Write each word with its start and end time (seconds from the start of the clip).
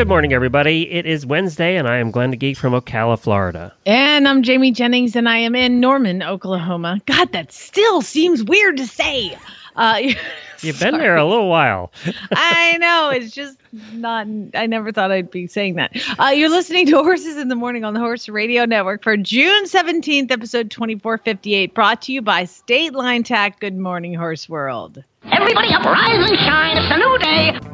Good 0.00 0.08
morning, 0.08 0.32
everybody. 0.32 0.90
It 0.90 1.04
is 1.04 1.26
Wednesday, 1.26 1.76
and 1.76 1.86
I 1.86 1.98
am 1.98 2.10
Glenn 2.10 2.30
the 2.30 2.36
Geek 2.38 2.56
from 2.56 2.72
Ocala, 2.72 3.18
Florida. 3.18 3.74
And 3.84 4.26
I'm 4.26 4.42
Jamie 4.42 4.70
Jennings, 4.70 5.14
and 5.14 5.28
I 5.28 5.36
am 5.36 5.54
in 5.54 5.78
Norman, 5.78 6.22
Oklahoma. 6.22 7.02
God, 7.04 7.32
that 7.32 7.52
still 7.52 8.00
seems 8.00 8.42
weird 8.42 8.78
to 8.78 8.86
say. 8.86 9.36
Uh, 9.76 10.00
You've 10.62 10.80
been 10.80 10.96
there 10.96 11.18
a 11.18 11.26
little 11.26 11.50
while. 11.50 11.92
I 12.32 12.78
know. 12.78 13.10
It's 13.10 13.34
just 13.34 13.58
not, 13.92 14.26
I 14.54 14.64
never 14.66 14.90
thought 14.90 15.12
I'd 15.12 15.30
be 15.30 15.46
saying 15.46 15.74
that. 15.74 15.94
Uh, 16.18 16.28
you're 16.28 16.48
listening 16.48 16.86
to 16.86 17.02
Horses 17.02 17.36
in 17.36 17.48
the 17.48 17.54
Morning 17.54 17.84
on 17.84 17.92
the 17.92 18.00
Horse 18.00 18.26
Radio 18.26 18.64
Network 18.64 19.02
for 19.02 19.18
June 19.18 19.66
17th, 19.66 20.30
episode 20.30 20.70
2458, 20.70 21.74
brought 21.74 22.00
to 22.00 22.12
you 22.12 22.22
by 22.22 22.46
State 22.46 22.94
Line 22.94 23.22
Tack. 23.22 23.60
Good 23.60 23.76
morning, 23.76 24.14
Horse 24.14 24.48
World. 24.48 25.04
Everybody 25.30 25.68
up, 25.74 25.84
rise 25.84 26.30
and 26.30 26.38
shine. 26.38 26.78
It's 26.78 26.90
a 26.90 26.96
new 26.96 27.18
day. 27.18 27.69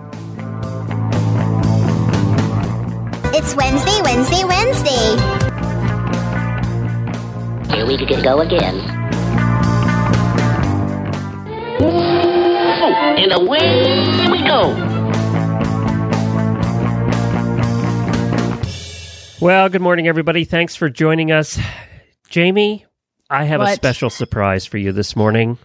It's 3.39 3.55
Wednesday, 3.55 4.01
Wednesday, 4.03 4.45
Wednesday. 4.45 4.91
Here 7.77 7.87
we 7.87 7.99
can 7.99 8.23
go 8.23 8.41
again. 8.41 8.81
And 13.19 13.33
away 13.33 14.31
we 14.31 14.39
go. 14.39 14.73
Well, 19.39 19.69
good 19.69 19.83
morning, 19.83 20.09
everybody. 20.09 20.47
Thanks 20.47 20.75
for 20.75 20.89
joining 20.89 21.31
us. 21.31 21.59
Jamie, 22.31 22.87
I 23.29 23.45
have 23.45 23.61
a 23.61 23.75
special 23.75 24.09
surprise 24.09 24.65
for 24.65 24.79
you 24.79 24.93
this 24.93 25.15
morning. 25.15 25.59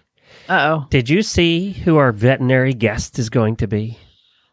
Uh 0.49 0.81
oh. 0.83 0.87
Did 0.89 1.09
you 1.09 1.21
see 1.21 1.71
who 1.71 1.95
our 1.95 2.11
veterinary 2.11 2.73
guest 2.73 3.17
is 3.17 3.29
going 3.29 3.55
to 3.55 3.67
be? 3.67 3.97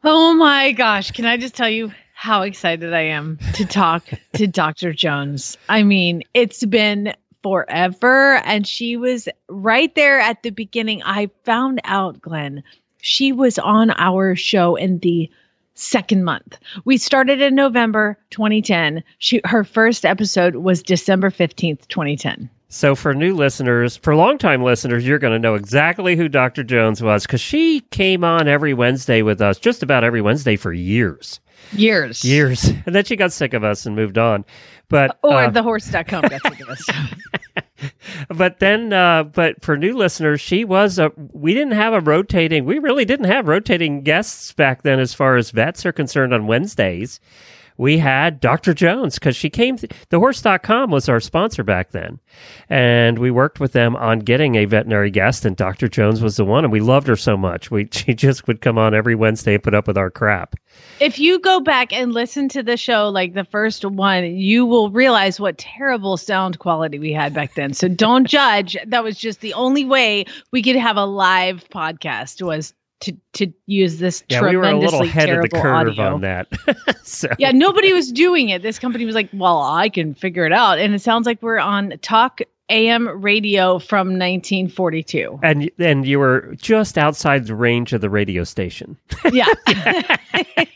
Oh 0.05 0.35
my 0.35 0.71
gosh. 0.71 1.11
Can 1.11 1.25
I 1.25 1.37
just 1.37 1.57
tell 1.57 1.69
you 1.69 1.91
how 2.19 2.43
excited 2.43 2.93
I 2.93 3.03
am 3.03 3.39
to 3.55 3.65
talk 3.65 4.03
to 4.33 4.47
Dr. 4.49 4.93
Jones? 4.93 5.57
I 5.69 5.85
mean, 5.85 6.25
it's 6.35 6.65
been 6.65 7.15
forever. 7.45 8.39
And 8.45 8.67
she 8.67 8.97
was 8.97 9.29
right 9.49 9.95
there 9.95 10.19
at 10.19 10.43
the 10.43 10.51
beginning. 10.51 11.01
I 11.05 11.31
found 11.45 11.81
out, 11.85 12.21
Glenn, 12.21 12.65
she 13.01 13.31
was 13.31 13.57
on 13.61 13.93
our 13.99 14.35
show 14.35 14.75
in 14.75 14.99
the 14.99 15.31
second 15.75 16.25
month. 16.25 16.59
We 16.85 16.97
started 16.97 17.41
in 17.41 17.55
November 17.55 18.19
2010. 18.31 19.05
She 19.19 19.41
her 19.45 19.63
first 19.63 20.05
episode 20.05 20.57
was 20.57 20.83
December 20.83 21.31
15th, 21.31 21.87
2010. 21.87 22.51
So, 22.69 22.97
for 22.97 23.15
new 23.15 23.37
listeners, 23.37 23.97
for 23.97 24.17
longtime 24.17 24.65
listeners, 24.65 25.07
you're 25.07 25.21
going 25.21 25.35
to 25.35 25.39
know 25.39 25.55
exactly 25.55 26.17
who 26.17 26.29
Dr. 26.29 26.65
Jones 26.65 27.01
was 27.01 27.23
because 27.23 27.41
she 27.41 27.81
came 27.93 28.25
on 28.25 28.49
every 28.49 28.75
Wednesday 28.75 29.23
with 29.23 29.41
us, 29.41 29.57
just 29.57 29.85
about 29.85 30.03
every 30.03 30.21
Wednesday 30.21 30.57
for 30.57 30.73
years. 30.73 31.39
Years. 31.73 32.25
Years. 32.25 32.71
And 32.87 32.95
then 32.95 33.05
she 33.05 33.17
got 33.17 33.33
sick 33.33 33.55
of 33.55 33.65
us 33.65 33.85
and 33.87 33.95
moved 33.95 34.17
on. 34.19 34.45
But 34.89 35.19
Or 35.23 35.35
uh, 35.35 35.51
the 35.51 35.63
horse.com 35.63 36.23
got 36.23 36.41
sick 36.43 36.61
of 36.61 36.69
us. 36.71 36.89
but 38.29 38.59
then 38.59 38.93
uh 38.93 39.23
but 39.23 39.63
for 39.63 39.77
new 39.77 39.97
listeners 39.97 40.41
she 40.41 40.65
was 40.65 40.99
a 40.99 41.13
we 41.33 41.55
didn't 41.55 41.75
have 41.75 41.93
a 41.95 42.01
rotating 42.01 42.65
we 42.65 42.79
really 42.79 43.05
didn't 43.05 43.27
have 43.27 43.47
rotating 43.47 44.03
guests 44.03 44.53
back 44.53 44.83
then 44.83 44.99
as 44.99 45.15
far 45.15 45.37
as 45.37 45.51
vets 45.51 45.87
are 45.87 45.93
concerned 45.93 46.35
on 46.35 46.47
wednesdays 46.47 47.21
we 47.77 47.99
had 47.99 48.41
dr 48.41 48.75
jones 48.75 49.15
because 49.15 49.37
she 49.37 49.49
came 49.49 49.77
th- 49.77 49.93
the 50.09 50.19
horse.com 50.19 50.91
was 50.91 51.09
our 51.09 51.21
sponsor 51.21 51.63
back 51.63 51.91
then 51.93 52.19
and 52.69 53.19
we 53.19 53.31
worked 53.31 53.61
with 53.61 53.73
them 53.73 53.95
on 53.97 54.19
getting 54.19 54.57
a 54.57 54.65
veterinary 54.65 55.11
guest 55.11 55.45
and 55.45 55.57
dr 55.57 55.87
jones 55.89 56.21
was 56.21 56.37
the 56.37 56.45
one 56.45 56.65
and 56.65 56.73
we 56.73 56.81
loved 56.81 57.07
her 57.07 57.17
so 57.17 57.37
much 57.37 57.71
we 57.71 57.89
she 57.93 58.13
just 58.13 58.47
would 58.49 58.61
come 58.61 58.77
on 58.79 58.95
every 58.95 59.15
wednesday 59.15 59.55
and 59.55 59.63
put 59.63 59.75
up 59.75 59.87
with 59.87 59.99
our 59.99 60.11
crap 60.11 60.57
if 61.01 61.19
you 61.19 61.39
go 61.39 61.61
back 61.61 61.93
and 61.93 62.13
listen 62.13 62.49
to 62.51 62.63
the 62.63 62.77
show, 62.77 63.09
like 63.09 63.35
the 63.35 63.45
first 63.45 63.85
one, 63.85 64.25
you 64.37 64.67
will 64.67 64.91
realize 64.91 65.41
what 65.41 65.59
terrible 65.59 66.17
sound 66.17 66.59
quality 66.59 66.99
we 66.99 67.13
had 67.13 67.35
back 67.35 67.55
then. 67.55 67.73
So 67.75 67.89
don't 67.89 68.27
judge. 68.29 68.77
That 68.87 69.05
was 69.05 69.19
just 69.19 69.41
the 69.41 69.55
only 69.55 69.85
way 69.85 70.25
we 70.53 70.63
could 70.63 70.77
have 70.77 70.97
a 70.97 71.05
live 71.05 71.69
podcast 71.69 72.43
was 72.43 72.75
to 73.01 73.17
to 73.33 73.53
use 73.67 73.99
this 73.99 74.25
yeah 74.29 74.41
we 74.41 74.57
were 74.57 74.65
a 74.65 74.67
tremendously 74.67 74.99
little 74.99 75.03
ahead 75.03 75.31
of 75.31 75.43
the 75.43 75.49
terrible 75.49 75.93
curve 75.93 75.99
audio. 76.01 76.15
on 76.15 76.21
that 76.23 76.49
so 77.05 77.29
Yeah, 77.39 77.53
nobody 77.53 77.93
was 77.93 78.11
doing 78.11 78.49
it. 78.49 78.63
This 78.63 78.81
company 78.81 79.05
was 79.05 79.15
like, 79.15 79.29
"Well, 79.33 79.63
I 79.63 79.89
can 79.89 80.15
figure 80.15 80.45
it 80.47 80.53
out," 80.53 80.79
and 80.81 80.95
it 80.95 81.01
sounds 81.01 81.25
like 81.25 81.41
we're 81.41 81.61
on 81.61 81.95
Talk 82.03 82.41
AM 82.71 83.09
radio 83.23 83.79
from 83.79 84.09
1942. 84.19 85.41
and 85.43 85.71
and 85.79 86.07
you 86.07 86.19
were 86.19 86.55
just 86.57 86.99
outside 86.99 87.47
the 87.47 87.55
range 87.55 87.93
of 87.93 88.01
the 88.01 88.11
radio 88.11 88.45
station 88.45 88.97
Yeah, 89.33 89.47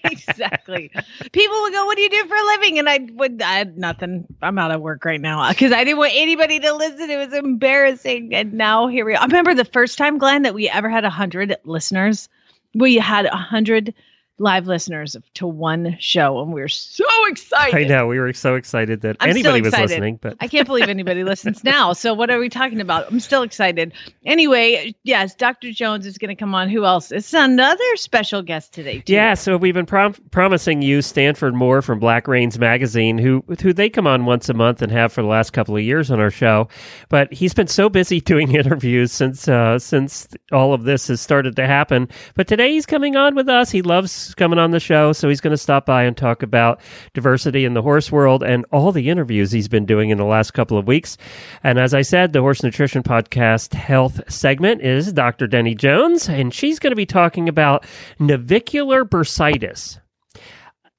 exactly. 0.05 0.91
People 1.33 1.61
would 1.63 1.73
go, 1.73 1.85
"What 1.87 1.97
do 1.97 2.03
you 2.03 2.11
do 2.11 2.25
for 2.27 2.35
a 2.37 2.45
living?" 2.47 2.79
And 2.79 2.89
I 2.89 2.99
would, 3.13 3.43
I 3.43 3.55
had 3.59 3.79
nothing. 3.79 4.27
I'm 4.43 4.59
out 4.59 4.71
of 4.71 4.81
work 4.81 5.05
right 5.05 5.21
now 5.21 5.49
because 5.51 5.73
I 5.73 5.85
didn't 5.85 5.99
want 5.99 6.13
anybody 6.15 6.61
to 6.61 6.75
listen. 6.75 7.11
It 7.11 7.17
was 7.17 7.33
embarrassing. 7.33 8.35
And 8.35 8.55
now 8.55 8.89
here 8.89 9.05
we 9.05 9.15
are. 9.15 9.21
I 9.21 9.25
remember 9.25 9.55
the 9.55 9.65
first 9.65 9.99
time, 9.99 10.19
Glenn, 10.19 10.43
that 10.43 10.55
we 10.55 10.69
ever 10.69 10.89
had 10.89 11.05
a 11.05 11.11
hundred 11.11 11.57
listeners. 11.65 12.29
We 12.75 12.97
had 12.97 13.27
a 13.27 13.37
hundred 13.37 13.95
live 14.39 14.67
listeners 14.67 15.17
to 15.35 15.47
one 15.47 15.97
show, 16.01 16.41
and 16.41 16.53
we 16.53 16.63
are 16.63 16.69
so 16.69 17.05
excited. 17.27 17.75
I 17.75 17.85
know 17.85 18.07
we 18.07 18.19
were 18.19 18.33
so 18.33 18.55
excited 18.55 19.03
that 19.03 19.17
I'm 19.21 19.31
anybody 19.31 19.61
still 19.61 19.71
was 19.71 19.91
listening, 19.91 20.19
but 20.21 20.37
I 20.41 20.49
can't 20.49 20.67
believe 20.67 20.89
anybody 20.89 21.23
listens 21.25 21.63
now. 21.65 21.93
So 21.93 22.15
what 22.15 22.31
are 22.31 22.39
we 22.39 22.49
talking 22.49 22.81
about? 22.81 23.11
I'm 23.11 23.21
still 23.21 23.43
excited. 23.43 23.93
Anyway, 24.25 24.95
yes, 25.05 25.35
Dr. 25.35 25.71
Jones 25.73 26.07
is 26.07 26.19
going 26.19 26.31
to 26.31 26.35
come 26.35 26.55
on. 26.55 26.69
Who 26.69 26.85
else? 26.85 27.13
It's 27.13 27.33
another 27.35 27.97
special 27.97 28.43
guest 28.43 28.73
today. 28.73 29.01
Too. 29.01 29.13
yeah. 29.13 29.35
So 29.35 29.57
we've 29.57 29.75
been 29.75 29.87
prom- 29.87 30.15
promising 30.31 30.83
you 30.83 31.03
Stanford 31.03 31.55
Moore 31.55 31.83
from 31.83 31.99
Black 31.99 32.27
Reins 32.27 32.59
Magazine, 32.59 33.19
who 33.19 33.45
who 33.61 33.73
they 33.73 33.89
come 33.89 34.07
on 34.07 34.25
once 34.25 34.49
a 34.49 34.55
month 34.55 34.83
and 34.83 34.91
have 34.91 35.13
for 35.13 35.23
the 35.23 35.29
last 35.29 35.53
couple 35.53 35.77
of 35.77 35.83
years 35.83 36.11
on 36.11 36.21
our 36.21 36.31
show, 36.31 36.69
but 37.09 37.33
he's 37.33 37.55
been 37.55 37.67
so 37.69 37.89
busy 37.89 38.21
doing 38.33 38.55
interviews 38.55 39.13
since 39.13 39.47
uh, 39.47 39.79
since 39.79 40.29
all 40.51 40.73
of 40.75 40.85
this 40.85 41.09
has 41.09 41.21
started 41.21 41.57
to 41.57 41.67
happen. 41.67 42.09
But 42.35 42.49
today 42.49 42.73
he's 42.73 42.87
coming 42.87 43.17
on 43.17 43.35
with 43.35 43.49
us. 43.49 43.71
He 43.71 43.83
loves 43.83 44.22
coming 44.35 44.59
on 44.59 44.71
the 44.71 44.81
show, 44.81 45.13
so 45.13 45.29
he's 45.29 45.41
going 45.41 45.53
to 45.53 45.59
stop 45.59 45.87
by 45.87 46.05
and 46.05 46.17
talk 46.17 46.43
about 46.43 46.81
diversity 47.15 47.65
in 47.65 47.75
the 47.75 47.83
horse 47.83 48.11
world 48.11 48.43
and 48.43 48.65
all 48.73 48.93
the 48.93 49.09
interviews 49.09 49.53
he's 49.53 49.69
been 49.69 49.87
doing 49.87 50.11
in 50.11 50.19
the 50.19 50.25
last 50.25 50.53
couple 50.53 50.79
of 50.79 50.87
weeks. 50.87 51.17
And 51.63 51.79
as 51.79 51.95
I 51.95 52.03
said, 52.03 52.33
the 52.33 52.41
Horse 52.41 52.63
Nutrition 52.63 53.03
Podcast 53.03 53.75
Health 53.75 54.21
segment 54.33 54.83
is 54.83 55.13
Dr. 55.13 55.47
Denney 55.47 55.77
Jones, 55.77 56.29
and 56.29 56.53
she's 56.53 56.79
going 56.79 56.93
to 56.93 56.97
be 56.97 57.07
talking 57.07 57.49
about 57.49 57.87
navicular 58.19 59.05
bursitis. 59.05 59.99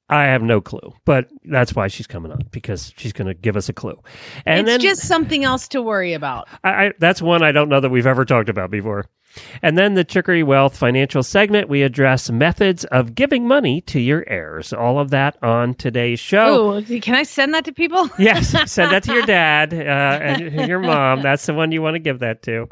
I 0.10 0.26
have 0.26 0.44
no 0.44 0.62
clue, 0.62 0.94
but 1.06 1.30
that's 1.46 1.74
why 1.74 1.88
she's 1.88 2.08
coming 2.08 2.32
on 2.32 2.42
because 2.52 2.94
she's 2.98 3.14
going 3.14 3.28
to 3.28 3.34
give 3.34 3.56
us 3.56 3.70
a 3.70 3.74
clue. 3.74 4.00
And 4.46 4.62
it's 4.62 4.68
then 4.68 4.80
just 4.80 5.08
something 5.08 5.44
else 5.44 5.70
to 5.70 5.82
worry 5.82 6.14
about. 6.14 6.48
I, 6.64 6.70
I, 6.70 6.94
that's 7.00 7.22
one 7.22 7.42
I 7.42 7.52
don't 7.52 7.70
know 7.70 7.80
that 7.80 7.90
we've 7.90 8.06
ever 8.06 8.26
talked 8.26 8.50
about 8.50 8.70
before. 8.70 9.06
And 9.62 9.78
then 9.78 9.94
the 9.94 10.04
Chicory 10.04 10.44
Wealth 10.44 10.78
financial 10.78 11.24
segment, 11.24 11.70
we 11.70 11.82
address 11.84 12.30
methods 12.30 12.86
of 12.86 13.16
giving 13.16 13.48
money 13.48 13.82
to 13.82 14.00
your 14.00 14.24
heirs. 14.28 14.74
All 14.74 15.00
of 15.00 15.10
that 15.12 15.38
on 15.44 15.74
today's 15.76 16.20
show. 16.20 16.76
Oh, 16.76 17.00
can 17.02 17.16
I 17.16 17.24
send 17.24 17.54
that 17.54 17.66
to 17.66 17.74
people? 17.74 18.10
Yes, 18.20 18.50
send 18.72 18.92
that 18.92 19.04
to 19.04 19.14
your 19.14 19.26
dad 19.26 19.74
uh, 19.74 19.78
and 19.78 20.68
your 20.68 20.80
mom. 20.80 21.22
That's 21.22 21.46
the 21.46 21.54
one 21.54 21.72
you 21.72 21.82
want 21.82 21.96
to 21.96 22.00
give 22.00 22.20
that 22.20 22.42
to. 22.44 22.68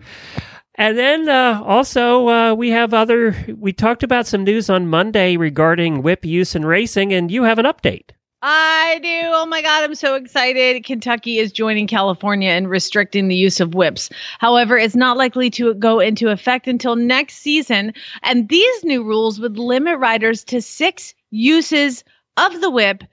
And 0.76 0.98
then 0.98 1.28
uh, 1.28 1.62
also 1.66 2.28
uh, 2.30 2.54
we 2.54 2.70
have 2.70 2.94
other. 2.94 3.36
We 3.58 3.74
talked 3.74 4.04
about 4.04 4.28
some 4.28 4.44
news 4.44 4.70
on 4.70 4.88
Monday 4.88 5.36
regarding 5.36 6.02
whip 6.02 6.24
use 6.26 6.56
in 6.56 6.66
racing, 6.66 7.12
and 7.14 7.30
you 7.30 7.44
have 7.44 7.60
an 7.60 7.66
update. 7.66 8.12
I 8.44 9.00
do. 9.04 9.22
Oh 9.34 9.46
my 9.46 9.62
God, 9.62 9.84
I'm 9.84 9.94
so 9.94 10.16
excited. 10.16 10.84
Kentucky 10.84 11.38
is 11.38 11.52
joining 11.52 11.86
California 11.86 12.52
in 12.52 12.68
restricting 12.68 13.28
the 13.28 13.36
use 13.36 13.60
of 13.60 13.76
whips. 13.76 14.10
However, 14.40 14.78
it's 14.78 14.96
not 14.96 15.16
likely 15.16 15.52
to 15.52 15.76
go 15.76 16.00
into 16.00 16.30
effect 16.30 16.68
until 16.68 16.96
next 16.96 17.36
season. 17.36 17.94
And 18.24 18.50
these 18.50 18.84
new 18.84 19.04
rules 19.04 19.40
would 19.40 19.60
limit 19.60 20.00
riders 20.00 20.44
to 20.46 20.62
six 20.62 21.14
uses 21.30 22.04
of 22.36 22.62
the 22.62 22.72
whip. 22.72 23.04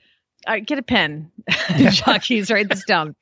All 0.47 0.55
right, 0.55 0.65
get 0.65 0.79
a 0.79 0.83
pen. 0.83 1.31
Jockeys, 1.77 2.51
write 2.51 2.71
this 2.71 2.85
down. 2.85 3.15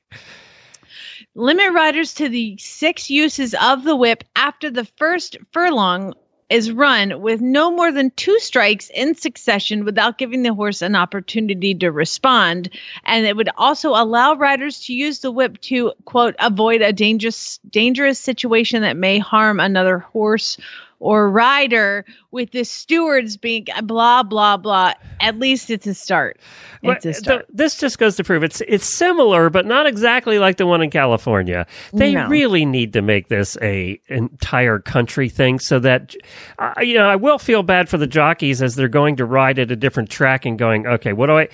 Limit 1.35 1.73
riders 1.73 2.13
to 2.15 2.29
the 2.29 2.57
six 2.57 3.09
uses 3.09 3.53
of 3.61 3.83
the 3.83 3.95
whip 3.95 4.23
after 4.35 4.69
the 4.69 4.85
first 4.97 5.37
furlong 5.51 6.13
is 6.49 6.71
run 6.71 7.21
with 7.21 7.41
no 7.41 7.69
more 7.69 7.91
than 7.91 8.11
two 8.11 8.39
strikes 8.39 8.89
in 8.93 9.15
succession 9.15 9.83
without 9.83 10.17
giving 10.17 10.43
the 10.43 10.53
horse 10.53 10.81
an 10.81 10.95
opportunity 10.95 11.75
to 11.75 11.91
respond. 11.91 12.69
And 13.03 13.25
it 13.25 13.35
would 13.35 13.49
also 13.57 13.89
allow 13.89 14.35
riders 14.35 14.85
to 14.85 14.93
use 14.93 15.19
the 15.19 15.31
whip 15.31 15.59
to, 15.61 15.91
quote, 16.05 16.35
avoid 16.39 16.81
a 16.81 16.93
dangerous, 16.93 17.59
dangerous 17.69 18.19
situation 18.19 18.81
that 18.81 18.97
may 18.97 19.19
harm 19.19 19.59
another 19.59 19.99
horse 19.99 20.57
or 20.99 21.29
rider 21.29 22.05
with 22.31 22.51
the 22.51 22.63
stewards 22.63 23.37
being 23.37 23.65
blah, 23.83 24.23
blah, 24.23 24.57
blah. 24.57 24.93
At 25.21 25.37
least 25.37 25.69
it's 25.69 25.85
a 25.87 25.93
start. 25.93 26.39
It's 26.81 27.05
a 27.05 27.13
start. 27.13 27.45
the- 27.47 27.53
this 27.55 27.77
just 27.77 27.99
goes 27.99 28.15
to 28.17 28.23
prove 28.23 28.43
it's 28.43 28.61
it's 28.67 28.85
similar, 28.97 29.49
but 29.49 29.65
not 29.65 29.85
exactly 29.85 30.39
like 30.39 30.57
the 30.57 30.65
one 30.67 30.81
in 30.81 30.89
California. 30.89 31.65
They 31.93 32.13
No. 32.15 32.27
really 32.27 32.65
need 32.65 32.93
to 32.93 33.01
make 33.01 33.27
this 33.27 33.57
a 33.61 33.99
entire 34.07 34.79
country 34.79 35.29
thing, 35.29 35.59
so 35.59 35.79
that 35.79 36.15
uh, 36.59 36.73
you 36.81 36.95
know 36.95 37.07
I 37.07 37.15
will 37.15 37.39
feel 37.39 37.63
bad 37.63 37.89
for 37.89 37.97
the 37.97 38.07
jockeys 38.07 38.61
as 38.61 38.75
they're 38.75 38.87
going 38.87 39.15
to 39.17 39.25
ride 39.25 39.59
at 39.59 39.71
a 39.71 39.75
different 39.75 40.09
track 40.09 40.45
and 40.45 40.57
going, 40.57 40.87
okay, 40.87 41.13
what 41.13 41.27
do 41.27 41.37
I 41.37 41.49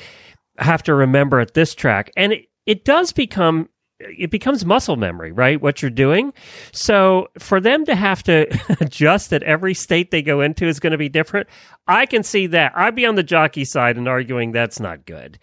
have 0.59 0.83
to 0.83 0.93
remember 0.93 1.39
at 1.39 1.53
this 1.53 1.73
track? 1.73 2.11
And 2.15 2.33
it, 2.33 2.45
it 2.65 2.85
does 2.85 3.11
become 3.11 3.67
it 4.17 4.31
becomes 4.31 4.65
muscle 4.65 4.95
memory, 4.95 5.31
right? 5.31 5.61
What 5.61 5.81
you're 5.81 5.91
doing. 5.91 6.33
So 6.71 7.29
for 7.39 7.59
them 7.59 7.85
to 7.85 7.95
have 7.95 8.23
to 8.23 8.47
adjust 8.81 9.29
that 9.31 9.43
every 9.43 9.73
state 9.73 10.11
they 10.11 10.21
go 10.21 10.41
into 10.41 10.65
is 10.65 10.79
going 10.79 10.91
to 10.91 10.97
be 10.97 11.09
different, 11.09 11.47
I 11.87 12.05
can 12.05 12.23
see 12.23 12.47
that. 12.47 12.71
I'd 12.75 12.95
be 12.95 13.05
on 13.05 13.15
the 13.15 13.23
jockey 13.23 13.65
side 13.65 13.97
and 13.97 14.07
arguing 14.07 14.51
that's 14.53 14.79
not 14.79 15.05
good. 15.05 15.37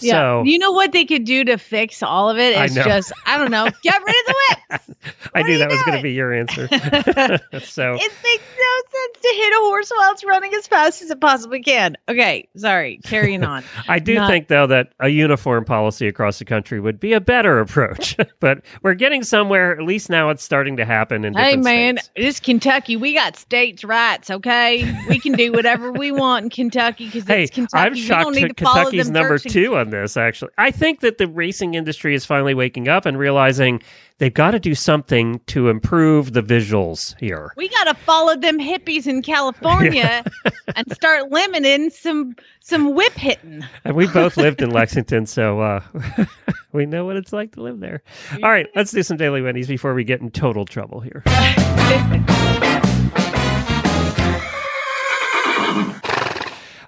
Yeah. 0.00 0.12
So 0.12 0.42
you 0.44 0.58
know 0.58 0.72
what 0.72 0.92
they 0.92 1.04
could 1.04 1.24
do 1.24 1.44
to 1.44 1.56
fix 1.56 2.02
all 2.02 2.28
of 2.28 2.38
it 2.38 2.56
I 2.56 2.68
just 2.68 3.12
I 3.26 3.38
don't 3.38 3.50
know, 3.50 3.68
get 3.82 4.02
rid 4.02 4.16
of 4.16 4.26
the 4.26 4.34
whips. 4.60 4.90
I 5.34 5.42
knew 5.42 5.58
that 5.58 5.70
was 5.70 5.82
going 5.84 5.96
to 5.96 6.02
be 6.02 6.12
your 6.12 6.32
answer. 6.32 6.68
so 6.68 7.94
It 7.94 8.12
makes 8.22 8.44
no 8.58 8.80
sense 8.90 9.22
to 9.22 9.28
hit 9.34 9.52
a 9.52 9.60
horse 9.60 9.90
while 9.90 10.12
it's 10.12 10.24
running 10.24 10.52
as 10.54 10.66
fast 10.66 11.02
as 11.02 11.10
it 11.10 11.20
possibly 11.20 11.62
can. 11.62 11.96
Okay, 12.08 12.48
sorry, 12.56 13.00
carrying 13.04 13.44
on. 13.44 13.64
I 13.88 13.98
do 13.98 14.14
Not- 14.14 14.30
think 14.30 14.48
though 14.48 14.66
that 14.66 14.92
a 15.00 15.08
uniform 15.08 15.64
policy 15.64 16.06
across 16.06 16.38
the 16.38 16.44
country 16.44 16.80
would 16.80 17.00
be 17.00 17.12
a 17.14 17.20
better 17.20 17.58
approach. 17.60 17.97
but 18.40 18.62
we're 18.82 18.94
getting 18.94 19.22
somewhere. 19.22 19.72
At 19.72 19.82
least 19.82 20.10
now 20.10 20.30
it's 20.30 20.42
starting 20.42 20.76
to 20.76 20.84
happen 20.84 21.24
in 21.24 21.34
hey 21.34 21.56
man, 21.56 21.98
states. 21.98 22.10
this 22.16 22.40
Kentucky, 22.40 22.96
we 22.96 23.14
got 23.14 23.36
states' 23.36 23.84
rights. 23.84 24.30
Okay, 24.30 24.94
we 25.08 25.18
can 25.18 25.32
do 25.32 25.52
whatever 25.52 25.92
we 25.92 26.12
want 26.12 26.44
in 26.44 26.50
Kentucky 26.50 27.06
because 27.06 27.24
Hey, 27.24 27.44
it's 27.44 27.54
Kentucky. 27.54 27.82
I'm 27.82 27.94
shocked 27.94 28.24
don't 28.24 28.34
need 28.34 28.50
that 28.50 28.56
to 28.56 28.64
follow 28.64 28.84
Kentucky's 28.84 29.10
number 29.10 29.38
two 29.38 29.76
on 29.76 29.90
this. 29.90 30.16
Actually, 30.16 30.52
I 30.58 30.70
think 30.70 31.00
that 31.00 31.18
the 31.18 31.26
racing 31.26 31.74
industry 31.74 32.14
is 32.14 32.24
finally 32.24 32.54
waking 32.54 32.88
up 32.88 33.06
and 33.06 33.18
realizing 33.18 33.82
they've 34.18 34.34
got 34.34 34.50
to 34.52 34.60
do 34.60 34.74
something 34.74 35.40
to 35.46 35.68
improve 35.68 36.32
the 36.32 36.42
visuals 36.42 37.18
here. 37.18 37.52
We 37.56 37.68
got 37.68 37.84
to 37.84 37.94
follow 37.94 38.36
them 38.36 38.58
hippies 38.58 39.06
in 39.06 39.22
California 39.22 40.24
and 40.76 40.92
start 40.92 41.30
limiting 41.30 41.90
some 41.90 42.36
some 42.60 42.94
whip 42.94 43.14
hitting. 43.14 43.64
And 43.84 43.96
we 43.96 44.06
both 44.08 44.36
lived 44.36 44.60
in 44.60 44.70
Lexington, 44.70 45.26
so 45.26 45.60
uh, 45.60 45.82
we 46.72 46.86
know 46.86 47.06
what 47.06 47.16
it's 47.16 47.32
like 47.32 47.52
to 47.52 47.62
live 47.62 47.80
there. 47.80 48.02
All 48.42 48.50
right, 48.50 48.66
let's 48.74 48.92
do 48.92 49.02
some 49.02 49.16
daily 49.16 49.40
Winnie's 49.40 49.68
before 49.68 49.94
we 49.94 50.04
get 50.04 50.20
in 50.20 50.30
total 50.30 50.64
trouble 50.64 51.00
here. 51.00 51.22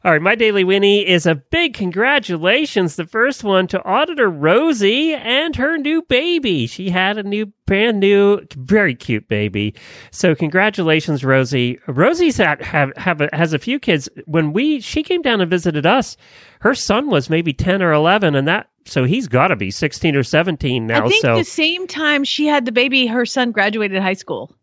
All 0.03 0.13
right, 0.13 0.23
my 0.23 0.35
daily 0.35 0.65
Winnie 0.65 1.07
is 1.07 1.27
a 1.27 1.35
big 1.35 1.75
congratulations. 1.75 2.97
The 2.97 3.05
first 3.05 3.45
one 3.45 3.67
to 3.67 3.85
Auditor 3.85 4.31
Rosie 4.31 5.13
and 5.13 5.55
her 5.57 5.77
new 5.77 6.01
baby. 6.01 6.67
She 6.67 6.89
had 6.89 7.19
a 7.19 7.23
new, 7.23 7.53
brand 7.67 8.01
new, 8.01 8.41
very 8.57 8.95
cute 8.95 9.29
baby. 9.29 9.75
So 10.11 10.35
congratulations, 10.35 11.23
Rosie. 11.23 11.79
Rosie's 11.87 12.39
had, 12.39 12.63
have, 12.63 12.97
have 12.97 13.21
a, 13.21 13.29
has 13.35 13.53
a 13.53 13.59
few 13.59 13.79
kids. 13.79 14.09
When 14.25 14.55
we 14.55 14.81
she 14.81 15.03
came 15.03 15.21
down 15.21 15.43
and 15.43 15.51
visited 15.51 15.85
us, 15.85 16.17
her 16.61 16.75
son 16.75 17.11
was 17.11 17.29
maybe 17.29 17.53
ten 17.53 17.83
or 17.83 17.93
eleven, 17.93 18.35
and 18.35 18.49
that 18.49 18.71
so 18.87 19.05
he's 19.05 19.29
got 19.29 19.49
to 19.49 19.57
be 19.57 19.71
sixteen 19.71 20.17
or 20.17 20.23
seventeen 20.23 20.87
now. 20.87 21.05
I 21.05 21.09
think 21.09 21.21
so 21.21 21.37
the 21.37 21.45
same 21.45 21.87
time 21.87 22.25
she 22.25 22.47
had 22.47 22.65
the 22.65 22.73
baby, 22.73 23.07
her 23.07 23.27
son 23.27 23.53
graduated 23.53 24.01
high 24.01 24.15
school. 24.15 24.57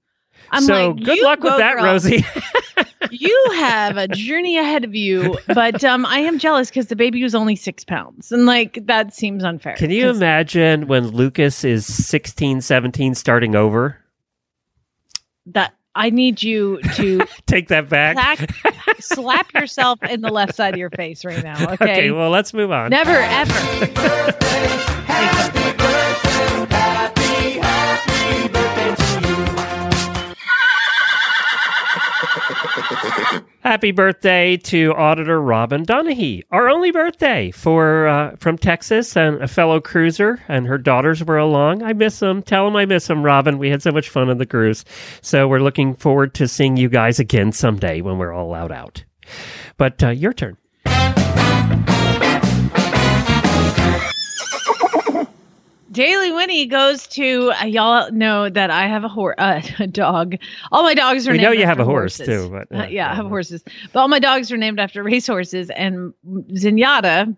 I'm 0.52 0.64
so 0.64 0.92
like, 0.92 1.04
good 1.04 1.18
"You 1.18 1.24
luck 1.24 1.44
with 1.44 1.58
that, 1.58 1.76
girl. 1.76 1.86
Rosie. 1.86 2.26
you 3.12 3.46
have 3.56 3.98
a 3.98 4.08
journey 4.08 4.58
ahead 4.58 4.84
of 4.84 4.94
you, 4.96 5.38
but 5.48 5.84
um, 5.84 6.06
I 6.06 6.20
am 6.20 6.40
jealous 6.40 6.70
because 6.70 6.88
the 6.88 6.96
baby 6.96 7.24
was 7.24 7.36
only 7.36 7.56
six 7.56 7.84
pounds, 7.84 8.32
and 8.32 8.46
like 8.46 8.80
that 8.86 9.14
seems 9.14 9.44
unfair. 9.44 9.76
Can 9.76 9.92
you 9.92 10.08
'cause 10.08 10.18
imagine 10.18 10.88
when 10.88 11.08
Lucas 11.10 11.64
is 11.64 11.86
16, 11.86 12.62
17, 12.62 13.16
starting 13.16 13.56
over? 13.56 13.98
that? 15.48 15.74
I 15.96 16.12
need 16.12 16.44
you 16.44 16.80
to 16.94 17.22
Take 17.48 17.70
that 17.70 17.90
back. 17.90 18.52
slap 19.00 19.52
yourself 19.54 20.02
in 20.04 20.22
the 20.22 20.30
left 20.30 20.54
side 20.54 20.76
of 20.76 20.80
your 20.80 20.92
face 20.92 21.26
right 21.26 21.44
now. 21.44 21.72
Okay. 21.74 21.84
Okay, 21.86 22.12
well, 22.12 22.30
let's 22.30 22.54
move 22.54 22.72
on. 22.72 22.92
Never 22.92 23.16
ever. 23.16 23.54
Happy 33.68 33.92
birthday 33.92 34.56
to 34.56 34.94
Auditor 34.94 35.42
Robin 35.42 35.84
Donahue, 35.84 36.42
our 36.52 36.70
only 36.70 36.92
birthday 36.92 37.52
for 37.52 38.08
uh, 38.08 38.34
from 38.38 38.58
Texas, 38.58 39.18
and 39.18 39.44
a 39.44 39.48
fellow 39.50 39.82
cruiser, 39.82 40.42
and 40.48 40.66
her 40.68 40.78
daughters 40.78 41.22
were 41.22 41.38
along. 41.38 41.84
I 41.84 41.92
miss 41.92 42.20
them. 42.20 42.42
Tell 42.44 42.64
them 42.64 42.78
I 42.78 42.86
miss 42.86 43.08
them, 43.08 43.24
Robin. 43.24 43.58
We 43.58 43.70
had 43.70 43.82
so 43.82 43.92
much 43.92 44.08
fun 44.08 44.30
on 44.30 44.38
the 44.38 44.46
cruise, 44.46 44.86
so 45.22 45.50
we're 45.50 45.60
looking 45.60 45.96
forward 45.96 46.34
to 46.36 46.48
seeing 46.48 46.78
you 46.78 46.88
guys 46.88 47.20
again 47.20 47.52
someday 47.52 48.00
when 48.00 48.18
we're 48.18 48.32
all 48.32 48.48
allowed 48.48 48.72
out. 48.72 49.04
But 49.76 50.02
uh, 50.02 50.12
your 50.12 50.32
turn. 50.32 50.56
Daily 55.98 56.32
Winnie 56.32 56.68
goes 56.68 57.08
to 57.08 57.52
uh, 57.60 57.66
y'all 57.66 58.12
know 58.12 58.52
that 58.52 58.70
I 58.70 58.86
have 58.86 59.04
a 59.04 59.08
horse, 59.08 59.34
uh, 59.40 59.64
a 59.80 59.88
dog. 59.88 60.36
All 60.72 60.84
my 60.84 60.94
dogs 60.94 61.28
are. 61.28 61.32
We 61.32 61.40
know 61.40 61.50
named 61.50 61.62
you 61.62 61.66
have 61.66 61.80
after 61.80 61.82
a 61.82 61.86
horse, 61.86 62.18
horses. 62.20 62.44
too, 62.44 62.50
but, 62.52 62.68
Uh, 62.72 62.84
uh, 62.84 62.88
yeah, 62.88 63.12
I 63.12 63.16
have 63.16 63.26
horses. 63.26 63.64
But 63.92 64.00
all 64.00 64.08
my 64.08 64.20
dogs 64.20 64.52
are 64.52 64.58
named 64.58 64.80
after 64.80 65.02
racehorses. 65.02 65.72
And 65.72 66.14
Zenyatta, 66.54 67.36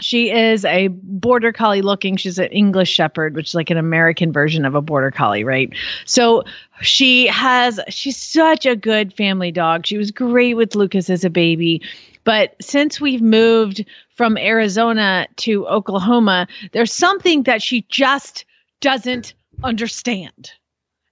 she 0.00 0.30
is 0.30 0.64
a 0.64 0.88
border 0.88 1.52
collie 1.52 1.82
looking. 1.82 2.16
She's 2.16 2.38
an 2.38 2.46
English 2.46 2.90
Shepherd, 2.90 3.34
which 3.34 3.48
is 3.48 3.54
like 3.54 3.68
an 3.68 3.76
American 3.76 4.32
version 4.32 4.64
of 4.64 4.74
a 4.74 4.80
border 4.80 5.10
collie, 5.10 5.44
right? 5.44 5.70
So 6.06 6.44
she 6.80 7.26
has. 7.26 7.78
She's 7.90 8.16
such 8.16 8.64
a 8.64 8.74
good 8.74 9.12
family 9.12 9.52
dog. 9.52 9.84
She 9.84 9.98
was 9.98 10.10
great 10.10 10.54
with 10.54 10.74
Lucas 10.74 11.10
as 11.10 11.24
a 11.24 11.30
baby. 11.30 11.82
But 12.24 12.54
since 12.60 13.00
we've 13.00 13.22
moved 13.22 13.84
from 14.14 14.36
Arizona 14.36 15.26
to 15.38 15.66
Oklahoma, 15.66 16.46
there's 16.72 16.92
something 16.92 17.44
that 17.44 17.62
she 17.62 17.86
just 17.88 18.44
doesn't 18.80 19.34
understand. 19.64 20.52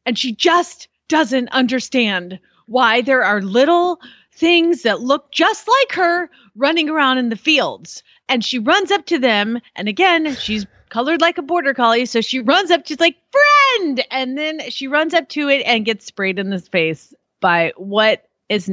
And 0.07 0.19
she 0.19 0.35
just 0.35 0.88
doesn't 1.09 1.49
understand 1.50 2.38
why 2.67 3.00
there 3.00 3.25
are 3.25 3.43
little 3.43 4.00
things 4.33 4.83
that 4.83 5.00
look 5.00 5.33
just 5.33 5.69
like 5.69 5.93
her 5.93 6.31
running 6.55 6.88
around 6.88 7.19
in 7.19 7.29
the 7.29 7.37
fields. 7.37 8.02
And 8.29 8.45
she 8.45 8.59
runs 8.59 8.90
up 8.90 9.07
to 9.07 9.19
them. 9.19 9.61
And 9.75 9.88
again, 9.88 10.35
she's 10.37 10.67
colored 10.88 11.21
like 11.21 11.38
a 11.38 11.43
border 11.43 11.75
collie. 11.75 12.07
So 12.07 12.21
she 12.21 12.40
runs 12.40 12.71
up, 12.71 12.87
she's 12.87 13.00
like, 13.00 13.17
friend. 13.33 14.05
And 14.11 14.38
then 14.38 14.71
she 14.71 14.87
runs 14.87 15.14
up 15.14 15.29
to 15.31 15.49
it 15.49 15.62
and 15.67 15.85
gets 15.85 16.07
sprayed 16.07 16.38
in 16.38 16.50
the 16.50 16.61
face 16.61 17.12
by 17.40 17.73
what 17.76 18.29
is 18.49 18.71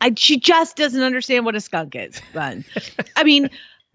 I, 0.00 0.12
she 0.16 0.38
just 0.38 0.76
doesn't 0.76 1.02
understand 1.02 1.44
what 1.44 1.54
a 1.54 1.60
skunk 1.60 1.94
is. 1.94 2.20
But 2.32 2.58
I 3.16 3.24
mean, 3.24 3.50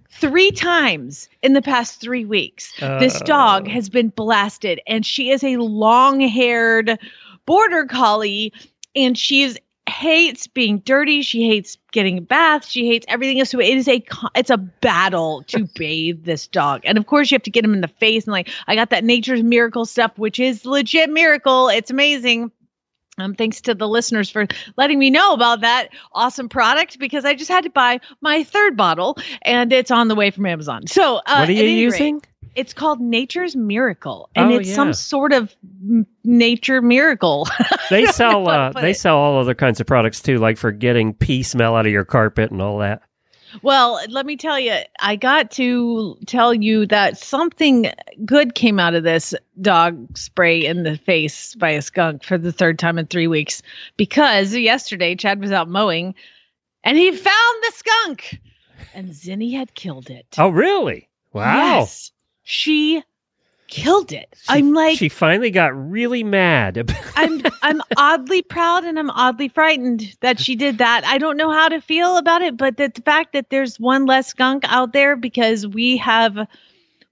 three 0.09 0.51
times 0.51 1.29
in 1.41 1.53
the 1.53 1.61
past 1.61 2.01
three 2.01 2.25
weeks, 2.25 2.73
this 2.79 3.21
uh. 3.21 3.25
dog 3.25 3.67
has 3.67 3.89
been 3.89 4.09
blasted, 4.09 4.81
and 4.87 5.05
she 5.05 5.31
is 5.31 5.43
a 5.43 5.57
long-haired 5.57 6.99
border 7.45 7.85
collie, 7.85 8.53
and 8.95 9.17
she's 9.17 9.57
hates 9.87 10.47
being 10.47 10.79
dirty. 10.79 11.21
She 11.21 11.47
hates 11.47 11.77
getting 11.91 12.23
baths. 12.23 12.69
She 12.69 12.87
hates 12.87 13.05
everything. 13.07 13.43
So 13.45 13.59
it 13.59 13.77
is 13.77 13.87
a 13.87 14.03
it's 14.35 14.49
a 14.49 14.57
battle 14.57 15.43
to 15.47 15.67
bathe 15.75 16.25
this 16.25 16.47
dog, 16.47 16.81
and 16.85 16.97
of 16.97 17.05
course 17.05 17.31
you 17.31 17.35
have 17.35 17.43
to 17.43 17.51
get 17.51 17.65
him 17.65 17.73
in 17.73 17.81
the 17.81 17.87
face. 17.87 18.25
And 18.25 18.31
like 18.31 18.49
I 18.67 18.75
got 18.75 18.89
that 18.89 19.03
Nature's 19.03 19.43
Miracle 19.43 19.85
stuff, 19.85 20.17
which 20.17 20.39
is 20.39 20.65
legit 20.65 21.09
miracle. 21.09 21.69
It's 21.69 21.91
amazing. 21.91 22.51
Um, 23.17 23.33
thanks 23.33 23.61
to 23.61 23.73
the 23.73 23.87
listeners 23.87 24.29
for 24.29 24.45
letting 24.77 24.99
me 24.99 25.09
know 25.09 25.33
about 25.33 25.61
that 25.61 25.89
awesome 26.11 26.49
product 26.49 26.99
because 26.99 27.23
I 27.23 27.33
just 27.33 27.49
had 27.49 27.63
to 27.63 27.69
buy 27.69 27.99
my 28.21 28.43
third 28.43 28.75
bottle 28.75 29.17
and 29.43 29.71
it's 29.71 29.89
on 29.89 30.09
the 30.09 30.15
way 30.15 30.31
from 30.31 30.45
Amazon. 30.45 30.85
So, 30.87 31.17
uh, 31.25 31.37
what 31.39 31.47
are 31.49 31.51
you 31.53 31.59
any 31.63 31.75
rate, 31.75 31.79
using? 31.81 32.21
it's 32.55 32.73
called 32.73 32.99
Nature's 32.99 33.55
Miracle, 33.55 34.29
and 34.35 34.51
Oh, 34.51 34.57
it's 34.57 34.67
yeah. 34.69 34.75
some 34.75 34.93
sort 34.93 35.31
of 35.33 35.55
nature 36.23 36.81
miracle. 36.81 37.47
They 37.89 38.05
sell 38.07 38.49
uh, 38.49 38.71
they 38.71 38.91
it- 38.91 38.97
sell 38.97 39.15
all 39.17 39.39
other 39.39 39.53
kinds 39.55 39.79
of 39.79 39.85
products 39.87 40.21
too, 40.21 40.39
like 40.39 40.57
for 40.57 40.71
getting 40.71 41.13
pee 41.13 41.43
smell 41.43 41.75
out 41.75 41.85
of 41.85 41.91
your 41.91 42.03
carpet 42.05 42.51
and 42.51 42.61
all 42.61 42.79
that. 42.79 43.01
Well, 43.61 43.99
let 44.09 44.25
me 44.25 44.37
tell 44.37 44.59
you, 44.59 44.75
I 44.99 45.15
got 45.15 45.51
to 45.51 46.17
tell 46.25 46.53
you 46.53 46.85
that 46.87 47.17
something 47.17 47.91
good 48.25 48.55
came 48.55 48.79
out 48.79 48.95
of 48.95 49.03
this 49.03 49.33
dog 49.61 50.17
spray 50.17 50.65
in 50.65 50.83
the 50.83 50.97
face 50.97 51.55
by 51.55 51.71
a 51.71 51.81
skunk 51.81 52.23
for 52.23 52.37
the 52.37 52.51
third 52.51 52.79
time 52.79 52.97
in 52.97 53.07
three 53.07 53.27
weeks 53.27 53.61
because 53.97 54.55
yesterday 54.55 55.15
Chad 55.15 55.39
was 55.39 55.51
out 55.51 55.69
mowing 55.69 56.15
and 56.83 56.97
he 56.97 57.11
found 57.11 57.63
the 57.63 57.71
skunk 57.75 58.39
and 58.93 59.09
Zinni 59.09 59.53
had 59.53 59.73
killed 59.73 60.09
it. 60.09 60.25
Oh, 60.37 60.49
really? 60.49 61.09
Wow. 61.33 61.79
Yes, 61.79 62.11
she 62.43 63.03
killed 63.67 64.11
it. 64.11 64.27
She- 64.37 64.45
I'm 64.49 64.73
like, 64.73 64.97
she 64.97 65.09
finally 65.09 65.51
got 65.51 65.73
really 65.89 66.23
mad. 66.23 66.91
I'm 67.15 67.41
I'm 67.61 67.81
oddly 67.97 68.41
proud 68.41 68.83
and 68.83 68.97
I'm 68.99 69.09
oddly 69.09 69.49
frightened 69.49 70.15
that 70.21 70.39
she 70.39 70.55
did 70.55 70.77
that. 70.79 71.03
I 71.05 71.17
don't 71.17 71.37
know 71.37 71.51
how 71.51 71.69
to 71.69 71.81
feel 71.81 72.17
about 72.17 72.41
it, 72.41 72.57
but 72.57 72.77
the 72.77 72.91
fact 73.05 73.33
that 73.33 73.49
there's 73.49 73.79
one 73.79 74.05
less 74.05 74.27
skunk 74.27 74.63
out 74.67 74.93
there 74.93 75.15
because 75.15 75.67
we 75.67 75.97
have 75.97 76.47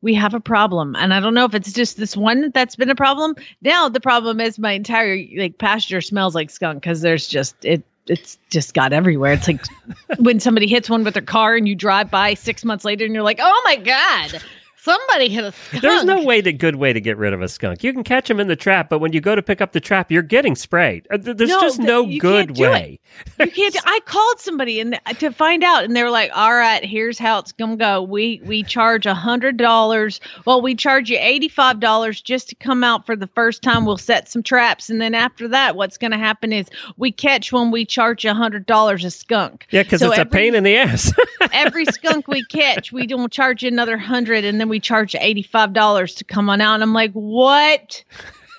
we 0.01 0.13
have 0.13 0.33
a 0.33 0.39
problem. 0.39 0.95
And 0.97 1.13
I 1.13 1.19
don't 1.19 1.33
know 1.33 1.45
if 1.45 1.55
it's 1.55 1.71
just 1.71 1.97
this 1.97 2.15
one 2.15 2.51
that's 2.53 2.75
been 2.75 2.89
a 2.89 2.95
problem. 2.95 3.35
Now 3.61 3.89
the 3.89 4.01
problem 4.01 4.39
is 4.39 4.59
my 4.59 4.73
entire 4.73 5.17
like 5.37 5.57
pasture 5.57 6.01
smells 6.01 6.35
like 6.35 6.49
skunk 6.49 6.81
because 6.81 7.01
there's 7.01 7.27
just 7.27 7.55
it 7.63 7.83
it's 8.05 8.37
just 8.49 8.73
got 8.73 8.91
everywhere. 8.91 9.31
It's 9.33 9.47
like 9.47 9.61
when 10.19 10.39
somebody 10.41 10.67
hits 10.67 10.89
one 10.89 11.03
with 11.05 11.13
their 11.13 11.23
car 11.23 11.55
and 11.55 11.67
you 11.67 11.75
drive 11.75 12.11
by 12.11 12.33
six 12.33 12.65
months 12.65 12.83
later 12.83 13.05
and 13.05 13.13
you're 13.13 13.23
like, 13.23 13.39
oh 13.41 13.61
my 13.65 13.77
God, 13.77 14.43
somebody 14.83 15.29
hit 15.29 15.43
a 15.45 15.51
skunk. 15.51 15.81
There's 15.81 16.03
no 16.03 16.23
way 16.23 16.41
to 16.41 16.51
good 16.53 16.75
way 16.75 16.93
to 16.93 16.99
get 17.01 17.17
rid 17.17 17.33
of 17.33 17.41
a 17.41 17.47
skunk. 17.47 17.83
You 17.83 17.93
can 17.93 18.03
catch 18.03 18.27
them 18.27 18.39
in 18.39 18.47
the 18.47 18.55
trap, 18.55 18.89
but 18.89 18.99
when 18.99 19.13
you 19.13 19.21
go 19.21 19.35
to 19.35 19.41
pick 19.41 19.61
up 19.61 19.71
the 19.71 19.79
trap, 19.79 20.11
you're 20.11 20.21
getting 20.21 20.55
sprayed. 20.55 21.07
Uh, 21.09 21.17
There's 21.17 21.49
No, 21.49 21.59
just 21.61 21.79
no 21.79 22.05
good 22.19 22.53
do 22.55 22.61
way. 22.63 22.99
you 23.39 23.49
can't. 23.51 23.75
I 23.85 23.99
called 24.05 24.39
somebody 24.39 24.79
and 24.79 24.99
to 25.19 25.31
find 25.31 25.63
out, 25.63 25.83
and 25.83 25.95
they 25.95 26.03
were 26.03 26.09
like, 26.09 26.31
"All 26.33 26.53
right, 26.53 26.83
here's 26.83 27.17
how 27.19 27.39
it's 27.39 27.51
gonna 27.51 27.75
go. 27.77 28.01
We 28.01 28.41
we 28.45 28.63
charge 28.63 29.05
a 29.05 29.13
hundred 29.13 29.57
dollars. 29.57 30.19
Well, 30.45 30.61
we 30.61 30.75
charge 30.75 31.09
you 31.09 31.17
eighty 31.19 31.47
five 31.47 31.79
dollars 31.79 32.21
just 32.21 32.49
to 32.49 32.55
come 32.55 32.83
out 32.83 33.05
for 33.05 33.15
the 33.15 33.27
first 33.27 33.61
time. 33.61 33.85
We'll 33.85 33.97
set 33.97 34.29
some 34.29 34.43
traps, 34.43 34.89
and 34.89 34.99
then 35.01 35.13
after 35.15 35.47
that, 35.49 35.75
what's 35.75 35.97
gonna 35.97 36.17
happen 36.17 36.51
is 36.51 36.67
we 36.97 37.11
catch 37.11 37.51
one. 37.51 37.71
We 37.71 37.85
charge 37.85 38.23
you 38.25 38.31
a 38.31 38.33
hundred 38.33 38.65
dollars 38.65 39.03
a 39.05 39.11
skunk. 39.11 39.67
Yeah, 39.71 39.83
because 39.83 39.99
So 39.99 40.09
it's 40.11 40.19
a 40.19 40.25
pain 40.25 40.55
in 40.55 40.63
the 40.63 40.75
ass. 40.75 41.13
every 41.53 41.85
skunk 41.85 42.27
we 42.27 42.43
catch, 42.45 42.91
we 42.91 43.05
don't 43.07 43.31
charge 43.31 43.63
you 43.63 43.67
another 43.69 43.97
hundred, 43.97 44.43
and 44.43 44.59
then 44.59 44.69
we 44.73 44.79
charge 44.79 45.15
eighty 45.15 45.43
five 45.43 45.71
dollars 45.71 46.15
to 46.15 46.23
come 46.23 46.49
on 46.49 46.59
out. 46.59 46.73
And 46.73 46.83
I'm 46.83 46.93
like, 46.93 47.13
what 47.13 48.03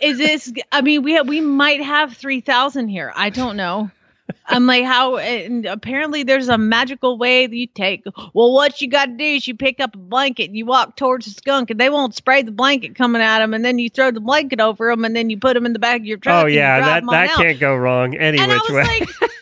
is 0.00 0.16
this? 0.18 0.52
I 0.70 0.80
mean, 0.80 1.02
we 1.02 1.14
have, 1.14 1.26
we 1.26 1.40
might 1.40 1.82
have 1.82 2.16
three 2.16 2.40
thousand 2.40 2.88
here. 2.88 3.12
I 3.16 3.30
don't 3.30 3.56
know. 3.56 3.90
I'm 4.46 4.66
like, 4.66 4.84
how? 4.84 5.16
And 5.18 5.66
apparently, 5.66 6.22
there's 6.22 6.48
a 6.48 6.56
magical 6.56 7.18
way 7.18 7.46
that 7.46 7.54
you 7.56 7.66
take. 7.66 8.04
Well, 8.32 8.54
what 8.54 8.80
you 8.80 8.88
got 8.88 9.06
to 9.06 9.12
do 9.12 9.24
is 9.24 9.46
you 9.46 9.54
pick 9.54 9.80
up 9.80 9.94
a 9.94 9.98
blanket 9.98 10.44
and 10.44 10.56
you 10.56 10.64
walk 10.64 10.96
towards 10.96 11.26
the 11.26 11.32
skunk, 11.32 11.70
and 11.70 11.80
they 11.80 11.90
won't 11.90 12.14
spray 12.14 12.42
the 12.42 12.52
blanket 12.52 12.94
coming 12.94 13.20
at 13.20 13.40
them, 13.40 13.52
and 13.52 13.64
then 13.64 13.78
you 13.78 13.90
throw 13.90 14.10
the 14.10 14.20
blanket 14.20 14.60
over 14.60 14.88
them, 14.88 15.04
and 15.04 15.14
then 15.16 15.28
you 15.30 15.38
put 15.38 15.54
them 15.54 15.66
in 15.66 15.72
the 15.74 15.78
back 15.78 16.00
of 16.00 16.06
your 16.06 16.16
truck. 16.18 16.44
oh 16.44 16.46
yeah, 16.46 16.80
that 16.80 17.04
that 17.10 17.30
out. 17.30 17.36
can't 17.36 17.58
go 17.60 17.74
wrong 17.76 18.16
any 18.16 18.38
And 18.38 18.50
I 18.50 18.54
which 18.54 18.62
was 18.62 18.72
way. 18.72 18.82
like, 18.84 19.00
you 19.00 19.06
still 19.12 19.28
have 19.28 19.33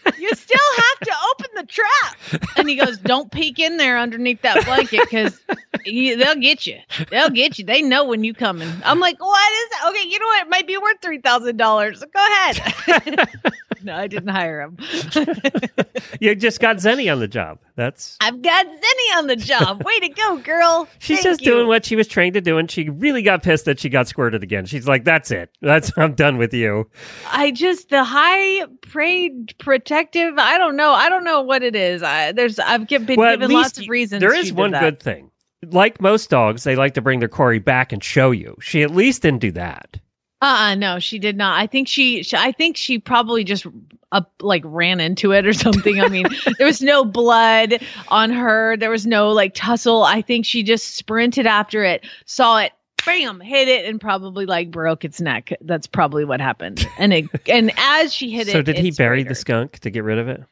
the 1.62 1.66
trap. 1.66 2.42
And 2.57 2.69
he 2.69 2.76
goes, 2.76 2.99
don't 2.99 3.31
peek 3.31 3.59
in 3.59 3.76
there 3.76 3.99
underneath 3.99 4.42
that 4.42 4.64
blanket 4.64 5.00
because 5.00 5.40
they'll 5.85 6.35
get 6.37 6.66
you. 6.66 6.78
They'll 7.11 7.31
get 7.31 7.59
you. 7.59 7.64
They 7.64 7.83
know 7.83 8.04
when 8.04 8.25
you 8.25 8.35
coming. 8.35 8.71
I'm 8.85 9.00
like, 9.00 9.21
what 9.21 9.52
is 9.52 9.71
that? 9.71 9.88
Okay, 9.90 10.09
you 10.09 10.19
know 10.19 10.26
what? 10.26 10.47
It 10.47 10.50
might 10.50 10.66
be 10.66 10.76
worth 10.76 10.97
three 11.00 11.19
thousand 11.19 11.57
dollars. 11.57 12.02
Go 12.12 12.26
ahead. 12.26 13.28
no, 13.85 13.97
I 13.97 14.07
didn't 14.07 14.28
hire 14.28 14.61
him. 14.61 14.76
you 16.21 16.35
just 16.35 16.61
got 16.61 16.76
Zenny 16.76 17.12
on 17.12 17.21
the 17.21 17.28
job. 17.28 17.59
That's 17.75 18.16
I've 18.21 18.42
got 18.42 18.66
Zenny 18.66 19.16
on 19.16 19.26
the 19.26 19.37
job. 19.37 19.83
Way 19.85 20.00
to 20.00 20.09
go, 20.09 20.37
girl. 20.38 20.88
she's 20.99 21.19
Thank 21.19 21.25
just 21.25 21.40
you. 21.40 21.52
doing 21.52 21.66
what 21.66 21.85
she 21.85 21.97
was 21.97 22.07
trained 22.07 22.35
to 22.35 22.40
do, 22.40 22.59
and 22.59 22.71
she 22.71 22.88
really 22.88 23.23
got 23.23 23.42
pissed 23.42 23.64
that 23.64 23.81
she 23.81 23.88
got 23.88 24.09
squirted 24.09 24.42
again. 24.42 24.66
She's 24.66 24.87
like, 24.87 25.04
"That's 25.04 25.31
it. 25.31 25.50
That's 25.61 25.92
I'm 25.97 26.14
done 26.14 26.38
with 26.38 26.52
you." 26.52 26.88
I 27.31 27.50
just 27.50 27.88
the 27.88 28.04
high 28.04 28.66
prayed 28.83 29.54
protective. 29.59 30.35
I 30.38 30.59
don't 30.59 30.76
know. 30.76 30.92
I 30.92 31.09
don't 31.09 31.25
know 31.25 31.42
what 31.52 31.62
it 31.62 31.76
is. 31.76 32.02
I, 32.02 32.32
there's 32.32 32.59
I've 32.59 32.88
been 32.88 33.04
Well, 33.14 33.35
given 33.35 33.50
lots 33.50 33.78
of 33.78 33.87
reasons. 33.88 34.21
There 34.21 34.35
is 34.35 34.54
one 34.54 34.71
good 34.71 35.00
thing. 35.00 35.30
Like 35.71 36.00
most 36.00 36.30
dogs, 36.30 36.64
they 36.64 36.76
like 36.76 36.94
to 36.94 37.02
bring 37.02 37.18
their 37.18 37.28
quarry 37.28 37.59
back 37.59 37.92
and 37.92 38.02
show 38.02 38.30
you. 38.30 38.56
She 38.61 38.82
at 38.82 38.90
least 38.90 39.21
didn't 39.21 39.40
do 39.40 39.52
that. 39.52 40.00
Uh-uh, 40.40 40.75
no, 40.76 40.99
she 40.99 41.18
did 41.18 41.37
not. 41.37 41.61
I 41.61 41.66
think 41.66 41.87
she, 41.87 42.23
she 42.23 42.37
I 42.37 42.52
think 42.52 42.76
she 42.78 42.99
probably 42.99 43.44
just 43.44 43.66
uh, 44.11 44.23
like 44.40 44.62
ran 44.64 44.99
into 44.99 45.32
it 45.32 45.47
or 45.47 45.52
something. 45.52 46.00
I 46.00 46.09
mean, 46.09 46.26
there 46.59 46.66
was 46.66 46.80
no 46.80 47.04
blood 47.04 47.80
on 48.09 48.30
her. 48.30 48.78
There 48.78 48.90
was 48.90 49.06
no 49.06 49.28
like 49.30 49.52
tussle. 49.54 50.02
I 50.02 50.23
think 50.23 50.47
she 50.47 50.62
just 50.62 50.97
sprinted 50.97 51.47
after 51.47 51.85
it, 51.85 52.04
saw 52.25 52.59
it, 52.59 52.73
bam, 53.04 53.40
hit 53.40 53.68
it, 53.68 53.85
and 53.85 54.00
probably 54.00 54.47
like 54.47 54.71
broke 54.71 55.04
its 55.04 55.21
neck. 55.21 55.52
That's 55.61 55.87
probably 55.87 56.25
what 56.25 56.40
happened. 56.40 56.88
And 56.99 57.12
it, 57.12 57.26
and 57.47 57.71
as 57.76 58.12
she 58.12 58.30
hit 58.30 58.49
it, 58.49 58.52
So 58.52 58.62
did 58.62 58.78
he 58.78 58.90
bury 58.90 59.23
the 59.23 59.35
skunk 59.35 59.78
to 59.80 59.90
get 59.90 60.02
rid 60.02 60.18
of 60.18 60.28
it? 60.28 60.42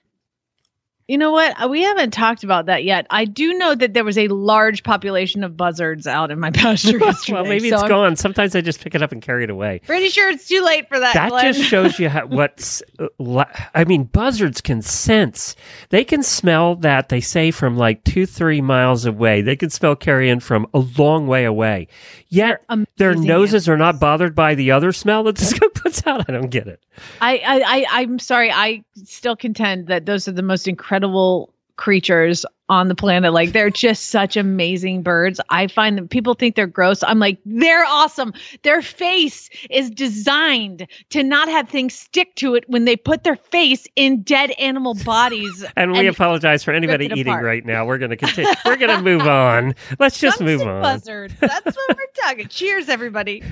You 1.10 1.18
know 1.18 1.32
what? 1.32 1.60
Uh, 1.60 1.66
We 1.66 1.82
haven't 1.82 2.12
talked 2.12 2.44
about 2.44 2.66
that 2.66 2.84
yet. 2.84 3.04
I 3.10 3.24
do 3.24 3.52
know 3.54 3.74
that 3.74 3.94
there 3.94 4.04
was 4.04 4.16
a 4.16 4.28
large 4.28 4.84
population 4.84 5.42
of 5.42 5.56
buzzards 5.56 6.06
out 6.06 6.30
in 6.30 6.38
my 6.38 6.50
pasture 6.52 6.98
yesterday. 6.98 7.34
well, 7.34 7.44
maybe 7.44 7.68
so 7.68 7.74
it's 7.74 7.82
I'm 7.82 7.88
gone. 7.88 8.14
Sometimes 8.14 8.54
I 8.54 8.60
just 8.60 8.80
pick 8.80 8.94
it 8.94 9.02
up 9.02 9.10
and 9.10 9.20
carry 9.20 9.42
it 9.42 9.50
away. 9.50 9.80
Pretty 9.86 10.08
sure 10.08 10.30
it's 10.30 10.46
too 10.46 10.62
late 10.62 10.88
for 10.88 11.00
that. 11.00 11.14
That 11.14 11.30
Glenn. 11.30 11.52
just 11.52 11.68
shows 11.68 11.98
you 11.98 12.08
how, 12.10 12.26
what's. 12.26 12.80
uh, 13.00 13.44
I 13.74 13.82
mean, 13.82 14.04
buzzards 14.04 14.60
can 14.60 14.82
sense. 14.82 15.56
They 15.88 16.04
can 16.04 16.22
smell 16.22 16.76
that. 16.76 17.08
They 17.08 17.20
say 17.20 17.50
from 17.50 17.76
like 17.76 18.04
two, 18.04 18.24
three 18.24 18.60
miles 18.60 19.04
away. 19.04 19.42
They 19.42 19.56
can 19.56 19.70
smell 19.70 19.96
carrion 19.96 20.38
from 20.38 20.68
a 20.72 20.78
long 20.96 21.26
way 21.26 21.44
away. 21.44 21.88
Yet 22.28 22.64
their 22.98 23.16
noses 23.16 23.68
are 23.68 23.76
not 23.76 23.98
bothered 23.98 24.36
by 24.36 24.54
the 24.54 24.70
other 24.70 24.92
smell 24.92 25.24
that 25.24 25.34
the 25.38 25.44
skunk 25.44 25.74
puts 25.82 26.06
out. 26.06 26.26
I 26.28 26.32
don't 26.32 26.50
get 26.50 26.68
it. 26.68 26.80
I, 27.20 27.38
I, 27.38 27.60
I, 27.66 27.86
I'm 28.02 28.20
sorry. 28.20 28.52
I 28.52 28.84
still 28.94 29.34
contend 29.34 29.88
that 29.88 30.06
those 30.06 30.28
are 30.28 30.32
the 30.32 30.42
most 30.42 30.68
incredible 30.68 30.99
creatures 31.76 32.44
on 32.70 32.86
the 32.86 32.94
planet. 32.94 33.32
Like 33.32 33.52
they're 33.52 33.68
just 33.68 34.06
such 34.06 34.36
amazing 34.36 35.02
birds. 35.02 35.40
I 35.50 35.66
find 35.66 35.98
that 35.98 36.08
people 36.08 36.34
think 36.34 36.54
they're 36.54 36.68
gross. 36.68 37.02
I'm 37.02 37.18
like, 37.18 37.38
they're 37.44 37.84
awesome. 37.84 38.32
Their 38.62 38.80
face 38.80 39.50
is 39.68 39.90
designed 39.90 40.86
to 41.10 41.24
not 41.24 41.48
have 41.48 41.68
things 41.68 41.94
stick 41.94 42.34
to 42.36 42.54
it 42.54 42.64
when 42.68 42.84
they 42.84 42.96
put 42.96 43.24
their 43.24 43.36
face 43.36 43.88
in 43.96 44.22
dead 44.22 44.52
animal 44.52 44.94
bodies. 45.04 45.64
And 45.76 45.92
we 45.92 46.06
apologize 46.08 46.62
for 46.62 46.72
anybody 46.72 47.06
eating 47.06 47.28
apart. 47.28 47.44
right 47.44 47.64
now. 47.64 47.86
We're 47.86 47.96
going 47.96 48.10
to 48.10 48.16
continue. 48.16 48.52
We're 48.66 48.76
going 48.76 48.94
to 48.96 49.02
move 49.02 49.26
on. 49.26 49.74
Let's 49.98 50.18
just 50.18 50.40
move 50.40 50.60
on. 50.60 50.82
Buzzard. 50.82 51.34
That's 51.40 51.64
what 51.64 51.96
we're 51.96 52.22
talking. 52.22 52.48
Cheers, 52.48 52.88
everybody. 52.88 53.42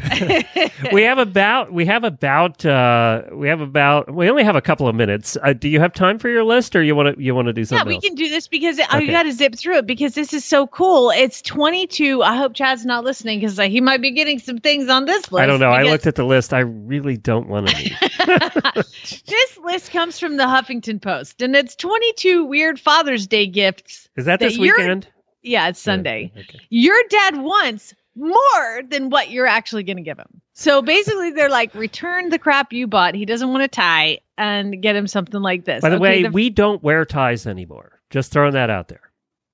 we 0.92 1.02
have 1.02 1.18
about 1.18 1.72
we 1.72 1.86
have 1.86 2.04
about 2.04 2.64
uh 2.66 3.22
we 3.32 3.48
have 3.48 3.60
about 3.60 4.12
we 4.12 4.28
only 4.28 4.44
have 4.44 4.56
a 4.56 4.60
couple 4.60 4.86
of 4.88 4.94
minutes. 4.94 5.36
Uh, 5.42 5.54
do 5.54 5.68
you 5.68 5.80
have 5.80 5.92
time 5.94 6.18
for 6.18 6.28
your 6.28 6.44
list, 6.44 6.76
or 6.76 6.82
you 6.82 6.94
want 6.94 7.16
to 7.16 7.22
you 7.22 7.34
want 7.34 7.46
to 7.46 7.52
do 7.52 7.64
something? 7.64 7.86
Yeah, 7.86 7.88
we 7.88 7.94
else? 7.94 8.04
can 8.04 8.14
do 8.14 8.28
this 8.28 8.46
because 8.46 8.78
I 8.90 9.07
Okay. 9.08 9.18
got 9.18 9.22
to 9.24 9.32
zip 9.32 9.54
through 9.56 9.78
it 9.78 9.86
because 9.86 10.14
this 10.14 10.32
is 10.32 10.44
so 10.44 10.66
cool. 10.66 11.10
It's 11.10 11.42
22. 11.42 12.22
I 12.22 12.36
hope 12.36 12.54
Chad's 12.54 12.84
not 12.84 13.04
listening 13.04 13.40
because 13.40 13.58
uh, 13.58 13.68
he 13.68 13.80
might 13.80 14.00
be 14.00 14.10
getting 14.10 14.38
some 14.38 14.58
things 14.58 14.88
on 14.88 15.04
this 15.04 15.30
list. 15.30 15.42
I 15.42 15.46
don't 15.46 15.60
know. 15.60 15.70
I 15.70 15.82
looked 15.82 16.06
at 16.06 16.14
the 16.14 16.24
list. 16.24 16.52
I 16.52 16.60
really 16.60 17.16
don't 17.16 17.48
want 17.48 17.68
to. 17.68 18.84
this 19.26 19.58
list 19.58 19.90
comes 19.90 20.18
from 20.18 20.36
the 20.36 20.44
Huffington 20.44 21.00
Post, 21.00 21.42
and 21.42 21.54
it's 21.56 21.74
22 21.76 22.44
weird 22.44 22.78
Father's 22.78 23.26
Day 23.26 23.46
gifts. 23.46 24.08
Is 24.16 24.24
that 24.24 24.40
That 24.40 24.50
this 24.50 24.58
weekend? 24.58 25.08
Yeah, 25.42 25.68
it's 25.68 25.80
Sunday. 25.80 26.32
Yeah, 26.34 26.42
okay. 26.42 26.58
Your 26.68 26.96
dad 27.08 27.38
wants 27.38 27.94
more 28.16 28.82
than 28.88 29.10
what 29.10 29.30
you're 29.30 29.46
actually 29.46 29.84
going 29.84 29.96
to 29.96 30.02
give 30.02 30.18
him. 30.18 30.40
So 30.52 30.82
basically, 30.82 31.30
they're 31.30 31.48
like, 31.48 31.74
return 31.74 32.30
the 32.30 32.38
crap 32.38 32.72
you 32.72 32.86
bought. 32.88 33.14
He 33.14 33.24
doesn't 33.24 33.48
want 33.48 33.62
a 33.62 33.68
tie, 33.68 34.18
and 34.36 34.82
get 34.82 34.96
him 34.96 35.06
something 35.06 35.40
like 35.40 35.64
this. 35.64 35.82
By 35.82 35.90
the 35.90 35.96
Okay, 35.96 36.24
way, 36.24 36.28
we 36.28 36.50
don't 36.50 36.82
wear 36.82 37.04
ties 37.04 37.46
anymore. 37.46 37.97
Just 38.10 38.32
throwing 38.32 38.52
that 38.54 38.70
out 38.70 38.88
there. 38.88 39.00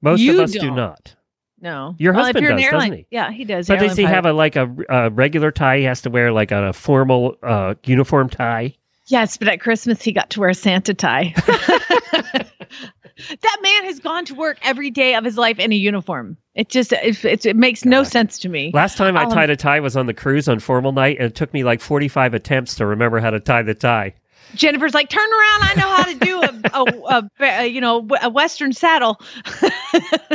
Most 0.02 0.20
You 0.20 0.34
of 0.34 0.40
us 0.44 0.52
do 0.52 0.58
don't. 0.74 1.16
no, 1.60 1.94
Your 1.98 2.12
Well, 2.12 2.24
husband 2.24 2.46
does, 2.46 2.70
doesn't 2.70 2.92
he? 2.92 3.06
Yeah, 3.10 3.30
he 3.32 3.44
does. 3.44 3.66
But 3.68 3.80
does 3.80 3.96
he 3.96 4.04
pilot. 4.04 4.14
have 4.14 4.26
a 4.26 4.32
like 4.32 4.56
a, 4.56 4.70
a 4.88 5.10
regular 5.10 5.50
tie? 5.50 5.78
He 5.78 5.84
has 5.84 6.02
to 6.02 6.10
wear 6.10 6.30
like 6.32 6.52
a 6.52 6.72
formal 6.72 7.36
uh, 7.42 7.74
uniform 7.84 8.28
tie. 8.28 8.74
Yes, 9.06 9.36
but 9.36 9.48
at 9.48 9.60
Christmas 9.60 10.02
he 10.02 10.12
got 10.12 10.30
to 10.30 10.40
wear 10.40 10.48
a 10.50 10.54
Santa 10.54 10.94
tie. 10.94 11.34
that 13.42 13.58
man 13.62 13.84
has 13.84 13.98
gone 14.00 14.24
to 14.26 14.34
work 14.34 14.58
every 14.62 14.90
day 14.90 15.14
of 15.14 15.24
his 15.24 15.36
life 15.36 15.58
in 15.58 15.72
a 15.72 15.76
uniform. 15.76 16.36
It 16.54 16.68
just 16.68 16.92
it, 16.92 17.24
it, 17.24 17.46
it 17.46 17.56
makes 17.56 17.84
no 17.84 18.02
sense 18.04 18.38
to 18.40 18.48
me. 18.48 18.70
Last 18.74 18.96
time 18.96 19.16
I 19.16 19.24
Um, 19.24 19.30
tied 19.30 19.50
a 19.50 19.56
tie 19.56 19.80
was 19.80 19.96
on 19.96 20.06
the 20.06 20.14
cruise 20.14 20.48
on 20.48 20.60
formal 20.60 20.92
night, 20.92 21.16
and 21.18 21.26
it 21.26 21.34
took 21.34 21.52
me 21.52 21.64
like 21.64 21.80
forty 21.80 22.08
five 22.08 22.34
attempts 22.34 22.74
to 22.76 22.86
remember 22.86 23.20
how 23.20 23.30
to 23.30 23.40
tie 23.40 23.62
the 23.62 23.74
tie. 23.74 24.14
Jennifer's 24.54 24.94
like, 24.94 25.08
turn 25.08 25.28
around. 25.30 25.62
I 25.62 25.74
know 25.76 25.88
how 25.88 26.04
to 26.04 26.14
do 26.14 26.42
a, 26.42 26.60
a, 26.72 27.20
a, 27.40 27.62
a 27.62 27.66
you 27.66 27.80
know 27.80 28.06
a 28.22 28.30
Western 28.30 28.72
saddle. 28.72 29.20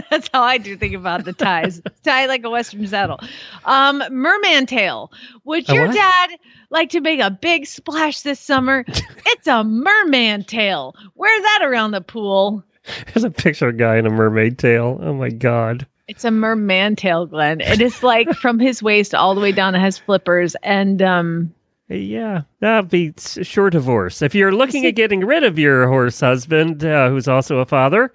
That's 0.09 0.29
how 0.33 0.41
I 0.41 0.57
do 0.57 0.75
think 0.77 0.95
about 0.95 1.25
the 1.25 1.33
ties. 1.33 1.81
Tie 2.03 2.25
like 2.25 2.43
a 2.43 2.49
Western 2.49 2.85
saddle. 2.87 3.19
Um, 3.65 4.03
merman 4.11 4.65
tail. 4.65 5.11
Would 5.45 5.67
your 5.69 5.87
dad 5.87 6.31
like 6.69 6.89
to 6.91 7.01
make 7.01 7.19
a 7.19 7.31
big 7.31 7.65
splash 7.65 8.21
this 8.21 8.39
summer? 8.39 8.85
it's 8.87 9.47
a 9.47 9.63
merman 9.63 10.43
tail. 10.43 10.95
Wear 11.15 11.41
that 11.41 11.59
around 11.63 11.91
the 11.91 12.01
pool. 12.01 12.63
There's 13.07 13.23
a 13.23 13.29
picture 13.29 13.69
of 13.69 13.75
a 13.75 13.77
guy 13.77 13.97
in 13.97 14.05
a 14.05 14.09
mermaid 14.09 14.57
tail. 14.57 14.99
Oh 15.01 15.13
my 15.13 15.29
god. 15.29 15.85
It's 16.07 16.25
a 16.25 16.31
merman 16.31 16.95
tail, 16.95 17.27
Glenn. 17.27 17.61
It 17.61 17.81
is 17.81 18.01
like 18.01 18.29
from 18.31 18.59
his 18.59 18.81
waist 18.81 19.13
all 19.13 19.35
the 19.35 19.41
way 19.41 19.51
down. 19.51 19.75
It 19.75 19.79
has 19.79 19.99
flippers, 19.99 20.55
and 20.63 20.99
um, 21.03 21.53
Yeah, 21.89 22.43
that'd 22.59 22.89
be 22.89 23.13
sure 23.17 23.71
divorce. 23.71 24.21
If 24.21 24.35
you're 24.35 24.51
looking 24.51 24.85
at 24.85 24.95
getting 24.95 25.21
rid 25.21 25.43
of 25.43 25.57
your 25.57 25.87
horse 25.87 26.19
husband, 26.19 26.85
uh, 26.85 27.09
who's 27.09 27.27
also 27.27 27.57
a 27.57 27.65
father, 27.65 28.13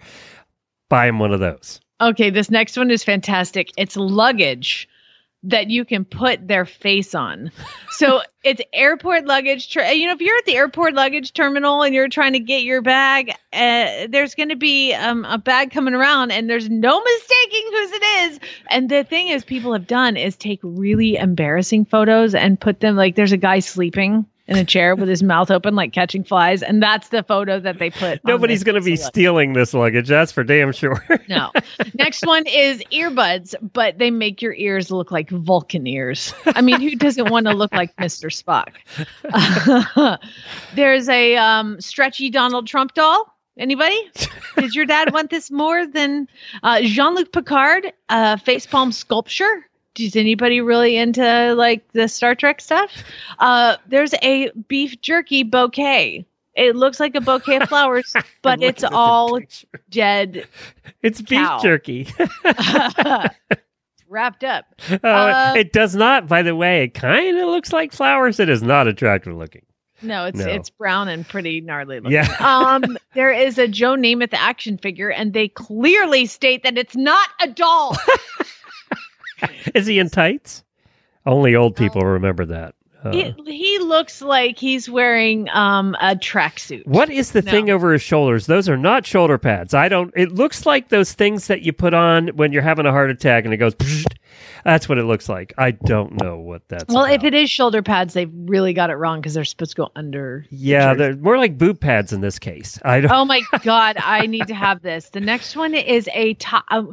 buy 0.88 1.08
him 1.08 1.18
one 1.18 1.32
of 1.32 1.40
those. 1.40 1.80
Okay, 2.00 2.30
this 2.30 2.50
next 2.50 2.76
one 2.76 2.90
is 2.90 3.02
fantastic. 3.02 3.72
It's 3.76 3.96
luggage 3.96 4.88
that 5.44 5.70
you 5.70 5.84
can 5.84 6.04
put 6.04 6.46
their 6.48 6.64
face 6.64 7.14
on. 7.14 7.50
So 7.90 8.22
it's 8.44 8.62
airport 8.72 9.26
luggage. 9.26 9.72
Ter- 9.72 9.90
you 9.92 10.06
know, 10.06 10.12
if 10.12 10.20
you're 10.20 10.36
at 10.36 10.46
the 10.46 10.56
airport 10.56 10.94
luggage 10.94 11.32
terminal 11.32 11.82
and 11.82 11.94
you're 11.94 12.08
trying 12.08 12.32
to 12.32 12.40
get 12.40 12.62
your 12.62 12.82
bag, 12.82 13.30
uh, 13.52 14.06
there's 14.08 14.34
going 14.34 14.48
to 14.48 14.56
be 14.56 14.94
um, 14.94 15.24
a 15.24 15.38
bag 15.38 15.70
coming 15.70 15.94
around, 15.94 16.32
and 16.32 16.48
there's 16.48 16.68
no 16.68 17.00
mistaking 17.02 17.70
whose 17.70 17.92
it 17.92 18.02
is. 18.02 18.40
And 18.70 18.88
the 18.88 19.04
thing 19.04 19.28
is, 19.28 19.44
people 19.44 19.72
have 19.72 19.86
done 19.86 20.16
is 20.16 20.36
take 20.36 20.60
really 20.62 21.16
embarrassing 21.16 21.84
photos 21.84 22.34
and 22.34 22.58
put 22.58 22.80
them 22.80 22.96
like 22.96 23.14
there's 23.14 23.32
a 23.32 23.36
guy 23.36 23.58
sleeping 23.60 24.26
in 24.46 24.56
a 24.56 24.64
chair 24.64 24.94
with 24.94 25.08
his 25.08 25.22
mouth 25.22 25.50
open, 25.50 25.74
like 25.74 25.92
catching 25.92 26.22
flies, 26.22 26.62
and 26.62 26.82
that's 26.82 27.08
the 27.08 27.22
photo 27.22 27.58
that 27.60 27.78
they 27.78 27.90
put. 27.90 28.22
Nobody's 28.24 28.62
going 28.62 28.74
to 28.74 28.84
be 28.84 28.96
stealing 28.96 29.54
this 29.54 29.72
luggage. 29.72 30.08
That's 30.08 30.32
for 30.32 30.44
damn 30.44 30.72
sure. 30.72 31.04
No. 31.26 31.52
Next 31.94 32.26
one 32.26 32.44
is 32.46 32.82
earbuds, 32.92 33.54
but 33.72 33.98
they 33.98 34.10
make 34.10 34.42
your 34.42 34.52
ears 34.52 34.90
look 34.90 35.10
like 35.10 35.30
Vulcan 35.30 35.86
ears. 35.86 36.34
I 36.44 36.60
mean, 36.60 36.80
who 36.80 36.96
doesn't 36.96 37.30
want 37.30 37.46
to 37.46 37.54
look 37.54 37.72
like 37.72 37.96
Mr. 37.96 38.30
Spock? 38.30 38.74
There's 40.74 41.08
a 41.08 41.36
um, 41.36 41.80
stretchy 41.80 42.28
Donald 42.28 42.66
Trump 42.66 42.92
doll. 42.94 43.34
Anybody? 43.56 43.98
Did 44.56 44.74
your 44.74 44.84
dad 44.84 45.12
want 45.14 45.30
this 45.30 45.50
more 45.50 45.86
than 45.86 46.28
uh, 46.62 46.82
Jean-Luc 46.82 47.32
Picard 47.32 47.92
uh, 48.08 48.36
facepalm 48.36 48.92
sculpture? 48.92 49.64
Is 49.98 50.16
anybody 50.16 50.60
really 50.60 50.96
into 50.96 51.54
like 51.54 51.86
the 51.92 52.08
Star 52.08 52.34
Trek 52.34 52.60
stuff? 52.60 52.90
Uh, 53.38 53.76
there's 53.86 54.14
a 54.22 54.50
beef 54.68 55.00
jerky 55.00 55.42
bouquet. 55.42 56.26
It 56.56 56.76
looks 56.76 57.00
like 57.00 57.14
a 57.16 57.20
bouquet 57.20 57.56
of 57.56 57.68
flowers, 57.68 58.12
but 58.42 58.62
it's 58.62 58.82
looking 58.82 58.86
at 58.86 58.90
the 58.92 58.96
all 58.96 59.38
dead 59.90 60.46
It's 61.02 61.20
beef 61.20 61.38
Cow. 61.46 61.58
jerky. 61.60 62.08
wrapped 64.08 64.44
up. 64.44 64.64
Uh, 64.90 64.98
Uh, 65.06 65.54
it 65.56 65.72
does 65.72 65.94
not, 65.94 66.28
by 66.28 66.42
the 66.42 66.54
way. 66.54 66.84
It 66.84 66.94
kind 66.94 67.36
of 67.38 67.48
looks 67.48 67.72
like 67.72 67.92
flowers. 67.92 68.38
It 68.40 68.48
is 68.48 68.62
not 68.62 68.86
attractive 68.86 69.34
looking. 69.36 69.62
No, 70.02 70.26
it's 70.26 70.38
No. 70.38 70.46
it's 70.46 70.70
brown 70.70 71.08
and 71.08 71.26
pretty 71.26 71.60
gnarly 71.60 71.96
looking. 72.00 72.12
Yeah. 72.12 72.34
um, 72.40 72.98
there 73.14 73.32
is 73.32 73.58
a 73.58 73.66
Joe 73.66 73.94
Namath 73.94 74.34
action 74.34 74.76
figure, 74.76 75.10
and 75.10 75.32
they 75.32 75.48
clearly 75.48 76.26
state 76.26 76.62
that 76.64 76.76
it's 76.76 76.94
not 76.96 77.28
a 77.40 77.48
doll. 77.48 77.96
Is 79.74 79.86
he 79.86 79.98
in 79.98 80.10
tights? 80.10 80.64
Only 81.26 81.54
old 81.54 81.76
people 81.76 82.02
oh. 82.02 82.06
remember 82.06 82.44
that. 82.46 82.74
Uh, 83.04 83.10
he, 83.12 83.34
he 83.46 83.78
looks 83.80 84.22
like 84.22 84.58
he's 84.58 84.88
wearing 84.88 85.48
um 85.50 85.94
a 86.00 86.14
tracksuit. 86.16 86.86
what 86.86 87.10
is 87.10 87.32
the 87.32 87.42
No. 87.42 87.50
thing 87.50 87.70
over 87.70 87.92
his 87.92 88.02
shoulders? 88.02 88.46
Those 88.46 88.68
are 88.68 88.76
not 88.76 89.06
shoulder 89.06 89.38
pads. 89.38 89.74
I 89.74 89.88
don't. 89.88 90.12
It 90.16 90.32
looks 90.32 90.64
like 90.66 90.88
those 90.88 91.12
things 91.12 91.46
that 91.48 91.62
you 91.62 91.72
put 91.72 91.94
on 91.94 92.28
when 92.28 92.52
you're 92.52 92.62
having 92.62 92.86
a 92.86 92.90
heart 92.90 93.10
attack 93.10 93.44
and 93.44 93.52
it 93.52 93.58
goes. 93.58 93.74
That's 94.64 94.88
what 94.88 94.96
it 94.98 95.04
looks 95.04 95.28
like. 95.28 95.52
I 95.58 95.72
don't 95.72 96.20
know 96.22 96.38
what 96.38 96.62
that's. 96.68 96.92
Well, 96.92 97.04
if 97.04 97.22
it 97.22 97.34
is 97.34 97.50
shoulder 97.50 97.82
pads, 97.82 98.14
they've 98.14 98.30
really 98.32 98.72
got 98.72 98.88
it 98.90 98.94
wrong 98.94 99.20
because 99.20 99.34
they're 99.34 99.44
supposed 99.44 99.72
to 99.72 99.76
go 99.76 99.90
under. 99.94 100.46
yeah, 100.50 100.94
jersey. 100.94 100.98
they're 100.98 101.16
more 101.16 101.36
like 101.38 101.58
boob 101.58 101.80
pads 101.80 102.12
in 102.12 102.20
this 102.22 102.38
case. 102.38 102.78
I 102.84 103.00
don't. 103.00 103.12
Oh 103.12 103.24
my 103.26 103.42
god, 103.62 103.96
I 103.98 104.26
need 104.26 104.46
to 104.48 104.54
have 104.54 104.80
this. 104.82 105.10
The 105.10 105.20
next 105.20 105.54
one 105.54 105.74
is 105.74 106.08
a 106.14 106.34
ta- 106.34 106.64
uh, 106.70 106.84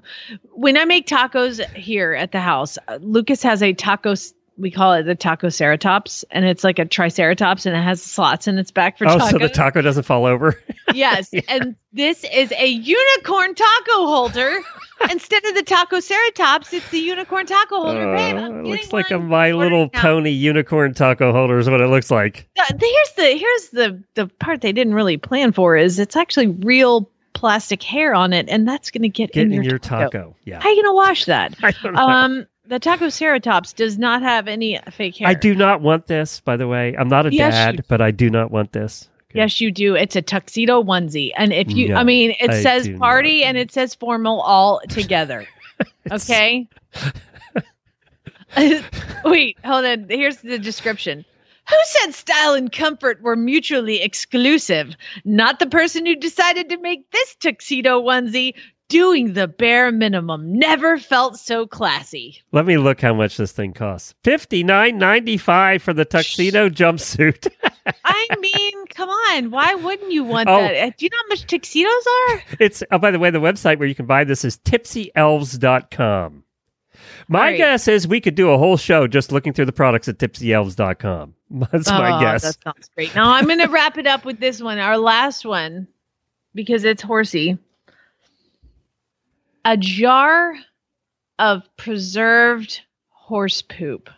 when 0.51 0.77
I 0.77 0.83
make 0.85 1.07
tacos 1.07 1.65
here 1.73 2.13
at 2.13 2.31
the 2.33 2.41
house, 2.41 2.77
uh, 2.89 2.99
Lucas 3.01 3.41
has 3.43 3.63
a 3.63 3.73
taco 3.73 4.11
s- 4.11 4.33
we 4.61 4.71
call 4.71 4.93
it 4.93 5.03
the 5.03 5.15
taco 5.15 5.47
ceratops 5.47 6.23
and 6.31 6.45
it's 6.45 6.63
like 6.63 6.79
a 6.79 6.85
triceratops 6.85 7.65
and 7.65 7.75
it 7.75 7.81
has 7.81 8.01
slots 8.01 8.47
in 8.47 8.57
its 8.57 8.71
back 8.71 8.97
for 8.97 9.07
Oh, 9.07 9.17
tacos. 9.17 9.31
so 9.31 9.37
the 9.39 9.49
taco 9.49 9.81
doesn't 9.81 10.03
fall 10.03 10.25
over. 10.25 10.61
yes, 10.93 11.31
and 11.49 11.75
this 11.93 12.23
is 12.31 12.53
a 12.57 12.67
unicorn 12.67 13.55
taco 13.55 14.05
holder. 14.05 14.59
Instead 15.11 15.43
of 15.45 15.55
the 15.55 15.63
taco 15.63 15.97
ceratops, 15.97 16.71
it's 16.73 16.87
the 16.91 16.99
unicorn 16.99 17.47
taco 17.47 17.77
holder. 17.77 18.15
Babe, 18.15 18.35
Uh, 18.37 18.59
it 18.59 18.63
looks 18.65 18.93
like 18.93 19.09
a 19.09 19.17
My 19.17 19.51
Little 19.51 19.89
now. 19.93 20.01
Pony 20.01 20.29
unicorn 20.29 20.93
taco 20.93 21.31
holder 21.31 21.57
is 21.57 21.67
what 21.69 21.81
it 21.81 21.87
looks 21.87 22.11
like. 22.11 22.47
Uh, 22.59 22.63
here's 22.79 23.11
the 23.17 23.37
here's 23.37 23.69
the 23.69 24.03
the 24.13 24.27
part 24.39 24.61
they 24.61 24.71
didn't 24.71 24.93
really 24.93 25.17
plan 25.17 25.51
for 25.53 25.75
is 25.75 25.97
it's 25.97 26.15
actually 26.15 26.47
real 26.47 27.09
plastic 27.33 27.81
hair 27.81 28.13
on 28.13 28.31
it, 28.33 28.47
and 28.49 28.67
that's 28.67 28.91
going 28.91 29.01
to 29.01 29.09
get, 29.09 29.31
Get 29.31 29.43
in, 29.47 29.53
in 29.53 29.63
your, 29.63 29.71
your 29.71 29.79
taco. 29.79 30.03
taco. 30.11 30.35
Yeah. 30.43 30.59
How 30.61 30.69
are 30.69 30.71
you 30.73 30.83
going 30.83 30.93
to 30.93 30.95
wash 30.95 31.25
that? 31.25 31.55
I 31.63 31.71
don't 31.71 31.93
know. 31.93 31.99
um, 32.07 32.47
the 32.71 32.79
taco 32.79 33.07
ceratops 33.07 33.75
does 33.75 33.97
not 33.97 34.21
have 34.21 34.47
any 34.47 34.79
fake 34.91 35.17
hair. 35.17 35.27
I 35.27 35.33
do 35.33 35.53
not 35.53 35.81
want 35.81 36.07
this, 36.07 36.39
by 36.39 36.55
the 36.55 36.69
way. 36.69 36.95
I'm 36.97 37.09
not 37.09 37.25
a 37.25 37.33
Yes, 37.33 37.53
dad, 37.53 37.83
but 37.89 37.99
I 37.99 38.11
do 38.11 38.29
not 38.29 38.49
want 38.49 38.71
this. 38.71 39.09
Okay. 39.29 39.39
Yes, 39.39 39.59
you 39.59 39.71
do. 39.71 39.95
It's 39.95 40.15
a 40.15 40.21
tuxedo 40.21 40.81
onesie, 40.81 41.31
and 41.35 41.51
if 41.51 41.69
you, 41.69 41.89
No, 41.89 41.95
I 41.97 42.05
mean, 42.05 42.33
it 42.39 42.49
I 42.49 42.61
says 42.63 42.89
party 42.97 43.41
not. 43.41 43.47
and 43.47 43.57
it 43.57 43.73
says 43.73 43.93
formal 43.93 44.39
all 44.39 44.79
together. 44.87 45.45
okay. 46.11 46.65
Wait, 49.25 49.57
hold 49.65 49.83
on. 49.83 50.05
Here's 50.09 50.37
the 50.37 50.57
description. 50.57 51.25
Who 51.69 51.75
said 51.83 52.11
style 52.13 52.53
and 52.53 52.71
comfort 52.71 53.21
were 53.21 53.35
mutually 53.35 54.01
exclusive? 54.01 54.95
Not 55.25 55.59
the 55.59 55.67
person 55.67 56.05
who 56.05 56.15
decided 56.15 56.69
to 56.69 56.77
make 56.77 57.09
this 57.11 57.35
tuxedo 57.35 58.01
onesie. 58.01 58.53
Doing 58.91 59.33
the 59.33 59.47
bare 59.47 59.89
minimum 59.91 60.53
never 60.59 60.97
felt 60.97 61.37
so 61.39 61.65
classy. 61.65 62.41
Let 62.51 62.65
me 62.65 62.77
look 62.77 62.99
how 62.99 63.13
much 63.13 63.37
this 63.37 63.53
thing 63.53 63.71
costs. 63.73 64.13
Fifty 64.23 64.63
nine 64.63 64.97
ninety 64.97 65.37
five 65.37 65.81
for 65.81 65.93
the 65.93 66.03
tuxedo 66.03 66.67
jumpsuit. 66.69 67.47
I 68.05 68.27
mean, 68.39 68.85
come 68.87 69.09
on. 69.09 69.49
Why 69.49 69.75
wouldn't 69.75 70.11
you 70.11 70.23
want 70.25 70.49
Oh. 70.49 70.57
that? 70.59 70.75
Uh, 70.75 70.91
Do 70.97 71.05
you 71.05 71.09
know 71.09 71.17
how 71.23 71.27
much 71.29 71.47
tuxedos 71.47 72.05
are? 72.29 72.43
it's 72.59 72.83
oh, 72.91 72.97
by 72.99 73.11
the 73.11 73.19
way, 73.19 73.29
the 73.31 73.39
website 73.39 73.79
where 73.79 73.87
you 73.87 73.95
can 73.95 74.05
buy 74.07 74.23
this 74.25 74.43
is 74.43 74.57
tipsyelves.com. 74.57 76.43
My 77.27 77.39
right. 77.39 77.57
guess 77.57 77.87
is 77.87 78.07
we 78.07 78.19
could 78.19 78.35
do 78.35 78.49
a 78.51 78.57
whole 78.57 78.75
show 78.77 79.07
just 79.07 79.31
looking 79.31 79.53
through 79.53 79.65
the 79.67 79.71
products 79.71 80.09
at 80.09 80.17
tipsyelves.com. 80.17 81.33
That's 81.71 81.89
my 81.89 82.17
Oh, 82.17 82.19
guess. 82.19 82.41
That 82.43 82.57
sounds 82.63 82.89
great. 82.93 83.15
Now 83.15 83.31
I'm 83.31 83.45
going 83.45 83.59
to 83.59 83.67
wrap 83.69 83.97
it 83.97 84.05
up 84.07 84.25
with 84.25 84.39
this 84.41 84.61
one, 84.61 84.79
our 84.79 84.97
last 84.97 85.45
one, 85.45 85.87
because 86.53 86.83
it's 86.83 87.01
horsey. 87.01 87.57
A 89.65 89.77
jar 89.77 90.55
of 91.37 91.63
preserved 91.77 92.81
horse 93.09 93.61
poop. 93.61 94.09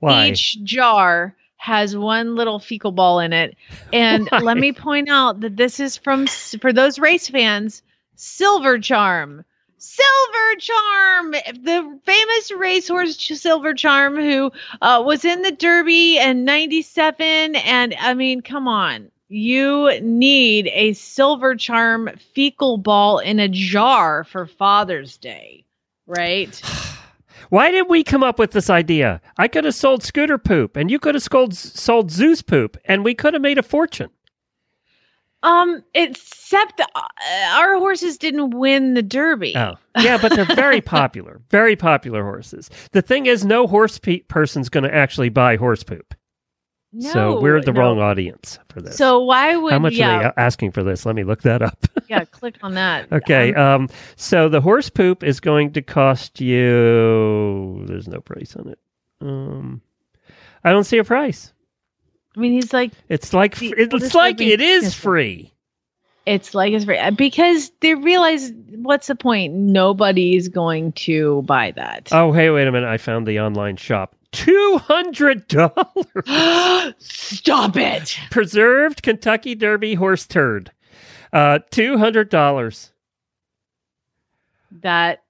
Why? 0.00 0.28
Each 0.28 0.62
jar 0.62 1.36
has 1.56 1.96
one 1.96 2.34
little 2.34 2.58
fecal 2.58 2.92
ball 2.92 3.20
in 3.20 3.32
it. 3.32 3.56
And 3.92 4.28
Why? 4.30 4.38
let 4.40 4.58
me 4.58 4.72
point 4.72 5.08
out 5.08 5.40
that 5.40 5.56
this 5.56 5.80
is 5.80 5.96
from, 5.96 6.26
for 6.26 6.72
those 6.72 6.98
race 6.98 7.28
fans, 7.28 7.82
Silver 8.16 8.78
Charm. 8.78 9.44
Silver 9.78 10.60
Charm, 10.60 11.30
the 11.32 12.00
famous 12.04 12.52
racehorse 12.52 13.16
Silver 13.16 13.74
Charm, 13.74 14.16
who 14.16 14.50
uh, 14.80 15.02
was 15.04 15.24
in 15.24 15.42
the 15.42 15.52
Derby 15.52 16.18
in 16.18 16.44
'97. 16.44 17.56
And 17.56 17.94
I 18.00 18.14
mean, 18.14 18.40
come 18.40 18.66
on, 18.66 19.10
you 19.28 19.90
need 20.00 20.68
a 20.72 20.92
Silver 20.92 21.54
Charm 21.56 22.10
fecal 22.34 22.76
ball 22.76 23.18
in 23.18 23.38
a 23.38 23.48
jar 23.48 24.24
for 24.24 24.46
Father's 24.46 25.16
Day, 25.16 25.64
right? 26.06 26.60
Why 27.50 27.70
did 27.70 27.88
we 27.88 28.02
come 28.04 28.22
up 28.22 28.38
with 28.38 28.52
this 28.52 28.70
idea? 28.70 29.20
I 29.36 29.48
could 29.48 29.64
have 29.64 29.74
sold 29.74 30.02
scooter 30.02 30.38
poop, 30.38 30.76
and 30.76 30.90
you 30.90 30.98
could 30.98 31.14
have 31.14 31.22
sold, 31.22 31.54
sold 31.54 32.10
Zeus 32.10 32.42
poop, 32.42 32.76
and 32.84 33.04
we 33.04 33.14
could 33.14 33.34
have 33.34 33.42
made 33.42 33.58
a 33.58 33.62
fortune. 33.62 34.10
Um, 35.42 35.84
except 35.94 36.80
uh, 36.80 36.86
our 37.50 37.74
horses 37.76 38.16
didn't 38.16 38.50
win 38.50 38.94
the 38.94 39.02
Derby. 39.02 39.54
Oh, 39.54 39.74
yeah, 40.00 40.16
but 40.16 40.34
they're 40.34 40.46
very 40.56 40.80
popular, 40.80 41.42
very 41.50 41.76
popular 41.76 42.22
horses. 42.22 42.70
The 42.92 43.02
thing 43.02 43.26
is, 43.26 43.44
no 43.44 43.66
horse 43.66 43.98
pe- 43.98 44.20
person's 44.20 44.70
going 44.70 44.84
to 44.84 44.94
actually 44.94 45.28
buy 45.28 45.56
horse 45.56 45.82
poop. 45.82 46.14
No, 46.94 47.12
so 47.12 47.40
we're 47.40 47.60
the 47.60 47.72
no. 47.72 47.80
wrong 47.80 48.00
audience 48.00 48.58
for 48.68 48.80
this. 48.80 48.96
So 48.96 49.20
why 49.24 49.56
would 49.56 49.72
how 49.72 49.78
much 49.80 49.94
yeah 49.94 50.16
are 50.16 50.22
they 50.22 50.42
asking 50.42 50.70
for 50.72 50.82
this? 50.84 51.04
Let 51.04 51.16
me 51.16 51.24
look 51.24 51.42
that 51.42 51.60
up. 51.60 51.86
yeah 52.08 52.24
click 52.24 52.56
on 52.62 52.74
that? 52.74 53.12
okay, 53.12 53.52
Um, 53.54 53.88
so 54.16 54.48
the 54.48 54.60
horse 54.60 54.88
poop 54.90 55.22
is 55.24 55.40
going 55.40 55.72
to 55.72 55.82
cost 55.82 56.40
you. 56.40 57.84
There's 57.86 58.08
no 58.08 58.20
price 58.20 58.54
on 58.56 58.68
it. 58.68 58.78
Um, 59.20 59.82
I 60.62 60.70
don't 60.72 60.84
see 60.84 60.98
a 60.98 61.04
price. 61.04 61.52
I 62.36 62.40
mean, 62.40 62.52
he's 62.52 62.72
like 62.72 62.92
It's 63.08 63.32
like 63.32 63.56
The 63.56 63.74
it's 63.78 64.14
like 64.14 64.40
it 64.40 64.60
is 64.60 64.94
free. 64.94 65.52
it's 66.26 66.54
like 66.54 66.72
it's 66.72 66.84
very 66.84 67.10
because 67.12 67.70
they 67.80 67.94
realize 67.94 68.52
what's 68.76 69.06
the 69.08 69.14
point? 69.14 69.54
Nobody's 69.54 70.48
going 70.48 70.92
to 70.92 71.42
buy 71.42 71.72
that. 71.72 72.08
Oh, 72.12 72.32
hey, 72.32 72.50
wait 72.50 72.66
a 72.66 72.72
minute! 72.72 72.88
I 72.88 72.98
found 72.98 73.26
the 73.26 73.40
online 73.40 73.76
shop. 73.76 74.14
Two 74.34 74.78
hundred 74.82 75.46
dollars. 75.48 75.74
Stop 76.98 77.76
it! 77.76 78.18
Preserved 78.30 79.02
Kentucky 79.02 79.54
Derby 79.54 79.94
horse 79.94 80.26
turd. 80.26 80.70
Uh, 81.32 81.60
two 81.70 81.96
hundred 81.98 82.28
dollars. 82.30 82.90
That 84.82 85.22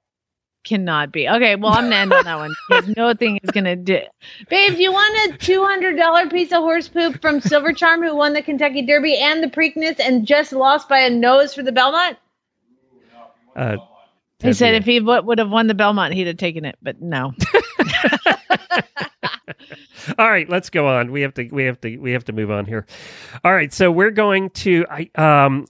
cannot 0.65 1.13
be. 1.13 1.29
Okay, 1.29 1.55
well, 1.57 1.73
I'm 1.73 1.85
gonna 1.85 1.97
end 1.97 2.13
on 2.15 2.25
that 2.25 2.37
one. 2.37 2.55
because 2.71 2.97
No 2.97 3.13
thing 3.13 3.39
is 3.43 3.51
gonna 3.51 3.77
do. 3.77 4.01
Babe, 4.49 4.75
do 4.75 4.83
you 4.83 4.91
want 4.93 5.35
a 5.35 5.37
two 5.37 5.63
hundred 5.65 5.97
dollar 5.99 6.27
piece 6.29 6.51
of 6.53 6.59
horse 6.63 6.89
poop 6.89 7.21
from 7.21 7.41
Silver 7.43 7.75
Charm, 7.75 8.03
who 8.03 8.17
won 8.17 8.33
the 8.33 8.41
Kentucky 8.43 8.81
Derby 8.87 9.17
and 9.19 9.43
the 9.43 9.49
Preakness, 9.49 10.01
and 10.01 10.27
just 10.27 10.53
lost 10.53 10.89
by 10.89 11.01
a 11.01 11.11
nose 11.11 11.53
for 11.55 11.63
the 11.63 11.73
Belmont? 11.73 12.17
Uh, 13.55 13.77
He 14.43 14.55
said 14.55 14.75
if 14.75 14.85
he 14.87 14.99
w- 14.99 15.23
would 15.23 15.39
have 15.39 15.51
won 15.51 15.67
the 15.67 15.75
Belmont, 15.75 16.15
he'd 16.15 16.27
have 16.27 16.39
taken 16.39 16.65
it, 16.65 16.77
but 16.83 17.01
no. 17.03 17.35
All 20.19 20.29
right, 20.29 20.49
let's 20.49 20.71
go 20.71 20.87
on. 20.87 21.13
We 21.13 21.23
have 21.23 21.35
to 21.35 21.49
we 21.49 21.65
have 21.65 21.81
to 21.83 21.97
we 21.99 22.13
have 22.13 22.25
to 22.25 22.33
move 22.33 22.51
on 22.51 22.67
here. 22.67 22.87
All 23.45 23.53
right, 23.53 23.73
so 23.73 23.91
we're 23.91 24.11
going 24.11 24.51
to 24.51 24.87
I 24.91 25.11
um 25.15 25.67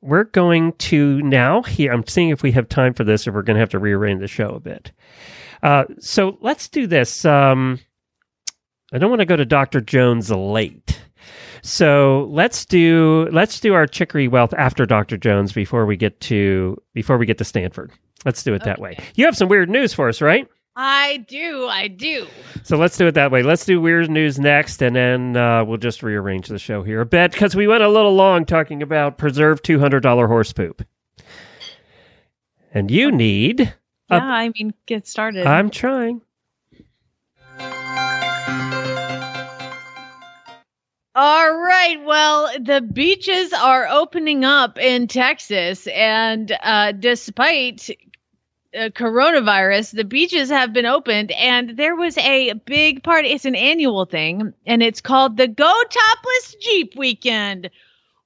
we're 0.00 0.24
going 0.24 0.72
to 0.74 1.20
now 1.22 1.62
here 1.62 1.92
I'm 1.92 2.06
seeing 2.06 2.30
if 2.30 2.42
we 2.42 2.52
have 2.52 2.68
time 2.68 2.94
for 2.94 3.04
this 3.04 3.26
or 3.26 3.32
we're 3.32 3.42
going 3.42 3.56
to 3.56 3.60
have 3.60 3.70
to 3.70 3.78
rearrange 3.78 4.20
the 4.20 4.28
show 4.28 4.50
a 4.50 4.60
bit. 4.60 4.92
Uh 5.62 5.84
so 5.98 6.38
let's 6.40 6.68
do 6.68 6.86
this. 6.86 7.24
Um 7.24 7.80
I 8.92 8.98
don't 8.98 9.10
want 9.10 9.20
to 9.20 9.26
go 9.26 9.36
to 9.36 9.44
Dr. 9.44 9.80
Jones 9.80 10.30
late. 10.30 11.00
So 11.62 12.28
let's 12.30 12.64
do 12.64 13.28
let's 13.32 13.60
do 13.60 13.74
our 13.74 13.86
chicory 13.86 14.28
wealth 14.28 14.54
after 14.54 14.86
Dr. 14.86 15.16
Jones 15.16 15.52
before 15.52 15.86
we 15.86 15.96
get 15.96 16.20
to 16.22 16.80
before 16.94 17.18
we 17.18 17.26
get 17.26 17.38
to 17.38 17.44
Stanford. 17.44 17.92
Let's 18.24 18.42
do 18.42 18.54
it 18.54 18.64
that 18.64 18.80
way. 18.80 18.98
You 19.14 19.24
have 19.26 19.36
some 19.36 19.48
weird 19.48 19.70
news 19.70 19.94
for 19.94 20.08
us, 20.08 20.20
right? 20.20 20.48
I 20.80 21.16
do, 21.26 21.66
I 21.66 21.88
do. 21.88 22.28
So 22.62 22.76
let's 22.76 22.96
do 22.96 23.08
it 23.08 23.14
that 23.16 23.32
way. 23.32 23.42
Let's 23.42 23.64
do 23.64 23.80
weird 23.80 24.08
news 24.08 24.38
next, 24.38 24.80
and 24.80 24.94
then 24.94 25.36
uh, 25.36 25.64
we'll 25.64 25.76
just 25.76 26.04
rearrange 26.04 26.46
the 26.46 26.58
show 26.60 26.84
here 26.84 27.00
a 27.00 27.06
bit 27.06 27.32
because 27.32 27.56
we 27.56 27.66
went 27.66 27.82
a 27.82 27.88
little 27.88 28.14
long 28.14 28.44
talking 28.44 28.80
about 28.80 29.18
preserved 29.18 29.64
two 29.64 29.80
hundred 29.80 30.04
dollar 30.04 30.28
horse 30.28 30.52
poop. 30.52 30.86
And 32.72 32.92
you 32.92 33.10
need. 33.10 33.74
Yeah, 34.08 34.22
I 34.22 34.50
mean, 34.50 34.72
get 34.86 35.08
started. 35.08 35.48
I'm 35.48 35.68
trying. 35.68 36.22
All 41.16 41.52
right. 41.52 41.96
Well, 42.04 42.52
the 42.60 42.80
beaches 42.80 43.52
are 43.52 43.88
opening 43.88 44.44
up 44.44 44.78
in 44.78 45.08
Texas, 45.08 45.88
and 45.88 46.56
uh, 46.62 46.92
despite 46.92 47.90
uh, 48.74 48.90
coronavirus, 48.90 49.92
the 49.92 50.04
beaches 50.04 50.50
have 50.50 50.72
been 50.72 50.86
opened, 50.86 51.32
and 51.32 51.70
there 51.76 51.96
was 51.96 52.18
a 52.18 52.52
big 52.52 53.02
party. 53.02 53.28
It's 53.28 53.44
an 53.44 53.54
annual 53.54 54.04
thing, 54.04 54.52
and 54.66 54.82
it's 54.82 55.00
called 55.00 55.36
the 55.36 55.48
Go 55.48 55.82
Topless 55.90 56.56
Jeep 56.60 56.94
Weekend. 56.96 57.70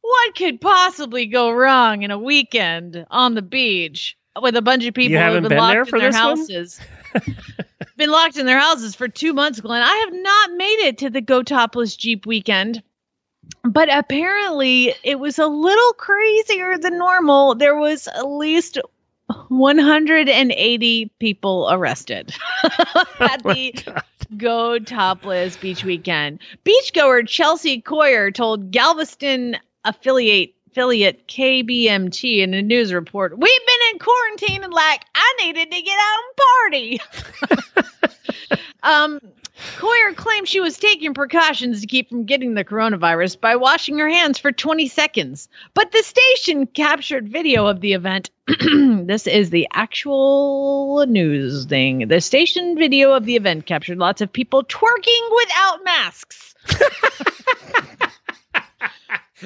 What 0.00 0.34
could 0.34 0.60
possibly 0.60 1.26
go 1.26 1.52
wrong 1.52 2.02
in 2.02 2.10
a 2.10 2.18
weekend 2.18 3.06
on 3.10 3.34
the 3.34 3.42
beach 3.42 4.16
with 4.40 4.56
a 4.56 4.62
bunch 4.62 4.84
of 4.84 4.94
people 4.94 5.12
who 5.12 5.22
have 5.22 5.34
haven't 5.34 5.44
been, 5.44 5.50
been 5.50 5.58
locked 5.58 5.72
there 5.72 5.82
in 5.82 5.86
for 5.86 6.00
their 6.00 6.12
houses? 6.12 6.80
been 7.96 8.10
locked 8.10 8.36
in 8.36 8.46
their 8.46 8.58
houses 8.58 8.96
for 8.96 9.06
two 9.06 9.32
months, 9.32 9.60
Glenn. 9.60 9.82
I 9.82 9.94
have 9.96 10.12
not 10.12 10.52
made 10.56 10.86
it 10.86 10.98
to 10.98 11.10
the 11.10 11.20
Go 11.20 11.42
Topless 11.42 11.94
Jeep 11.94 12.26
weekend. 12.26 12.82
But 13.64 13.88
apparently, 13.92 14.94
it 15.02 15.18
was 15.18 15.38
a 15.38 15.46
little 15.46 15.92
crazier 15.94 16.78
than 16.78 16.98
normal. 16.98 17.54
There 17.54 17.76
was 17.76 18.08
at 18.08 18.28
least 18.28 18.78
180 19.48 21.10
people 21.18 21.68
arrested 21.70 22.34
at 23.20 23.42
the 23.44 24.02
Go 24.36 24.78
Topless 24.78 25.56
Beach 25.56 25.84
Weekend. 25.84 26.40
Beachgoer 26.64 27.26
Chelsea 27.26 27.80
Coyer 27.80 28.30
told 28.30 28.70
Galveston 28.70 29.56
affiliate 29.84 30.54
affiliate 30.70 31.28
KBMT 31.28 32.38
in 32.38 32.54
a 32.54 32.62
news 32.62 32.94
report, 32.94 33.36
"We've 33.36 33.66
been 33.66 33.92
in 33.92 33.98
quarantine 33.98 34.64
and 34.64 34.72
like 34.72 35.04
I 35.14 35.34
needed 35.40 35.70
to 35.70 35.82
get 35.82 35.98
out 35.98 36.20
and 36.24 36.36
party." 36.60 37.00
um, 38.82 39.20
Coyer 39.76 40.12
claimed 40.14 40.48
she 40.48 40.60
was 40.60 40.76
taking 40.76 41.14
precautions 41.14 41.80
to 41.80 41.86
keep 41.86 42.08
from 42.08 42.24
getting 42.24 42.54
the 42.54 42.64
coronavirus 42.64 43.40
by 43.40 43.56
washing 43.56 43.98
her 43.98 44.08
hands 44.08 44.38
for 44.38 44.52
20 44.52 44.88
seconds. 44.88 45.48
But 45.74 45.92
the 45.92 46.02
station 46.02 46.66
captured 46.66 47.28
video 47.28 47.66
of 47.66 47.80
the 47.80 47.92
event. 47.92 48.30
this 48.46 49.26
is 49.26 49.50
the 49.50 49.68
actual 49.72 51.04
news 51.06 51.64
thing. 51.66 52.08
The 52.08 52.20
station 52.20 52.76
video 52.76 53.12
of 53.12 53.24
the 53.24 53.36
event 53.36 53.66
captured 53.66 53.98
lots 53.98 54.20
of 54.20 54.32
people 54.32 54.64
twerking 54.64 55.36
without 55.36 55.84
masks. 55.84 56.54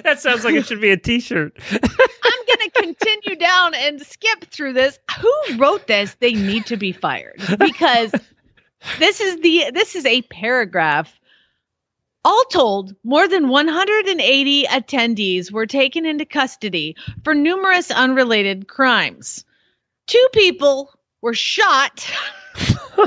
That 0.02 0.20
sounds 0.20 0.44
like 0.44 0.54
it 0.54 0.66
should 0.66 0.80
be 0.80 0.90
a 0.90 0.96
T-shirt. 0.96 1.56
I'm 1.72 1.78
going 1.80 2.70
to 2.70 2.70
continue 2.74 3.36
down 3.36 3.74
and 3.74 4.00
skip 4.00 4.44
through 4.50 4.74
this. 4.74 4.98
Who 5.20 5.32
wrote 5.56 5.86
this? 5.86 6.16
They 6.20 6.34
need 6.34 6.66
to 6.66 6.76
be 6.76 6.92
fired 6.92 7.40
because 7.58 8.12
this 8.98 9.20
is 9.20 9.40
the 9.40 9.70
this 9.72 9.94
is 9.94 10.06
a 10.06 10.22
paragraph. 10.22 11.18
All 12.24 12.44
told, 12.50 12.96
more 13.04 13.28
than 13.28 13.48
180 13.48 14.64
attendees 14.64 15.52
were 15.52 15.66
taken 15.66 16.04
into 16.04 16.24
custody 16.24 16.96
for 17.22 17.34
numerous 17.34 17.92
unrelated 17.92 18.66
crimes. 18.66 19.44
Two 20.08 20.26
people 20.32 20.92
were 21.22 21.34
shot. 21.34 22.04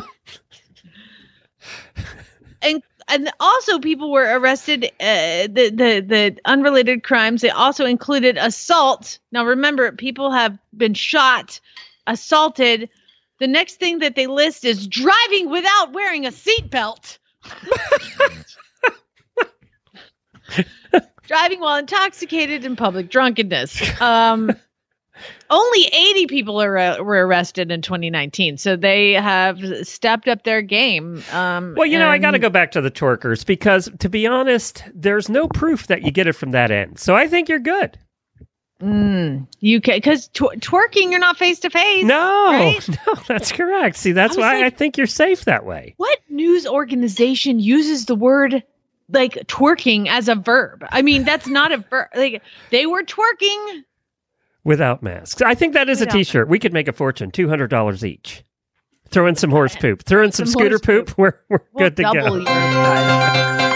and 2.61 2.81
and 3.07 3.31
also 3.39 3.79
people 3.79 4.11
were 4.11 4.37
arrested 4.37 4.85
uh, 4.99 5.47
the, 5.47 5.71
the 5.73 6.05
the 6.07 6.37
unrelated 6.45 7.03
crimes 7.03 7.41
they 7.41 7.49
also 7.49 7.85
included 7.85 8.37
assault 8.37 9.19
now 9.31 9.45
remember 9.45 9.91
people 9.91 10.31
have 10.31 10.57
been 10.77 10.93
shot 10.93 11.59
assaulted 12.07 12.89
the 13.39 13.47
next 13.47 13.75
thing 13.75 13.99
that 13.99 14.15
they 14.15 14.27
list 14.27 14.65
is 14.65 14.87
driving 14.87 15.49
without 15.49 15.93
wearing 15.93 16.25
a 16.25 16.31
seatbelt 16.31 17.17
driving 21.27 21.59
while 21.59 21.77
intoxicated 21.77 22.65
in 22.65 22.75
public 22.75 23.09
drunkenness 23.09 24.01
um 24.01 24.51
only 25.49 25.85
80 25.85 26.27
people 26.27 26.61
are, 26.61 27.03
were 27.03 27.27
arrested 27.27 27.71
in 27.71 27.81
2019 27.81 28.57
so 28.57 28.75
they 28.75 29.13
have 29.13 29.59
stepped 29.83 30.27
up 30.27 30.43
their 30.43 30.61
game 30.61 31.23
um 31.31 31.75
Well, 31.75 31.85
you 31.85 31.99
know, 31.99 32.09
I 32.09 32.17
got 32.17 32.31
to 32.31 32.39
go 32.39 32.49
back 32.49 32.71
to 32.71 32.81
the 32.81 32.91
twerkers 32.91 33.45
because, 33.45 33.89
to 33.99 34.09
be 34.09 34.27
honest, 34.27 34.83
there's 34.93 35.29
no 35.29 35.47
proof 35.47 35.87
that 35.87 36.03
you 36.03 36.11
get 36.11 36.27
it 36.27 36.33
from 36.33 36.51
that 36.51 36.71
end. 36.71 36.99
So 36.99 37.15
I 37.15 37.27
think 37.27 37.49
you're 37.49 37.59
good. 37.59 37.97
Mm, 38.81 39.45
you 39.59 39.81
can 39.81 39.95
because 39.97 40.29
tw- 40.29 40.55
twerking, 40.59 41.11
you're 41.11 41.19
not 41.19 41.37
face 41.37 41.59
to 41.59 41.69
face. 41.69 42.05
No, 42.05 42.47
right? 42.47 42.87
no, 43.07 43.13
that's 43.27 43.51
correct. 43.51 43.97
See, 43.97 44.13
that's 44.13 44.37
I 44.37 44.39
why 44.39 44.53
like- 44.55 44.65
I 44.65 44.69
think 44.69 44.97
you're 44.97 45.07
safe 45.07 45.45
that 45.45 45.65
way. 45.65 45.95
What 45.97 46.17
news 46.29 46.65
organization 46.65 47.59
uses 47.59 48.05
the 48.05 48.15
word 48.15 48.63
like 49.09 49.33
twerking 49.47 50.07
as 50.07 50.29
a 50.29 50.35
verb? 50.35 50.85
I 50.91 51.01
mean, 51.01 51.25
that's 51.25 51.47
not 51.47 51.71
a 51.73 51.77
verb. 51.77 52.07
Like 52.15 52.41
they 52.69 52.85
were 52.85 53.03
twerking. 53.03 53.83
Without 54.63 55.03
masks. 55.03 55.41
I 55.41 55.55
think 55.55 55.73
that 55.73 55.89
is 55.89 55.99
Without 55.99 56.15
a 56.15 56.17
t-shirt. 56.17 56.47
We 56.47 56.59
could 56.59 56.73
make 56.73 56.87
a 56.87 56.93
fortune, 56.93 57.31
$200 57.31 58.03
each. 58.03 58.43
Throw 59.09 59.25
in 59.27 59.35
some 59.35 59.49
horse 59.49 59.75
poop. 59.75 60.03
Throw 60.03 60.23
in 60.23 60.31
some, 60.31 60.45
Some 60.45 60.59
scooter 60.61 60.79
poop. 60.79 61.07
poop. 61.07 61.17
We're, 61.17 61.33
we're 61.49 61.59
We'll 61.73 61.89
good 61.89 61.95
to 61.97 62.03
go. 62.03 63.75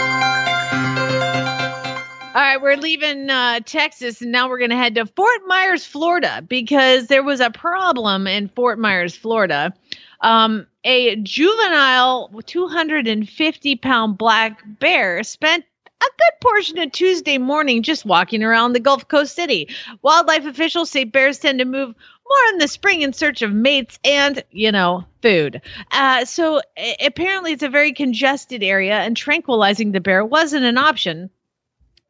All 2.34 2.40
right, 2.40 2.60
we're 2.60 2.76
leaving 2.76 3.30
uh, 3.30 3.60
Texas 3.60 4.20
and 4.20 4.32
now 4.32 4.48
we're 4.48 4.58
going 4.58 4.70
to 4.70 4.76
head 4.76 4.96
to 4.96 5.06
Fort 5.06 5.42
Myers, 5.46 5.84
Florida, 5.84 6.42
because 6.44 7.06
there 7.06 7.22
was 7.22 7.38
a 7.38 7.48
problem 7.48 8.26
in 8.26 8.48
Fort 8.48 8.76
Myers, 8.76 9.14
Florida. 9.14 9.72
Um, 10.20 10.66
a 10.82 11.14
juvenile 11.14 12.28
250 12.44 13.76
pound 13.76 14.18
black 14.18 14.60
bear 14.66 15.22
spent 15.22 15.64
a 16.02 16.06
good 16.06 16.40
portion 16.40 16.78
of 16.78 16.90
Tuesday 16.90 17.38
morning 17.38 17.84
just 17.84 18.04
walking 18.04 18.42
around 18.42 18.72
the 18.72 18.80
Gulf 18.80 19.06
Coast 19.06 19.36
city. 19.36 19.68
Wildlife 20.02 20.44
officials 20.44 20.90
say 20.90 21.04
bears 21.04 21.38
tend 21.38 21.60
to 21.60 21.64
move 21.64 21.94
more 22.28 22.52
in 22.52 22.58
the 22.58 22.66
spring 22.66 23.02
in 23.02 23.12
search 23.12 23.42
of 23.42 23.52
mates 23.52 24.00
and, 24.04 24.42
you 24.50 24.72
know, 24.72 25.04
food. 25.22 25.62
Uh, 25.92 26.24
so 26.24 26.60
apparently 27.00 27.52
it's 27.52 27.62
a 27.62 27.68
very 27.68 27.92
congested 27.92 28.64
area, 28.64 28.98
and 28.98 29.16
tranquilizing 29.16 29.92
the 29.92 30.00
bear 30.00 30.24
wasn't 30.24 30.64
an 30.64 30.78
option. 30.78 31.30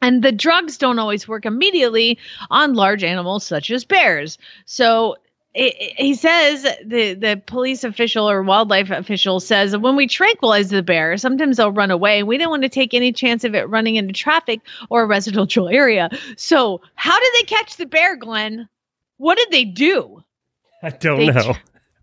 And 0.04 0.22
the 0.22 0.32
drugs 0.32 0.76
don't 0.76 0.98
always 0.98 1.26
work 1.26 1.46
immediately 1.46 2.18
on 2.50 2.74
large 2.74 3.02
animals 3.02 3.46
such 3.46 3.70
as 3.70 3.84
bears. 3.84 4.36
So 4.66 5.16
he 5.54 6.14
says 6.14 6.62
the 6.84 7.14
the 7.14 7.40
police 7.46 7.84
official 7.84 8.28
or 8.28 8.42
wildlife 8.42 8.90
official 8.90 9.40
says 9.40 9.70
that 9.70 9.78
when 9.78 9.96
we 9.96 10.06
tranquilize 10.06 10.68
the 10.68 10.82
bear, 10.82 11.16
sometimes 11.16 11.56
they'll 11.56 11.70
run 11.72 11.90
away. 11.90 12.22
We 12.22 12.38
don't 12.38 12.50
want 12.50 12.64
to 12.64 12.68
take 12.68 12.92
any 12.92 13.12
chance 13.12 13.44
of 13.44 13.54
it 13.54 13.68
running 13.68 13.96
into 13.96 14.12
traffic 14.12 14.60
or 14.90 15.02
a 15.02 15.06
residential 15.06 15.68
area. 15.68 16.10
So 16.36 16.80
how 16.96 17.18
did 17.18 17.32
they 17.34 17.44
catch 17.44 17.76
the 17.76 17.86
bear, 17.86 18.16
Glenn? 18.16 18.68
What 19.16 19.38
did 19.38 19.50
they 19.52 19.64
do? 19.64 20.22
I 20.82 20.90
don't 20.90 21.18
They- 21.18 21.26
know. 21.32 21.54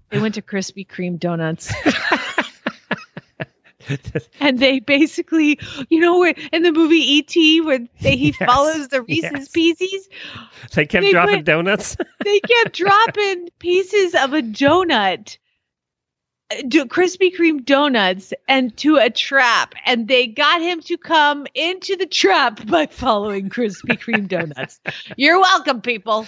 They 0.09 0.19
went 0.19 0.35
to 0.35 0.41
Krispy 0.41 0.85
Kreme 0.87 1.17
donuts. 1.19 1.71
and 4.39 4.59
they 4.59 4.79
basically, 4.79 5.59
you 5.89 5.99
know, 5.99 6.19
where 6.19 6.33
in 6.51 6.63
the 6.63 6.71
movie 6.71 6.95
E.T. 7.17 7.61
where 7.61 7.79
they, 8.01 8.15
he 8.15 8.35
Yes, 8.39 8.49
follows 8.49 8.87
the 8.89 9.01
Reese's 9.03 9.31
yes. 9.31 9.47
Pieces, 9.49 10.09
They 10.73 10.85
kept 10.85 11.03
They 11.03 11.11
dropping 11.11 11.35
went- 11.35 11.45
donuts. 11.45 11.97
they 12.23 12.39
kept 12.39 12.75
dropping 12.75 13.49
pieces 13.59 14.15
of 14.15 14.33
a 14.33 14.41
donut, 14.41 15.37
uh, 16.51 16.61
do 16.67 16.85
Krispy 16.85 17.35
Kreme 17.35 17.63
donuts, 17.65 18.33
and 18.47 18.75
to 18.77 18.97
a 18.97 19.09
trap, 19.09 19.73
and 19.85 20.07
they 20.07 20.27
got 20.27 20.61
him 20.61 20.81
to 20.81 20.97
come 20.97 21.47
into 21.55 21.95
the 21.95 22.05
trap 22.05 22.65
by 22.67 22.85
following 22.87 23.49
Krispy 23.49 23.97
Kreme 23.99 24.27
donuts. 24.27 24.79
You're 25.17 25.39
welcome, 25.39 25.81
people. 25.81 26.25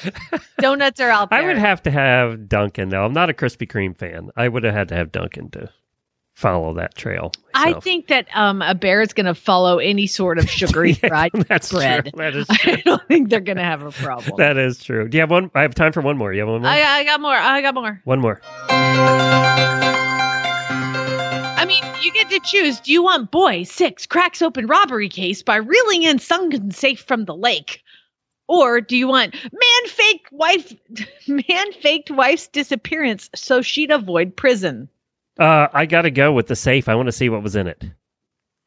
Donuts 0.60 1.00
are 1.00 1.10
out 1.10 1.30
there. 1.30 1.40
I 1.42 1.46
would 1.46 1.58
have 1.58 1.82
to 1.84 1.92
have 1.92 2.48
Dunkin', 2.48 2.90
though. 2.90 3.06
I'm 3.06 3.14
not 3.14 3.30
a 3.30 3.34
Krispy 3.34 3.68
Kreme 3.68 3.98
fan. 3.98 4.30
I 4.36 4.48
would 4.48 4.64
have 4.64 4.74
had 4.74 4.90
to 4.90 4.96
have 4.96 5.12
Dunkin' 5.12 5.50
to 5.52 5.70
follow 6.34 6.74
that 6.74 6.96
trail. 6.96 7.32
I 7.54 7.74
think 7.74 8.08
that 8.08 8.28
um, 8.36 8.62
a 8.62 8.74
bear 8.76 9.02
is 9.02 9.14
going 9.14 9.28
to 9.28 9.36
follow 9.36 9.78
any 9.78 10.08
sort 10.08 10.38
of 10.40 10.50
sugary 10.50 10.94
fried 11.08 11.32
that's 11.48 11.72
bread. 11.72 12.06
true. 12.06 12.12
That 12.16 12.36
is 12.36 12.48
true. 12.54 12.74
I 12.74 12.82
don't 12.84 13.08
think 13.08 13.30
they're 13.30 13.40
going 13.40 13.58
to 13.58 13.64
have 13.64 13.84
a 13.84 13.92
problem. 13.92 14.38
that 14.38 14.58
is 14.58 14.84
true. 14.84 15.08
Do 15.08 15.16
you 15.18 15.22
have 15.22 15.32
one? 15.32 15.52
I 15.54 15.62
have 15.62 15.76
time 15.76 15.92
for 15.92 16.02
one 16.02 16.18
more. 16.18 16.34
You 16.34 16.42
have 16.42 16.50
one 16.50 16.62
more? 16.62 16.70
I, 16.72 16.82
I 16.82 17.04
got 17.04 17.22
more. 17.22 17.36
I 17.36 17.62
got 17.62 17.76
more. 17.76 18.02
one 18.06 18.20
more. 18.20 18.42
I 21.56 21.66
mean, 21.68 21.84
you 22.02 22.12
get 22.12 22.30
to 22.30 22.40
choose. 22.44 22.80
Do 22.80 22.92
you 22.92 23.04
want 23.04 23.32
boy 23.32 23.64
six 23.64 24.06
cracks 24.06 24.42
open 24.42 24.68
robbery 24.68 25.10
case 25.10 25.42
by 25.44 25.56
reeling 25.58 26.04
in 26.04 26.20
sunken 26.20 26.72
safe 26.72 27.00
from 27.02 27.26
the 27.26 27.36
lake? 27.36 27.82
Or 28.50 28.82
do 28.82 28.98
you 28.98 29.08
want 29.08 29.34
man 29.36 29.88
fake 29.88 30.28
wife 30.32 30.74
man 31.28 31.72
faked 31.74 32.12
wife's 32.12 32.48
disappearance 32.48 33.30
so 33.34 33.62
she'd 33.62 33.90
avoid 33.92 34.36
prison? 34.36 34.90
Uh, 35.40 35.68
I 35.74 35.86
got 35.86 36.04
to 36.04 36.12
go 36.12 36.32
with 36.32 36.48
the 36.48 36.56
safe. 36.56 36.88
I 36.88 36.96
want 36.96 37.08
to 37.08 37.12
see 37.12 37.30
what 37.30 37.44
was 37.44 37.56
in 37.56 37.68
it. 37.68 37.84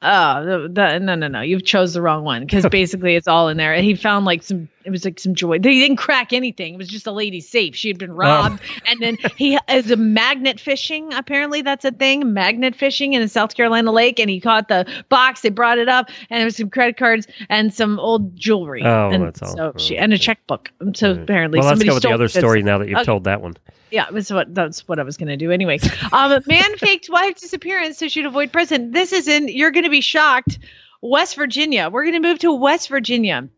Oh, 0.03 0.45
the, 0.45 0.69
the, 0.69 0.99
no, 0.99 1.15
no, 1.15 1.29
no! 1.29 1.41
You've 1.41 1.65
chose 1.65 1.95
the 1.95 2.03
wrong 2.03 2.25
one 2.25 2.43
because 2.45 2.67
basically 2.71 3.15
it's 3.15 3.29
all 3.29 3.49
in 3.49 3.57
there. 3.57 3.75
He 3.81 3.95
found 3.95 4.25
like 4.25 4.43
some. 4.43 4.69
It 4.87 4.91
was 4.91 5.05
like 5.05 5.19
some 5.19 5.35
joy. 5.35 5.55
He 5.55 5.81
didn't 5.81 5.97
crack 5.97 6.33
anything. 6.33 6.75
It 6.75 6.77
was 6.77 6.89
just 6.89 7.07
a 7.07 7.13
lady's 7.13 7.49
safe. 7.49 7.75
She 7.75 7.89
had 7.89 7.99
been 7.99 8.13
robbed, 8.13 8.63
and 8.87 9.01
then 9.01 9.17
he 9.37 9.59
is 9.69 9.91
a 9.91 9.97
magnet 9.97 10.61
fishing. 10.61 11.13
Apparently, 11.13 11.61
that's 11.63 11.85
a 11.85 11.91
thing. 11.91 12.33
Magnet 12.33 12.77
fishing 12.77 13.15
in 13.15 13.21
a 13.23 13.29
South 13.29 13.55
Carolina 13.57 13.91
lake, 13.91 14.21
and 14.21 14.31
he 14.31 14.41
caught 14.41 14.69
the 14.69 14.87
box. 15.09 15.41
They 15.41 15.51
brought 15.51 15.79
it 15.79 15.89
up, 15.89 16.09
and 16.31 16.39
there 16.39 16.45
was 16.45 16.57
some 16.57 16.71
credit 16.71 16.97
cards 16.97 17.27
and 17.49 17.75
some 17.75 17.99
old 17.99 18.37
jewelry. 18.37 18.83
Oh, 18.85 19.11
and 19.11 19.25
that's 19.25 19.43
all. 19.43 19.57
So 19.57 19.73
she 19.77 19.99
Oh, 19.99 20.03
and 20.03 20.13
a 20.13 20.19
checkbook. 20.19 20.71
So 20.95 21.13
apparently, 21.13 21.59
Well, 21.59 21.69
let's 21.69 21.83
go 21.83 21.95
with 21.95 22.03
the 22.05 22.13
other 22.13 22.29
story 22.29 22.63
now 22.63 22.79
that 22.79 22.89
you've 22.89 22.99
Okay. 22.99 23.05
told 23.05 23.25
that 23.25 23.43
one. 23.43 23.57
Yeah, 23.91 24.07
that's 24.11 24.31
what 24.31 24.55
that's 24.55 24.87
what 24.89 24.99
I 24.99 25.03
was 25.03 25.17
going 25.17 25.29
to 25.29 25.37
do 25.37 25.51
anyway. 25.51 25.79
Um, 26.13 26.41
man 26.47 26.77
faked 26.79 27.09
wife 27.11 27.37
disappearance 27.41 27.99
so 27.99 28.09
she'd 28.09 28.27
avoid 28.27 28.53
prison. 28.53 28.91
This 28.93 29.13
is 29.13 29.29
in. 29.29 29.49
You're 29.49 29.71
going 29.71 29.85
to 29.85 29.91
be 29.91 30.01
shocked. 30.01 30.59
West 31.03 31.37
Virginia. 31.37 31.89
We're 31.91 32.05
going 32.05 32.21
to 32.21 32.29
move 32.29 32.39
to 32.41 32.53
West 32.53 32.89
Virginia. 32.89 33.49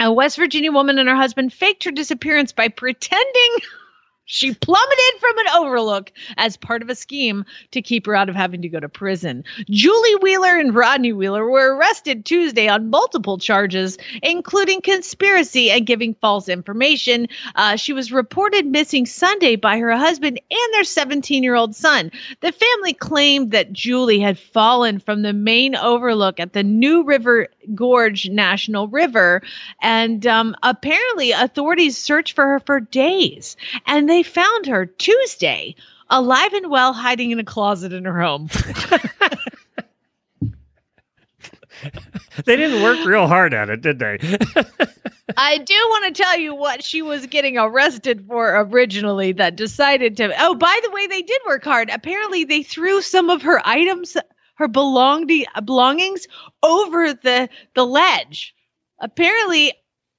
A 0.00 0.12
West 0.12 0.36
Virginia 0.36 0.70
woman 0.70 0.98
and 0.98 1.08
her 1.08 1.16
husband 1.16 1.52
faked 1.52 1.82
her 1.82 1.90
disappearance 1.90 2.52
by 2.52 2.68
pretending 2.68 3.56
she 4.30 4.54
plummeted 4.54 5.20
from 5.20 5.38
an 5.38 5.48
overlook 5.56 6.12
as 6.36 6.56
part 6.56 6.82
of 6.82 6.90
a 6.90 6.94
scheme 6.94 7.44
to 7.72 7.82
keep 7.82 8.06
her 8.06 8.14
out 8.14 8.28
of 8.28 8.36
having 8.36 8.62
to 8.62 8.68
go 8.68 8.78
to 8.78 8.88
prison. 8.88 9.42
Julie 9.68 10.14
Wheeler 10.16 10.56
and 10.56 10.72
Rodney 10.72 11.12
Wheeler 11.12 11.50
were 11.50 11.74
arrested 11.74 12.24
Tuesday 12.24 12.68
on 12.68 12.90
multiple 12.90 13.38
charges, 13.38 13.98
including 14.22 14.82
conspiracy 14.82 15.70
and 15.70 15.84
giving 15.86 16.14
false 16.14 16.48
information. 16.48 17.26
Uh, 17.56 17.74
she 17.74 17.92
was 17.92 18.12
reported 18.12 18.66
missing 18.66 19.04
Sunday 19.04 19.56
by 19.56 19.78
her 19.78 19.96
husband 19.96 20.40
and 20.48 20.74
their 20.74 20.84
17 20.84 21.42
year 21.42 21.56
old 21.56 21.74
son. 21.74 22.12
The 22.40 22.52
family 22.52 22.92
claimed 22.92 23.50
that 23.50 23.72
Julie 23.72 24.20
had 24.20 24.38
fallen 24.38 25.00
from 25.00 25.22
the 25.22 25.32
main 25.32 25.74
overlook 25.74 26.38
at 26.38 26.52
the 26.52 26.62
New 26.62 27.02
River 27.02 27.48
Gorge 27.74 28.28
National 28.28 28.88
River, 28.88 29.42
and 29.80 30.26
um, 30.26 30.56
apparently 30.62 31.32
authorities 31.32 31.96
searched 31.96 32.34
for 32.34 32.46
her 32.46 32.60
for 32.60 32.80
days, 32.80 33.56
and 33.86 34.08
they 34.08 34.22
found 34.22 34.66
her 34.66 34.86
Tuesday. 34.86 35.74
Alive 36.10 36.54
and 36.54 36.70
well, 36.70 36.94
hiding 36.94 37.32
in 37.32 37.38
a 37.38 37.44
closet 37.44 37.92
in 37.92 38.06
her 38.06 38.18
home. 38.18 38.48
They 42.44 42.56
didn't 42.56 42.82
work 42.82 43.04
real 43.04 43.26
hard 43.26 43.52
at 43.52 43.68
it, 43.68 43.80
did 43.80 43.98
they? 43.98 44.18
I 45.36 45.58
do 45.58 45.74
want 45.74 46.14
to 46.14 46.22
tell 46.22 46.38
you 46.38 46.54
what 46.54 46.82
she 46.82 47.02
was 47.02 47.26
getting 47.26 47.58
arrested 47.58 48.24
for 48.26 48.60
originally 48.60 49.32
that 49.32 49.56
decided 49.56 50.16
to. 50.18 50.32
Oh, 50.38 50.54
by 50.54 50.80
the 50.82 50.90
way, 50.90 51.06
they 51.06 51.22
did 51.22 51.40
work 51.46 51.64
hard. 51.64 51.90
Apparently, 51.90 52.44
they 52.44 52.62
threw 52.62 53.02
some 53.02 53.28
of 53.28 53.42
her 53.42 53.60
items, 53.66 54.16
her 54.58 54.68
belonged, 54.68 55.30
belongings, 55.64 56.26
over 56.62 57.14
the, 57.14 57.48
the 57.74 57.86
ledge. 57.86 58.54
Apparently, 59.00 59.72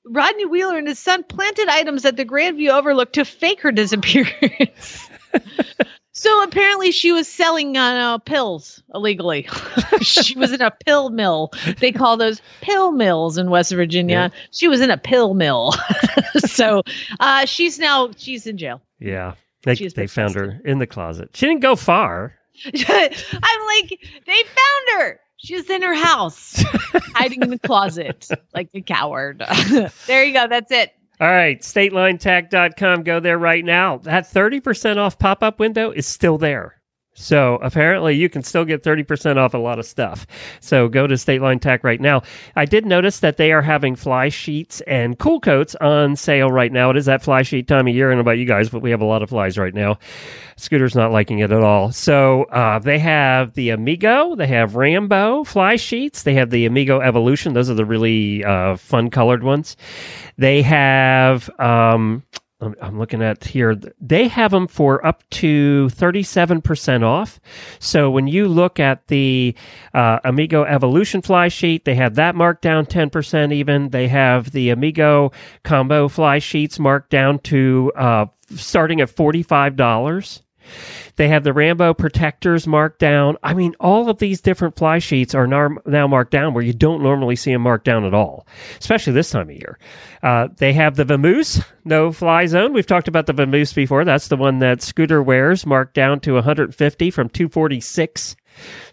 Rodney 0.06 0.46
Wheeler 0.46 0.78
and 0.78 0.88
his 0.88 1.00
son 1.00 1.24
planted 1.24 1.68
items 1.68 2.06
at 2.06 2.16
the 2.16 2.26
Grandview 2.26 2.70
Overlook 2.70 3.14
to 3.14 3.26
fake 3.26 3.62
her 3.62 3.72
disappearance. 3.72 5.10
so 6.14 6.44
apparently, 6.44 6.92
she 6.92 7.12
was 7.12 7.28
selling 7.28 7.78
uh, 7.78 8.18
pills 8.20 8.82
illegally. 8.96 9.48
she 10.02 10.38
was 10.38 10.54
in 10.54 10.62
a 10.62 10.72
pill 10.72 11.10
mill. 11.10 11.52
They 11.80 11.92
call 11.92 12.16
those 12.16 12.42
pill 12.62 12.94
mills 12.94 13.38
in 13.38 13.50
West 13.50 13.74
Virginia. 13.74 14.32
She 14.52 14.70
was 14.70 14.80
in 14.80 14.90
a 14.90 14.98
pill 14.98 15.34
mill. 15.34 15.74
so 16.38 16.84
uh, 17.20 17.46
she's 17.46 17.78
now 17.78 18.12
she's 18.16 18.48
in 18.48 18.58
jail. 18.58 18.82
yeah. 19.00 19.36
They, 19.64 19.76
they 19.76 20.08
found 20.08 20.36
her 20.36 20.62
in 20.64 20.80
the 20.80 20.88
closet. 20.88 21.32
She 21.34 21.46
didn't 21.46 21.60
go 21.62 21.76
far. 21.76 22.39
I'm 22.66 23.82
like, 23.82 24.00
they 24.26 24.44
found 24.44 25.02
her. 25.02 25.20
She 25.38 25.56
was 25.56 25.70
in 25.70 25.82
her 25.82 25.94
house, 25.94 26.62
hiding 27.16 27.42
in 27.42 27.50
the 27.50 27.60
closet 27.60 28.28
like 28.54 28.70
a 28.74 28.82
coward. 28.82 29.42
there 30.08 30.24
you 30.24 30.34
go. 30.34 30.48
That's 30.48 30.72
it. 30.72 30.94
All 31.22 31.28
right, 31.28 31.60
statelinetack.com. 31.62 33.04
Go 33.04 33.20
there 33.20 33.38
right 33.38 33.64
now. 33.64 33.98
That 33.98 34.26
30% 34.26 34.98
off 34.98 35.20
pop 35.20 35.44
up 35.44 35.60
window 35.60 35.92
is 35.92 36.06
still 36.06 36.38
there. 36.38 36.79
So 37.20 37.56
apparently 37.56 38.16
you 38.16 38.30
can 38.30 38.44
still 38.44 38.64
get 38.64 38.82
30% 38.82 39.36
off 39.36 39.54
a 39.54 39.58
lot 39.58 39.78
of 39.78 39.86
stuff. 39.86 40.26
So 40.62 40.88
go 40.88 41.06
to 41.06 41.18
State 41.18 41.42
Line 41.42 41.60
Tack 41.60 41.84
right 41.84 42.00
now. 42.00 42.22
I 42.56 42.64
did 42.64 42.86
notice 42.86 43.20
that 43.20 43.36
they 43.36 43.52
are 43.52 43.62
having 43.62 43.98
fly 43.98 44.30
sheets 44.30 44.80
and 44.88 45.20
cool 45.20 45.42
coats 45.42 45.76
on 45.76 46.16
sale 46.16 46.50
right 46.50 46.72
now. 46.72 46.92
It 46.92 46.98
is 46.98 47.08
that 47.08 47.22
fly 47.22 47.42
sheet 47.42 47.68
time 47.68 47.90
of 47.90 47.94
year. 47.94 48.08
I 48.08 48.12
don't 48.12 48.20
know 48.20 48.22
about 48.22 48.38
you 48.38 48.46
guys, 48.46 48.70
but 48.70 48.82
we 48.82 48.92
have 48.92 49.02
a 49.02 49.06
lot 49.06 49.22
of 49.22 49.30
flies 49.30 49.58
right 49.58 49.74
now. 49.74 50.00
Scooter's 50.56 50.96
not 50.96 51.12
liking 51.12 51.40
it 51.40 51.52
at 51.52 51.62
all. 51.62 51.92
So 51.92 52.44
uh, 52.46 52.80
they 52.80 53.00
have 53.00 53.54
the 53.54 53.72
Amigo, 53.72 54.36
they 54.36 54.48
have 54.48 54.76
Rambo 54.76 55.44
fly 55.44 55.76
sheets, 55.76 56.24
they 56.24 56.36
have 56.36 56.52
the 56.52 56.66
Amigo 56.66 57.02
Evolution. 57.02 57.54
Those 57.54 57.70
are 57.70 57.76
the 57.76 57.86
really 57.86 58.46
uh, 58.46 58.78
fun 58.78 59.10
colored 59.10 59.44
ones. 59.44 59.76
They 60.38 60.62
have. 60.62 61.50
Um, 61.60 62.24
I'm 62.62 63.00
looking 63.00 63.22
at 63.22 63.46
here. 63.46 63.80
They 64.02 64.28
have 64.28 64.52
them 64.52 64.68
for 64.68 65.06
up 65.06 65.24
to 65.32 65.88
37% 65.94 67.04
off. 67.04 67.40
So 67.80 68.12
when 68.12 68.28
you 68.28 68.50
look 68.50 68.82
at 68.82 69.08
the 69.08 69.56
uh, 69.94 70.20
Amigo 70.26 70.64
Evolution 70.64 71.22
fly 71.22 71.48
sheet, 71.48 71.86
they 71.86 71.96
have 71.96 72.16
that 72.16 72.36
marked 72.36 72.62
down 72.62 72.86
10% 72.86 73.54
even. 73.54 73.90
They 73.90 74.10
have 74.10 74.52
the 74.52 74.72
Amigo 74.72 75.32
combo 75.64 76.10
fly 76.10 76.40
sheets 76.40 76.80
marked 76.80 77.10
down 77.12 77.40
to 77.40 77.94
uh, 77.96 78.26
starting 78.56 79.00
at 79.00 79.10
$45. 79.10 80.42
They 81.16 81.28
have 81.28 81.44
the 81.44 81.54
Rambo 81.54 81.94
protectors 81.94 82.68
marked 82.68 83.00
down. 83.00 83.38
I 83.44 83.54
mean, 83.54 83.76
all 83.80 84.10
of 84.10 84.20
these 84.20 84.42
different 84.42 84.76
fly 84.76 85.00
sheets 85.00 85.36
are 85.36 85.48
now, 85.48 86.08
marked 86.08 86.32
down 86.32 86.54
where 86.54 86.64
you 86.64 86.74
don't 86.74 87.04
normally 87.04 87.36
see 87.36 87.52
them 87.52 87.62
marked 87.62 87.86
down 87.86 88.06
at 88.06 88.14
all, 88.14 88.48
especially 88.80 89.14
this 89.14 89.32
time 89.32 89.50
of 89.50 89.56
year. 89.56 89.80
Uh, 90.24 90.48
they 90.58 90.74
have 90.74 90.96
the 90.96 91.06
Vamoose, 91.06 91.64
no 91.86 92.12
fly 92.12 92.46
zone. 92.46 92.74
We've 92.74 92.88
talked 92.88 93.08
about 93.08 93.26
the 93.26 93.34
Vamoose 93.34 93.74
before. 93.74 94.06
That's 94.06 94.28
the 94.28 94.38
one 94.38 94.60
that 94.60 94.82
Scooter 94.82 95.22
wears, 95.22 95.66
marked 95.66 95.94
down 95.94 96.20
to 96.22 96.34
150 96.34 97.12
from 97.12 97.30
246. 97.30 98.36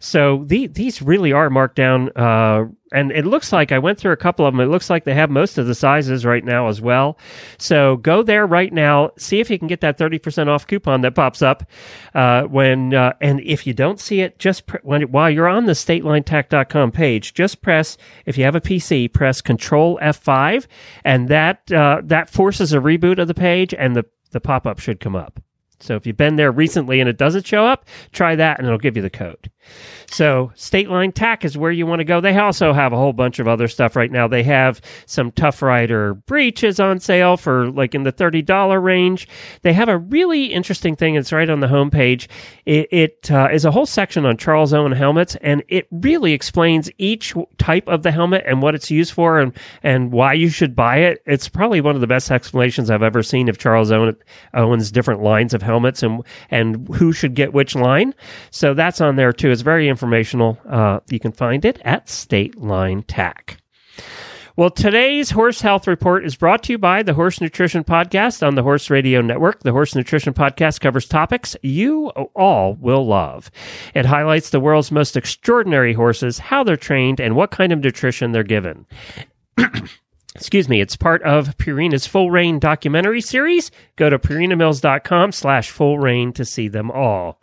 So 0.01 0.45
the, 0.47 0.67
these 0.67 1.03
really 1.03 1.33
are 1.33 1.51
marked 1.51 1.77
down, 1.77 2.11
uh, 2.17 2.65
and 2.93 3.11
it 3.13 3.27
looks 3.27 3.53
like 3.53 3.73
I 3.73 3.79
went 3.79 3.99
through 3.99 4.13
a 4.13 4.17
couple 4.17 4.47
of 4.47 4.55
them. 4.55 4.61
It 4.61 4.71
looks 4.71 4.89
like 4.89 5.05
they 5.05 5.15
have 5.15 5.31
most 5.31 5.59
of 5.59 5.67
the 5.67 5.75
sizes 5.75 6.25
right 6.25 6.45
now 6.45 6.69
as 6.69 6.81
well. 6.81 7.19
So 7.59 7.97
go 7.97 8.23
there 8.23 8.47
right 8.47 8.73
now, 8.73 9.11
see 9.19 9.41
if 9.41 9.51
you 9.51 9.59
can 9.59 9.69
get 9.69 9.81
that 9.81 9.99
thirty 9.99 10.19
percent 10.19 10.49
off 10.49 10.67
coupon 10.67 11.01
that 11.03 11.15
pops 11.15 11.43
up 11.43 11.65
uh, 12.15 12.43
when. 12.45 12.95
Uh, 12.95 13.13
and 13.21 13.41
if 13.41 13.67
you 13.67 13.75
don't 13.75 14.01
see 14.01 14.21
it, 14.21 14.39
just 14.39 14.63
when, 14.83 15.03
while 15.03 15.31
you're 15.31 15.49
on 15.49 15.67
the 15.67 15.73
StatelineTack.com 15.73 16.93
page, 16.93 17.35
just 17.35 17.63
press 17.63 17.97
if 18.25 18.39
you 18.39 18.45
have 18.45 18.55
a 18.55 18.61
PC, 18.61 19.13
press 19.13 19.41
Control 19.41 19.99
F5, 20.03 20.67
and 21.05 21.29
that 21.29 21.71
uh, 21.73 22.01
that 22.05 22.31
forces 22.31 22.73
a 22.73 22.79
reboot 22.79 23.19
of 23.19 23.29
the 23.29 23.35
page, 23.35 23.75
and 23.75 23.97
the 23.97 24.05
the 24.31 24.41
pop 24.41 24.67
up 24.67 24.79
should 24.79 25.01
come 25.01 25.17
up. 25.17 25.41
So 25.81 25.95
if 25.95 26.07
you've 26.07 26.17
been 26.17 26.37
there 26.37 26.51
recently 26.51 27.01
and 27.01 27.09
it 27.09 27.19
doesn't 27.19 27.47
show 27.47 27.67
up, 27.67 27.85
try 28.13 28.35
that 28.37 28.59
and 28.59 28.67
it'll 28.67 28.79
give 28.79 28.97
you 28.97 29.03
the 29.03 29.11
code. 29.11 29.51
So 30.09 30.53
State 30.55 30.89
Line 30.89 31.13
Tack 31.13 31.45
is 31.45 31.59
where 31.59 31.71
you 31.71 31.87
want 31.87 32.01
to 32.01 32.05
go. 32.05 32.21
They 32.21 32.37
also 32.39 32.73
have 32.73 32.93
a 32.93 32.97
whole 32.97 33.13
bunch 33.13 33.39
of 33.39 33.49
other 33.49 33.69
stuff 33.69 33.97
right 33.97 34.11
now. 34.11 34.29
They 34.29 34.45
have 34.45 34.81
some 35.07 35.33
TuffRider 35.33 36.25
breeches 36.27 36.79
on 36.79 37.01
sale 37.01 37.37
for 37.37 37.71
like 37.71 37.95
in 37.95 38.05
the 38.05 38.13
thirty 38.13 38.43
dollar 38.43 38.81
range. 38.81 39.29
They 39.63 39.73
have 39.73 39.89
a 39.89 39.99
really 39.99 40.47
interesting 40.47 40.97
thing. 40.97 41.17
It's 41.17 41.33
right 41.33 41.51
on 41.51 41.61
the 41.61 41.67
homepage. 41.67 42.29
It, 42.65 42.89
it 42.93 43.31
uh, 43.31 43.49
is 43.53 43.65
a 43.65 43.71
whole 43.71 43.87
section 43.87 44.25
on 44.25 44.37
Charles 44.37 44.73
Owen 44.73 44.93
helmets, 44.93 45.37
and 45.37 45.63
it 45.69 45.89
really 45.91 46.33
explains 46.33 46.91
each 46.99 47.35
type 47.59 47.89
of 47.89 48.03
the 48.03 48.13
helmet 48.13 48.45
and 48.47 48.63
what 48.63 48.75
it's 48.75 48.91
used 48.91 49.13
for, 49.13 49.41
and 49.41 49.53
and 49.83 50.13
why 50.13 50.35
you 50.35 50.49
should 50.49 50.77
buy 50.77 50.99
it. 50.99 51.23
It's 51.27 51.49
probably 51.49 51.81
one 51.81 51.95
of 51.95 52.01
the 52.01 52.07
best 52.07 52.31
explanations 52.31 52.91
I've 52.91 53.03
ever 53.03 53.23
seen 53.23 53.49
of 53.49 53.59
Charles 53.59 53.91
Owen 53.91 54.17
Owen's 54.55 54.93
different 54.93 55.23
lines 55.23 55.53
of 55.53 55.63
helmets 55.63 56.03
and 56.03 56.23
and 56.51 56.89
who 56.95 57.13
should 57.13 57.35
get 57.35 57.53
which 57.53 57.75
line. 57.75 58.15
So 58.51 58.73
that's 58.73 59.01
on 59.01 59.17
there 59.17 59.33
too. 59.33 59.51
It's 59.57 59.63
very 59.63 59.89
informational. 59.89 60.59
Uh, 60.69 61.01
you 61.09 61.19
can 61.19 61.33
find 61.33 61.65
it 61.65 61.81
at 61.83 62.11
State 62.11 62.59
Line 62.59 63.03
Tack. 63.05 63.57
Well, 64.55 64.69
today's 64.69 65.31
Horse 65.31 65.63
Health 65.63 65.87
Report 65.87 66.27
is 66.27 66.37
brought 66.37 66.63
to 66.65 66.75
you 66.75 66.79
by 66.79 67.03
the 67.03 67.15
Horse 67.15 67.41
Nutrition 67.41 67.83
Podcast 67.83 68.47
on 68.47 68.55
the 68.55 68.63
Horse 68.63 68.91
Radio 68.91 69.23
Network. 69.23 69.63
The 69.63 69.73
Horse 69.73 69.95
Nutrition 69.95 70.35
Podcast 70.35 70.81
covers 70.81 71.09
topics 71.09 71.57
you 71.63 72.09
all 72.35 72.75
will 72.75 73.07
love. 73.07 73.51
It 73.95 74.05
highlights 74.05 74.51
the 74.51 74.61
world's 74.61 74.93
most 74.93 75.17
extraordinary 75.17 75.95
horses, 75.95 76.39
how 76.39 76.63
they're 76.63 76.77
trained, 76.77 77.19
and 77.19 77.35
what 77.35 77.51
kind 77.51 77.73
of 77.73 77.79
nutrition 77.79 78.33
they're 78.33 78.43
given. 78.43 78.85
Excuse 80.35 80.69
me, 80.69 80.83
it's 80.83 80.97
part 80.97 81.23
of 81.23 81.57
Purina's 81.57 82.07
Full 82.07 82.31
Rein 82.31 82.59
documentary 82.59 83.23
series. 83.23 83.71
Go 83.97 84.11
to 84.11 84.19
purinamills.com 84.19 85.33
slash 85.33 85.71
full 85.71 85.99
rein 85.99 86.35
to 86.35 86.45
see 86.45 86.69
them 86.69 86.91
all. 86.91 87.41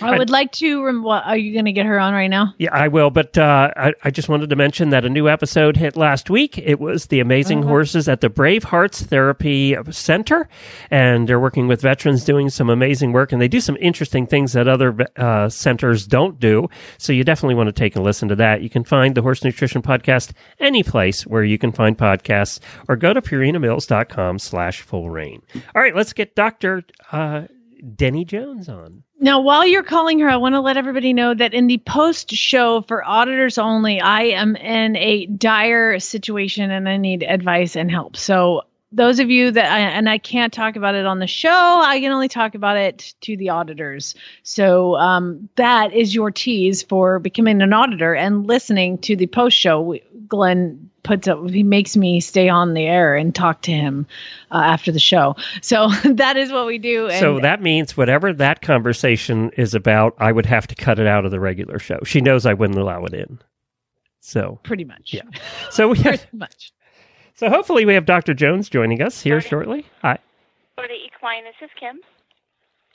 I 0.00 0.18
would 0.18 0.30
like 0.30 0.52
to. 0.52 0.84
Rem- 0.84 1.02
what, 1.02 1.24
are 1.26 1.36
you 1.36 1.52
going 1.52 1.64
to 1.66 1.72
get 1.72 1.86
her 1.86 1.98
on 1.98 2.12
right 2.14 2.28
now? 2.28 2.54
Yeah, 2.58 2.72
I 2.72 2.88
will. 2.88 3.10
But 3.10 3.36
uh, 3.38 3.70
I, 3.76 3.92
I 4.04 4.10
just 4.10 4.28
wanted 4.28 4.50
to 4.50 4.56
mention 4.56 4.90
that 4.90 5.04
a 5.04 5.08
new 5.08 5.28
episode 5.28 5.76
hit 5.76 5.96
last 5.96 6.28
week. 6.30 6.58
It 6.58 6.80
was 6.80 7.06
the 7.06 7.20
amazing 7.20 7.60
Uh-huh. 7.60 7.68
horses 7.68 8.08
at 8.08 8.20
the 8.20 8.28
Brave 8.28 8.64
Hearts 8.64 9.02
Therapy 9.02 9.76
Center, 9.90 10.48
and 10.90 11.28
they're 11.28 11.40
working 11.40 11.68
with 11.68 11.80
veterans, 11.82 12.24
doing 12.24 12.50
some 12.50 12.70
amazing 12.70 13.12
work, 13.12 13.32
and 13.32 13.40
they 13.40 13.48
do 13.48 13.60
some 13.60 13.76
interesting 13.80 14.26
things 14.26 14.52
that 14.54 14.68
other 14.68 14.96
uh, 15.16 15.48
centers 15.48 16.06
don't 16.06 16.38
do. 16.40 16.68
So 16.98 17.12
you 17.12 17.24
definitely 17.24 17.54
want 17.54 17.68
to 17.68 17.72
take 17.72 17.96
a 17.96 18.00
listen 18.00 18.28
to 18.28 18.36
that. 18.36 18.62
You 18.62 18.70
can 18.70 18.84
find 18.84 19.14
the 19.14 19.22
Horse 19.22 19.44
Nutrition 19.44 19.82
Podcast 19.82 20.32
any 20.58 20.82
place 20.82 21.26
where 21.26 21.44
you 21.44 21.58
can 21.58 21.72
find 21.72 21.96
podcasts, 21.96 22.58
or 22.88 22.96
go 22.96 23.12
to 23.12 23.22
purinamills.com/slash 23.22 24.80
full 24.82 25.10
rein. 25.10 25.42
All 25.74 25.82
right, 25.82 25.94
let's 25.94 26.12
get 26.12 26.34
Doctor 26.34 26.82
uh, 27.10 27.42
Denney-Jones 27.82 28.68
on. 28.68 29.02
Now, 29.20 29.40
while 29.40 29.66
you're 29.66 29.82
calling 29.82 30.18
her, 30.20 30.28
I 30.28 30.36
want 30.36 30.54
to 30.54 30.60
let 30.60 30.76
everybody 30.76 31.12
know 31.12 31.34
that 31.34 31.54
in 31.54 31.66
the 31.66 31.78
post 31.78 32.30
show 32.30 32.82
for 32.82 33.04
auditors 33.04 33.58
only, 33.58 34.00
I 34.00 34.22
am 34.22 34.56
in 34.56 34.96
a 34.96 35.26
dire 35.26 35.98
situation 35.98 36.70
and 36.70 36.88
I 36.88 36.96
need 36.96 37.22
advice 37.22 37.76
and 37.76 37.90
help. 37.90 38.16
So, 38.16 38.62
those 38.92 39.18
of 39.18 39.30
you 39.30 39.50
that 39.50 39.72
I, 39.72 39.78
and 39.78 40.08
I 40.08 40.18
can't 40.18 40.52
talk 40.52 40.76
about 40.76 40.94
it 40.94 41.06
on 41.06 41.18
the 41.18 41.26
show, 41.26 41.50
I 41.50 41.98
can 42.00 42.12
only 42.12 42.28
talk 42.28 42.54
about 42.54 42.76
it 42.76 43.14
to 43.22 43.36
the 43.36 43.48
auditors. 43.48 44.14
So, 44.42 44.96
um, 44.96 45.48
that 45.56 45.92
is 45.92 46.14
your 46.14 46.30
tease 46.30 46.82
for 46.82 47.18
becoming 47.18 47.62
an 47.62 47.72
auditor 47.72 48.14
and 48.14 48.46
listening 48.46 48.98
to 48.98 49.16
the 49.16 49.26
post 49.26 49.56
show. 49.56 49.96
Glenn 50.28 50.90
puts 51.02 51.26
up, 51.26 51.48
he 51.50 51.62
makes 51.62 51.96
me 51.96 52.20
stay 52.20 52.48
on 52.48 52.74
the 52.74 52.84
air 52.84 53.16
and 53.16 53.34
talk 53.34 53.62
to 53.62 53.72
him 53.72 54.06
uh, 54.50 54.62
after 54.64 54.92
the 54.92 55.00
show. 55.00 55.36
So, 55.62 55.88
that 56.04 56.36
is 56.36 56.52
what 56.52 56.66
we 56.66 56.78
do. 56.78 57.08
And 57.08 57.18
So 57.18 57.40
that 57.40 57.62
means 57.62 57.96
whatever 57.96 58.32
that 58.34 58.62
conversation 58.62 59.50
is 59.56 59.74
about, 59.74 60.14
I 60.18 60.32
would 60.32 60.46
have 60.46 60.66
to 60.68 60.74
cut 60.74 60.98
it 60.98 61.06
out 61.06 61.24
of 61.24 61.30
the 61.30 61.40
regular 61.40 61.78
show. 61.78 61.98
She 62.04 62.20
knows 62.20 62.46
I 62.46 62.54
wouldn't 62.54 62.78
allow 62.78 63.04
it 63.04 63.14
in. 63.14 63.38
So, 64.20 64.60
pretty 64.62 64.84
much. 64.84 65.12
Yeah. 65.12 65.22
so 65.70 65.88
we 65.88 65.96
pretty 66.02 66.24
much. 66.32 66.72
So 67.34 67.48
hopefully 67.48 67.84
we 67.84 67.94
have 67.94 68.06
Dr. 68.06 68.34
Jones 68.34 68.68
joining 68.68 69.02
us 69.02 69.20
here 69.20 69.40
shortly. 69.40 69.86
Hi. 70.02 70.18
Florida 70.74 70.94
Equine. 70.94 71.44
This 71.44 71.54
is 71.62 71.70
Kim. 71.78 72.00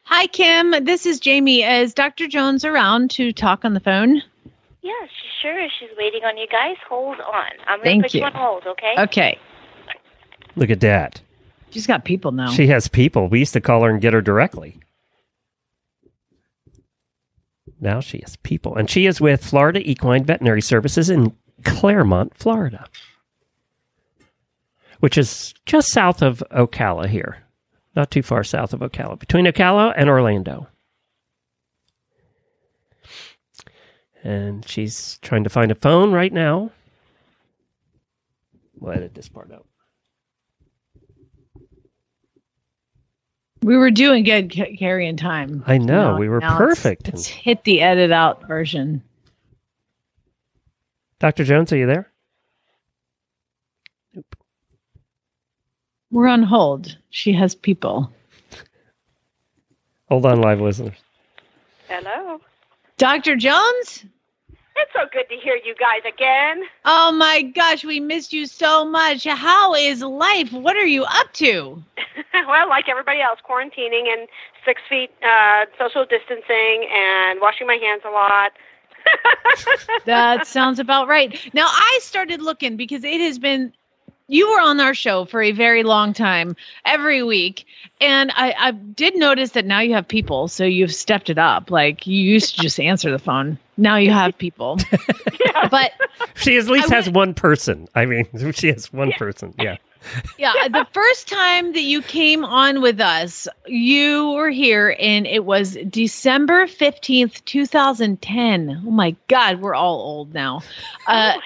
Hi, 0.03 0.27
Kim. 0.27 0.85
This 0.85 1.05
is 1.05 1.19
Jamie. 1.19 1.63
Is 1.63 1.93
Dr. 1.93 2.27
Jones 2.27 2.63
around 2.63 3.11
to 3.11 3.33
talk 3.33 3.65
on 3.65 3.73
the 3.73 3.79
phone? 3.79 4.21
Yeah, 4.81 4.93
she 5.05 5.27
sure 5.41 5.61
is. 5.61 5.71
She's 5.79 5.89
waiting 5.97 6.23
on 6.23 6.37
you 6.37 6.47
guys. 6.47 6.77
Hold 6.87 7.19
on. 7.19 7.51
I'm 7.67 7.79
going 7.79 8.01
Thank 8.01 8.03
to 8.03 8.07
put 8.07 8.13
you. 8.13 8.19
you 8.21 8.25
on 8.27 8.33
hold, 8.33 8.63
okay? 8.67 8.93
Okay. 8.99 9.39
Look 10.55 10.69
at 10.69 10.79
that. 10.79 11.19
She's 11.71 11.85
got 11.85 12.05
people 12.05 12.31
now. 12.31 12.49
She 12.51 12.67
has 12.67 12.87
people. 12.87 13.27
We 13.27 13.39
used 13.39 13.53
to 13.53 13.61
call 13.61 13.83
her 13.83 13.89
and 13.89 13.99
get 14.01 14.13
her 14.13 14.21
directly. 14.21 14.79
Now 17.81 17.99
she 17.99 18.19
has 18.19 18.37
people. 18.37 18.75
And 18.75 18.89
she 18.89 19.05
is 19.05 19.19
with 19.19 19.43
Florida 19.43 19.81
Equine 19.87 20.23
Veterinary 20.23 20.61
Services 20.61 21.09
in 21.09 21.35
Clermont, 21.65 22.33
Florida, 22.35 22.85
which 24.99 25.17
is 25.17 25.53
just 25.65 25.91
south 25.91 26.21
of 26.21 26.43
Ocala 26.51 27.07
here. 27.07 27.43
Not 27.95 28.11
too 28.11 28.21
far 28.21 28.43
south 28.43 28.73
of 28.73 28.81
Ocala, 28.81 29.17
between 29.19 29.45
Ocala 29.45 29.93
and 29.95 30.09
Orlando. 30.09 30.67
And 34.23 34.67
she's 34.67 35.17
trying 35.21 35.43
to 35.45 35.49
find 35.49 35.71
a 35.71 35.75
phone 35.75 36.11
right 36.11 36.33
now. 36.33 36.71
We'll 38.79 38.93
edit 38.93 39.13
this 39.15 39.29
part 39.29 39.51
out. 39.51 39.65
we 43.63 43.75
were 43.75 43.91
doing 43.91 44.23
good 44.23 44.53
ca- 44.53 44.75
carrying 44.77 45.17
time. 45.17 45.63
I 45.67 45.77
know, 45.77 46.11
Now- 46.13 46.19
we 46.19 46.29
were 46.29 46.39
now 46.39 46.57
let's- 46.59 46.79
perfect. 46.79 47.07
Let's, 47.07 47.27
hit 47.27 47.63
the 47.63 47.81
edit 47.81 48.11
out 48.11 48.47
version. 48.47 49.03
Dr. 51.19 51.43
Jones, 51.43 51.73
are 51.73 51.77
you 51.77 51.87
there? 51.87 52.11
We're 56.11 56.27
on 56.27 56.43
hold. 56.43 56.97
She 57.09 57.33
has 57.33 57.55
people. 57.55 58.11
Hold 60.09 60.25
on, 60.25 60.41
live 60.41 60.61
listeners. 60.61 60.97
Hello. 61.89 62.39
Dr. 62.97 63.35
Jones? 63.35 64.05
It's 64.79 64.93
so 64.93 65.07
good 65.11 65.27
to 65.29 65.35
hear 65.35 65.59
you 65.65 65.73
guys 65.75 66.01
again. 66.07 66.63
Oh 66.85 67.11
my 67.11 67.41
gosh, 67.41 67.83
we 67.83 67.99
missed 67.99 68.31
you 68.31 68.45
so 68.45 68.85
much. 68.85 69.25
How 69.25 69.73
is 69.73 70.01
life? 70.01 70.53
What 70.53 70.75
are 70.75 70.85
you 70.85 71.03
up 71.03 71.33
to? 71.33 71.83
well, 72.47 72.69
like 72.69 72.87
everybody 72.87 73.19
else, 73.19 73.39
quarantining 73.47 74.07
and 74.07 74.27
six 74.63 74.81
feet 74.87 75.09
uh, 75.23 75.65
social 75.79 76.05
distancing 76.05 76.87
and 76.93 77.41
washing 77.41 77.65
my 77.65 77.75
hands 77.75 78.03
a 78.05 78.11
lot. 78.11 78.51
That 80.05 80.45
sounds 80.47 80.79
about 80.79 81.07
right. 81.07 81.37
Now, 81.53 81.67
I 81.67 81.99
started 82.01 82.41
looking 82.41 82.77
because 82.77 83.03
it 83.03 83.19
has 83.21 83.39
been, 83.39 83.73
you 84.27 84.49
were 84.49 84.59
on 84.59 84.79
our 84.79 84.93
show 84.93 85.25
for 85.25 85.41
a 85.41 85.51
very 85.51 85.83
long 85.83 86.13
time, 86.13 86.55
every 86.85 87.23
week. 87.23 87.65
And 88.01 88.31
I, 88.35 88.53
I 88.57 88.71
did 88.71 89.15
notice 89.15 89.51
that 89.51 89.65
now 89.65 89.79
you 89.79 89.93
have 89.93 90.07
people. 90.07 90.47
So 90.47 90.63
you've 90.65 90.93
stepped 90.93 91.29
it 91.29 91.37
up. 91.37 91.71
Like 91.71 92.05
you 92.05 92.19
used 92.19 92.55
to 92.55 92.61
just 92.61 92.79
answer 92.79 93.11
the 93.11 93.19
phone. 93.19 93.57
Now 93.77 93.97
you 93.97 94.11
have 94.11 94.37
people. 94.37 94.79
But 95.71 95.93
She 96.35 96.57
at 96.57 96.67
least 96.67 96.91
I 96.91 96.95
has 96.95 97.09
one 97.09 97.33
person. 97.33 97.87
I 97.95 98.05
mean, 98.05 98.25
she 98.53 98.67
has 98.67 98.93
one 98.93 99.11
person. 99.13 99.53
Yeah. 99.57 99.77
yeah, 100.37 100.53
the 100.69 100.87
first 100.93 101.27
time 101.27 101.73
that 101.73 101.81
you 101.81 102.01
came 102.01 102.45
on 102.45 102.81
with 102.81 103.01
us, 103.01 103.47
you 103.65 104.31
were 104.31 104.49
here 104.49 104.95
and 104.99 105.27
it 105.27 105.43
was 105.45 105.77
December 105.89 106.65
15th, 106.67 107.43
2010. 107.45 108.83
Oh 108.85 108.91
my 108.91 109.15
God, 109.27 109.59
we're 109.59 109.75
all 109.75 109.99
old 109.99 110.33
now. 110.33 110.61
Uh, 111.07 111.33
oh 111.35 111.37
my 111.37 111.41
gosh, 111.41 111.43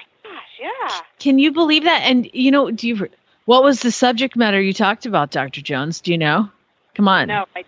yeah. 0.62 1.00
Can 1.20 1.40
you 1.40 1.52
believe 1.52 1.84
that? 1.84 2.02
And 2.04 2.30
you 2.34 2.52
know, 2.52 2.72
do 2.72 2.88
you? 2.88 3.10
What 3.46 3.64
was 3.64 3.82
the 3.82 3.92
subject 3.92 4.36
matter 4.36 4.62
you 4.62 4.74
talked 4.74 5.06
about, 5.06 5.32
Doctor 5.32 5.62
Jones? 5.62 6.00
Do 6.00 6.12
you 6.12 6.18
know? 6.18 6.50
Come 6.94 7.08
on. 7.08 7.28
No, 7.28 7.46
I 7.56 7.66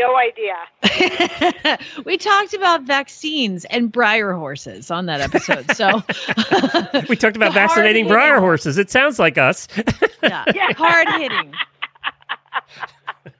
no 0.00 0.16
idea. 0.16 1.78
we 2.04 2.16
talked 2.16 2.54
about 2.54 2.82
vaccines 2.82 3.66
and 3.66 3.92
Breyer 3.92 4.36
horses 4.36 4.90
on 4.90 5.06
that 5.06 5.20
episode. 5.20 5.70
So 5.76 6.02
We 7.08 7.16
talked 7.16 7.36
about 7.36 7.52
vaccinating 7.54 8.06
hard-hitting 8.06 8.08
Breyer 8.08 8.38
horses. 8.40 8.78
It 8.78 8.90
sounds 8.90 9.18
like 9.18 9.36
us. 9.36 9.68
yeah, 10.22 10.44
hard 10.72 11.08
hitting. 11.20 11.52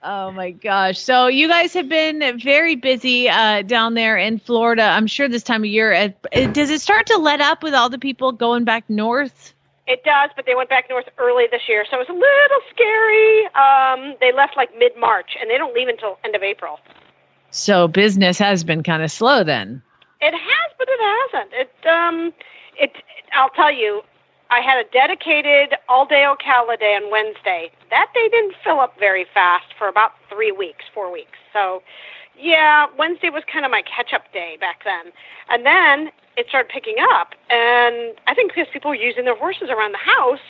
Oh 0.03 0.31
my 0.31 0.49
gosh! 0.49 0.99
So 0.99 1.27
you 1.27 1.47
guys 1.47 1.73
have 1.73 1.87
been 1.87 2.39
very 2.39 2.75
busy 2.75 3.29
uh, 3.29 3.61
down 3.61 3.93
there 3.93 4.17
in 4.17 4.39
Florida. 4.39 4.81
I'm 4.81 5.05
sure 5.05 5.29
this 5.29 5.43
time 5.43 5.61
of 5.61 5.69
year. 5.69 5.93
Uh, 5.93 6.47
does 6.47 6.71
it 6.71 6.81
start 6.81 7.05
to 7.07 7.17
let 7.17 7.39
up 7.39 7.61
with 7.61 7.75
all 7.75 7.87
the 7.87 7.99
people 7.99 8.31
going 8.31 8.63
back 8.63 8.89
north? 8.89 9.53
It 9.85 10.03
does, 10.03 10.31
but 10.35 10.45
they 10.45 10.55
went 10.55 10.69
back 10.69 10.89
north 10.89 11.05
early 11.19 11.45
this 11.51 11.63
year, 11.67 11.85
so 11.89 11.97
it 11.97 12.07
was 12.07 12.09
a 12.09 12.13
little 12.13 12.61
scary. 12.71 13.45
Um, 13.53 14.15
they 14.21 14.31
left 14.31 14.57
like 14.57 14.69
mid 14.75 14.93
March, 14.97 15.37
and 15.39 15.49
they 15.49 15.57
don't 15.57 15.73
leave 15.75 15.87
until 15.87 16.17
end 16.23 16.35
of 16.35 16.41
April. 16.41 16.79
So 17.51 17.87
business 17.87 18.39
has 18.39 18.63
been 18.63 18.81
kind 18.81 19.03
of 19.03 19.11
slow 19.11 19.43
then. 19.43 19.83
It 20.19 20.33
has, 20.33 20.75
but 20.79 20.87
it 20.89 20.99
hasn't. 21.31 21.53
It 21.53 21.87
um, 21.87 22.33
it. 22.79 22.91
I'll 23.33 23.49
tell 23.49 23.71
you, 23.71 24.01
I 24.51 24.59
had 24.59 24.85
a 24.85 24.89
dedicated 24.91 25.77
all 25.87 26.05
day 26.05 26.27
Ocala 26.27 26.77
day 26.77 26.95
on 26.95 27.09
Wednesday. 27.09 27.71
That 27.89 28.11
day 28.13 28.27
didn't 28.29 28.53
fill 28.63 28.81
up 28.81 28.99
very 28.99 29.25
fast 29.33 29.73
for 29.77 29.87
about 29.87 30.11
three 30.29 30.51
weeks, 30.51 30.83
four 30.93 31.11
weeks. 31.11 31.39
So, 31.53 31.81
Yeah, 32.37 32.87
Wednesday 32.97 33.29
was 33.29 33.43
kind 33.51 33.63
of 33.65 33.71
my 33.71 33.81
catch 33.83 34.13
up 34.13 34.31
day 34.33 34.57
back 34.59 34.83
then. 34.83 35.13
And 35.49 35.65
then 35.65 36.11
it 36.35 36.47
started 36.49 36.69
picking 36.69 36.95
up. 37.13 37.29
And 37.49 38.15
I 38.27 38.33
think 38.35 38.53
because 38.53 38.67
people 38.73 38.89
were 38.91 38.95
using 38.95 39.25
their 39.25 39.37
horses 39.37 39.69
around 39.69 39.93
the 39.93 40.03
house, 40.03 40.43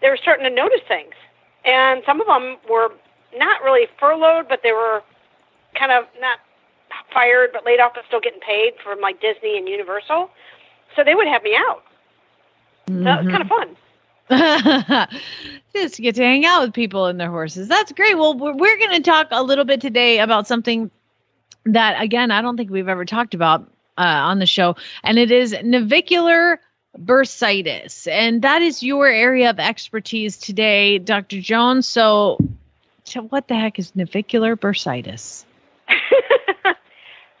they 0.00 0.10
were 0.10 0.18
starting 0.18 0.44
to 0.44 0.54
notice 0.54 0.82
things. 0.86 1.14
And 1.64 2.02
some 2.06 2.20
of 2.20 2.26
them 2.26 2.56
were 2.70 2.90
not 3.36 3.62
really 3.62 3.86
furloughed, 3.98 4.48
but 4.48 4.60
they 4.62 4.72
were 4.72 5.02
kind 5.78 5.90
of 5.90 6.04
not 6.20 6.38
fired, 7.12 7.50
but 7.52 7.64
laid 7.64 7.80
off, 7.80 7.92
but 7.94 8.04
still 8.06 8.20
getting 8.20 8.40
paid 8.40 8.74
from 8.82 9.00
like 9.00 9.20
Disney 9.20 9.56
and 9.58 9.68
Universal. 9.68 10.30
So 10.94 11.02
they 11.02 11.14
would 11.14 11.26
have 11.26 11.42
me 11.42 11.56
out. 11.56 11.82
So 12.88 12.94
that 12.94 13.24
was 13.24 13.32
kind 13.32 13.42
of 13.42 13.48
fun. 13.48 13.76
just 15.74 15.98
get 15.98 16.14
to 16.14 16.22
hang 16.22 16.44
out 16.46 16.62
with 16.62 16.72
people 16.72 17.06
and 17.06 17.20
their 17.20 17.30
horses. 17.30 17.68
That's 17.68 17.92
great. 17.92 18.16
Well, 18.16 18.36
we're, 18.36 18.54
we're 18.54 18.78
going 18.78 19.02
to 19.02 19.02
talk 19.02 19.28
a 19.30 19.42
little 19.42 19.64
bit 19.64 19.80
today 19.80 20.18
about 20.18 20.46
something 20.46 20.90
that, 21.66 22.00
again, 22.02 22.30
I 22.30 22.42
don't 22.42 22.56
think 22.56 22.70
we've 22.70 22.88
ever 22.88 23.04
talked 23.04 23.34
about 23.34 23.70
uh, 23.98 24.02
on 24.02 24.38
the 24.38 24.46
show, 24.46 24.76
and 25.02 25.18
it 25.18 25.30
is 25.30 25.54
navicular 25.62 26.60
bursitis. 26.98 28.06
And 28.10 28.42
that 28.42 28.62
is 28.62 28.82
your 28.82 29.06
area 29.06 29.50
of 29.50 29.58
expertise 29.58 30.36
today, 30.36 30.98
Dr. 30.98 31.40
Jones. 31.40 31.86
So, 31.86 32.38
so 33.04 33.22
what 33.22 33.48
the 33.48 33.54
heck 33.54 33.78
is 33.78 33.94
navicular 33.94 34.56
bursitis? 34.56 35.44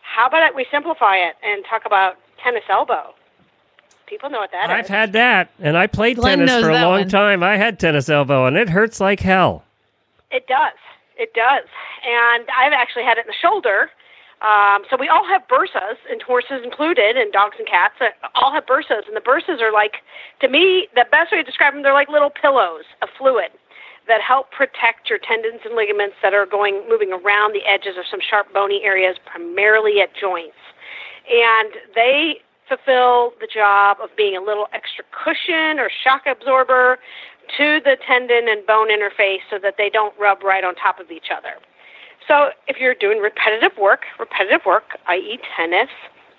How 0.02 0.26
about 0.26 0.54
we 0.54 0.66
simplify 0.70 1.16
it 1.16 1.34
and 1.42 1.64
talk 1.68 1.82
about 1.86 2.16
tennis 2.42 2.64
elbow? 2.68 3.14
People 4.06 4.30
know 4.30 4.40
what 4.40 4.52
that 4.52 4.70
is. 4.70 4.70
I've 4.70 4.88
had 4.88 5.12
that, 5.14 5.50
and 5.60 5.76
I 5.76 5.86
played 5.86 6.16
Glenn 6.16 6.38
tennis 6.38 6.62
for 6.62 6.70
a 6.70 6.74
long 6.74 7.00
one. 7.00 7.08
time. 7.08 7.42
I 7.42 7.56
had 7.56 7.78
tennis 7.78 8.08
elbow, 8.08 8.46
and 8.46 8.56
it 8.56 8.68
hurts 8.68 9.00
like 9.00 9.20
hell. 9.20 9.64
It 10.30 10.46
does. 10.46 10.76
It 11.16 11.32
does. 11.34 11.64
And 12.06 12.44
I've 12.56 12.72
actually 12.72 13.04
had 13.04 13.18
it 13.18 13.26
in 13.26 13.28
the 13.28 13.40
shoulder. 13.40 13.90
Um, 14.42 14.84
so 14.90 14.96
we 14.98 15.08
all 15.08 15.26
have 15.26 15.46
bursas, 15.48 15.96
and 16.10 16.20
horses 16.20 16.60
included, 16.62 17.16
and 17.16 17.32
dogs 17.32 17.56
and 17.58 17.66
cats 17.66 17.94
uh, 18.00 18.08
all 18.34 18.52
have 18.52 18.66
bursas. 18.66 19.04
And 19.06 19.16
the 19.16 19.22
bursas 19.22 19.62
are 19.62 19.72
like, 19.72 20.02
to 20.40 20.48
me, 20.48 20.88
the 20.94 21.06
best 21.10 21.32
way 21.32 21.38
to 21.38 21.44
describe 21.44 21.72
them, 21.72 21.82
they're 21.82 21.94
like 21.94 22.08
little 22.08 22.30
pillows 22.30 22.84
of 23.00 23.08
fluid 23.16 23.52
that 24.06 24.20
help 24.20 24.50
protect 24.50 25.08
your 25.08 25.18
tendons 25.18 25.60
and 25.64 25.74
ligaments 25.74 26.16
that 26.22 26.34
are 26.34 26.44
going 26.44 26.82
moving 26.90 27.10
around 27.10 27.54
the 27.54 27.64
edges 27.64 27.96
of 27.96 28.04
some 28.10 28.20
sharp 28.20 28.52
bony 28.52 28.82
areas, 28.84 29.16
primarily 29.24 30.00
at 30.02 30.14
joints. 30.14 30.60
And 31.30 31.72
they 31.94 32.42
fulfill 32.76 33.32
the 33.40 33.48
job 33.52 33.98
of 34.02 34.10
being 34.16 34.36
a 34.36 34.40
little 34.40 34.66
extra 34.72 35.04
cushion 35.12 35.78
or 35.78 35.90
shock 36.02 36.22
absorber 36.26 36.98
to 37.56 37.80
the 37.84 37.96
tendon 38.06 38.48
and 38.48 38.66
bone 38.66 38.88
interface 38.88 39.40
so 39.50 39.58
that 39.58 39.74
they 39.76 39.90
don't 39.90 40.14
rub 40.18 40.42
right 40.42 40.64
on 40.64 40.74
top 40.74 40.98
of 40.98 41.10
each 41.10 41.28
other. 41.36 41.54
So 42.26 42.50
if 42.66 42.78
you're 42.78 42.94
doing 42.94 43.18
repetitive 43.18 43.76
work, 43.78 44.02
repetitive 44.18 44.62
work, 44.64 44.98
i.e., 45.08 45.38
tennis, 45.56 45.90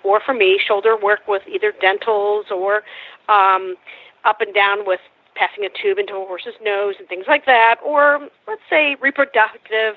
or 0.02 0.20
for 0.20 0.34
me, 0.34 0.58
shoulder 0.64 0.96
work 0.96 1.20
with 1.28 1.42
either 1.46 1.72
dentals 1.80 2.46
or 2.50 2.82
um, 3.28 3.76
up 4.24 4.40
and 4.40 4.52
down 4.52 4.86
with 4.86 5.00
passing 5.36 5.64
a 5.64 5.68
tube 5.68 5.98
into 5.98 6.14
a 6.14 6.26
horse's 6.26 6.54
nose 6.62 6.94
and 6.98 7.06
things 7.08 7.26
like 7.28 7.46
that, 7.46 7.76
or 7.84 8.28
let's 8.48 8.62
say 8.68 8.96
reproductive 9.00 9.94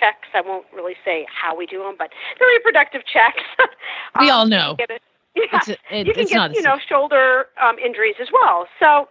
checks. 0.00 0.28
I 0.32 0.40
won't 0.40 0.66
really 0.74 0.94
say 1.04 1.26
how 1.30 1.56
we 1.56 1.66
do 1.66 1.80
them, 1.80 1.96
but 1.98 2.10
the 2.38 2.46
reproductive 2.46 3.02
checks. 3.04 3.42
We 4.18 4.30
Um, 4.30 4.38
all 4.38 4.46
know. 4.46 4.74
get 4.78 4.90
Yeah, 5.36 5.44
It's 5.52 5.68
it- 5.68 5.78
you 5.90 6.12
can 6.14 6.22
it's 6.22 6.30
get 6.32 6.54
you 6.54 6.62
know 6.62 6.78
shoulder 6.78 7.46
um, 7.62 7.78
injuries 7.78 8.16
as 8.20 8.28
well. 8.32 8.66
So 8.80 9.08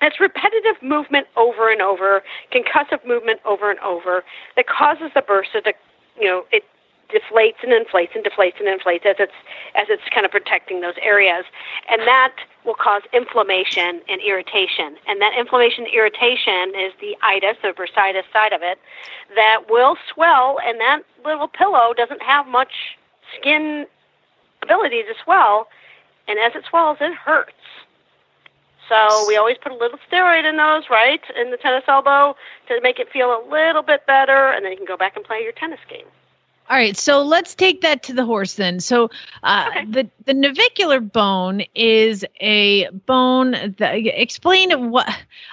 it's 0.00 0.18
repetitive 0.18 0.82
movement 0.82 1.26
over 1.36 1.70
and 1.70 1.82
over, 1.82 2.22
concussive 2.52 3.04
movement 3.06 3.40
over 3.44 3.70
and 3.70 3.78
over 3.80 4.24
that 4.56 4.66
causes 4.66 5.10
the 5.14 5.20
bursa 5.20 5.62
to, 5.64 5.74
you 6.18 6.26
know, 6.26 6.44
it 6.52 6.64
deflates 7.10 7.62
and 7.62 7.72
inflates 7.72 8.12
and 8.14 8.24
deflates 8.24 8.58
and 8.58 8.68
inflates 8.68 9.04
as 9.06 9.16
it's 9.18 9.32
as 9.74 9.86
it's 9.88 10.02
kind 10.12 10.24
of 10.26 10.30
protecting 10.32 10.80
those 10.80 10.94
areas, 11.02 11.44
and 11.90 12.02
that 12.02 12.34
will 12.64 12.74
cause 12.74 13.02
inflammation 13.12 14.00
and 14.08 14.20
irritation. 14.20 14.96
And 15.06 15.20
that 15.20 15.32
inflammation 15.38 15.84
and 15.84 15.94
irritation 15.94 16.72
is 16.78 16.92
the 17.00 17.16
itis, 17.22 17.56
the 17.62 17.68
bursitis 17.72 18.24
side 18.32 18.52
of 18.52 18.62
it, 18.62 18.78
that 19.34 19.70
will 19.70 19.96
swell, 20.12 20.58
and 20.64 20.78
that 20.80 21.00
little 21.24 21.48
pillow 21.48 21.94
doesn't 21.96 22.22
have 22.22 22.46
much 22.46 22.96
skin 23.38 23.86
ability 24.62 25.02
to 25.02 25.14
swell, 25.24 25.68
and 26.28 26.38
as 26.38 26.54
it 26.54 26.64
swells, 26.68 26.98
it 27.00 27.14
hurts. 27.14 27.52
So 28.88 29.24
we 29.26 29.36
always 29.36 29.56
put 29.58 29.72
a 29.72 29.76
little 29.76 29.98
steroid 30.10 30.44
in 30.48 30.56
those, 30.56 30.88
right, 30.90 31.20
in 31.36 31.50
the 31.50 31.56
tennis 31.56 31.84
elbow 31.88 32.36
to 32.68 32.80
make 32.82 32.98
it 32.98 33.10
feel 33.10 33.30
a 33.30 33.42
little 33.48 33.82
bit 33.82 34.06
better, 34.06 34.48
and 34.50 34.64
then 34.64 34.72
you 34.72 34.76
can 34.78 34.86
go 34.86 34.96
back 34.96 35.16
and 35.16 35.24
play 35.24 35.42
your 35.42 35.52
tennis 35.52 35.80
game. 35.88 36.06
All 36.68 36.76
right, 36.76 36.96
so 36.96 37.22
let's 37.22 37.54
take 37.54 37.80
that 37.82 38.02
to 38.04 38.12
the 38.14 38.24
horse 38.24 38.54
then. 38.54 38.80
So, 38.80 39.10
uh, 39.42 39.68
Okay. 39.68 39.86
the 39.90 40.08
the 40.24 40.34
navicular 40.34 41.00
bone 41.00 41.62
is 41.74 42.24
a 42.40 42.88
bone 42.90 43.74
that 43.78 43.92
explain 43.94 44.90
what 44.90 45.06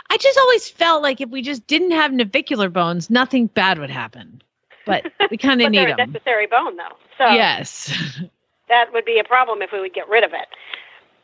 I 0.10 0.18
just 0.18 0.38
always 0.39 0.70
felt 0.70 1.01
like 1.01 1.22
if 1.22 1.30
we 1.30 1.41
just 1.41 1.68
didn't 1.68 1.91
have 1.91 2.12
navicular 2.14 2.70
bones, 2.70 3.10
nothing 3.10 3.47
bad 3.47 3.80
would 3.80 3.89
happen. 3.89 4.41
But 4.86 5.06
we 5.30 5.38
kind 5.38 5.62
of 5.62 5.70
need 5.72 5.89
a 5.89 5.93
them. 5.95 5.95
necessary 5.95 6.47
bone, 6.47 6.76
though. 6.78 6.97
So 7.18 7.26
Yes. 7.26 7.91
that 8.70 8.91
would 8.93 9.05
be 9.05 9.20
a 9.20 9.24
problem 9.24 9.61
if 9.61 9.72
we 9.72 9.80
would 9.80 9.93
get 9.93 10.07
rid 10.09 10.24
of 10.24 10.32
it. 10.34 10.47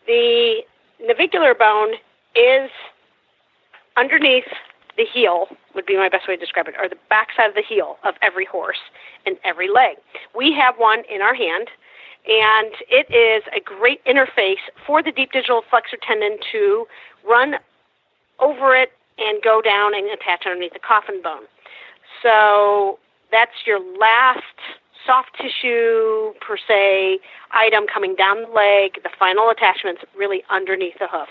The 0.08 0.62
navicular 1.06 1.54
bone 1.54 1.94
is 2.36 2.70
underneath 3.98 4.46
the 4.98 5.06
heel, 5.06 5.48
would 5.74 5.86
be 5.86 5.96
my 5.96 6.10
best 6.10 6.28
way 6.28 6.36
to 6.36 6.40
describe 6.40 6.68
it, 6.68 6.76
or 6.78 6.90
the 6.90 6.98
backside 7.10 7.50
of 7.50 7.56
the 7.56 7.64
heel 7.68 7.98
of 8.04 8.16
every 8.22 8.46
horse 8.46 8.80
and 9.26 9.38
every 9.44 9.70
leg. 9.70 9.98
We 10.36 10.54
have 10.54 10.76
one 10.78 11.04
in 11.10 11.22
our 11.22 11.34
hand, 11.34 11.70
and 12.28 12.72
it 12.90 13.10
is 13.10 13.44
a 13.56 13.62
great 13.62 14.04
interface 14.06 14.62
for 14.86 15.02
the 15.02 15.12
deep 15.12 15.32
digital 15.32 15.64
flexor 15.70 15.98
tendon 16.06 16.38
to 16.52 16.86
run 17.28 17.56
over 18.40 18.76
it 18.76 18.92
and 19.18 19.42
go 19.42 19.62
down 19.62 19.96
and 19.96 20.08
attach 20.08 20.46
underneath 20.46 20.74
the 20.74 20.80
coffin 20.80 21.22
bone. 21.22 21.44
So 22.22 23.00
that's 23.32 23.66
your 23.66 23.80
last 23.98 24.44
soft 25.06 25.36
tissue, 25.36 26.34
per 26.40 26.58
se, 26.58 27.20
item 27.52 27.86
coming 27.92 28.16
down 28.16 28.42
the 28.42 28.50
leg. 28.50 29.02
The 29.04 29.10
final 29.18 29.50
attachment's 29.50 30.02
really 30.18 30.44
underneath 30.50 31.00
the 31.00 31.08
hoof. 31.10 31.30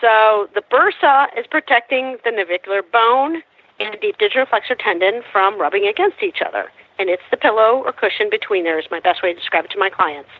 So 0.00 0.48
the 0.54 0.62
bursa 0.62 1.26
is 1.38 1.46
protecting 1.50 2.16
the 2.24 2.30
navicular 2.30 2.82
bone 2.82 3.42
and 3.78 3.94
the 3.94 3.98
deep 3.98 4.18
digital 4.18 4.46
flexor 4.46 4.74
tendon 4.74 5.22
from 5.32 5.60
rubbing 5.60 5.86
against 5.86 6.22
each 6.22 6.38
other. 6.46 6.70
And 6.98 7.08
it's 7.08 7.22
the 7.30 7.36
pillow 7.36 7.82
or 7.84 7.92
cushion 7.92 8.28
between 8.30 8.64
there 8.64 8.78
is 8.78 8.86
my 8.90 9.00
best 9.00 9.22
way 9.22 9.32
to 9.32 9.38
describe 9.38 9.64
it 9.64 9.70
to 9.72 9.78
my 9.78 9.88
clients. 9.88 10.30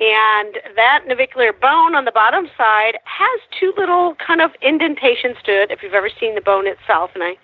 And 0.00 0.56
that 0.76 1.04
navicular 1.06 1.52
bone 1.52 1.94
on 1.94 2.04
the 2.04 2.12
bottom 2.12 2.48
side 2.56 2.96
has 3.04 3.40
two 3.58 3.74
little 3.76 4.14
kind 4.24 4.40
of 4.40 4.52
indentations 4.62 5.36
to 5.44 5.52
it. 5.52 5.70
If 5.70 5.82
you've 5.82 5.94
ever 5.94 6.08
seen 6.08 6.34
the 6.34 6.40
bone 6.40 6.66
itself, 6.66 7.10
and 7.14 7.22
I, 7.22 7.34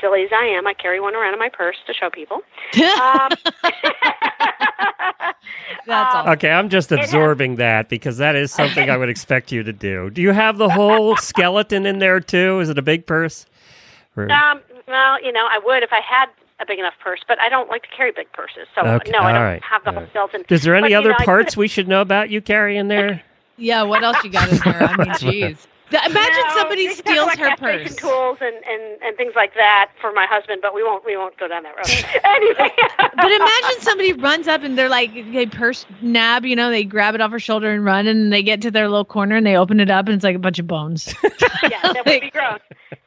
silly 0.00 0.22
as 0.24 0.30
I 0.32 0.44
am, 0.46 0.66
I 0.66 0.74
carry 0.74 1.00
one 1.00 1.14
around 1.14 1.32
in 1.34 1.38
my 1.38 1.48
purse 1.48 1.76
to 1.86 1.94
show 1.94 2.10
people. 2.10 2.40
Um, 2.80 3.30
That's 5.86 6.14
um. 6.14 6.28
Okay, 6.30 6.50
I'm 6.50 6.68
just 6.68 6.90
has- 6.90 7.00
absorbing 7.00 7.56
that 7.56 7.88
because 7.88 8.18
that 8.18 8.36
is 8.36 8.52
something 8.52 8.90
I 8.90 8.96
would 8.96 9.08
expect 9.08 9.50
you 9.52 9.62
to 9.62 9.72
do. 9.72 10.10
Do 10.10 10.22
you 10.22 10.30
have 10.32 10.58
the 10.58 10.68
whole 10.68 11.16
skeleton 11.28 11.86
in 11.86 11.98
there 11.98 12.20
too? 12.20 12.60
Is 12.60 12.68
it 12.68 12.78
a 12.78 12.82
big 12.82 13.06
purse? 13.06 13.46
Or- 14.16 14.30
Um, 14.30 14.60
well, 14.86 15.22
you 15.24 15.32
know, 15.32 15.46
I 15.48 15.58
would 15.64 15.82
if 15.82 15.90
I 15.92 16.00
had 16.00 16.26
a 16.60 16.66
big 16.66 16.78
enough 16.78 16.94
purse, 17.02 17.20
but 17.26 17.40
I 17.40 17.48
don't 17.48 17.68
like 17.70 17.82
to 17.82 17.88
carry 17.96 18.12
big 18.12 18.30
purses. 18.32 18.66
So 18.74 18.82
Okay, 18.82 19.10
no, 19.10 19.20
I 19.20 19.32
don't 19.32 19.42
right, 19.42 19.62
have 19.62 19.84
the 19.84 19.92
whole 19.92 20.00
right. 20.02 20.10
skeleton. 20.10 20.44
Is 20.50 20.62
there 20.62 20.74
any 20.74 20.90
But, 20.90 20.98
other 20.98 21.10
know, 21.10 21.24
parts 21.24 21.54
could- 21.54 21.60
we 21.60 21.68
should 21.68 21.88
know 21.88 22.00
about 22.02 22.30
you 22.30 22.40
carrying 22.40 22.88
there? 22.88 23.22
Yeah, 23.56 23.82
what 23.82 24.02
else 24.02 24.22
you 24.24 24.30
got 24.30 24.50
in 24.50 24.58
there? 24.58 24.82
I 24.82 24.96
mean, 24.96 25.08
jeez. 25.14 25.66
Th- 25.90 26.02
Imagine 26.06 26.44
No, 26.48 26.54
somebody 26.56 26.82
you 26.82 26.94
can 26.94 26.96
talk 26.98 27.06
steals 27.06 27.26
about 27.34 27.38
her 27.38 27.48
castration 27.56 27.86
purse. 27.88 27.96
tools 27.96 28.38
and, 28.40 28.54
and, 28.64 29.02
and 29.02 29.16
things 29.16 29.32
like 29.34 29.54
that 29.54 29.90
for 30.00 30.12
my 30.12 30.24
husband, 30.26 30.60
but 30.62 30.74
we 30.74 30.82
won't 30.84 31.04
we 31.04 31.16
won't 31.16 31.36
go 31.38 31.48
down 31.48 31.64
that 31.64 31.74
road. 31.76 32.20
anyway, 32.24 32.72
But 33.16 33.32
imagine 33.32 33.80
somebody 33.80 34.12
runs 34.12 34.46
up 34.48 34.62
and 34.62 34.78
they're 34.78 34.88
like, 34.88 35.12
they 35.32 35.46
purse 35.46 35.84
nab, 36.00 36.44
you 36.44 36.54
know, 36.56 36.70
they 36.70 36.84
grab 36.84 37.14
it 37.14 37.20
off 37.20 37.30
her 37.32 37.40
shoulder 37.40 37.70
and 37.72 37.84
run, 37.84 38.06
and 38.06 38.32
they 38.32 38.42
get 38.42 38.62
to 38.62 38.70
their 38.70 38.88
little 38.88 39.04
corner 39.04 39.36
and 39.36 39.44
they 39.46 39.56
open 39.56 39.80
it 39.80 39.90
up 39.90 40.06
and 40.06 40.14
it's 40.14 40.24
like 40.24 40.36
a 40.36 40.40
bunch 40.40 40.58
of 40.58 40.66
bones. 40.66 41.12
yeah, 41.62 41.80
that 41.82 42.02
would 42.06 42.20
be 42.20 42.30
gross. 42.30 42.60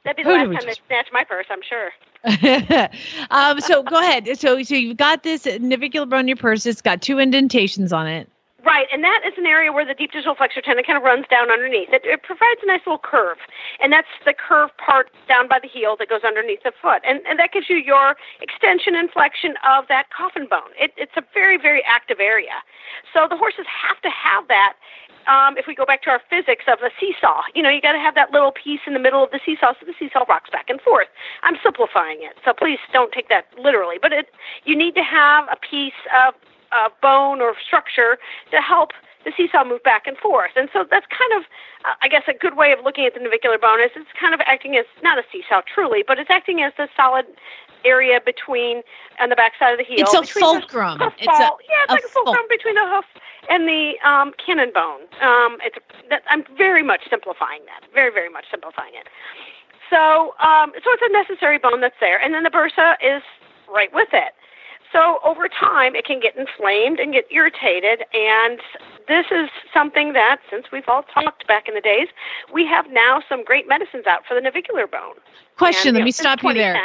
That'd 0.04 0.18
be 0.18 0.24
the 0.24 0.30
last 0.30 0.50
we 0.50 0.56
time 0.56 0.64
they 0.66 0.72
just- 0.72 0.82
snatched 0.88 1.14
my 1.14 1.24
purse, 1.24 1.46
I'm 1.50 1.62
sure. 1.62 1.92
um, 3.32 3.60
so 3.62 3.84
go 3.84 4.00
ahead. 4.00 4.28
So, 4.40 4.62
so 4.64 4.76
you've 4.76 4.98
got 4.98 5.24
this 5.24 5.46
navicular 5.46 6.06
bone 6.06 6.22
in 6.22 6.28
your 6.30 6.38
purse. 6.38 6.66
It's 6.66 6.82
got 6.82 7.02
two 7.02 7.20
indentations 7.20 7.92
on 7.94 8.08
it. 8.08 8.30
Right, 8.64 8.88
and 8.94 9.04
that 9.04 9.28
is 9.28 9.34
an 9.38 9.46
area 9.46 9.74
where 9.74 9.84
the 9.84 9.94
deep 9.94 10.14
digital 10.14 10.36
flexor 10.36 10.62
tendon 10.62 10.86
kind 10.88 10.96
of 10.96 11.04
runs 11.04 11.28
down 11.28 11.52
underneath. 11.52 11.92
It, 11.92 12.08
it 12.08 12.24
provides 12.24 12.64
a 12.64 12.68
nice 12.68 12.80
little 12.88 13.04
curve, 13.04 13.36
and 13.84 13.92
that's 13.92 14.08
the 14.24 14.32
curve 14.34 14.72
part 14.80 15.12
down 15.28 15.50
by 15.50 15.60
the 15.60 15.68
heel 15.68 15.98
that 16.00 16.08
goes 16.08 16.24
underneath 16.24 16.64
the 16.64 16.72
foot, 16.82 17.04
and, 17.04 17.20
and 17.28 17.38
that 17.40 17.52
gives 17.52 17.68
you 17.70 17.76
your 17.76 18.16
extension 18.40 18.96
and 18.96 19.12
flexion 19.12 19.56
of 19.68 19.92
that 19.92 20.16
coffin 20.16 20.48
bone. 20.48 20.72
It, 20.80 20.96
it's 20.96 21.12
a 21.18 21.24
very, 21.34 21.60
very 21.60 21.84
active 21.84 22.24
area. 22.24 22.64
So 23.12 23.28
the 23.30 23.36
horses 23.36 23.68
have 23.68 24.00
to 24.00 24.10
have 24.10 24.48
that. 24.48 24.80
Um, 25.28 25.58
if 25.58 25.68
we 25.68 25.76
go 25.76 25.86
back 25.86 26.04
to 26.04 26.10
our 26.12 26.22
physics 26.30 26.64
of 26.72 26.80
the 26.80 26.92
seesaw, 27.00 27.44
you 27.56 27.64
know, 27.64 27.70
you 27.70 27.82
got 27.82 27.94
to 27.94 28.00
have 28.00 28.16
that 28.16 28.32
little 28.32 28.52
piece 28.52 28.82
in 28.88 28.94
the 28.94 29.00
middle 29.00 29.24
of 29.24 29.32
the 29.32 29.40
seesaw 29.46 29.72
so 29.76 29.86
the 29.86 29.96
seesaw 30.00 30.24
rocks 30.28 30.50
back 30.50 30.70
and 30.70 30.80
forth. 30.80 31.08
I'm 31.44 31.56
simplifying 31.64 32.20
it, 32.24 32.40
so 32.44 32.52
please 32.52 32.80
don't 32.92 33.12
take 33.12 33.28
that 33.28 33.48
literally. 33.60 33.98
But 34.02 34.12
it, 34.12 34.28
you 34.64 34.76
need 34.76 34.96
to 34.96 35.04
have 35.04 35.48
a 35.52 35.56
piece 35.56 36.00
of 36.12 36.36
uh, 36.76 36.90
bone 37.02 37.42
or 37.42 37.54
structure 37.66 38.18
to 38.52 38.58
help 38.62 38.92
the 39.26 39.32
seesaw 39.38 39.64
move 39.64 39.82
back 39.84 40.06
and 40.06 40.18
forth. 40.18 40.52
And 40.56 40.68
so 40.74 40.84
that's 40.90 41.06
kind 41.08 41.32
of, 41.40 41.44
uh, 41.86 41.94
I 42.02 42.08
guess, 42.10 42.24
a 42.28 42.34
good 42.34 42.58
way 42.58 42.72
of 42.74 42.80
looking 42.84 43.06
at 43.06 43.14
the 43.14 43.22
navicular 43.22 43.58
bone 43.58 43.80
is 43.80 43.92
it's 43.96 44.10
kind 44.20 44.34
of 44.34 44.42
acting 44.46 44.76
as 44.76 44.86
not 45.02 45.18
a 45.18 45.24
seesaw 45.32 45.62
truly, 45.64 46.04
but 46.06 46.20
it's 46.20 46.30
acting 46.30 46.62
as 46.62 46.74
the 46.78 46.90
solid 46.96 47.26
area 47.86 48.20
between 48.24 48.82
on 49.22 49.30
the 49.30 49.36
back 49.36 49.54
side 49.60 49.72
of 49.72 49.78
the 49.78 49.84
heel. 49.84 50.00
It's 50.00 50.14
a 50.14 50.22
the 50.22 50.28
fulcrum. 50.28 51.00
hoof 51.00 51.14
It's 51.20 51.28
a- 51.28 51.32
yeah, 51.68 51.84
it's 51.84 51.92
a 51.92 51.96
like 51.96 52.04
a 52.06 52.08
fulcrum 52.10 52.36
ful- 52.36 52.48
between 52.58 52.76
the 52.76 52.88
hoof 52.88 53.06
and 53.50 53.68
the 53.68 53.96
um, 54.04 54.34
cannon 54.44 54.72
bone. 54.74 55.02
Um, 55.22 55.58
it's 55.64 55.78
that, 56.10 56.24
I'm 56.30 56.44
very 56.58 56.84
much 56.84 57.02
simplifying 57.10 57.62
that. 57.68 57.88
Very, 57.94 58.12
very 58.12 58.30
much 58.30 58.46
simplifying 58.52 58.94
it. 58.96 59.08
So, 59.90 60.34
um, 60.40 60.72
so 60.84 60.90
it's 60.92 61.04
a 61.06 61.12
necessary 61.12 61.58
bone 61.60 61.82
that's 61.82 62.00
there, 62.00 62.20
and 62.20 62.34
then 62.34 62.44
the 62.44 62.50
bursa 62.50 62.96
is 63.04 63.22
right 63.72 63.94
with 63.94 64.10
it. 64.14 64.34
So 64.94 65.20
over 65.26 65.50
time, 65.50 65.96
it 65.96 66.06
can 66.06 66.20
get 66.22 66.38
inflamed 66.38 67.00
and 67.00 67.12
get 67.12 67.26
irritated. 67.32 68.06
And 68.14 68.60
this 69.08 69.26
is 69.32 69.50
something 69.74 70.14
that, 70.14 70.38
since 70.52 70.68
we've 70.72 70.88
all 70.88 71.04
talked 71.04 71.48
back 71.48 71.68
in 71.68 71.74
the 71.74 71.82
days, 71.82 72.08
we 72.54 72.66
have 72.68 72.86
now 72.92 73.22
some 73.28 73.44
great 73.44 73.68
medicines 73.68 74.06
out 74.08 74.22
for 74.28 74.36
the 74.36 74.42
navicular 74.42 74.86
bone. 74.86 75.16
Question. 75.58 75.90
And, 75.90 75.96
let 75.96 76.02
know, 76.02 76.06
me 76.06 76.12
stop 76.12 76.44
you 76.44 76.54
there. 76.54 76.80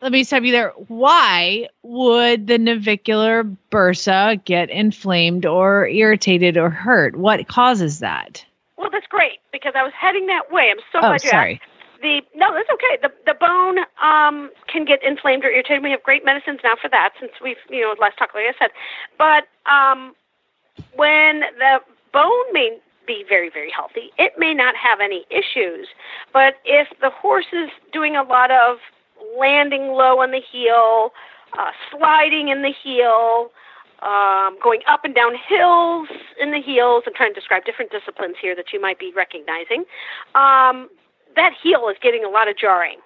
Let 0.00 0.12
me 0.12 0.24
stop 0.24 0.42
you 0.42 0.50
there. 0.50 0.70
Why 0.88 1.68
would 1.82 2.46
the 2.46 2.58
navicular 2.58 3.44
bursa 3.70 4.42
get 4.44 4.70
inflamed 4.70 5.46
or 5.46 5.86
irritated 5.86 6.56
or 6.56 6.70
hurt? 6.70 7.16
What 7.16 7.46
causes 7.48 8.00
that? 8.00 8.44
Well, 8.78 8.90
that's 8.90 9.06
great 9.06 9.38
because 9.52 9.74
I 9.76 9.82
was 9.84 9.92
heading 9.96 10.26
that 10.26 10.50
way. 10.50 10.70
I'm 10.70 10.78
so 10.90 10.98
Oh, 10.98 11.00
glad 11.02 11.22
you 11.22 11.30
sorry. 11.30 11.60
asked. 11.62 11.71
That's 12.54 12.68
okay. 12.70 12.98
The 13.00 13.12
the 13.26 13.34
bone 13.34 13.78
um, 14.02 14.50
can 14.66 14.84
get 14.84 15.02
inflamed 15.02 15.44
or 15.44 15.50
irritated. 15.50 15.82
We 15.82 15.90
have 15.90 16.02
great 16.02 16.24
medicines 16.24 16.60
now 16.62 16.74
for 16.80 16.88
that 16.88 17.10
since 17.20 17.32
we've 17.42 17.56
you 17.70 17.82
know 17.82 17.94
last 18.00 18.18
talk 18.18 18.34
like 18.34 18.44
I 18.48 18.58
said. 18.58 18.70
But 19.18 19.48
um, 19.70 20.14
when 20.94 21.40
the 21.58 21.80
bone 22.12 22.52
may 22.52 22.78
be 23.06 23.24
very 23.28 23.50
very 23.50 23.70
healthy, 23.70 24.10
it 24.18 24.32
may 24.38 24.54
not 24.54 24.74
have 24.76 25.00
any 25.00 25.24
issues. 25.30 25.88
But 26.32 26.54
if 26.64 26.88
the 27.00 27.10
horse 27.10 27.52
is 27.52 27.70
doing 27.92 28.16
a 28.16 28.22
lot 28.22 28.50
of 28.50 28.78
landing 29.38 29.88
low 29.92 30.20
on 30.20 30.30
the 30.30 30.40
heel, 30.40 31.12
uh, 31.58 31.70
sliding 31.90 32.48
in 32.48 32.62
the 32.62 32.72
heel, 32.72 33.50
um, 34.02 34.58
going 34.62 34.80
up 34.88 35.04
and 35.04 35.14
down 35.14 35.32
hills 35.48 36.08
in 36.40 36.50
the 36.50 36.60
heels. 36.60 37.04
I'm 37.06 37.14
trying 37.14 37.34
to 37.34 37.38
describe 37.38 37.64
different 37.64 37.92
disciplines 37.92 38.34
here 38.40 38.56
that 38.56 38.72
you 38.72 38.80
might 38.80 38.98
be 38.98 39.12
recognizing. 39.14 39.84
Um, 40.34 40.90
that 41.36 41.52
heel 41.62 41.88
is 41.88 41.96
getting 42.02 42.24
a 42.24 42.28
lot 42.28 42.48
of 42.48 42.56
jarring. 42.56 42.98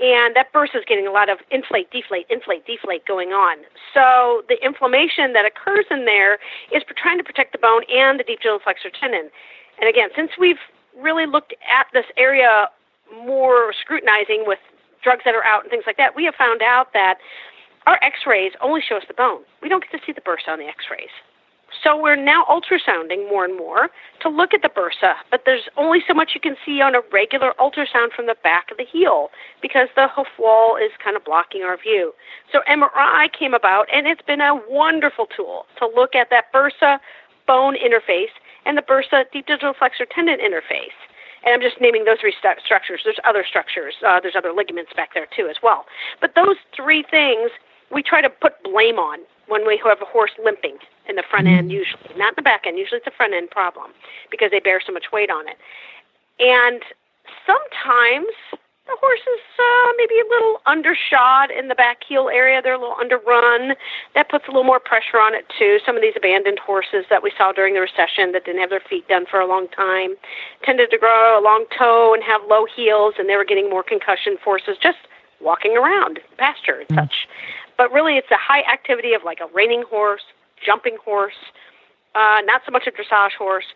And 0.00 0.34
that 0.34 0.50
bursa 0.54 0.76
is 0.76 0.84
getting 0.88 1.06
a 1.06 1.12
lot 1.12 1.28
of 1.28 1.38
inflate, 1.50 1.90
deflate, 1.90 2.24
inflate, 2.30 2.64
deflate 2.64 3.04
going 3.04 3.30
on. 3.30 3.58
So 3.92 4.42
the 4.48 4.56
inflammation 4.64 5.34
that 5.34 5.44
occurs 5.44 5.84
in 5.90 6.06
there 6.06 6.38
is 6.72 6.82
trying 6.96 7.18
to 7.18 7.24
protect 7.24 7.52
the 7.52 7.58
bone 7.58 7.82
and 7.92 8.18
the 8.18 8.24
deep 8.24 8.40
digital 8.40 8.60
flexor 8.64 8.88
tendon. 8.88 9.28
And 9.78 9.88
again, 9.88 10.08
since 10.16 10.30
we've 10.40 10.60
really 10.96 11.26
looked 11.26 11.52
at 11.68 11.86
this 11.92 12.06
area 12.16 12.68
more 13.12 13.74
scrutinizing 13.78 14.44
with 14.46 14.58
drugs 15.02 15.22
that 15.26 15.34
are 15.34 15.44
out 15.44 15.64
and 15.64 15.70
things 15.70 15.84
like 15.86 15.98
that, 15.98 16.16
we 16.16 16.24
have 16.24 16.34
found 16.34 16.62
out 16.62 16.94
that 16.94 17.18
our 17.86 17.98
x-rays 18.02 18.52
only 18.62 18.80
show 18.80 18.96
us 18.96 19.04
the 19.06 19.14
bone. 19.14 19.42
We 19.62 19.68
don't 19.68 19.84
get 19.84 19.92
to 19.98 20.04
see 20.06 20.12
the 20.12 20.20
bursa 20.20 20.48
on 20.48 20.58
the 20.58 20.66
x-rays. 20.66 21.12
So 21.82 21.96
we're 22.00 22.16
now 22.16 22.44
ultrasounding 22.44 23.28
more 23.28 23.44
and 23.44 23.56
more 23.56 23.88
to 24.20 24.28
look 24.28 24.52
at 24.52 24.60
the 24.62 24.68
bursa, 24.68 25.14
but 25.30 25.42
there's 25.46 25.68
only 25.76 26.00
so 26.06 26.12
much 26.12 26.32
you 26.34 26.40
can 26.40 26.56
see 26.64 26.82
on 26.82 26.94
a 26.94 27.00
regular 27.10 27.54
ultrasound 27.58 28.12
from 28.14 28.26
the 28.26 28.36
back 28.42 28.70
of 28.70 28.76
the 28.76 28.84
heel 28.84 29.30
because 29.62 29.88
the 29.96 30.08
hoof 30.08 30.26
wall 30.38 30.76
is 30.76 30.90
kind 31.02 31.16
of 31.16 31.24
blocking 31.24 31.62
our 31.62 31.78
view. 31.78 32.12
So 32.52 32.60
MRI 32.68 33.32
came 33.32 33.54
about 33.54 33.86
and 33.92 34.06
it's 34.06 34.22
been 34.22 34.42
a 34.42 34.60
wonderful 34.68 35.26
tool 35.34 35.64
to 35.78 35.86
look 35.86 36.14
at 36.14 36.28
that 36.30 36.52
bursa 36.52 36.98
bone 37.46 37.76
interface 37.76 38.34
and 38.66 38.76
the 38.76 38.82
bursa 38.82 39.24
deep 39.32 39.46
digital 39.46 39.72
flexor 39.72 40.04
tendon 40.04 40.38
interface. 40.38 40.96
And 41.44 41.54
I'm 41.54 41.62
just 41.62 41.80
naming 41.80 42.04
those 42.04 42.20
three 42.20 42.34
structures. 42.36 43.00
There's 43.04 43.18
other 43.24 43.44
structures. 43.48 43.94
Uh, 44.06 44.20
there's 44.20 44.36
other 44.36 44.52
ligaments 44.52 44.92
back 44.94 45.14
there 45.14 45.26
too 45.34 45.48
as 45.48 45.56
well. 45.62 45.86
But 46.20 46.34
those 46.34 46.56
three 46.76 47.02
things 47.10 47.50
we 47.90 48.02
try 48.02 48.20
to 48.20 48.28
put 48.28 48.62
blame 48.62 48.96
on 48.96 49.20
when 49.48 49.66
we 49.66 49.80
have 49.82 50.02
a 50.02 50.04
horse 50.04 50.30
limping 50.44 50.76
in 51.10 51.16
the 51.16 51.24
front 51.28 51.46
end 51.46 51.70
usually, 51.70 52.14
not 52.16 52.32
in 52.32 52.36
the 52.36 52.42
back 52.42 52.66
end. 52.66 52.78
Usually 52.78 52.98
it's 52.98 53.06
a 53.06 53.16
front 53.16 53.34
end 53.34 53.50
problem 53.50 53.90
because 54.30 54.50
they 54.50 54.60
bear 54.60 54.80
so 54.84 54.92
much 54.92 55.12
weight 55.12 55.30
on 55.30 55.46
it. 55.48 55.58
And 56.38 56.80
sometimes 57.44 58.32
the 58.86 58.96
horse 58.98 59.20
is 59.20 59.42
uh, 59.58 59.92
maybe 59.98 60.18
a 60.18 60.28
little 60.30 60.60
undershod 60.66 61.50
in 61.50 61.68
the 61.68 61.74
back 61.74 62.02
heel 62.02 62.28
area. 62.28 62.60
They're 62.62 62.74
a 62.74 62.80
little 62.80 62.96
underrun. 62.98 63.74
That 64.14 64.28
puts 64.30 64.46
a 64.48 64.50
little 64.50 64.64
more 64.64 64.80
pressure 64.80 65.18
on 65.18 65.34
it 65.34 65.46
too. 65.56 65.78
Some 65.84 65.94
of 65.94 66.02
these 66.02 66.14
abandoned 66.16 66.58
horses 66.58 67.04
that 67.10 67.22
we 67.22 67.30
saw 67.36 67.52
during 67.52 67.74
the 67.74 67.80
recession 67.80 68.32
that 68.32 68.44
didn't 68.44 68.60
have 68.60 68.70
their 68.70 68.82
feet 68.88 69.06
done 69.06 69.26
for 69.30 69.38
a 69.38 69.46
long 69.46 69.68
time 69.68 70.16
tended 70.64 70.90
to 70.90 70.98
grow 70.98 71.38
a 71.38 71.42
long 71.42 71.66
toe 71.76 72.14
and 72.14 72.22
have 72.24 72.40
low 72.48 72.66
heels, 72.66 73.14
and 73.18 73.28
they 73.28 73.36
were 73.36 73.44
getting 73.44 73.70
more 73.70 73.82
concussion 73.82 74.36
forces 74.42 74.76
just 74.82 74.98
walking 75.40 75.76
around 75.76 76.18
pasture 76.36 76.82
and 76.88 76.98
such. 76.98 77.28
But 77.76 77.92
really, 77.92 78.16
it's 78.16 78.30
a 78.30 78.36
high 78.36 78.62
activity 78.62 79.14
of 79.14 79.22
like 79.24 79.40
a 79.40 79.46
reining 79.54 79.84
horse, 79.88 80.24
jumping 80.64 80.96
horse, 81.04 81.34
uh, 82.14 82.40
not 82.44 82.62
so 82.66 82.72
much 82.72 82.86
a 82.86 82.90
dressage 82.90 83.32
horse, 83.38 83.66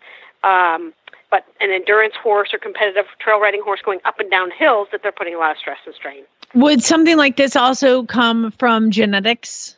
um, 0.43 0.93
but 1.31 1.45
an 1.59 1.71
endurance 1.71 2.13
horse 2.21 2.53
or 2.53 2.59
competitive 2.59 3.05
trail 3.19 3.39
riding 3.39 3.61
horse 3.63 3.81
going 3.83 3.99
up 4.05 4.19
and 4.19 4.29
down 4.29 4.51
hills 4.51 4.87
that 4.91 5.01
they're 5.03 5.11
putting 5.11 5.35
a 5.35 5.37
lot 5.37 5.51
of 5.51 5.57
stress 5.57 5.79
and 5.85 5.95
strain. 5.95 6.23
Would 6.53 6.83
something 6.83 7.17
like 7.17 7.37
this 7.37 7.55
also 7.55 8.03
come 8.03 8.51
from 8.51 8.91
genetics? 8.91 9.75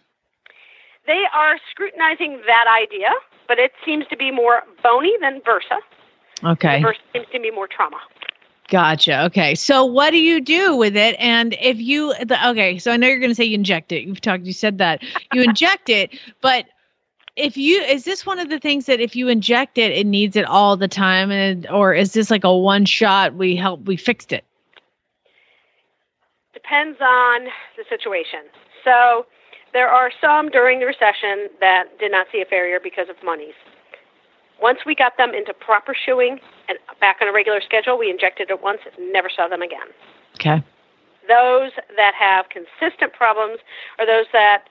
They 1.07 1.23
are 1.33 1.57
scrutinizing 1.71 2.41
that 2.45 2.65
idea, 2.83 3.09
but 3.47 3.57
it 3.57 3.71
seems 3.85 4.05
to 4.09 4.17
be 4.17 4.29
more 4.29 4.63
bony 4.83 5.13
than 5.21 5.41
bursa. 5.41 5.79
Okay. 6.43 6.81
Bursa 6.81 6.97
seems 7.13 7.27
to 7.31 7.39
be 7.39 7.49
more 7.49 7.67
trauma. 7.67 7.97
Gotcha. 8.69 9.23
Okay. 9.25 9.55
So 9.55 9.85
what 9.85 10.11
do 10.11 10.17
you 10.17 10.41
do 10.41 10.75
with 10.75 10.97
it? 10.97 11.15
And 11.19 11.55
if 11.61 11.77
you 11.77 12.13
the, 12.15 12.49
okay, 12.49 12.77
so 12.77 12.91
I 12.91 12.97
know 12.97 13.07
you're 13.07 13.19
going 13.19 13.31
to 13.31 13.35
say 13.35 13.45
you 13.45 13.55
inject 13.55 13.93
it. 13.93 14.03
You've 14.03 14.19
talked 14.19 14.43
you 14.43 14.51
said 14.51 14.77
that. 14.79 15.01
You 15.33 15.41
inject 15.41 15.87
it, 15.87 16.19
but 16.41 16.65
if 17.37 17.55
you 17.55 17.81
is 17.83 18.03
this 18.03 18.25
one 18.25 18.39
of 18.39 18.49
the 18.49 18.59
things 18.59 18.87
that 18.87 18.99
if 18.99 19.15
you 19.15 19.27
inject 19.29 19.77
it 19.77 19.91
it 19.91 20.05
needs 20.05 20.35
it 20.35 20.45
all 20.45 20.75
the 20.75 20.87
time 20.87 21.31
and 21.31 21.67
or 21.69 21.93
is 21.93 22.13
this 22.13 22.29
like 22.29 22.43
a 22.43 22.55
one 22.55 22.83
shot 22.83 23.35
we 23.35 23.55
help 23.55 23.85
we 23.85 23.95
fixed 23.95 24.33
it? 24.33 24.43
Depends 26.53 26.99
on 26.99 27.45
the 27.77 27.85
situation. 27.87 28.41
So 28.83 29.25
there 29.73 29.87
are 29.87 30.11
some 30.19 30.49
during 30.49 30.79
the 30.79 30.85
recession 30.87 31.49
that 31.59 31.85
did 31.99 32.11
not 32.11 32.27
see 32.31 32.41
a 32.41 32.45
farrier 32.45 32.79
because 32.81 33.09
of 33.09 33.15
monies. 33.23 33.53
Once 34.59 34.79
we 34.85 34.95
got 34.95 35.17
them 35.17 35.35
into 35.35 35.53
proper 35.53 35.93
shoeing 35.93 36.39
and 36.67 36.79
back 36.99 37.17
on 37.21 37.27
a 37.27 37.31
regular 37.31 37.61
schedule, 37.61 37.95
we 37.97 38.09
injected 38.09 38.49
it 38.49 38.63
once, 38.63 38.79
and 38.85 39.13
never 39.13 39.29
saw 39.29 39.47
them 39.47 39.61
again. 39.61 39.87
Okay. 40.33 40.63
Those 41.27 41.71
that 41.95 42.15
have 42.15 42.47
consistent 42.49 43.13
problems 43.13 43.59
are 43.99 44.07
those 44.07 44.25
that 44.33 44.63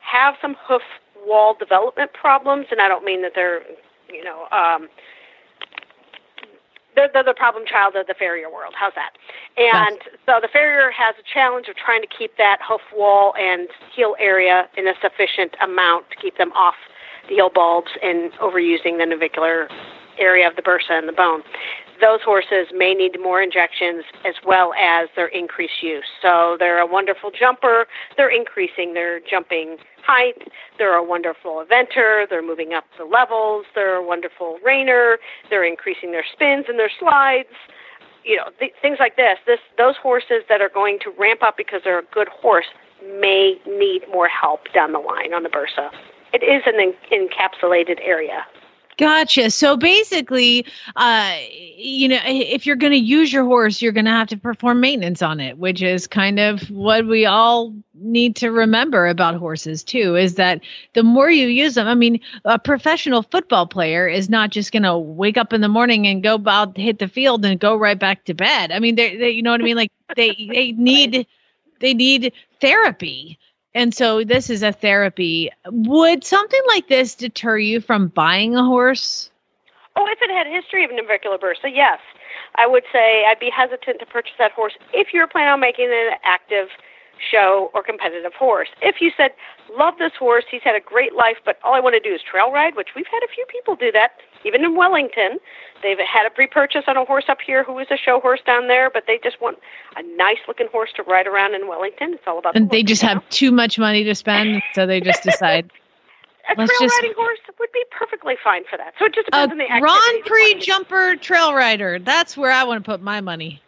have 0.00 0.36
some 0.40 0.56
hoof 0.66 0.82
wall 1.26 1.54
development 1.58 2.12
problems, 2.12 2.66
and 2.70 2.80
I 2.80 2.88
don't 2.88 3.04
mean 3.04 3.22
that 3.22 3.32
they're, 3.34 3.62
you 4.08 4.24
know, 4.24 4.46
um, 4.52 4.88
they're, 6.94 7.10
they're 7.12 7.24
the 7.24 7.34
problem 7.34 7.64
child 7.66 7.96
of 7.96 8.06
the 8.06 8.14
farrier 8.14 8.50
world. 8.50 8.74
How's 8.76 8.94
that? 8.94 9.12
And 9.56 9.98
so 10.26 10.38
the 10.40 10.48
farrier 10.48 10.90
has 10.90 11.14
a 11.18 11.24
challenge 11.32 11.68
of 11.68 11.76
trying 11.76 12.02
to 12.02 12.08
keep 12.08 12.36
that 12.38 12.58
hoof 12.62 12.82
wall 12.94 13.34
and 13.38 13.68
heel 13.94 14.14
area 14.18 14.68
in 14.76 14.86
a 14.86 14.94
sufficient 15.02 15.56
amount 15.60 16.10
to 16.10 16.16
keep 16.16 16.38
them 16.38 16.52
off 16.52 16.76
the 17.28 17.34
heel 17.34 17.50
bulbs 17.52 17.90
and 18.02 18.32
overusing 18.34 18.98
the 18.98 19.06
navicular 19.06 19.68
area 20.18 20.48
of 20.48 20.56
the 20.56 20.62
bursa 20.62 20.90
and 20.90 21.08
the 21.08 21.12
bone. 21.12 21.42
Those 22.00 22.20
horses 22.24 22.66
may 22.74 22.92
need 22.92 23.16
more 23.22 23.40
injections 23.40 24.04
as 24.26 24.34
well 24.44 24.74
as 24.74 25.08
their 25.14 25.28
increased 25.28 25.82
use. 25.82 26.04
So 26.20 26.56
they're 26.58 26.80
a 26.80 26.86
wonderful 26.86 27.30
jumper. 27.30 27.86
They're 28.16 28.34
increasing 28.34 28.94
their 28.94 29.20
jumping 29.20 29.76
height. 30.04 30.48
They're 30.76 30.96
a 30.96 31.04
wonderful 31.04 31.64
eventer. 31.64 32.28
They're 32.28 32.42
moving 32.42 32.74
up 32.74 32.84
the 32.98 33.04
levels. 33.04 33.64
They're 33.74 33.96
a 33.96 34.04
wonderful 34.04 34.58
reiner. 34.66 35.16
They're 35.50 35.64
increasing 35.64 36.10
their 36.10 36.24
spins 36.30 36.66
and 36.68 36.78
their 36.78 36.90
slides. 36.98 37.54
You 38.24 38.36
know, 38.36 38.50
th- 38.58 38.72
things 38.82 38.96
like 38.98 39.16
this. 39.16 39.38
This 39.46 39.60
those 39.78 39.96
horses 40.02 40.42
that 40.48 40.60
are 40.60 40.70
going 40.72 40.98
to 41.04 41.12
ramp 41.18 41.42
up 41.42 41.56
because 41.56 41.82
they're 41.84 42.00
a 42.00 42.10
good 42.12 42.28
horse 42.28 42.66
may 43.20 43.56
need 43.66 44.02
more 44.10 44.28
help 44.28 44.72
down 44.74 44.92
the 44.92 44.98
line 44.98 45.32
on 45.34 45.42
the 45.42 45.48
bursa. 45.48 45.90
It 46.32 46.42
is 46.42 46.62
an 46.66 46.80
en- 46.80 47.28
encapsulated 47.28 48.00
area. 48.02 48.44
Gotcha. 48.96 49.50
So 49.50 49.76
basically, 49.76 50.66
uh, 50.94 51.36
you 51.76 52.08
know, 52.08 52.20
if 52.24 52.64
you're 52.64 52.76
going 52.76 52.92
to 52.92 52.98
use 52.98 53.32
your 53.32 53.44
horse, 53.44 53.82
you're 53.82 53.92
going 53.92 54.04
to 54.04 54.10
have 54.12 54.28
to 54.28 54.36
perform 54.36 54.80
maintenance 54.80 55.20
on 55.20 55.40
it, 55.40 55.58
which 55.58 55.82
is 55.82 56.06
kind 56.06 56.38
of 56.38 56.70
what 56.70 57.06
we 57.06 57.26
all 57.26 57.74
need 57.94 58.36
to 58.36 58.50
remember 58.50 59.06
about 59.06 59.34
horses 59.34 59.82
too. 59.82 60.14
Is 60.14 60.36
that 60.36 60.60
the 60.92 61.02
more 61.02 61.28
you 61.28 61.48
use 61.48 61.74
them, 61.74 61.88
I 61.88 61.94
mean, 61.94 62.20
a 62.44 62.58
professional 62.58 63.22
football 63.22 63.66
player 63.66 64.06
is 64.06 64.30
not 64.30 64.50
just 64.50 64.70
going 64.70 64.84
to 64.84 64.96
wake 64.96 65.36
up 65.36 65.52
in 65.52 65.60
the 65.60 65.68
morning 65.68 66.06
and 66.06 66.22
go 66.22 66.40
out 66.46 66.76
hit 66.76 67.00
the 67.00 67.08
field 67.08 67.44
and 67.44 67.58
go 67.58 67.76
right 67.76 67.98
back 67.98 68.24
to 68.26 68.34
bed. 68.34 68.70
I 68.70 68.78
mean, 68.78 68.94
they, 68.94 69.16
they 69.16 69.30
you 69.30 69.42
know 69.42 69.50
what 69.50 69.60
I 69.60 69.64
mean? 69.64 69.76
Like 69.76 69.92
they 70.14 70.30
they 70.52 70.72
need 70.76 71.26
they 71.80 71.94
need 71.94 72.32
therapy. 72.60 73.38
And 73.74 73.94
so 73.94 74.22
this 74.22 74.50
is 74.50 74.62
a 74.62 74.72
therapy. 74.72 75.50
Would 75.66 76.24
something 76.24 76.62
like 76.68 76.88
this 76.88 77.14
deter 77.14 77.58
you 77.58 77.80
from 77.80 78.08
buying 78.08 78.54
a 78.54 78.64
horse? 78.64 79.30
Oh, 79.96 80.06
if 80.08 80.18
it 80.22 80.30
had 80.30 80.46
a 80.46 80.50
history 80.50 80.84
of 80.84 80.90
navicular 80.92 81.38
bursa, 81.38 81.74
yes. 81.74 81.98
I 82.56 82.66
would 82.66 82.84
say 82.92 83.24
I'd 83.26 83.40
be 83.40 83.50
hesitant 83.50 83.98
to 84.00 84.06
purchase 84.06 84.34
that 84.38 84.52
horse 84.52 84.74
if 84.92 85.12
you're 85.12 85.26
planning 85.26 85.52
on 85.52 85.60
making 85.60 85.86
an 85.86 86.16
active 86.22 86.68
show 87.18 87.70
or 87.74 87.82
competitive 87.82 88.34
horse. 88.34 88.68
If 88.82 89.00
you 89.00 89.10
said, 89.16 89.32
love 89.76 89.94
this 89.98 90.12
horse, 90.18 90.44
he's 90.50 90.62
had 90.62 90.76
a 90.76 90.80
great 90.80 91.14
life, 91.14 91.38
but 91.44 91.58
all 91.62 91.74
I 91.74 91.80
want 91.80 91.94
to 91.94 92.00
do 92.00 92.14
is 92.14 92.20
trail 92.22 92.52
ride, 92.52 92.76
which 92.76 92.88
we've 92.94 93.06
had 93.06 93.22
a 93.22 93.28
few 93.32 93.44
people 93.48 93.76
do 93.76 93.90
that, 93.92 94.18
even 94.44 94.64
in 94.64 94.76
Wellington. 94.76 95.38
They've 95.82 95.98
had 95.98 96.26
a 96.26 96.30
pre 96.30 96.46
purchase 96.46 96.84
on 96.86 96.96
a 96.96 97.04
horse 97.04 97.24
up 97.28 97.38
here 97.44 97.62
who 97.64 97.78
is 97.78 97.86
a 97.90 97.96
show 97.96 98.20
horse 98.20 98.40
down 98.46 98.68
there, 98.68 98.88
but 98.90 99.04
they 99.06 99.18
just 99.22 99.40
want 99.40 99.58
a 99.96 100.02
nice 100.16 100.38
looking 100.48 100.68
horse 100.72 100.90
to 100.96 101.02
ride 101.02 101.26
around 101.26 101.54
in 101.54 101.68
Wellington. 101.68 102.14
It's 102.14 102.22
all 102.26 102.38
about 102.38 102.56
And 102.56 102.70
the 102.70 102.76
they 102.76 102.82
just 102.82 103.02
you 103.02 103.08
have 103.08 103.28
too 103.28 103.50
much 103.52 103.78
money 103.78 104.02
to 104.04 104.14
spend, 104.14 104.62
so 104.74 104.86
they 104.86 105.00
just 105.00 105.22
decide 105.24 105.70
a 106.48 106.54
let's 106.56 106.70
trail 106.70 106.88
just- 106.88 106.94
riding 107.02 107.14
horse 107.16 107.38
would 107.58 107.72
be 107.72 107.84
perfectly 107.90 108.34
fine 108.42 108.62
for 108.68 108.76
that. 108.76 108.94
So 108.98 109.06
it 109.06 109.14
just 109.14 109.26
depends 109.26 109.52
on 109.52 109.58
the 109.58 109.64
activity. 109.64 109.80
Grand 109.92 110.24
Prix 110.24 110.54
jumper 110.60 111.16
trail 111.16 111.54
rider. 111.54 111.98
That's 111.98 112.36
where 112.36 112.50
I 112.50 112.64
want 112.64 112.84
to 112.84 112.90
put 112.90 113.00
my 113.02 113.20
money. 113.20 113.60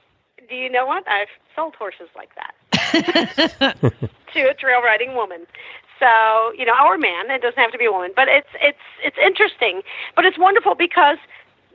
Do 0.48 0.54
you 0.54 0.70
know 0.70 0.86
what? 0.86 1.06
I've 1.08 1.28
sold 1.54 1.74
horses 1.76 2.08
like 2.14 2.30
that. 2.36 2.52
to 4.34 4.40
a 4.50 4.54
trail 4.54 4.82
riding 4.82 5.14
woman. 5.14 5.46
So, 5.98 6.52
you 6.56 6.64
know, 6.64 6.74
or 6.84 6.98
man, 6.98 7.30
it 7.30 7.42
doesn't 7.42 7.58
have 7.58 7.72
to 7.72 7.78
be 7.78 7.86
a 7.86 7.92
woman, 7.92 8.12
but 8.14 8.28
it's 8.28 8.48
it's 8.60 8.78
it's 9.02 9.16
interesting. 9.18 9.82
But 10.14 10.24
it's 10.24 10.38
wonderful 10.38 10.74
because 10.74 11.18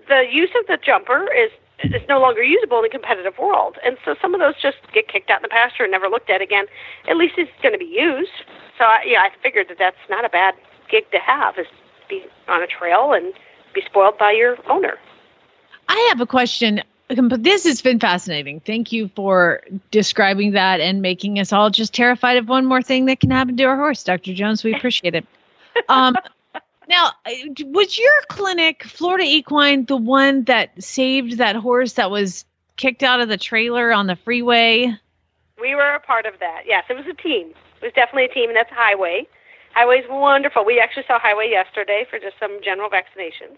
the 0.08 0.26
use 0.32 0.52
of 0.60 0.68
the 0.68 0.78
jumper 0.78 1.32
is 1.34 1.52
is 1.84 2.02
no 2.08 2.20
longer 2.20 2.44
usable 2.44 2.78
in 2.78 2.84
the 2.84 2.90
competitive 2.90 3.38
world. 3.40 3.78
And 3.84 3.98
so 4.06 4.16
some 4.22 4.34
of 4.36 4.40
those 4.40 4.54
just 4.62 4.78
get 4.94 5.08
kicked 5.08 5.30
out 5.30 5.40
in 5.40 5.44
the 5.44 5.50
pasture 5.50 5.84
and 5.84 5.92
never 5.92 6.08
looked 6.08 6.30
at 6.30 6.42
again. 6.42 6.66
At 7.10 7.18
least 7.18 7.36
it's 7.38 7.52
going 7.64 7.74
to 7.74 7.80
be 7.80 7.86
used. 7.86 8.46
So, 8.78 8.86
I, 8.86 9.04
yeah, 9.08 9.22
I 9.22 9.30
figured 9.42 9.68
that 9.70 9.78
that's 9.80 9.98
not 10.10 10.24
a 10.24 10.30
bad 10.30 10.54
gig 10.90 11.10
to 11.12 11.20
have 11.20 11.58
is 11.58 11.68
be 12.10 12.24
on 12.48 12.62
a 12.62 12.68
trail 12.68 13.14
and 13.14 13.34
be 13.74 13.82
spoiled 13.86 14.18
by 14.18 14.32
your 14.32 14.58
owner. 14.70 14.98
I 15.88 16.08
have 16.10 16.22
a 16.22 16.28
question. 16.28 16.82
But 17.16 17.44
this 17.44 17.66
has 17.66 17.82
been 17.82 18.00
fascinating. 18.00 18.62
Thank 18.62 18.92
you 18.92 19.10
for 19.10 19.62
describing 19.92 20.52
that 20.52 20.80
and 20.80 21.02
making 21.02 21.40
us 21.40 21.52
all 21.52 21.70
just 21.70 21.94
terrified 21.94 22.38
of 22.38 22.48
one 22.48 22.66
more 22.66 22.82
thing 22.82 23.06
that 23.06 23.20
can 23.20 23.32
happen 23.32 23.58
to 23.58 23.64
our 23.66 23.76
horse, 23.76 24.04
Dr. 24.04 24.34
Jones. 24.34 24.64
We 24.64 24.74
appreciate 24.74 25.16
it. 25.16 25.26
Um, 25.90 26.16
now, 26.88 27.12
uh, 27.26 27.32
was 27.66 27.98
your 27.98 28.14
clinic, 28.30 28.84
Florida 28.84 29.26
Equine, 29.26 29.86
the 29.86 29.98
one 29.98 30.44
that 30.46 30.82
saved 30.82 31.38
that 31.38 31.56
horse 31.58 31.94
that 31.94 32.12
was 32.12 32.46
kicked 32.78 33.04
out 33.04 33.20
of 33.20 33.28
the 33.28 33.38
trailer 33.38 33.92
on 33.92 34.08
the 34.08 34.16
freeway? 34.16 34.96
We 35.60 35.76
were 35.76 35.94
a 35.94 36.00
part 36.00 36.26
of 36.26 36.40
that. 36.40 36.64
Yes, 36.66 36.86
it 36.90 36.96
was 36.96 37.06
a 37.08 37.14
team. 37.14 37.50
It 37.82 37.86
was 37.86 37.94
definitely 37.94 38.26
a 38.26 38.34
team, 38.34 38.50
and 38.50 38.56
that's 38.56 38.72
Highway. 38.72 39.28
Highway's 39.74 40.06
wonderful. 40.10 40.66
We 40.66 40.80
actually 40.80 41.04
saw 41.08 41.20
Highway 41.20 41.50
yesterday 41.50 42.06
for 42.10 42.20
just 42.20 42.40
some 42.40 42.60
general 42.64 42.90
vaccinations. 42.90 43.58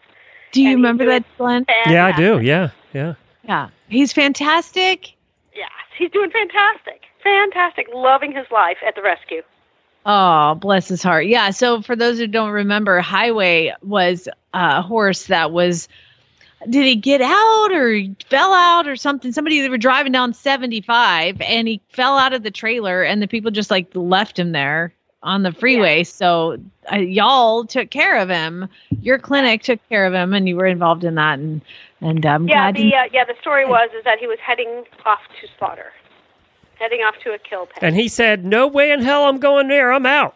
Do 0.51 0.61
you 0.61 0.69
And 0.69 0.75
remember 0.77 1.05
that, 1.05 1.23
Glenn? 1.37 1.65
Yeah, 1.87 2.05
I 2.05 2.11
do. 2.11 2.39
Yeah, 2.39 2.69
yeah. 2.93 3.13
Yeah. 3.43 3.69
He's 3.89 4.13
fantastic. 4.13 5.13
Yes, 5.55 5.69
he's 5.97 6.11
doing 6.11 6.31
fantastic. 6.31 7.03
Fantastic. 7.23 7.87
Loving 7.93 8.33
his 8.33 8.45
life 8.51 8.77
at 8.85 8.95
the 8.95 9.01
rescue. 9.01 9.41
Oh, 10.05 10.55
bless 10.55 10.87
his 10.87 11.01
heart. 11.01 11.27
Yeah. 11.27 11.51
So, 11.51 11.81
for 11.81 11.95
those 11.95 12.17
who 12.17 12.27
don't 12.27 12.51
remember, 12.51 12.99
Highway 12.99 13.73
was 13.81 14.27
a 14.53 14.81
horse 14.81 15.27
that 15.27 15.51
was. 15.51 15.87
Did 16.69 16.85
he 16.85 16.95
get 16.95 17.21
out 17.21 17.71
or 17.73 17.91
he 17.91 18.15
fell 18.29 18.53
out 18.53 18.87
or 18.87 18.95
something? 18.95 19.33
Somebody 19.33 19.59
they 19.59 19.67
were 19.67 19.77
driving 19.77 20.13
down 20.13 20.33
75 20.33 21.41
and 21.41 21.67
he 21.67 21.81
fell 21.89 22.17
out 22.17 22.31
of 22.31 22.41
the 22.41 22.51
trailer 22.51 23.03
and 23.03 23.21
the 23.21 23.27
people 23.27 23.51
just 23.51 23.69
like 23.69 23.89
left 23.93 24.39
him 24.39 24.53
there 24.53 24.93
on 25.23 25.43
the 25.43 25.51
freeway. 25.51 26.03
So 26.03 26.57
uh, 26.91 26.97
y'all 26.97 27.65
took 27.65 27.89
care 27.89 28.17
of 28.17 28.29
him. 28.29 28.67
Your 29.01 29.17
clinic 29.17 29.63
took 29.63 29.79
care 29.89 30.05
of 30.05 30.13
him 30.13 30.33
and 30.33 30.47
you 30.47 30.55
were 30.55 30.67
involved 30.67 31.03
in 31.03 31.15
that. 31.15 31.39
And 31.39 31.61
and 32.01 32.25
I'm 32.25 32.47
Yeah, 32.47 32.71
glad. 32.71 32.75
the 32.75 32.83
you- 32.83 32.95
uh, 32.95 33.03
yeah 33.11 33.23
the 33.25 33.35
story 33.41 33.65
was 33.65 33.89
is 33.97 34.03
that 34.03 34.19
he 34.19 34.27
was 34.27 34.37
heading 34.39 34.83
off 35.05 35.21
to 35.41 35.47
slaughter, 35.57 35.91
heading 36.77 36.99
off 37.01 37.15
to 37.23 37.33
a 37.33 37.37
kill 37.39 37.65
pen. 37.65 37.83
And 37.89 37.95
he 37.95 38.07
said, 38.07 38.45
"No 38.45 38.67
way 38.67 38.91
in 38.91 39.01
hell 39.01 39.23
I'm 39.23 39.39
going 39.39 39.67
there. 39.69 39.91
I'm 39.93 40.05
out." 40.05 40.35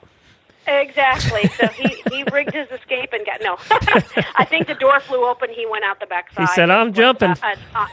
Exactly. 0.68 1.50
So 1.58 1.68
he, 1.70 2.02
he 2.10 2.24
rigged 2.24 2.54
his 2.54 2.68
escape 2.72 3.12
and 3.14 3.26
got 3.26 3.42
no. 3.42 3.58
I 4.36 4.46
think 4.46 4.68
the 4.68 4.74
door 4.76 5.00
flew 5.02 5.26
open. 5.26 5.50
He 5.50 5.66
went 5.66 5.84
out 5.84 6.00
the 6.00 6.06
back 6.08 6.32
side. 6.34 6.42
He 6.42 6.48
said, 6.48 6.70
"I'm 6.70 6.88
What, 6.88 6.96
jumping." 6.96 7.32
Uh, 7.32 7.56
uh, 7.76 7.88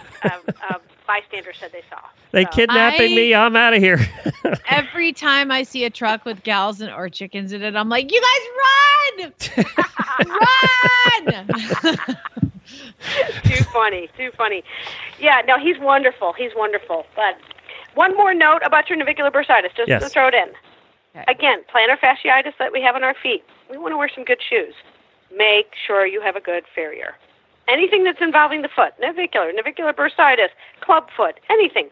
uh, 0.70 0.78
uh, 1.04 1.12
bystander 1.12 1.52
said 1.52 1.72
they 1.72 1.82
saw. 1.90 1.98
They 2.32 2.44
So- 2.44 2.50
kidnapping 2.50 3.12
I- 3.12 3.16
me. 3.16 3.34
I'm 3.34 3.56
out 3.56 3.74
of 3.74 3.80
here. 3.82 3.98
Every 4.70 5.12
time 5.12 5.50
I 5.50 5.62
see 5.62 5.84
a 5.84 5.90
truck 5.90 6.24
with 6.24 6.42
gals 6.42 6.80
and, 6.80 6.92
or 6.92 7.08
chickens 7.08 7.52
in 7.52 7.62
it, 7.62 7.76
I'm 7.76 7.88
like, 7.88 8.10
you 8.12 8.20
guys 8.20 9.24
run! 9.24 9.32
run! 11.26 11.46
too 13.44 13.64
funny, 13.64 14.08
too 14.16 14.30
funny. 14.36 14.62
Yeah, 15.20 15.42
no, 15.46 15.58
he's 15.58 15.78
wonderful. 15.78 16.32
He's 16.32 16.52
wonderful. 16.56 17.06
But 17.14 17.36
one 17.94 18.16
more 18.16 18.34
note 18.34 18.62
about 18.64 18.88
your 18.88 18.98
navicular 18.98 19.30
bursitis, 19.30 19.74
just 19.76 19.88
Yes. 19.88 20.02
to 20.02 20.08
throw 20.08 20.28
it 20.28 20.34
in. 20.34 20.48
Okay. 21.16 21.24
Again, 21.28 21.62
plantar 21.72 21.98
fasciitis 21.98 22.54
that 22.58 22.72
we 22.72 22.80
have 22.82 22.96
on 22.96 23.04
our 23.04 23.14
feet. 23.22 23.44
We 23.70 23.78
want 23.78 23.92
to 23.92 23.96
wear 23.96 24.10
some 24.12 24.24
good 24.24 24.40
shoes. 24.42 24.74
Make 25.36 25.72
sure 25.86 26.06
you 26.06 26.20
have 26.20 26.34
a 26.36 26.40
good 26.40 26.64
farrier. 26.74 27.14
Anything 27.68 28.04
that's 28.04 28.20
involving 28.20 28.62
the 28.62 28.68
foot, 28.68 28.92
navicular, 29.00 29.52
navicular 29.52 29.92
bursitis, 29.92 30.48
club 30.80 31.08
foot, 31.16 31.40
anything. 31.48 31.88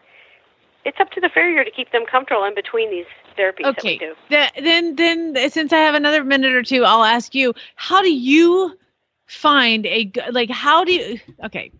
It's 0.85 0.99
up 0.99 1.11
to 1.11 1.21
the 1.21 1.29
farrier 1.29 1.63
to 1.63 1.71
keep 1.71 1.91
them 1.91 2.05
comfortable 2.05 2.43
in 2.43 2.53
between 2.53 2.91
these 2.91 3.05
therapies 3.37 3.63
that 3.63 3.83
we 3.83 3.95
okay. 3.95 3.97
do. 3.97 4.13
Th- 4.29 4.51
then, 4.61 4.95
then, 4.95 5.49
since 5.49 5.71
I 5.71 5.77
have 5.77 5.95
another 5.95 6.23
minute 6.23 6.53
or 6.53 6.63
two, 6.63 6.83
I'll 6.83 7.03
ask 7.03 7.33
you: 7.33 7.53
How 7.75 8.01
do 8.01 8.13
you 8.13 8.77
find 9.25 9.85
a 9.85 10.11
like? 10.31 10.49
How 10.49 10.83
do 10.83 10.91
you? 10.91 11.19
Okay, 11.43 11.71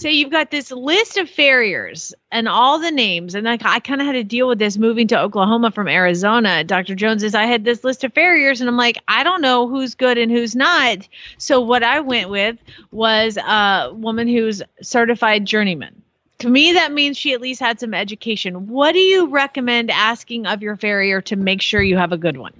say 0.00 0.10
you've 0.12 0.30
got 0.30 0.50
this 0.50 0.70
list 0.70 1.18
of 1.18 1.28
farriers 1.28 2.14
and 2.32 2.48
all 2.48 2.78
the 2.78 2.90
names, 2.90 3.34
and 3.34 3.44
like 3.44 3.64
I 3.64 3.80
kind 3.80 4.00
of 4.00 4.06
had 4.06 4.14
to 4.14 4.24
deal 4.24 4.48
with 4.48 4.58
this 4.58 4.78
moving 4.78 5.06
to 5.08 5.20
Oklahoma 5.20 5.70
from 5.70 5.88
Arizona. 5.88 6.64
Dr. 6.64 6.94
Jones 6.94 7.22
is 7.22 7.34
I 7.34 7.44
had 7.44 7.64
this 7.64 7.84
list 7.84 8.02
of 8.02 8.14
farriers, 8.14 8.60
and 8.60 8.68
I'm 8.68 8.76
like, 8.76 8.98
I 9.08 9.22
don't 9.22 9.42
know 9.42 9.68
who's 9.68 9.94
good 9.94 10.16
and 10.16 10.32
who's 10.32 10.56
not. 10.56 11.06
So 11.38 11.60
what 11.60 11.82
I 11.82 12.00
went 12.00 12.30
with 12.30 12.56
was 12.92 13.36
a 13.36 13.92
woman 13.94 14.26
who's 14.26 14.62
certified 14.80 15.44
journeyman. 15.44 16.00
To 16.38 16.48
me, 16.48 16.72
that 16.72 16.92
means 16.92 17.18
she 17.18 17.34
at 17.34 17.42
least 17.42 17.60
had 17.60 17.78
some 17.78 17.92
education. 17.92 18.68
What 18.68 18.92
do 18.92 18.98
you 18.98 19.26
recommend 19.26 19.90
asking 19.90 20.46
of 20.46 20.62
your 20.62 20.76
farrier 20.76 21.20
to 21.22 21.36
make 21.36 21.60
sure 21.60 21.82
you 21.82 21.98
have 21.98 22.12
a 22.12 22.16
good 22.16 22.38
one? 22.38 22.54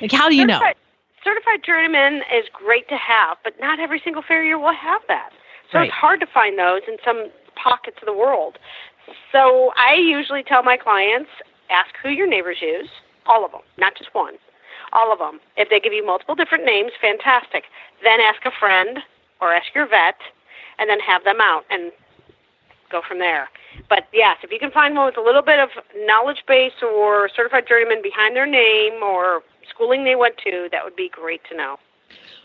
Like, 0.00 0.12
how 0.12 0.30
do 0.30 0.34
you 0.34 0.46
know? 0.46 0.54
certified, 0.54 0.76
Certified 1.22 1.62
journeyman 1.62 2.22
is 2.34 2.46
great 2.50 2.88
to 2.88 2.96
have, 2.96 3.36
but 3.44 3.60
not 3.60 3.78
every 3.78 4.00
single 4.00 4.22
farrier 4.22 4.58
will 4.58 4.72
have 4.72 5.02
that. 5.08 5.30
So 5.72 5.78
Right. 5.78 5.88
it's 5.88 5.94
hard 5.94 6.20
to 6.20 6.26
find 6.26 6.58
those 6.58 6.82
in 6.88 6.98
some 7.04 7.30
pockets 7.54 7.98
of 8.00 8.06
the 8.06 8.12
world. 8.12 8.58
So 9.32 9.72
I 9.76 9.94
usually 9.94 10.42
tell 10.42 10.62
my 10.62 10.76
clients, 10.76 11.30
ask 11.68 11.96
who 12.02 12.10
your 12.10 12.26
neighbors 12.26 12.60
use, 12.60 12.88
all 13.26 13.44
of 13.44 13.52
them, 13.52 13.62
not 13.76 13.94
just 13.96 14.14
one, 14.14 14.34
all 14.92 15.12
of 15.12 15.18
them. 15.18 15.40
If 15.56 15.68
they 15.70 15.80
give 15.80 15.92
you 15.92 16.04
multiple 16.04 16.34
different 16.34 16.64
names, 16.64 16.92
fantastic. 17.00 17.64
Then 18.02 18.20
ask 18.20 18.44
a 18.44 18.50
friend 18.50 19.00
or 19.40 19.54
ask 19.54 19.74
your 19.74 19.86
vet, 19.86 20.20
and 20.78 20.88
then 20.90 21.00
have 21.00 21.24
them 21.24 21.40
out 21.40 21.64
and 21.70 21.92
go 22.90 23.00
from 23.06 23.18
there. 23.18 23.48
But 23.88 24.08
yes, 24.12 24.38
if 24.42 24.50
you 24.50 24.58
can 24.58 24.70
find 24.70 24.94
one 24.94 25.06
with 25.06 25.16
a 25.16 25.22
little 25.22 25.42
bit 25.42 25.58
of 25.60 25.70
knowledge 25.96 26.44
base 26.46 26.82
or 26.82 27.28
certified 27.34 27.66
journeyman 27.68 28.02
behind 28.02 28.34
their 28.34 28.46
name 28.46 29.02
or 29.02 29.42
schooling 29.68 30.04
they 30.04 30.16
went 30.16 30.36
to, 30.44 30.68
that 30.72 30.84
would 30.84 30.96
be 30.96 31.08
great 31.08 31.40
to 31.50 31.56
know. 31.56 31.78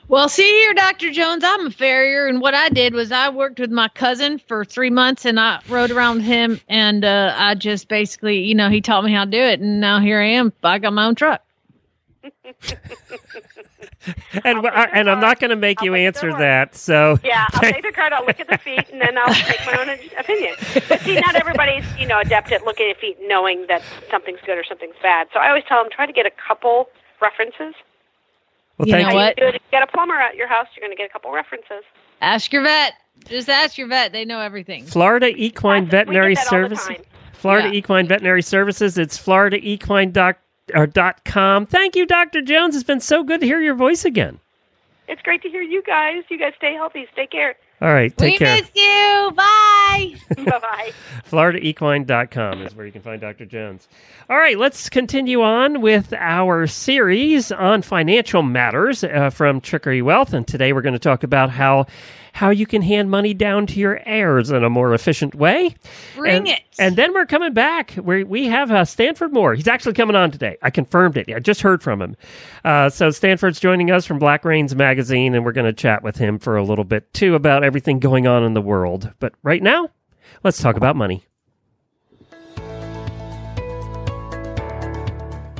Well, 0.07 0.29
see 0.29 0.47
here, 0.47 0.73
Dr. 0.75 1.11
Jones, 1.11 1.43
I'm 1.43 1.65
a 1.65 1.71
farrier, 1.71 2.27
and 2.27 2.39
what 2.39 2.53
I 2.53 2.69
did 2.69 2.93
was 2.93 3.11
I 3.11 3.29
worked 3.29 3.59
with 3.59 3.71
my 3.71 3.87
cousin 3.87 4.37
for 4.37 4.63
three 4.63 4.91
months, 4.91 5.25
and 5.25 5.39
I 5.39 5.59
rode 5.67 5.89
around 5.89 6.17
with 6.17 6.25
him, 6.25 6.61
and 6.69 7.03
uh, 7.03 7.33
I 7.35 7.55
just 7.55 7.87
basically, 7.87 8.39
you 8.43 8.53
know, 8.53 8.69
he 8.69 8.81
taught 8.81 9.03
me 9.03 9.11
how 9.11 9.25
to 9.25 9.31
do 9.31 9.39
it, 9.39 9.59
and 9.61 9.81
now 9.81 9.99
here 9.99 10.21
I 10.21 10.27
am. 10.27 10.53
I 10.63 10.77
got 10.77 10.93
my 10.93 11.05
own 11.05 11.15
truck. 11.15 11.41
and 14.43 14.67
I, 14.67 14.89
and 14.93 15.09
I'm 15.09 15.19
not 15.19 15.39
going 15.39 15.49
to 15.49 15.55
make 15.55 15.79
I'll 15.79 15.85
you 15.85 15.95
answer 15.95 16.31
that. 16.33 16.75
So 16.75 17.17
Yeah, 17.23 17.47
I'll 17.53 17.61
take 17.71 17.81
the 17.81 17.91
card, 17.91 18.13
I'll 18.13 18.25
look 18.25 18.39
at 18.39 18.47
the 18.47 18.59
feet, 18.59 18.87
and 18.91 19.01
then 19.01 19.17
I'll 19.17 19.33
take 19.33 19.65
my 19.65 19.79
own 19.79 19.89
opinion. 20.19 20.55
But 20.87 21.01
see, 21.01 21.19
not 21.19 21.35
everybody's, 21.35 21.85
you 21.97 22.05
know, 22.05 22.19
adept 22.19 22.51
at 22.51 22.63
looking 22.63 22.91
at 22.91 22.99
feet 22.99 23.17
knowing 23.21 23.65
that 23.69 23.81
something's 24.11 24.39
good 24.45 24.57
or 24.57 24.63
something's 24.63 24.95
bad. 25.01 25.29
So 25.33 25.39
I 25.39 25.47
always 25.47 25.63
tell 25.67 25.81
them, 25.81 25.91
try 25.91 26.05
to 26.05 26.13
get 26.13 26.27
a 26.27 26.31
couple 26.47 26.89
references. 27.21 27.73
Well, 28.77 28.87
You 28.87 28.93
thank 28.93 29.07
know 29.07 29.11
you. 29.11 29.15
what? 29.15 29.37
You 29.37 29.59
get 29.71 29.83
a 29.83 29.87
plumber 29.87 30.15
at 30.15 30.35
your 30.35 30.47
house, 30.47 30.67
you're 30.75 30.85
going 30.85 30.95
to 30.95 31.01
get 31.01 31.09
a 31.09 31.13
couple 31.13 31.31
references. 31.31 31.83
Ask 32.21 32.51
your 32.51 32.63
vet. 32.63 32.93
Just 33.27 33.49
ask 33.49 33.77
your 33.77 33.87
vet. 33.87 34.11
They 34.11 34.25
know 34.25 34.39
everything. 34.41 34.83
Florida 34.85 35.27
Equine 35.27 35.85
That's- 35.85 35.91
Veterinary 36.07 36.35
get 36.35 36.45
that 36.45 36.53
all 36.63 36.69
the 36.69 36.75
Services. 36.75 37.05
Florida 37.33 37.67
Yeah. 37.69 37.75
Equine 37.75 38.07
Veterinary 38.07 38.41
Services. 38.41 38.97
It's 38.97 39.17
Florida 39.17 39.57
Equine 39.61 40.11
doc, 40.11 40.37
or 40.73 40.87
dot 40.87 41.23
com. 41.25 41.65
Thank 41.65 41.95
you, 41.95 42.05
Dr. 42.05 42.41
Jones. 42.41 42.75
It's 42.75 42.83
been 42.83 42.99
so 42.99 43.23
good 43.23 43.39
to 43.41 43.45
hear 43.45 43.61
your 43.61 43.75
voice 43.75 44.03
again. 44.03 44.39
It's 45.07 45.21
great 45.21 45.41
to 45.43 45.49
hear 45.49 45.61
you 45.61 45.83
guys. 45.83 46.23
You 46.29 46.37
guys 46.39 46.53
stay 46.57 46.73
healthy. 46.73 47.05
Stay 47.13 47.27
care. 47.27 47.55
All 47.81 47.93
right, 47.93 48.15
take 48.15 48.39
we 48.39 48.45
care. 48.45 48.55
miss 48.55 48.69
you. 48.73 49.31
Bye. 49.35 50.15
bye 50.37 50.59
bye. 50.59 50.91
FloridaEquine.com 51.29 52.61
is 52.61 52.75
where 52.75 52.85
you 52.85 52.91
can 52.91 53.01
find 53.01 53.19
Dr. 53.19 53.45
Jones. 53.45 53.87
All 54.29 54.37
right, 54.37 54.57
let's 54.57 54.89
continue 54.89 55.41
on 55.41 55.81
with 55.81 56.13
our 56.13 56.67
series 56.67 57.51
on 57.51 57.81
financial 57.81 58.43
matters 58.43 59.03
uh, 59.03 59.29
from 59.29 59.59
Chicory 59.61 60.01
Wealth. 60.01 60.33
And 60.33 60.47
today 60.47 60.71
we're 60.73 60.81
going 60.81 60.93
to 60.93 60.99
talk 60.99 61.23
about 61.23 61.49
how 61.49 61.85
how 62.35 62.49
you 62.49 62.65
can 62.65 62.81
hand 62.81 63.09
money 63.09 63.33
down 63.33 63.65
to 63.65 63.79
your 63.79 64.01
heirs 64.05 64.51
in 64.51 64.61
a 64.61 64.69
more 64.69 64.93
efficient 64.93 65.33
way. 65.33 65.73
Bring 66.17 66.35
and, 66.35 66.47
it. 66.49 66.61
And 66.77 66.97
then 66.97 67.13
we're 67.13 67.25
coming 67.25 67.53
back. 67.53 67.93
We 67.95 68.25
we 68.25 68.47
have 68.47 68.69
uh, 68.71 68.83
Stanford 68.83 69.31
Moore. 69.31 69.55
He's 69.55 69.69
actually 69.69 69.93
coming 69.93 70.17
on 70.17 70.31
today. 70.31 70.57
I 70.61 70.69
confirmed 70.69 71.15
it. 71.15 71.33
I 71.33 71.39
just 71.39 71.61
heard 71.61 71.81
from 71.81 72.01
him. 72.01 72.17
Uh, 72.65 72.89
so 72.89 73.09
Stanford's 73.09 73.61
joining 73.61 73.89
us 73.89 74.05
from 74.05 74.19
Black 74.19 74.43
Reins 74.43 74.75
Magazine, 74.75 75.33
and 75.33 75.45
we're 75.45 75.53
going 75.53 75.65
to 75.65 75.71
chat 75.71 76.03
with 76.03 76.17
him 76.17 76.37
for 76.37 76.57
a 76.57 76.63
little 76.63 76.83
bit 76.83 77.13
too 77.13 77.35
about 77.35 77.63
everything 77.63 77.99
going 77.99 78.27
on 78.27 78.43
in 78.43 78.53
the 78.53 78.61
world. 78.61 79.13
But 79.19 79.31
right 79.41 79.63
now, 79.63 79.87
let's 80.43 80.61
talk 80.61 80.75
about 80.75 80.97
money. 80.97 81.25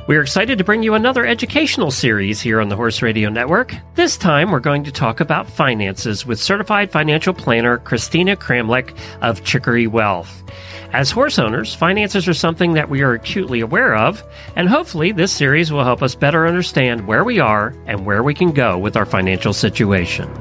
We 0.06 0.16
are 0.16 0.22
excited 0.22 0.58
to 0.58 0.64
bring 0.64 0.84
you 0.84 0.94
another 0.94 1.26
educational 1.26 1.90
series 1.90 2.40
here 2.40 2.60
on 2.60 2.68
the 2.68 2.76
Horse 2.76 3.02
Radio 3.02 3.28
Network. 3.28 3.74
This 3.96 4.16
time, 4.16 4.52
we're 4.52 4.60
going 4.60 4.84
to 4.84 4.92
talk 4.92 5.18
about 5.18 5.50
finances 5.50 6.24
with 6.24 6.38
certified 6.38 6.92
financial 6.92 7.34
planner 7.34 7.78
Christina 7.78 8.36
Kramlich 8.36 8.96
of 9.20 9.42
Chicory 9.42 9.88
Wealth. 9.88 10.44
As 10.92 11.10
horse 11.10 11.40
owners, 11.40 11.74
finances 11.74 12.28
are 12.28 12.34
something 12.34 12.74
that 12.74 12.88
we 12.88 13.02
are 13.02 13.14
acutely 13.14 13.58
aware 13.58 13.96
of, 13.96 14.22
and 14.54 14.68
hopefully, 14.68 15.10
this 15.10 15.32
series 15.32 15.72
will 15.72 15.82
help 15.82 16.04
us 16.04 16.14
better 16.14 16.46
understand 16.46 17.08
where 17.08 17.24
we 17.24 17.40
are 17.40 17.74
and 17.86 18.06
where 18.06 18.22
we 18.22 18.32
can 18.32 18.52
go 18.52 18.78
with 18.78 18.96
our 18.96 19.06
financial 19.06 19.52
situation. 19.52 20.32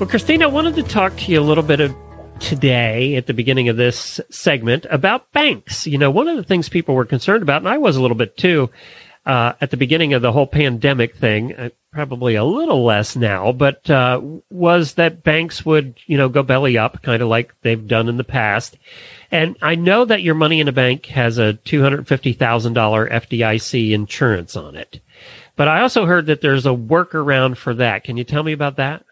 Well, 0.00 0.08
Christina, 0.08 0.46
I 0.46 0.50
wanted 0.50 0.76
to 0.76 0.82
talk 0.82 1.14
to 1.18 1.30
you 1.30 1.40
a 1.40 1.42
little 1.42 1.62
bit 1.62 1.80
today 2.44 3.16
at 3.16 3.26
the 3.26 3.34
beginning 3.34 3.70
of 3.70 3.76
this 3.76 4.20
segment 4.30 4.86
about 4.90 5.32
banks. 5.32 5.86
You 5.86 5.96
know, 5.98 6.10
one 6.10 6.28
of 6.28 6.36
the 6.36 6.44
things 6.44 6.68
people 6.68 6.94
were 6.94 7.06
concerned 7.06 7.42
about, 7.42 7.62
and 7.62 7.68
I 7.68 7.78
was 7.78 7.96
a 7.96 8.02
little 8.02 8.16
bit 8.16 8.36
too, 8.36 8.70
uh, 9.24 9.54
at 9.60 9.70
the 9.70 9.78
beginning 9.78 10.12
of 10.12 10.20
the 10.20 10.30
whole 10.30 10.46
pandemic 10.46 11.16
thing, 11.16 11.54
uh, 11.54 11.70
probably 11.90 12.34
a 12.34 12.44
little 12.44 12.84
less 12.84 13.16
now, 13.16 13.52
but 13.52 13.88
uh, 13.88 14.20
was 14.50 14.94
that 14.94 15.22
banks 15.22 15.64
would, 15.64 15.94
you 16.06 16.18
know, 16.18 16.28
go 16.28 16.42
belly 16.42 16.76
up, 16.76 17.02
kind 17.02 17.22
of 17.22 17.28
like 17.28 17.54
they've 17.62 17.88
done 17.88 18.08
in 18.08 18.18
the 18.18 18.24
past. 18.24 18.76
And 19.30 19.56
I 19.62 19.74
know 19.74 20.04
that 20.04 20.22
your 20.22 20.34
money 20.34 20.60
in 20.60 20.68
a 20.68 20.72
bank 20.72 21.06
has 21.06 21.38
a 21.38 21.54
$250,000 21.64 22.36
FDIC 22.36 23.92
insurance 23.92 24.54
on 24.54 24.76
it. 24.76 25.00
But 25.56 25.68
I 25.68 25.80
also 25.80 26.04
heard 26.04 26.26
that 26.26 26.42
there's 26.42 26.66
a 26.66 26.70
workaround 26.70 27.56
for 27.56 27.74
that. 27.74 28.04
Can 28.04 28.16
you 28.18 28.24
tell 28.24 28.42
me 28.42 28.52
about 28.52 28.76
that? 28.76 29.04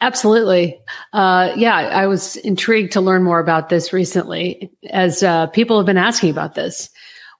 Absolutely. 0.00 0.78
Uh, 1.12 1.52
yeah, 1.56 1.74
I 1.74 2.06
was 2.06 2.36
intrigued 2.36 2.92
to 2.92 3.00
learn 3.00 3.22
more 3.22 3.40
about 3.40 3.68
this 3.70 3.92
recently 3.92 4.70
as 4.90 5.22
uh, 5.22 5.46
people 5.48 5.78
have 5.78 5.86
been 5.86 5.96
asking 5.96 6.30
about 6.30 6.54
this. 6.54 6.90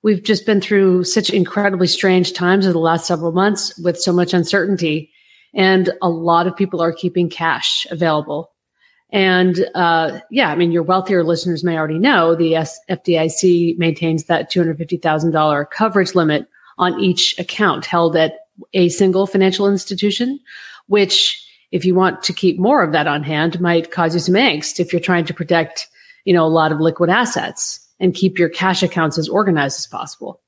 We've 0.02 0.22
just 0.22 0.46
been 0.46 0.60
through 0.60 1.04
such 1.04 1.30
incredibly 1.30 1.86
strange 1.86 2.32
times 2.32 2.66
over 2.66 2.72
the 2.72 2.78
last 2.78 3.06
several 3.06 3.32
months 3.32 3.78
with 3.78 3.98
so 3.98 4.12
much 4.12 4.34
uncertainty, 4.34 5.10
and 5.54 5.90
a 6.02 6.08
lot 6.08 6.46
of 6.46 6.56
people 6.56 6.82
are 6.82 6.92
keeping 6.92 7.30
cash 7.30 7.86
available. 7.90 8.50
And 9.10 9.64
uh, 9.74 10.20
yeah, 10.30 10.50
I 10.50 10.56
mean, 10.56 10.72
your 10.72 10.82
wealthier 10.82 11.22
listeners 11.22 11.62
may 11.62 11.78
already 11.78 11.98
know 11.98 12.34
the 12.34 12.52
FDIC 12.90 13.78
maintains 13.78 14.24
that 14.24 14.50
$250,000 14.50 15.70
coverage 15.70 16.14
limit 16.14 16.48
on 16.78 16.98
each 17.00 17.38
account 17.38 17.86
held 17.86 18.16
at 18.16 18.34
a 18.72 18.88
single 18.88 19.26
financial 19.26 19.68
institution, 19.68 20.40
which 20.86 21.43
if 21.74 21.84
you 21.84 21.92
want 21.92 22.22
to 22.22 22.32
keep 22.32 22.56
more 22.56 22.84
of 22.84 22.92
that 22.92 23.08
on 23.08 23.24
hand 23.24 23.60
might 23.60 23.90
cause 23.90 24.14
you 24.14 24.20
some 24.20 24.36
angst 24.36 24.78
if 24.78 24.92
you're 24.92 25.00
trying 25.00 25.24
to 25.24 25.34
protect, 25.34 25.88
you 26.24 26.32
know, 26.32 26.46
a 26.46 26.46
lot 26.46 26.70
of 26.70 26.78
liquid 26.78 27.10
assets 27.10 27.80
and 27.98 28.14
keep 28.14 28.38
your 28.38 28.48
cash 28.48 28.84
accounts 28.84 29.18
as 29.18 29.28
organized 29.28 29.80
as 29.80 29.86
possible. 29.88 30.40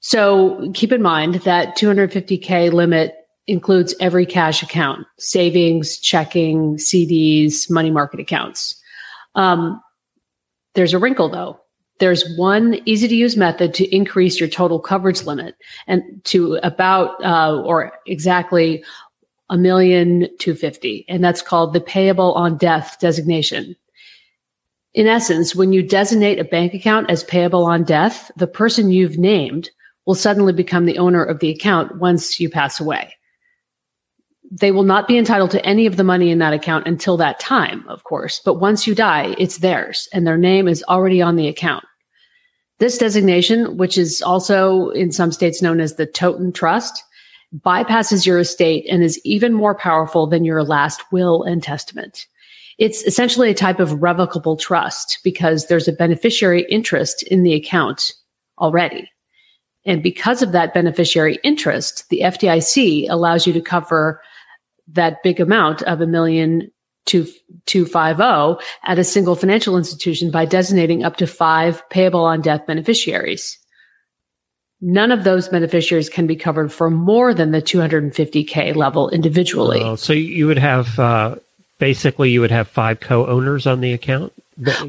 So 0.00 0.68
keep 0.74 0.90
in 0.90 1.00
mind 1.00 1.36
that 1.36 1.78
250K 1.78 2.72
limit 2.72 3.14
includes 3.46 3.94
every 4.00 4.26
cash 4.26 4.64
account, 4.64 5.06
savings, 5.16 5.96
checking, 5.98 6.76
CDs, 6.76 7.70
money 7.70 7.92
market 7.92 8.18
accounts. 8.18 8.74
Um, 9.36 9.80
there's 10.74 10.92
a 10.92 10.98
wrinkle 10.98 11.28
though. 11.28 11.60
There's 12.00 12.24
one 12.36 12.80
easy 12.84 13.06
to 13.06 13.14
use 13.14 13.36
method 13.36 13.74
to 13.74 13.94
increase 13.94 14.40
your 14.40 14.48
total 14.48 14.80
coverage 14.80 15.22
limit 15.22 15.54
and 15.86 16.02
to 16.24 16.58
about, 16.64 17.24
uh, 17.24 17.62
or 17.62 17.92
exactly 18.08 18.82
a 19.52 19.58
million 19.58 20.28
two 20.38 20.54
fifty, 20.54 21.04
and 21.10 21.22
that's 21.22 21.42
called 21.42 21.74
the 21.74 21.80
payable 21.80 22.32
on 22.32 22.56
death 22.56 22.96
designation. 23.00 23.76
In 24.94 25.06
essence, 25.06 25.54
when 25.54 25.74
you 25.74 25.82
designate 25.82 26.38
a 26.38 26.44
bank 26.44 26.72
account 26.72 27.10
as 27.10 27.22
payable 27.22 27.66
on 27.66 27.84
death, 27.84 28.30
the 28.34 28.46
person 28.46 28.90
you've 28.90 29.18
named 29.18 29.68
will 30.06 30.14
suddenly 30.14 30.54
become 30.54 30.86
the 30.86 30.96
owner 30.96 31.22
of 31.22 31.40
the 31.40 31.50
account 31.50 31.98
once 31.98 32.40
you 32.40 32.48
pass 32.48 32.80
away. 32.80 33.14
They 34.50 34.72
will 34.72 34.84
not 34.84 35.06
be 35.06 35.18
entitled 35.18 35.50
to 35.50 35.64
any 35.66 35.84
of 35.84 35.96
the 35.96 36.04
money 36.04 36.30
in 36.30 36.38
that 36.38 36.54
account 36.54 36.86
until 36.86 37.18
that 37.18 37.38
time, 37.38 37.86
of 37.88 38.04
course, 38.04 38.40
but 38.42 38.54
once 38.54 38.86
you 38.86 38.94
die, 38.94 39.34
it's 39.38 39.58
theirs 39.58 40.08
and 40.14 40.26
their 40.26 40.38
name 40.38 40.66
is 40.66 40.82
already 40.88 41.20
on 41.20 41.36
the 41.36 41.48
account. 41.48 41.84
This 42.78 42.96
designation, 42.96 43.76
which 43.76 43.98
is 43.98 44.22
also 44.22 44.88
in 44.90 45.12
some 45.12 45.30
states 45.30 45.60
known 45.60 45.78
as 45.78 45.96
the 45.96 46.06
Totten 46.06 46.52
Trust, 46.52 47.04
bypasses 47.60 48.26
your 48.26 48.38
estate 48.38 48.86
and 48.90 49.02
is 49.02 49.20
even 49.24 49.52
more 49.52 49.74
powerful 49.74 50.26
than 50.26 50.44
your 50.44 50.64
last 50.64 51.02
will 51.12 51.42
and 51.42 51.62
testament. 51.62 52.26
It's 52.78 53.02
essentially 53.02 53.50
a 53.50 53.54
type 53.54 53.80
of 53.80 54.02
revocable 54.02 54.56
trust 54.56 55.18
because 55.22 55.66
there's 55.66 55.88
a 55.88 55.92
beneficiary 55.92 56.66
interest 56.70 57.22
in 57.24 57.42
the 57.42 57.54
account 57.54 58.12
already. 58.58 59.10
And 59.84 60.02
because 60.02 60.42
of 60.42 60.52
that 60.52 60.74
beneficiary 60.74 61.38
interest, 61.42 62.08
the 62.08 62.20
FDIC 62.20 63.10
allows 63.10 63.46
you 63.46 63.52
to 63.52 63.60
cover 63.60 64.22
that 64.88 65.22
big 65.22 65.40
amount 65.40 65.82
of 65.82 66.00
a 66.00 66.06
million 66.06 66.70
two 67.04 67.26
two 67.66 67.84
five 67.84 68.18
zero 68.18 68.58
at 68.84 68.98
a 68.98 69.04
single 69.04 69.34
financial 69.34 69.76
institution 69.76 70.30
by 70.30 70.44
designating 70.44 71.02
up 71.02 71.16
to 71.16 71.26
five 71.26 71.82
payable 71.90 72.24
on 72.24 72.40
death 72.40 72.66
beneficiaries. 72.66 73.58
None 74.84 75.12
of 75.12 75.22
those 75.22 75.48
beneficiaries 75.48 76.08
can 76.08 76.26
be 76.26 76.34
covered 76.34 76.72
for 76.72 76.90
more 76.90 77.32
than 77.32 77.52
the 77.52 77.62
250k 77.62 78.74
level 78.74 79.08
individually. 79.10 79.80
Oh, 79.80 79.94
so 79.94 80.12
you 80.12 80.46
would 80.48 80.58
have 80.58 80.98
uh, 80.98 81.36
basically 81.78 82.30
you 82.30 82.40
would 82.40 82.50
have 82.50 82.66
five 82.66 82.98
co-owners 82.98 83.64
on 83.66 83.80
the 83.80 83.92
account. 83.92 84.32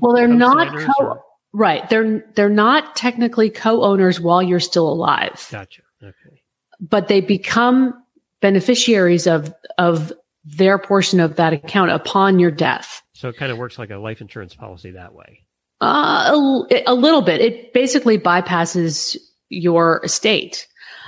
well, 0.01 0.13
they're 0.15 0.27
not 0.27 0.75
co 0.75 0.91
or- 0.99 1.23
right. 1.53 1.87
They're 1.89 2.25
they're 2.35 2.49
not 2.49 2.95
technically 2.95 3.51
co-owners 3.51 4.19
while 4.19 4.41
you're 4.41 4.59
still 4.59 4.91
alive, 4.91 5.47
Gotcha. 5.51 5.83
Okay. 6.03 6.41
but 6.81 7.07
they 7.07 7.21
become 7.21 7.93
beneficiaries 8.41 9.27
of 9.27 9.53
of 9.77 10.11
their 10.43 10.77
portion 10.79 11.19
of 11.19 11.35
that 11.37 11.53
account 11.53 11.91
upon 11.91 12.39
your 12.39 12.51
death. 12.51 13.01
So 13.13 13.29
it 13.29 13.37
kind 13.37 13.51
of 13.51 13.57
works 13.59 13.77
like 13.79 13.91
a 13.91 13.97
life 13.97 14.21
insurance 14.21 14.53
policy 14.55 14.91
that 14.91 15.13
way. 15.13 15.43
Uh, 15.81 16.65
a, 16.71 16.83
a 16.87 16.93
little 16.95 17.21
bit. 17.21 17.41
It 17.41 17.73
basically 17.73 18.17
bypasses 18.17 19.15
your 19.53 20.01
estate 20.03 20.67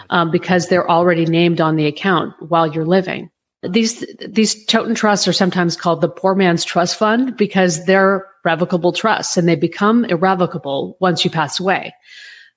um, 0.10 0.32
because 0.32 0.68
they're 0.68 0.90
already 0.90 1.26
named 1.26 1.62
on 1.62 1.76
the 1.76 1.88
account 1.88 2.34
while 2.40 2.68
you're 2.68 2.86
living. 2.86 3.30
These 3.64 4.06
these 4.28 4.64
Totten 4.66 4.94
trusts 4.94 5.28
are 5.28 5.34
sometimes 5.34 5.76
called 5.76 6.02
the 6.02 6.10
poor 6.10 6.36
man's 6.36 6.64
trust 6.64 6.98
fund 6.98 7.36
because 7.36 7.86
they're 7.86 8.28
revocable 8.44 8.94
trusts 8.94 9.38
and 9.38 9.48
they 9.48 9.56
become 9.56 10.06
irrevocable 10.06 10.98
once 11.00 11.26
you 11.26 11.32
pass 11.32 11.60
away. 11.60 11.94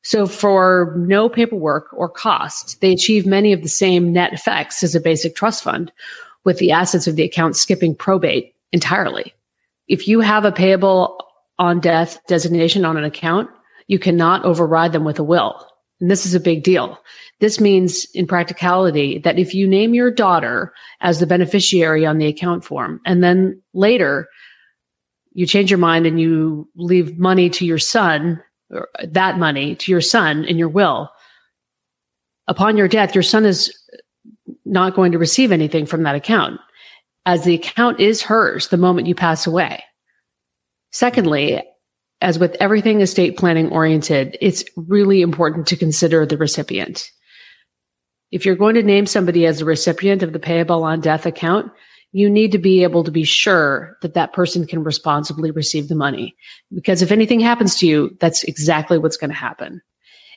So 0.03 0.27
for 0.27 0.95
no 0.97 1.29
paperwork 1.29 1.93
or 1.93 2.09
cost, 2.09 2.81
they 2.81 2.93
achieve 2.93 3.27
many 3.27 3.53
of 3.53 3.63
the 3.63 3.69
same 3.69 4.13
net 4.13 4.33
effects 4.33 4.83
as 4.83 4.95
a 4.95 5.01
basic 5.01 5.35
trust 5.35 5.65
fund 5.65 5.91
with 6.45 6.59
the 6.59 6.73
assets 6.73 7.07
of 7.07 7.17
the 7.17 7.25
account 7.25 7.57
skipping 7.57 7.95
probate 7.95 8.55
entirely. 8.73 9.35
If 9.89 10.07
you 10.07 10.21
have 10.21 10.45
a 10.45 10.53
payable 10.53 11.19
on 11.59 11.81
death 11.81 12.19
designation 12.29 12.85
on 12.85 12.97
an 12.97 13.05
account, 13.05 13.51
you 13.87 13.99
cannot 13.99 14.45
override 14.45 14.93
them 14.93 15.05
with 15.05 15.19
a 15.19 15.25
will. 15.25 15.67
And 16.01 16.11
this 16.11 16.25
is 16.25 16.35
a 16.35 16.41
big 16.41 16.63
deal. 16.63 16.99
This 17.41 17.61
means 17.61 18.07
in 18.15 18.27
practicality 18.27 19.19
that 19.19 19.39
if 19.39 19.55
you 19.55 19.67
name 19.67 19.95
your 19.95 20.11
daughter 20.11 20.73
as 21.01 21.19
the 21.19 21.27
beneficiary 21.27 22.07
on 22.07 22.19
the 22.19 22.27
account 22.27 22.65
form 22.65 23.01
and 23.05 23.23
then 23.23 23.61
later 23.75 24.29
you 25.33 25.47
change 25.47 25.71
your 25.71 25.79
mind 25.79 26.07
and 26.07 26.21
you 26.21 26.69
leave 26.75 27.19
money 27.19 27.51
to 27.51 27.65
your 27.65 27.79
son, 27.79 28.43
or 28.71 28.89
that 29.05 29.39
money 29.39 29.77
to 29.77 29.93
your 29.93 30.01
son 30.01 30.45
in 30.45 30.59
your 30.59 30.69
will, 30.69 31.11
upon 32.49 32.77
your 32.77 32.89
death, 32.89 33.15
your 33.15 33.23
son 33.23 33.45
is 33.45 33.73
not 34.65 34.95
going 34.95 35.13
to 35.13 35.19
receive 35.19 35.53
anything 35.53 35.87
from 35.87 36.03
that 36.03 36.17
account, 36.17 36.61
as 37.25 37.45
the 37.45 37.55
account 37.55 38.01
is 38.01 38.23
hers 38.23 38.69
the 38.69 38.77
moment 38.77 39.07
you 39.07 39.15
pass 39.15 39.47
away. 39.47 39.83
Secondly, 40.91 41.63
as 42.21 42.39
with 42.39 42.57
everything 42.61 43.01
estate 43.01 43.37
planning 43.37 43.71
oriented, 43.71 44.37
it's 44.41 44.65
really 44.77 45.23
important 45.23 45.67
to 45.69 45.77
consider 45.77 46.27
the 46.27 46.37
recipient. 46.37 47.11
If 48.31 48.45
you're 48.45 48.57
going 48.57 48.75
to 48.75 48.83
name 48.83 49.07
somebody 49.07 49.47
as 49.47 49.59
the 49.59 49.65
recipient 49.65 50.23
of 50.23 50.33
the 50.33 50.39
payable 50.39 50.85
on 50.85 51.01
death 51.01 51.27
account, 51.27 51.71
you 52.13 52.29
need 52.29 52.53
to 52.53 52.59
be 52.59 52.83
able 52.83 53.05
to 53.05 53.11
be 53.11 53.25
sure 53.25 53.97
that 54.03 54.15
that 54.15 54.33
person 54.33 54.67
can 54.67 54.83
responsibly 54.83 55.51
receive 55.51 55.89
the 55.89 55.95
money. 55.95 56.35
Because 56.75 57.03
if 57.03 57.13
anything 57.13 57.41
happens 57.41 57.77
to 57.77 57.87
you, 57.87 58.17
that's 58.21 58.45
exactly 58.45 58.99
what's 58.99 59.17
going 59.17 59.31
to 59.31 59.37
happen 59.37 59.81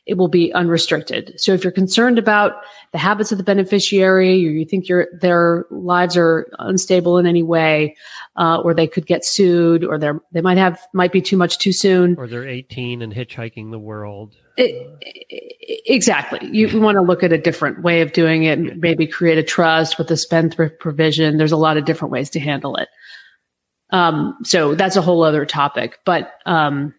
it 0.06 0.18
will 0.18 0.28
be 0.28 0.52
unrestricted. 0.54 1.34
So 1.38 1.54
if 1.54 1.64
you're 1.64 1.72
concerned 1.72 2.18
about 2.18 2.54
the 2.92 2.98
habits 2.98 3.32
of 3.32 3.38
the 3.38 3.44
beneficiary, 3.44 4.46
or 4.46 4.50
you 4.50 4.66
think 4.66 4.90
your 4.90 5.08
their 5.20 5.66
lives 5.70 6.18
are 6.18 6.52
unstable 6.60 7.18
in 7.18 7.28
any 7.28 7.44
way, 7.44 7.96
uh, 8.36 8.62
or 8.62 8.74
they 8.74 8.88
could 8.88 9.06
get 9.06 9.24
sued, 9.24 9.84
or 9.84 10.00
they 10.00 10.12
they 10.32 10.42
might 10.42 10.58
have 10.58 10.80
might 10.94 11.12
be 11.12 11.22
too 11.22 11.38
much 11.38 11.60
too 11.60 11.72
soon, 11.72 12.16
or 12.18 12.28
they're 12.28 12.48
18 12.48 13.02
and 13.02 13.14
hitchhiking 13.14 13.72
the 13.72 13.80
world. 13.80 14.36
It, 14.58 15.84
exactly. 15.86 16.50
You 16.52 16.80
want 16.80 16.96
to 16.96 17.02
look 17.02 17.24
at 17.24 17.32
a 17.32 17.38
different 17.38 17.84
way 17.84 18.02
of 18.02 18.12
doing 18.12 18.44
it. 18.44 18.78
Maybe 18.78 19.08
create 19.08 19.38
a 19.38 19.44
trust 19.44 19.98
with 19.98 20.10
a 20.12 20.18
spendthrift 20.18 20.80
provision. 20.80 21.38
There's 21.38 21.52
a 21.52 21.58
lot 21.58 21.78
of 21.78 21.86
different 21.86 22.12
ways 22.12 22.30
to 22.32 22.40
handle 22.40 22.76
it. 22.76 22.90
Um, 23.92 24.38
so 24.44 24.74
that's 24.76 24.96
a 24.96 25.02
whole 25.02 25.24
other 25.24 25.46
topic. 25.46 26.00
But 26.06 26.34
um, 26.46 26.94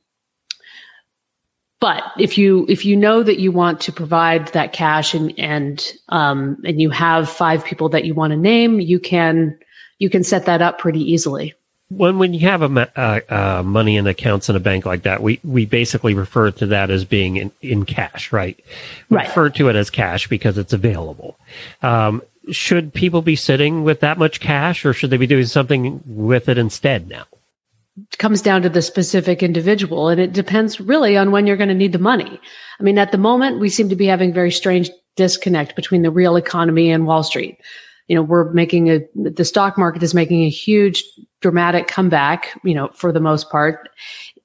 but 1.83 2.05
if 2.17 2.39
you 2.39 2.65
if 2.69 2.85
you 2.85 2.97
know 2.97 3.25
that 3.25 3.41
you 3.41 3.51
want 3.51 3.81
to 3.81 3.93
provide 3.93 4.47
that 4.53 4.73
cash 4.73 5.15
and 5.15 5.37
and 5.37 5.93
um, 6.11 6.63
and 6.65 6.81
you 6.81 6.91
have 6.91 7.29
five 7.29 7.65
people 7.65 7.89
that 7.89 8.05
you 8.05 8.15
want 8.15 8.31
to 8.31 8.37
name, 8.37 8.79
you 8.79 9.01
can 9.01 9.59
you 9.99 10.09
can 10.09 10.23
set 10.23 10.47
that 10.47 10.63
up 10.63 10.79
pretty 10.79 11.01
easily. 11.01 11.55
When 11.89 12.21
when 12.21 12.35
you 12.35 12.49
have 12.49 12.63
a 12.63 12.89
uh, 12.97 13.21
uh, 13.29 13.63
money 13.65 13.97
in 13.97 14.07
accounts 14.07 14.49
in 14.49 14.55
a 14.55 14.61
bank 14.61 14.87
like 14.87 15.03
that, 15.03 15.25
we 15.25 15.41
we 15.43 15.67
basically 15.67 16.15
refer 16.15 16.53
to 16.53 16.67
that 16.67 16.91
as 16.91 17.05
being 17.05 17.37
in, 17.37 17.51
in 17.61 17.85
cash, 17.85 18.31
right? 18.31 18.57
We 19.11 19.17
right. 19.17 19.27
Refer 19.27 19.51
to 19.51 19.69
it 19.69 19.75
as 19.75 19.91
cash 19.91 20.29
because 20.29 20.59
it's 20.59 20.73
available. 20.73 21.37
Um, 21.83 22.23
should 22.53 22.95
people 22.95 23.23
be 23.23 23.35
sitting 23.35 23.83
with 23.83 23.99
that 24.01 24.19
much 24.19 24.39
cash, 24.39 24.85
or 24.85 24.93
should 24.93 25.11
they 25.11 25.17
be 25.17 25.27
doing 25.27 25.47
something 25.47 26.01
with 26.07 26.49
it 26.49 26.59
instead 26.59 27.09
now? 27.09 27.25
Comes 28.19 28.41
down 28.41 28.63
to 28.63 28.69
the 28.69 28.83
specific 28.83 29.43
individual 29.43 30.09
and 30.09 30.21
it 30.21 30.33
depends 30.33 30.81
really 30.81 31.17
on 31.17 31.31
when 31.31 31.47
you're 31.47 31.57
going 31.57 31.69
to 31.69 31.75
need 31.75 31.93
the 31.93 31.99
money. 31.99 32.41
I 32.81 32.83
mean, 32.83 32.99
at 32.99 33.13
the 33.13 33.19
moment, 33.19 33.61
we 33.61 33.69
seem 33.69 33.89
to 33.89 33.97
be 33.97 34.07
having 34.07 34.33
very 34.33 34.51
strange 34.51 34.91
disconnect 35.17 35.77
between 35.77 36.03
the 36.03 36.11
real 36.11 36.37
economy 36.37 36.91
and 36.91 37.07
Wall 37.07 37.23
Street. 37.23 37.59
You 38.09 38.17
know, 38.17 38.23
we're 38.23 38.51
making 38.53 38.91
a, 38.91 39.01
the 39.15 39.45
stock 39.45 39.77
market 39.79 40.03
is 40.03 40.15
making 40.15 40.43
a 40.45 40.49
huge 40.49 41.05
dramatic 41.41 41.87
comeback, 41.87 42.59
you 42.65 42.75
know, 42.75 42.89
for 42.95 43.13
the 43.13 43.21
most 43.21 43.51
part 43.51 43.89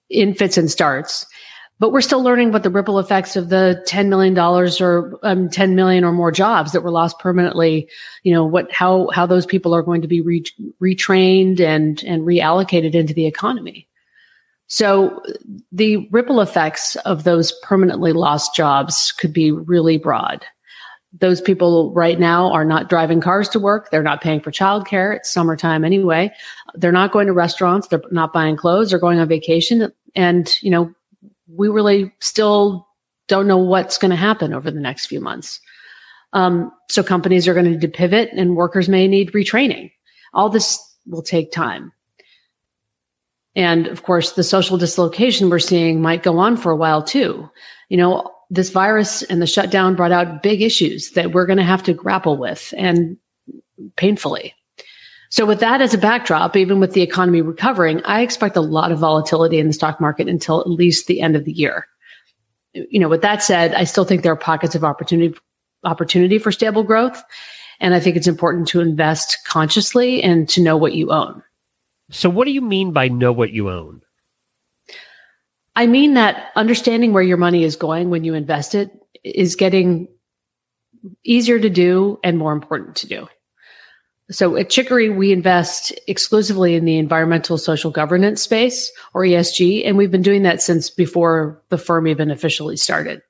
in 0.09 0.33
fits 0.33 0.57
and 0.57 0.69
starts 0.69 1.25
but 1.79 1.91
we're 1.91 2.01
still 2.01 2.23
learning 2.23 2.51
what 2.51 2.63
the 2.63 2.69
ripple 2.69 2.99
effects 2.99 3.35
of 3.35 3.49
the 3.49 3.83
$10 3.87 4.07
million 4.07 4.37
or 4.37 5.19
um, 5.23 5.49
10 5.49 5.75
million 5.75 6.03
or 6.03 6.11
more 6.11 6.31
jobs 6.31 6.71
that 6.71 6.81
were 6.81 6.91
lost 6.91 7.19
permanently, 7.19 7.87
you 8.23 8.33
know, 8.33 8.43
what, 8.43 8.71
how, 8.71 9.09
how 9.13 9.25
those 9.25 9.45
people 9.45 9.75
are 9.75 9.83
going 9.83 10.01
to 10.01 10.07
be 10.07 10.21
re- 10.21 10.43
retrained 10.81 11.59
and, 11.59 12.03
and 12.03 12.23
reallocated 12.23 12.95
into 12.95 13.13
the 13.13 13.27
economy. 13.27 13.87
So 14.67 15.21
the 15.71 16.07
ripple 16.11 16.41
effects 16.41 16.95
of 16.97 17.23
those 17.23 17.53
permanently 17.63 18.11
lost 18.11 18.55
jobs 18.55 19.13
could 19.13 19.31
be 19.31 19.51
really 19.51 19.97
broad. 19.97 20.45
Those 21.19 21.39
people 21.39 21.93
right 21.93 22.19
now 22.19 22.51
are 22.51 22.65
not 22.65 22.89
driving 22.89 23.21
cars 23.21 23.47
to 23.49 23.59
work. 23.59 23.89
They're 23.91 24.03
not 24.03 24.21
paying 24.21 24.41
for 24.41 24.51
childcare. 24.51 25.15
It's 25.15 25.31
summertime 25.31 25.85
anyway. 25.85 26.33
They're 26.75 26.91
not 26.91 27.13
going 27.13 27.27
to 27.27 27.33
restaurants. 27.33 27.87
They're 27.87 28.01
not 28.11 28.33
buying 28.33 28.57
clothes. 28.57 28.89
They're 28.89 28.99
going 28.99 29.19
on 29.19 29.27
vacation. 29.29 29.91
And, 30.15 30.53
you 30.61 30.69
know, 30.69 30.93
we 31.47 31.69
really 31.69 32.13
still 32.19 32.87
don't 33.27 33.47
know 33.47 33.57
what's 33.57 33.97
going 33.97 34.11
to 34.11 34.17
happen 34.17 34.53
over 34.53 34.71
the 34.71 34.79
next 34.79 35.07
few 35.07 35.19
months. 35.19 35.59
Um, 36.33 36.71
so 36.89 37.03
companies 37.03 37.47
are 37.47 37.53
going 37.53 37.65
to 37.65 37.71
need 37.71 37.81
to 37.81 37.87
pivot 37.87 38.29
and 38.33 38.55
workers 38.55 38.89
may 38.89 39.07
need 39.07 39.31
retraining. 39.31 39.91
All 40.33 40.49
this 40.49 40.79
will 41.07 41.21
take 41.23 41.51
time. 41.51 41.91
And 43.55 43.87
of 43.87 44.03
course, 44.03 44.33
the 44.33 44.43
social 44.43 44.77
dislocation 44.77 45.49
we're 45.49 45.59
seeing 45.59 46.01
might 46.01 46.23
go 46.23 46.37
on 46.37 46.57
for 46.57 46.71
a 46.71 46.75
while 46.75 47.01
too. 47.01 47.49
You 47.89 47.97
know, 47.97 48.31
this 48.49 48.69
virus 48.69 49.23
and 49.23 49.41
the 49.41 49.47
shutdown 49.47 49.95
brought 49.95 50.11
out 50.11 50.43
big 50.43 50.61
issues 50.61 51.11
that 51.11 51.31
we're 51.31 51.47
going 51.47 51.57
to 51.57 51.63
have 51.63 51.83
to 51.83 51.93
grapple 51.93 52.37
with 52.37 52.73
and 52.77 53.17
painfully. 53.95 54.53
So 55.29 55.45
with 55.45 55.59
that 55.59 55.81
as 55.81 55.93
a 55.93 55.97
backdrop, 55.97 56.55
even 56.55 56.79
with 56.79 56.93
the 56.93 57.01
economy 57.01 57.41
recovering, 57.41 58.01
I 58.03 58.21
expect 58.21 58.55
a 58.55 58.61
lot 58.61 58.91
of 58.91 58.99
volatility 58.99 59.59
in 59.59 59.67
the 59.67 59.73
stock 59.73 59.99
market 59.99 60.27
until 60.27 60.61
at 60.61 60.69
least 60.69 61.07
the 61.07 61.21
end 61.21 61.35
of 61.35 61.45
the 61.45 61.51
year. 61.51 61.87
You 62.73 62.99
know, 62.99 63.09
with 63.09 63.21
that 63.21 63.43
said, 63.43 63.73
I 63.73 63.83
still 63.83 64.05
think 64.05 64.23
there 64.23 64.31
are 64.31 64.37
pockets 64.37 64.75
of 64.75 64.83
opportunity 64.83 65.37
opportunity 65.83 66.39
for 66.39 66.51
stable 66.51 66.83
growth, 66.83 67.23
and 67.79 67.93
I 67.93 67.99
think 67.99 68.15
it's 68.15 68.27
important 68.27 68.67
to 68.69 68.81
invest 68.81 69.37
consciously 69.45 70.23
and 70.23 70.49
to 70.49 70.61
know 70.61 70.75
what 70.75 70.93
you 70.93 71.11
own. 71.11 71.43
So 72.09 72.29
what 72.29 72.45
do 72.45 72.51
you 72.51 72.61
mean 72.61 72.93
by 72.93 73.07
know 73.09 73.31
what 73.31 73.51
you 73.51 73.69
own? 73.69 74.01
I 75.75 75.85
mean 75.85 76.15
that 76.15 76.51
understanding 76.55 77.13
where 77.13 77.23
your 77.23 77.37
money 77.37 77.63
is 77.63 77.75
going 77.75 78.09
when 78.09 78.23
you 78.23 78.33
invest 78.33 78.73
it 78.73 78.91
is 79.23 79.55
getting 79.55 80.07
easier 81.23 81.59
to 81.59 81.69
do 81.69 82.19
and 82.23 82.37
more 82.37 82.53
important 82.53 82.95
to 82.97 83.07
do. 83.07 83.27
So 84.29 84.57
at 84.57 84.69
Chicory, 84.69 85.09
we 85.09 85.31
invest 85.31 85.93
exclusively 86.07 86.75
in 86.75 86.83
the 86.83 86.97
environmental 86.97 87.57
social 87.57 87.91
governance 87.91 88.41
space 88.41 88.91
or 89.13 89.21
ESG, 89.21 89.87
and 89.87 89.97
we've 89.97 90.11
been 90.11 90.21
doing 90.21 90.43
that 90.43 90.61
since 90.61 90.89
before 90.89 91.61
the 91.69 91.77
firm 91.77 92.07
even 92.07 92.29
officially 92.29 92.75
started. 92.75 93.21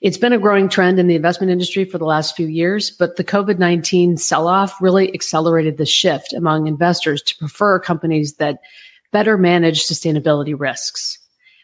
It's 0.00 0.16
been 0.16 0.32
a 0.32 0.38
growing 0.38 0.70
trend 0.70 0.98
in 0.98 1.08
the 1.08 1.14
investment 1.14 1.52
industry 1.52 1.84
for 1.84 1.98
the 1.98 2.06
last 2.06 2.34
few 2.34 2.46
years, 2.46 2.90
but 2.90 3.16
the 3.16 3.24
COVID 3.24 3.58
19 3.58 4.16
sell 4.16 4.48
off 4.48 4.80
really 4.80 5.12
accelerated 5.12 5.76
the 5.76 5.84
shift 5.84 6.32
among 6.32 6.66
investors 6.66 7.22
to 7.24 7.36
prefer 7.36 7.78
companies 7.78 8.36
that 8.36 8.60
better 9.12 9.36
manage 9.36 9.84
sustainability 9.84 10.58
risks. 10.58 11.18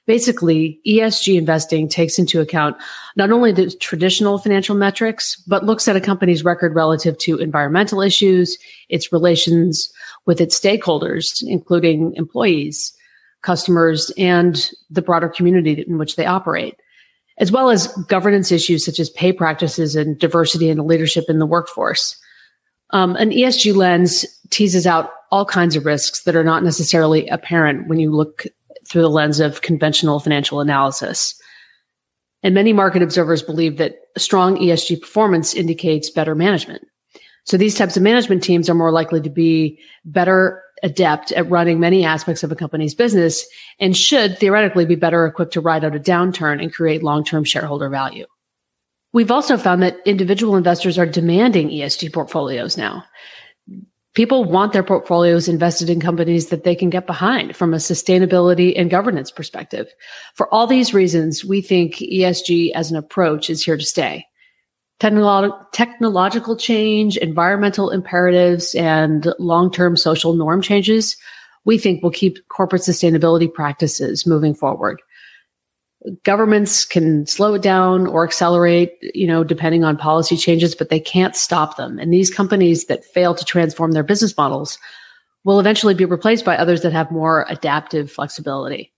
Basically, 0.06 0.80
ESG 0.86 1.36
investing 1.36 1.88
takes 1.88 2.16
into 2.18 2.40
account 2.40 2.76
not 3.16 3.32
only 3.32 3.50
the 3.50 3.70
traditional 3.70 4.38
financial 4.38 4.76
metrics, 4.76 5.36
but 5.48 5.64
looks 5.64 5.88
at 5.88 5.96
a 5.96 6.00
company's 6.00 6.44
record 6.44 6.76
relative 6.76 7.18
to 7.18 7.38
environmental 7.38 8.00
issues, 8.00 8.56
its 8.88 9.12
relations 9.12 9.92
with 10.24 10.40
its 10.40 10.58
stakeholders, 10.58 11.42
including 11.44 12.14
employees, 12.14 12.96
customers, 13.42 14.12
and 14.16 14.70
the 14.90 15.02
broader 15.02 15.28
community 15.28 15.84
in 15.86 15.98
which 15.98 16.14
they 16.14 16.26
operate, 16.26 16.76
as 17.38 17.50
well 17.50 17.68
as 17.68 17.88
governance 18.08 18.52
issues 18.52 18.84
such 18.84 19.00
as 19.00 19.10
pay 19.10 19.32
practices 19.32 19.96
and 19.96 20.18
diversity 20.20 20.70
and 20.70 20.86
leadership 20.86 21.24
in 21.28 21.40
the 21.40 21.46
workforce. 21.46 22.16
Um, 22.90 23.16
an 23.16 23.30
ESG 23.30 23.74
lens 23.74 24.24
teases 24.50 24.86
out 24.86 25.10
all 25.32 25.44
kinds 25.44 25.74
of 25.74 25.84
risks 25.84 26.22
that 26.22 26.36
are 26.36 26.44
not 26.44 26.62
necessarily 26.62 27.26
apparent 27.28 27.88
when 27.88 27.98
you 27.98 28.12
look 28.12 28.46
through 28.88 29.02
the 29.02 29.10
lens 29.10 29.40
of 29.40 29.62
conventional 29.62 30.20
financial 30.20 30.60
analysis. 30.60 31.34
And 32.42 32.54
many 32.54 32.72
market 32.72 33.02
observers 33.02 33.42
believe 33.42 33.76
that 33.78 33.96
strong 34.16 34.56
ESG 34.56 35.00
performance 35.00 35.54
indicates 35.54 36.10
better 36.10 36.34
management. 36.34 36.86
So 37.44 37.56
these 37.56 37.76
types 37.76 37.96
of 37.96 38.02
management 38.02 38.42
teams 38.42 38.68
are 38.68 38.74
more 38.74 38.92
likely 38.92 39.20
to 39.20 39.30
be 39.30 39.78
better 40.04 40.62
adept 40.82 41.32
at 41.32 41.48
running 41.48 41.80
many 41.80 42.04
aspects 42.04 42.42
of 42.42 42.52
a 42.52 42.56
company's 42.56 42.94
business 42.94 43.46
and 43.78 43.96
should 43.96 44.38
theoretically 44.38 44.84
be 44.84 44.94
better 44.94 45.26
equipped 45.26 45.52
to 45.54 45.60
ride 45.60 45.84
out 45.84 45.96
a 45.96 46.00
downturn 46.00 46.62
and 46.62 46.74
create 46.74 47.02
long-term 47.02 47.44
shareholder 47.44 47.88
value. 47.88 48.26
We've 49.12 49.30
also 49.30 49.56
found 49.56 49.82
that 49.82 49.96
individual 50.04 50.56
investors 50.56 50.98
are 50.98 51.06
demanding 51.06 51.70
ESG 51.70 52.12
portfolios 52.12 52.76
now 52.76 53.04
people 54.16 54.44
want 54.44 54.72
their 54.72 54.82
portfolios 54.82 55.46
invested 55.46 55.90
in 55.90 56.00
companies 56.00 56.48
that 56.48 56.64
they 56.64 56.74
can 56.74 56.88
get 56.88 57.06
behind 57.06 57.54
from 57.54 57.74
a 57.74 57.76
sustainability 57.76 58.72
and 58.74 58.90
governance 58.90 59.30
perspective. 59.30 59.86
For 60.34 60.52
all 60.52 60.66
these 60.66 60.94
reasons, 60.94 61.44
we 61.44 61.60
think 61.60 61.96
ESG 61.96 62.72
as 62.72 62.90
an 62.90 62.96
approach 62.96 63.50
is 63.50 63.62
here 63.62 63.76
to 63.76 63.84
stay. 63.84 64.26
Technolo- 64.98 65.54
technological 65.72 66.56
change, 66.56 67.18
environmental 67.18 67.90
imperatives, 67.90 68.74
and 68.74 69.28
long-term 69.38 69.96
social 69.96 70.32
norm 70.32 70.62
changes, 70.62 71.14
we 71.66 71.76
think 71.76 72.02
will 72.02 72.10
keep 72.10 72.38
corporate 72.48 72.82
sustainability 72.82 73.52
practices 73.52 74.26
moving 74.26 74.54
forward 74.54 75.02
governments 76.24 76.84
can 76.84 77.26
slow 77.26 77.54
it 77.54 77.62
down 77.62 78.06
or 78.06 78.24
accelerate, 78.24 78.92
you 79.00 79.26
know, 79.26 79.44
depending 79.44 79.84
on 79.84 79.96
policy 79.96 80.36
changes, 80.36 80.74
but 80.74 80.88
they 80.88 81.00
can't 81.00 81.36
stop 81.36 81.76
them. 81.76 81.98
And 81.98 82.12
these 82.12 82.32
companies 82.32 82.86
that 82.86 83.04
fail 83.04 83.34
to 83.34 83.44
transform 83.44 83.92
their 83.92 84.02
business 84.02 84.36
models 84.36 84.78
will 85.44 85.60
eventually 85.60 85.94
be 85.94 86.04
replaced 86.04 86.44
by 86.44 86.56
others 86.56 86.82
that 86.82 86.92
have 86.92 87.10
more 87.10 87.46
adaptive 87.48 88.10
flexibility. 88.10 88.92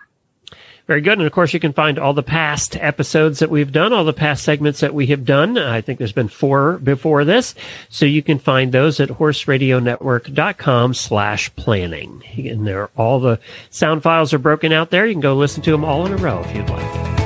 very 0.90 1.02
good. 1.02 1.20
And 1.20 1.28
of 1.28 1.32
course, 1.32 1.54
you 1.54 1.60
can 1.60 1.72
find 1.72 2.00
all 2.00 2.16
the 2.16 2.24
past 2.24 2.76
episodes 2.78 3.38
that 3.40 3.52
we've 3.52 3.72
done, 3.72 3.94
all 3.94 4.04
the 4.04 4.12
past 4.12 4.44
segments 4.44 4.80
that 4.80 4.96
we 4.96 5.06
have 5.08 5.24
done. 5.24 5.56
I 5.56 5.82
think 5.82 6.00
there's 6.00 6.12
been 6.12 6.30
four 6.30 6.80
before 6.80 7.26
this. 7.26 7.54
So 7.90 8.08
you 8.08 8.24
can 8.24 8.40
find 8.40 8.72
those 8.72 9.00
at 9.00 9.10
horseradionetwork.com 9.10 10.96
slash 10.96 11.56
planning. 11.56 12.24
And 12.36 12.66
there, 12.66 12.90
all 12.98 13.20
the 13.20 13.40
sound 13.70 14.02
files 14.02 14.34
are 14.34 14.40
broken 14.40 14.72
out 14.72 14.90
there. 14.90 15.06
You 15.06 15.14
can 15.14 15.22
go 15.22 15.36
listen 15.36 15.62
to 15.62 15.72
them 15.72 15.86
all 15.86 16.08
in 16.08 16.12
a 16.12 16.18
row 16.18 16.42
if 16.44 16.56
you'd 16.56 16.68
like. 16.68 17.19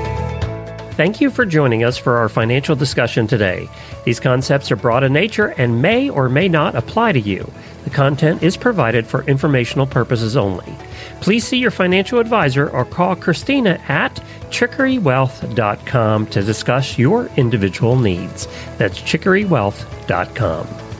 Thank 0.95 1.19
you 1.19 1.31
for 1.31 1.43
joining 1.43 1.83
us 1.83 1.97
for 1.97 2.17
our 2.17 2.29
financial 2.29 2.75
discussion 2.75 3.25
today. 3.25 3.67
These 4.05 4.19
concepts 4.19 4.71
are 4.71 4.75
broad 4.75 5.03
in 5.03 5.11
nature 5.11 5.47
and 5.57 5.81
may 5.81 6.07
or 6.07 6.29
may 6.29 6.47
not 6.47 6.75
apply 6.75 7.13
to 7.13 7.19
you. 7.19 7.51
The 7.83 7.89
content 7.89 8.43
is 8.43 8.55
provided 8.55 9.07
for 9.07 9.23
informational 9.23 9.87
purposes 9.87 10.37
only. 10.37 10.71
Please 11.19 11.45
see 11.45 11.57
your 11.57 11.71
financial 11.71 12.19
advisor 12.19 12.69
or 12.69 12.85
call 12.85 13.15
Christina 13.15 13.81
at 13.87 14.13
chicorywealth.com 14.51 16.27
to 16.27 16.43
discuss 16.43 16.99
your 16.99 17.27
individual 17.37 17.97
needs. 17.97 18.47
That's 18.77 18.99
chicorywealth.com. 18.99 20.92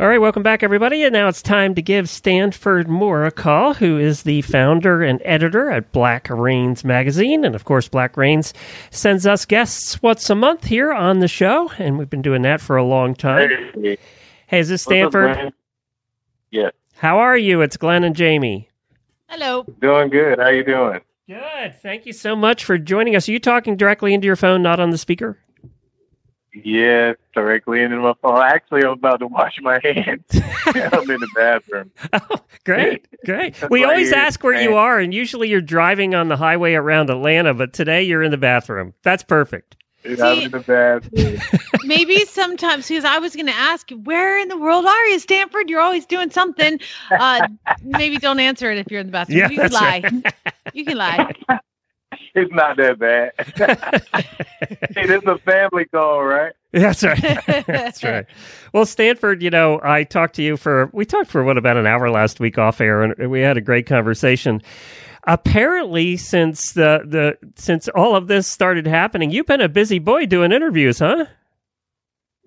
All 0.00 0.08
right, 0.08 0.18
welcome 0.18 0.42
back, 0.42 0.62
everybody. 0.62 1.02
And 1.02 1.12
now 1.12 1.28
it's 1.28 1.42
time 1.42 1.74
to 1.74 1.82
give 1.82 2.08
Stanford 2.08 2.88
Moore 2.88 3.26
a 3.26 3.30
call, 3.30 3.74
who 3.74 3.98
is 3.98 4.22
the 4.22 4.40
founder 4.40 5.02
and 5.02 5.20
editor 5.26 5.70
at 5.70 5.92
Black 5.92 6.30
Reins 6.30 6.84
Magazine. 6.84 7.44
And 7.44 7.54
of 7.54 7.66
course, 7.66 7.86
Black 7.86 8.16
Rains 8.16 8.54
sends 8.90 9.26
us 9.26 9.44
guests 9.44 10.02
once 10.02 10.30
a 10.30 10.34
month 10.34 10.64
here 10.64 10.90
on 10.90 11.18
the 11.18 11.28
show. 11.28 11.70
And 11.76 11.98
we've 11.98 12.08
been 12.08 12.22
doing 12.22 12.40
that 12.42 12.62
for 12.62 12.78
a 12.78 12.82
long 12.82 13.14
time. 13.14 13.50
Hey, 13.74 13.98
hey 14.46 14.60
is 14.60 14.70
this 14.70 14.84
Stanford? 14.84 15.52
Yeah. 16.50 16.70
How 16.94 17.18
are 17.18 17.36
you? 17.36 17.60
It's 17.60 17.76
Glenn 17.76 18.02
and 18.02 18.16
Jamie. 18.16 18.70
Hello. 19.28 19.66
Doing 19.82 20.08
good. 20.08 20.38
How 20.38 20.48
you 20.48 20.64
doing? 20.64 21.00
Good. 21.28 21.74
Thank 21.82 22.06
you 22.06 22.14
so 22.14 22.34
much 22.34 22.64
for 22.64 22.78
joining 22.78 23.16
us. 23.16 23.28
Are 23.28 23.32
you 23.32 23.38
talking 23.38 23.76
directly 23.76 24.14
into 24.14 24.24
your 24.24 24.36
phone, 24.36 24.62
not 24.62 24.80
on 24.80 24.88
the 24.88 24.98
speaker? 24.98 25.36
Yes, 26.52 27.16
directly 27.32 27.80
into 27.80 27.96
my 27.98 28.14
phone. 28.20 28.42
Actually, 28.42 28.82
I'm 28.82 28.90
about 28.90 29.20
to 29.20 29.26
wash 29.26 29.58
my 29.60 29.78
hands. 29.82 30.24
I'm 30.66 31.10
in 31.10 31.20
the 31.20 31.28
bathroom. 31.34 31.92
Oh, 32.12 32.40
great, 32.64 33.06
great. 33.24 33.54
we 33.70 33.84
always 33.84 34.12
ask 34.12 34.42
where 34.42 34.60
you 34.60 34.74
are, 34.76 34.98
and 34.98 35.14
usually 35.14 35.48
you're 35.48 35.60
driving 35.60 36.14
on 36.14 36.28
the 36.28 36.36
highway 36.36 36.74
around 36.74 37.10
Atlanta, 37.10 37.54
but 37.54 37.72
today 37.72 38.02
you're 38.02 38.22
in 38.22 38.32
the 38.32 38.36
bathroom. 38.36 38.94
That's 39.02 39.22
perfect. 39.22 39.76
See, 40.02 40.20
I 40.20 40.34
was 40.34 40.44
in 40.46 40.50
the 40.50 40.60
bathroom. 40.60 41.60
maybe 41.84 42.24
sometimes 42.24 42.88
because 42.88 43.04
I 43.04 43.18
was 43.18 43.34
going 43.34 43.46
to 43.46 43.54
ask, 43.54 43.90
where 43.90 44.40
in 44.40 44.48
the 44.48 44.56
world 44.56 44.86
are 44.86 45.06
you, 45.06 45.18
Stanford? 45.18 45.68
You're 45.68 45.80
always 45.80 46.06
doing 46.06 46.30
something. 46.30 46.80
Uh, 47.10 47.46
maybe 47.82 48.16
don't 48.16 48.40
answer 48.40 48.70
it 48.70 48.78
if 48.78 48.90
you're 48.90 49.00
in 49.00 49.06
the 49.06 49.12
bathroom. 49.12 49.38
Yeah, 49.38 49.50
you 49.50 49.58
can 49.58 49.72
lie. 49.72 50.00
Right. 50.02 50.34
You 50.72 50.84
can 50.84 50.96
lie. 50.96 51.34
It's 52.34 52.52
not 52.52 52.76
that 52.76 52.98
bad. 52.98 53.32
it 54.96 55.10
is 55.10 55.22
a 55.24 55.38
family 55.38 55.84
call, 55.86 56.22
right? 56.22 56.52
That's 56.72 57.02
right. 57.02 57.20
That's 57.66 58.04
right. 58.04 58.26
Well, 58.72 58.86
Stanford, 58.86 59.42
you 59.42 59.50
know, 59.50 59.80
I 59.82 60.04
talked 60.04 60.36
to 60.36 60.42
you 60.42 60.56
for 60.56 60.90
we 60.92 61.04
talked 61.04 61.30
for 61.30 61.42
what 61.42 61.58
about 61.58 61.76
an 61.76 61.86
hour 61.86 62.08
last 62.10 62.38
week 62.38 62.58
off 62.58 62.80
air, 62.80 63.02
and 63.02 63.30
we 63.30 63.40
had 63.40 63.56
a 63.56 63.60
great 63.60 63.86
conversation 63.86 64.62
apparently 65.24 66.16
since 66.16 66.72
the 66.72 67.02
the 67.04 67.50
since 67.56 67.88
all 67.88 68.16
of 68.16 68.28
this 68.28 68.46
started 68.46 68.86
happening, 68.86 69.30
you've 69.30 69.46
been 69.46 69.60
a 69.60 69.68
busy 69.68 69.98
boy 69.98 70.26
doing 70.26 70.52
interviews, 70.52 70.98
huh? 70.98 71.26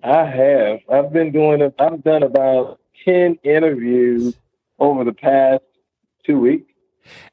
I 0.02 0.24
have. 0.26 0.80
I've 0.92 1.12
been 1.12 1.32
doing. 1.32 1.62
I've 1.78 2.04
done 2.04 2.22
about 2.22 2.80
ten 3.04 3.38
interviews 3.42 4.34
over 4.78 5.04
the 5.04 5.12
past 5.12 5.62
two 6.26 6.38
weeks. 6.38 6.70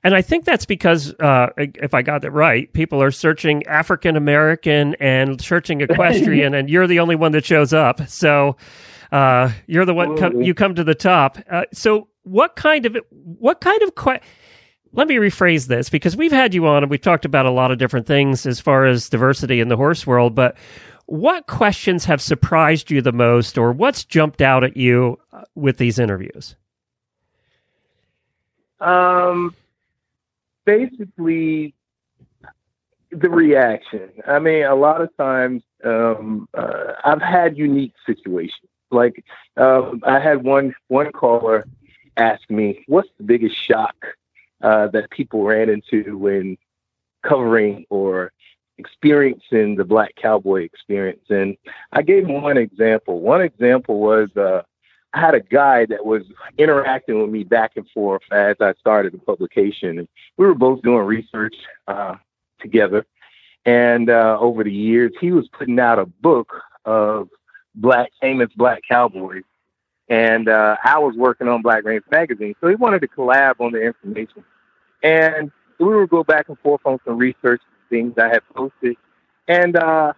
And 0.03 0.15
I 0.15 0.21
think 0.21 0.45
that's 0.45 0.65
because, 0.65 1.13
uh, 1.19 1.49
if 1.57 1.93
I 1.93 2.01
got 2.01 2.23
it 2.23 2.31
right, 2.31 2.71
people 2.73 3.01
are 3.01 3.11
searching 3.11 3.65
African 3.67 4.15
American 4.15 4.95
and 4.95 5.41
searching 5.41 5.81
equestrian, 5.89 6.53
and 6.53 6.69
you're 6.69 6.87
the 6.87 6.99
only 6.99 7.15
one 7.15 7.31
that 7.33 7.45
shows 7.45 7.73
up. 7.73 8.07
So 8.07 8.57
uh, 9.11 9.51
you're 9.67 9.85
the 9.85 9.93
one. 9.93 10.17
Com- 10.17 10.41
you 10.41 10.53
come 10.53 10.75
to 10.75 10.83
the 10.83 10.95
top. 10.95 11.37
Uh, 11.49 11.63
so 11.73 12.07
what 12.23 12.55
kind 12.55 12.85
of 12.85 12.97
what 13.09 13.61
kind 13.61 13.81
of 13.81 13.95
que- 13.95 14.21
let 14.93 15.07
me 15.07 15.15
rephrase 15.15 15.67
this 15.67 15.89
because 15.89 16.15
we've 16.17 16.31
had 16.31 16.53
you 16.53 16.67
on 16.67 16.83
and 16.83 16.89
we've 16.89 17.01
talked 17.01 17.25
about 17.25 17.45
a 17.45 17.51
lot 17.51 17.71
of 17.71 17.77
different 17.77 18.05
things 18.05 18.45
as 18.45 18.59
far 18.59 18.85
as 18.85 19.09
diversity 19.09 19.59
in 19.59 19.69
the 19.69 19.77
horse 19.77 20.05
world, 20.05 20.35
but 20.35 20.55
what 21.05 21.47
questions 21.47 22.05
have 22.05 22.21
surprised 22.21 22.91
you 22.91 23.01
the 23.01 23.11
most 23.11 23.57
or 23.57 23.71
what's 23.71 24.03
jumped 24.03 24.41
out 24.41 24.63
at 24.63 24.77
you 24.77 25.17
uh, 25.33 25.43
with 25.55 25.77
these 25.77 25.99
interviews? 25.99 26.55
Um, 28.79 29.55
basically, 30.65 31.73
the 33.11 33.29
reaction. 33.29 34.09
I 34.27 34.39
mean, 34.39 34.63
a 34.63 34.75
lot 34.75 35.01
of 35.01 35.15
times 35.17 35.63
um, 35.83 36.47
uh, 36.53 36.93
I've 37.03 37.21
had 37.21 37.57
unique 37.57 37.93
situations. 38.05 38.69
Like 38.89 39.23
um, 39.57 40.01
I 40.05 40.19
had 40.19 40.43
one 40.43 40.73
one 40.87 41.11
caller 41.11 41.65
ask 42.17 42.41
me, 42.49 42.83
"What's 42.87 43.09
the 43.17 43.23
biggest 43.23 43.55
shock 43.55 43.95
uh, 44.61 44.87
that 44.87 45.09
people 45.11 45.43
ran 45.43 45.69
into 45.69 46.17
when 46.17 46.57
covering 47.23 47.85
or 47.89 48.31
experiencing 48.77 49.75
the 49.75 49.85
black 49.85 50.15
cowboy 50.15 50.63
experience. 50.63 51.23
And 51.29 51.55
I 51.91 52.01
gave 52.01 52.27
one 52.27 52.57
example. 52.57 53.19
One 53.21 53.41
example 53.41 53.99
was 53.99 54.35
uh, 54.35 54.63
I 55.13 55.19
had 55.19 55.35
a 55.35 55.41
guy 55.41 55.85
that 55.87 56.05
was 56.05 56.23
interacting 56.57 57.21
with 57.21 57.29
me 57.29 57.43
back 57.43 57.71
and 57.75 57.89
forth 57.89 58.21
as 58.31 58.55
I 58.61 58.73
started 58.79 59.13
the 59.13 59.17
publication. 59.17 59.99
And 59.99 60.07
we 60.37 60.45
were 60.45 60.55
both 60.55 60.81
doing 60.81 61.05
research 61.05 61.55
uh, 61.87 62.15
together. 62.59 63.05
And 63.65 64.09
uh, 64.09 64.37
over 64.39 64.63
the 64.63 64.73
years, 64.73 65.11
he 65.19 65.31
was 65.31 65.47
putting 65.49 65.79
out 65.79 65.99
a 65.99 66.05
book 66.05 66.53
of 66.85 67.29
black 67.75 68.11
famous 68.19 68.49
black 68.55 68.81
cowboys 68.87 69.43
and 70.11 70.49
uh, 70.49 70.75
I 70.83 70.99
was 70.99 71.15
working 71.15 71.47
on 71.47 71.61
Black 71.61 71.85
Reins 71.85 72.03
magazine, 72.11 72.53
so 72.59 72.67
he 72.67 72.75
wanted 72.75 72.99
to 72.99 73.07
collab 73.07 73.61
on 73.61 73.71
the 73.71 73.81
information. 73.81 74.43
And 75.01 75.51
we 75.79 75.85
would 75.85 76.09
go 76.09 76.21
back 76.21 76.49
and 76.49 76.59
forth 76.59 76.81
on 76.83 76.99
some 77.05 77.17
research 77.17 77.61
things 77.89 78.15
I 78.17 78.27
had 78.27 78.41
posted. 78.53 78.97
And 79.47 79.77
uh, 79.77 80.11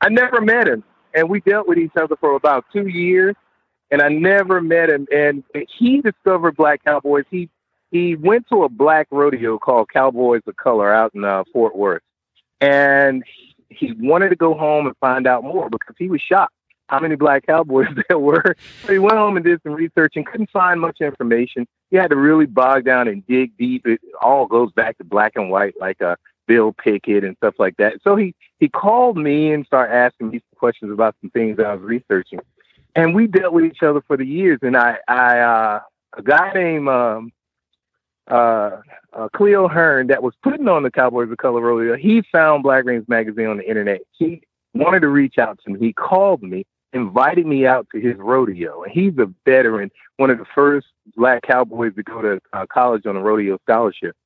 I 0.00 0.08
never 0.10 0.40
met 0.40 0.68
him. 0.68 0.84
And 1.12 1.28
we 1.28 1.40
dealt 1.40 1.66
with 1.66 1.76
each 1.76 1.96
other 1.96 2.14
for 2.20 2.36
about 2.36 2.66
two 2.72 2.86
years. 2.86 3.34
And 3.90 4.02
I 4.02 4.08
never 4.08 4.60
met 4.60 4.90
him. 4.90 5.06
And 5.12 5.44
he 5.78 6.00
discovered 6.00 6.56
Black 6.56 6.84
Cowboys. 6.84 7.24
He 7.30 7.48
he 7.90 8.16
went 8.16 8.48
to 8.48 8.64
a 8.64 8.68
black 8.68 9.06
rodeo 9.10 9.58
called 9.58 9.88
Cowboys 9.90 10.42
of 10.46 10.56
Color 10.56 10.92
out 10.92 11.14
in 11.14 11.24
uh, 11.24 11.44
Fort 11.52 11.76
Worth. 11.76 12.02
And 12.60 13.22
he 13.68 13.92
wanted 13.98 14.30
to 14.30 14.36
go 14.36 14.54
home 14.54 14.86
and 14.86 14.96
find 14.98 15.26
out 15.26 15.44
more 15.44 15.70
because 15.70 15.94
he 15.98 16.08
was 16.08 16.20
shocked 16.20 16.52
how 16.88 17.00
many 17.00 17.16
black 17.16 17.46
cowboys 17.46 17.88
there 18.08 18.18
were. 18.18 18.56
So 18.82 18.92
he 18.92 18.98
went 18.98 19.16
home 19.16 19.36
and 19.36 19.44
did 19.44 19.60
some 19.62 19.72
research 19.72 20.14
and 20.16 20.26
couldn't 20.26 20.50
find 20.50 20.80
much 20.80 21.00
information. 21.00 21.66
He 21.90 21.96
had 21.96 22.10
to 22.10 22.16
really 22.16 22.46
bog 22.46 22.84
down 22.84 23.08
and 23.08 23.26
dig 23.26 23.56
deep. 23.56 23.86
It 23.86 24.00
all 24.20 24.46
goes 24.46 24.72
back 24.72 24.98
to 24.98 25.04
black 25.04 25.32
and 25.36 25.50
white, 25.50 25.74
like 25.80 26.00
uh, 26.02 26.16
Bill 26.46 26.72
Pickett 26.72 27.24
and 27.24 27.36
stuff 27.36 27.54
like 27.58 27.76
that. 27.78 27.94
So 28.02 28.16
he 28.16 28.34
he 28.58 28.68
called 28.68 29.16
me 29.16 29.52
and 29.52 29.66
started 29.66 29.94
asking 29.94 30.30
me 30.30 30.38
some 30.38 30.58
questions 30.58 30.92
about 30.92 31.16
some 31.20 31.30
things 31.30 31.58
I 31.58 31.74
was 31.74 31.82
researching, 31.82 32.40
and 32.96 33.14
we 33.14 33.26
dealt 33.28 33.52
with 33.52 33.64
each 33.64 33.82
other 33.82 34.00
for 34.00 34.16
the 34.16 34.26
years. 34.26 34.58
And 34.62 34.76
I 34.76 34.96
I 35.06 35.38
uh, 35.38 35.80
a 36.16 36.22
guy 36.22 36.52
named 36.54 36.88
um, 36.88 37.32
uh, 38.26 38.80
uh, 39.12 39.28
Cleo 39.36 39.68
Hearn 39.68 40.08
that 40.08 40.22
was 40.22 40.34
putting 40.42 40.66
on 40.66 40.82
the 40.82 40.90
Cowboys 40.90 41.30
of 41.30 41.36
Color 41.36 41.60
rodeo. 41.60 41.96
He 41.96 42.22
found 42.32 42.62
Black 42.62 42.84
Reins 42.84 43.06
magazine 43.06 43.46
on 43.46 43.58
the 43.58 43.68
internet. 43.68 44.00
He 44.12 44.42
wanted 44.74 45.00
to 45.00 45.08
reach 45.08 45.38
out 45.38 45.60
to 45.64 45.70
me. 45.70 45.78
He 45.78 45.92
called 45.92 46.42
me, 46.42 46.66
invited 46.92 47.46
me 47.46 47.66
out 47.66 47.86
to 47.92 48.00
his 48.00 48.16
rodeo, 48.16 48.82
and 48.82 48.92
he's 48.92 49.16
a 49.18 49.32
veteran, 49.44 49.90
one 50.16 50.30
of 50.30 50.38
the 50.38 50.46
first 50.54 50.86
black 51.16 51.42
cowboys 51.42 51.94
to 51.94 52.02
go 52.02 52.22
to 52.22 52.40
uh, 52.52 52.66
college 52.66 53.06
on 53.06 53.16
a 53.16 53.22
rodeo 53.22 53.58
scholarship. 53.62 54.16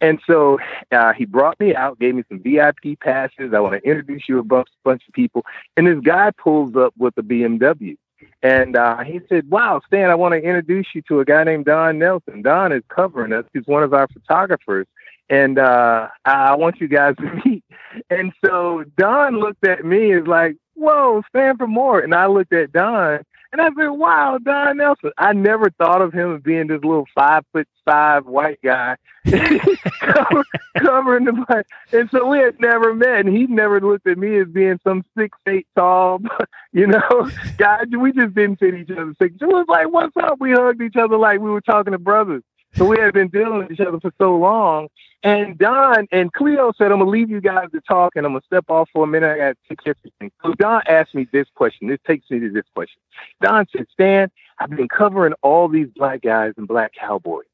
And 0.00 0.18
so 0.26 0.58
uh, 0.90 1.12
he 1.12 1.24
brought 1.24 1.60
me 1.60 1.76
out, 1.76 2.00
gave 2.00 2.16
me 2.16 2.24
some 2.28 2.42
VIP 2.42 2.98
passes. 2.98 3.54
I 3.54 3.60
want 3.60 3.80
to 3.80 3.88
introduce 3.88 4.28
you 4.28 4.40
a 4.40 4.42
bunch, 4.42 4.66
bunch 4.82 5.02
of 5.06 5.14
people. 5.14 5.44
And 5.76 5.86
this 5.86 6.00
guy 6.00 6.32
pulls 6.32 6.74
up 6.74 6.92
with 6.98 7.16
a 7.18 7.22
BMW. 7.22 7.96
And 8.42 8.76
uh, 8.76 8.98
he 8.98 9.20
said, 9.28 9.48
Wow, 9.50 9.80
Stan, 9.86 10.10
I 10.10 10.14
want 10.14 10.32
to 10.32 10.38
introduce 10.38 10.86
you 10.94 11.02
to 11.08 11.20
a 11.20 11.24
guy 11.24 11.44
named 11.44 11.66
Don 11.66 11.98
Nelson. 11.98 12.42
Don 12.42 12.72
is 12.72 12.82
covering 12.88 13.32
us. 13.32 13.44
He's 13.52 13.66
one 13.66 13.82
of 13.82 13.94
our 13.94 14.08
photographers. 14.08 14.86
And 15.30 15.58
uh, 15.58 16.08
I 16.24 16.54
want 16.56 16.80
you 16.80 16.88
guys 16.88 17.14
to 17.16 17.42
meet. 17.44 17.64
And 18.10 18.32
so 18.44 18.84
Don 18.96 19.38
looked 19.38 19.64
at 19.66 19.84
me 19.84 20.12
as 20.12 20.26
like, 20.26 20.56
Whoa, 20.74 21.22
Stanford 21.28 21.68
Moore. 21.68 22.00
And 22.00 22.14
I 22.14 22.26
looked 22.26 22.52
at 22.52 22.72
Don 22.72 23.20
and 23.52 23.60
I 23.60 23.68
said, 23.76 23.88
Wow, 23.88 24.38
Don 24.42 24.78
Nelson. 24.78 25.10
I 25.18 25.32
never 25.32 25.70
thought 25.70 26.00
of 26.00 26.12
him 26.12 26.36
as 26.36 26.42
being 26.42 26.68
this 26.68 26.82
little 26.82 27.06
five 27.14 27.44
foot 27.52 27.68
five 27.84 28.26
white 28.26 28.58
guy 28.64 28.96
covering 29.24 31.24
the 31.24 31.44
black. 31.46 31.66
And 31.92 32.08
so 32.10 32.26
we 32.26 32.38
had 32.38 32.58
never 32.60 32.94
met, 32.94 33.26
and 33.26 33.28
he 33.28 33.46
never 33.46 33.80
looked 33.80 34.06
at 34.06 34.18
me 34.18 34.38
as 34.38 34.48
being 34.48 34.80
some 34.84 35.04
six 35.16 35.36
eight 35.46 35.66
tall, 35.76 36.20
you 36.72 36.86
know, 36.86 37.30
guy. 37.58 37.84
We 37.98 38.12
just 38.12 38.34
didn't 38.34 38.58
fit 38.58 38.74
each 38.74 38.90
other. 38.90 39.14
It 39.20 39.32
was 39.40 39.66
like, 39.68 39.92
"What's 39.92 40.16
up?" 40.16 40.40
We 40.40 40.52
hugged 40.52 40.80
each 40.80 40.96
other 40.96 41.18
like 41.18 41.40
we 41.40 41.50
were 41.50 41.60
talking 41.60 41.92
to 41.92 41.98
brothers. 41.98 42.42
So 42.74 42.86
we 42.86 42.98
had 42.98 43.12
been 43.12 43.28
dealing 43.28 43.58
with 43.58 43.70
each 43.70 43.80
other 43.80 44.00
for 44.00 44.12
so 44.18 44.36
long. 44.36 44.88
And 45.22 45.58
Don 45.58 46.06
and 46.10 46.32
Cleo 46.32 46.72
said, 46.76 46.90
I'm 46.90 46.98
gonna 46.98 47.10
leave 47.10 47.30
you 47.30 47.40
guys 47.40 47.68
to 47.72 47.80
talk 47.82 48.16
and 48.16 48.26
I'm 48.26 48.32
gonna 48.32 48.42
step 48.46 48.64
off 48.68 48.88
for 48.92 49.04
a 49.04 49.06
minute. 49.06 49.30
I 49.30 49.38
got 49.38 49.56
to 49.68 49.94
take. 50.20 50.32
So 50.42 50.54
Don 50.54 50.82
asked 50.86 51.14
me 51.14 51.28
this 51.32 51.46
question. 51.54 51.88
This 51.88 52.00
takes 52.06 52.30
me 52.30 52.40
to 52.40 52.50
this 52.50 52.64
question. 52.74 53.00
Don 53.40 53.66
said, 53.76 53.86
Stan, 53.92 54.30
I've 54.58 54.70
been 54.70 54.88
covering 54.88 55.34
all 55.42 55.68
these 55.68 55.88
black 55.94 56.22
guys 56.22 56.54
and 56.56 56.66
black 56.66 56.92
cowboys. 56.94 57.44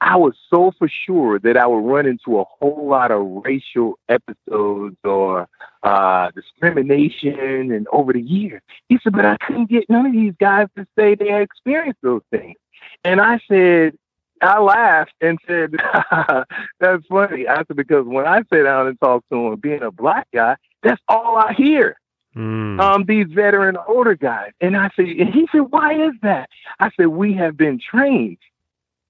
I 0.00 0.16
was 0.16 0.34
so 0.50 0.72
for 0.78 0.88
sure 0.88 1.38
that 1.40 1.56
I 1.56 1.66
would 1.66 1.84
run 1.84 2.06
into 2.06 2.38
a 2.38 2.44
whole 2.44 2.86
lot 2.86 3.10
of 3.10 3.42
racial 3.44 3.98
episodes 4.08 4.96
or 5.02 5.48
uh, 5.82 6.30
discrimination 6.30 7.72
and 7.72 7.88
over 7.92 8.12
the 8.12 8.22
years. 8.22 8.62
He 8.88 8.98
said, 9.02 9.14
but 9.14 9.24
I 9.24 9.36
couldn't 9.38 9.68
get 9.68 9.88
none 9.88 10.06
of 10.06 10.12
these 10.12 10.34
guys 10.38 10.68
to 10.76 10.86
say 10.96 11.16
they 11.16 11.40
experienced 11.40 12.02
those 12.02 12.22
things. 12.30 12.56
And 13.02 13.20
I 13.20 13.40
said, 13.48 13.96
I 14.42 14.60
laughed 14.60 15.14
and 15.20 15.38
said, 15.46 15.74
"That's 16.80 17.06
funny." 17.06 17.48
I 17.48 17.58
said 17.58 17.76
because 17.76 18.06
when 18.06 18.26
I 18.26 18.42
sit 18.52 18.64
down 18.64 18.88
and 18.88 18.98
talk 19.00 19.24
to 19.30 19.48
him, 19.48 19.56
being 19.60 19.82
a 19.82 19.90
black 19.90 20.28
guy, 20.32 20.56
that's 20.82 21.00
all 21.08 21.36
I 21.36 21.52
hear. 21.52 21.98
Mm. 22.36 22.80
Um, 22.80 23.04
these 23.04 23.26
veteran 23.28 23.76
older 23.86 24.16
guys, 24.16 24.50
and 24.60 24.76
I 24.76 24.90
said, 24.96 25.06
and 25.06 25.32
he 25.32 25.48
said, 25.52 25.60
"Why 25.70 25.94
is 25.94 26.14
that?" 26.22 26.48
I 26.80 26.90
said, 26.96 27.08
"We 27.08 27.34
have 27.34 27.56
been 27.56 27.78
trained 27.78 28.38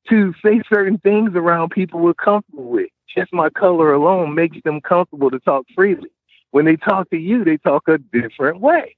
to 0.08 0.34
say 0.44 0.60
certain 0.68 0.98
things 0.98 1.30
around 1.34 1.70
people 1.70 2.00
we're 2.00 2.14
comfortable 2.14 2.64
with. 2.64 2.90
Just 3.08 3.32
my 3.32 3.48
color 3.48 3.92
alone 3.92 4.34
makes 4.34 4.58
them 4.64 4.80
comfortable 4.80 5.30
to 5.30 5.38
talk 5.40 5.64
freely. 5.74 6.10
When 6.50 6.66
they 6.66 6.76
talk 6.76 7.08
to 7.10 7.16
you, 7.16 7.44
they 7.44 7.56
talk 7.56 7.88
a 7.88 7.98
different 7.98 8.60
way." 8.60 8.96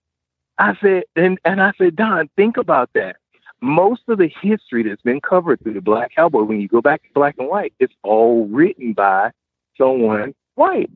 I 0.58 0.76
said, 0.82 1.04
and 1.14 1.38
and 1.44 1.62
I 1.62 1.72
said, 1.78 1.96
Don, 1.96 2.28
think 2.36 2.56
about 2.56 2.90
that 2.94 3.16
most 3.60 4.02
of 4.08 4.18
the 4.18 4.30
history 4.42 4.82
that's 4.82 5.02
been 5.02 5.20
covered 5.20 5.60
through 5.60 5.74
the 5.74 5.80
Black 5.80 6.14
Cowboy, 6.14 6.42
when 6.42 6.60
you 6.60 6.68
go 6.68 6.80
back 6.80 7.02
to 7.02 7.08
black 7.14 7.36
and 7.38 7.48
white, 7.48 7.72
it's 7.78 7.94
all 8.02 8.46
written 8.46 8.92
by 8.92 9.30
someone 9.76 10.34
white, 10.54 10.90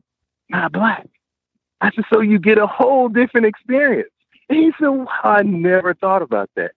not 0.49 0.71
black. 0.71 1.07
I 1.81 1.91
said, 1.91 2.05
so 2.11 2.21
you 2.21 2.37
get 2.39 2.57
a 2.57 2.67
whole 2.67 3.09
different 3.09 3.47
experience. 3.47 4.11
And 4.49 4.59
he 4.59 4.71
said, 4.79 4.89
well, 4.89 5.09
I 5.23 5.41
never 5.43 5.93
thought 5.93 6.21
about 6.21 6.49
that. 6.55 6.71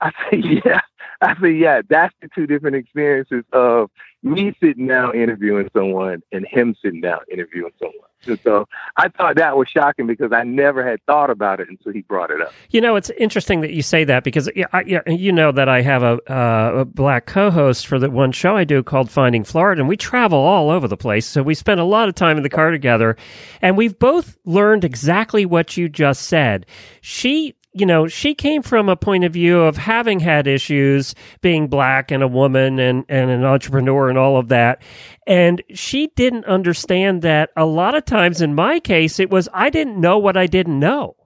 I 0.00 0.10
said, 0.30 0.44
yeah. 0.64 0.80
I 1.22 1.34
said, 1.40 1.56
yeah, 1.56 1.80
that's 1.88 2.14
the 2.20 2.28
two 2.34 2.46
different 2.46 2.76
experiences 2.76 3.44
of 3.52 3.90
me 4.22 4.54
sitting 4.60 4.86
down 4.86 5.16
interviewing 5.16 5.70
someone 5.72 6.22
and 6.32 6.46
him 6.46 6.74
sitting 6.82 7.00
down 7.00 7.20
interviewing 7.30 7.72
someone. 7.78 8.06
And 8.26 8.40
so 8.42 8.66
I 8.96 9.08
thought 9.08 9.36
that 9.36 9.56
was 9.56 9.68
shocking 9.68 10.06
because 10.06 10.32
I 10.32 10.42
never 10.42 10.88
had 10.88 11.00
thought 11.04 11.30
about 11.30 11.60
it 11.60 11.68
until 11.68 11.92
he 11.92 12.02
brought 12.02 12.30
it 12.30 12.40
up. 12.40 12.52
You 12.70 12.80
know, 12.80 12.96
it's 12.96 13.10
interesting 13.10 13.60
that 13.60 13.72
you 13.72 13.82
say 13.82 14.04
that 14.04 14.24
because 14.24 14.50
I, 14.72 15.02
you 15.06 15.32
know 15.32 15.52
that 15.52 15.68
I 15.68 15.82
have 15.82 16.02
a, 16.02 16.18
uh, 16.32 16.80
a 16.80 16.84
black 16.84 17.26
co-host 17.26 17.86
for 17.86 17.98
the 17.98 18.10
one 18.10 18.32
show 18.32 18.56
I 18.56 18.64
do 18.64 18.82
called 18.82 19.10
Finding 19.10 19.44
Florida, 19.44 19.80
and 19.80 19.88
we 19.88 19.96
travel 19.96 20.38
all 20.38 20.70
over 20.70 20.88
the 20.88 20.96
place. 20.96 21.26
So 21.26 21.42
we 21.42 21.54
spend 21.54 21.78
a 21.78 21.84
lot 21.84 22.08
of 22.08 22.14
time 22.14 22.36
in 22.36 22.42
the 22.42 22.48
car 22.48 22.70
together, 22.70 23.16
and 23.62 23.76
we've 23.76 23.98
both 23.98 24.36
learned 24.44 24.84
exactly 24.84 25.46
what 25.46 25.76
you 25.76 25.88
just 25.88 26.22
said. 26.22 26.66
She 27.00 27.54
you 27.76 27.84
know, 27.84 28.08
she 28.08 28.34
came 28.34 28.62
from 28.62 28.88
a 28.88 28.96
point 28.96 29.24
of 29.24 29.34
view 29.34 29.60
of 29.60 29.76
having 29.76 30.18
had 30.18 30.46
issues 30.46 31.14
being 31.42 31.68
black 31.68 32.10
and 32.10 32.22
a 32.22 32.28
woman 32.28 32.78
and, 32.78 33.04
and 33.08 33.30
an 33.30 33.44
entrepreneur 33.44 34.08
and 34.08 34.16
all 34.16 34.38
of 34.38 34.48
that. 34.48 34.82
And 35.26 35.62
she 35.74 36.08
didn't 36.16 36.46
understand 36.46 37.20
that 37.22 37.50
a 37.54 37.66
lot 37.66 37.94
of 37.94 38.06
times 38.06 38.40
in 38.40 38.54
my 38.54 38.80
case, 38.80 39.20
it 39.20 39.28
was 39.28 39.48
I 39.52 39.68
didn't 39.68 40.00
know 40.00 40.18
what 40.18 40.36
I 40.36 40.46
didn't 40.46 40.78
know. 40.78 41.16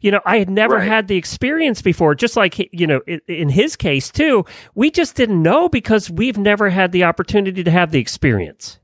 You 0.00 0.10
know, 0.10 0.20
I 0.24 0.38
had 0.38 0.50
never 0.50 0.76
right. 0.76 0.88
had 0.88 1.08
the 1.08 1.16
experience 1.16 1.82
before, 1.82 2.14
just 2.14 2.36
like, 2.36 2.58
you 2.72 2.86
know, 2.86 3.00
in 3.26 3.48
his 3.48 3.76
case 3.76 4.10
too, 4.10 4.44
we 4.74 4.90
just 4.90 5.16
didn't 5.16 5.42
know 5.42 5.68
because 5.68 6.10
we've 6.10 6.38
never 6.38 6.68
had 6.70 6.92
the 6.92 7.04
opportunity 7.04 7.64
to 7.64 7.70
have 7.70 7.90
the 7.90 7.98
experience. 7.98 8.78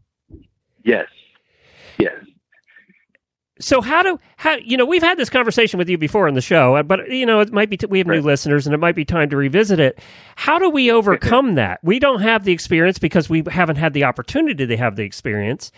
Yes. 0.82 1.08
Yes 1.98 2.14
so 3.62 3.80
how 3.80 4.02
do 4.02 4.18
how 4.36 4.56
you 4.56 4.76
know 4.76 4.84
we've 4.84 5.02
had 5.02 5.18
this 5.18 5.30
conversation 5.30 5.78
with 5.78 5.88
you 5.88 5.96
before 5.96 6.26
in 6.28 6.34
the 6.34 6.40
show 6.40 6.76
uh, 6.76 6.82
but 6.82 7.10
you 7.10 7.24
know 7.24 7.40
it 7.40 7.52
might 7.52 7.70
be 7.70 7.76
t- 7.76 7.86
we 7.86 7.98
have 7.98 8.06
right. 8.06 8.16
new 8.16 8.22
listeners 8.22 8.66
and 8.66 8.74
it 8.74 8.78
might 8.78 8.94
be 8.94 9.04
time 9.04 9.30
to 9.30 9.36
revisit 9.36 9.78
it. 9.78 9.98
How 10.36 10.58
do 10.58 10.68
we 10.68 10.90
overcome 10.90 11.54
that? 11.56 11.80
We 11.82 11.98
don't 11.98 12.20
have 12.20 12.44
the 12.44 12.52
experience 12.52 12.98
because 12.98 13.28
we 13.28 13.42
haven't 13.48 13.76
had 13.76 13.92
the 13.92 14.04
opportunity 14.04 14.66
to 14.66 14.76
have 14.76 14.96
the 14.96 15.04
experience. 15.04 15.72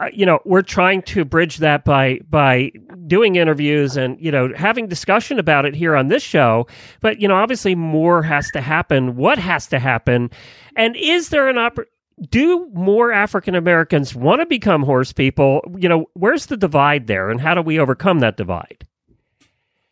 Uh, 0.00 0.08
you 0.12 0.26
know 0.26 0.40
we're 0.44 0.62
trying 0.62 1.02
to 1.02 1.24
bridge 1.24 1.58
that 1.58 1.84
by 1.84 2.18
by 2.28 2.72
doing 3.06 3.36
interviews 3.36 3.96
and 3.96 4.20
you 4.20 4.30
know 4.30 4.52
having 4.56 4.88
discussion 4.88 5.38
about 5.38 5.64
it 5.64 5.74
here 5.74 5.94
on 5.94 6.08
this 6.08 6.22
show. 6.22 6.66
But 7.00 7.20
you 7.20 7.28
know 7.28 7.36
obviously 7.36 7.74
more 7.74 8.22
has 8.22 8.50
to 8.50 8.60
happen. 8.60 9.16
What 9.16 9.38
has 9.38 9.66
to 9.68 9.78
happen? 9.78 10.30
And 10.76 10.96
is 10.96 11.30
there 11.30 11.48
an 11.48 11.58
opportunity 11.58 11.92
do 12.30 12.68
more 12.72 13.12
African 13.12 13.54
Americans 13.54 14.14
want 14.14 14.40
to 14.40 14.46
become 14.46 14.82
horse 14.82 15.12
people? 15.12 15.62
You 15.76 15.88
know, 15.88 16.06
where's 16.14 16.46
the 16.46 16.56
divide 16.56 17.06
there, 17.06 17.30
and 17.30 17.40
how 17.40 17.54
do 17.54 17.62
we 17.62 17.78
overcome 17.78 18.20
that 18.20 18.36
divide? 18.36 18.86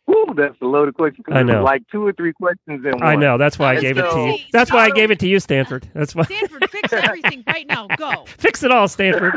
Ooh, 0.09 0.33
that's 0.37 0.55
a 0.61 0.65
loaded 0.65 0.95
question. 0.95 1.25
I 1.27 1.43
know, 1.43 1.61
like 1.63 1.83
two 1.91 2.05
or 2.05 2.13
three 2.13 2.31
questions 2.31 2.85
in 2.85 2.91
one. 2.91 3.03
I 3.03 3.15
know. 3.15 3.37
That's 3.37 3.59
why 3.59 3.75
I 3.75 3.81
gave 3.81 3.97
so, 3.97 4.05
it 4.05 4.13
to 4.13 4.19
you. 4.19 4.45
That's 4.53 4.71
why 4.71 4.85
I 4.85 4.89
gave 4.89 5.11
it 5.11 5.19
to 5.19 5.27
you, 5.27 5.37
Stanford. 5.41 5.89
That's 5.93 6.15
why. 6.15 6.23
Stanford, 6.23 6.69
fix 6.69 6.93
everything 6.93 7.43
right 7.45 7.67
now. 7.67 7.87
Go. 7.97 8.23
fix 8.37 8.63
it 8.63 8.71
all, 8.71 8.87
Stanford. 8.87 9.33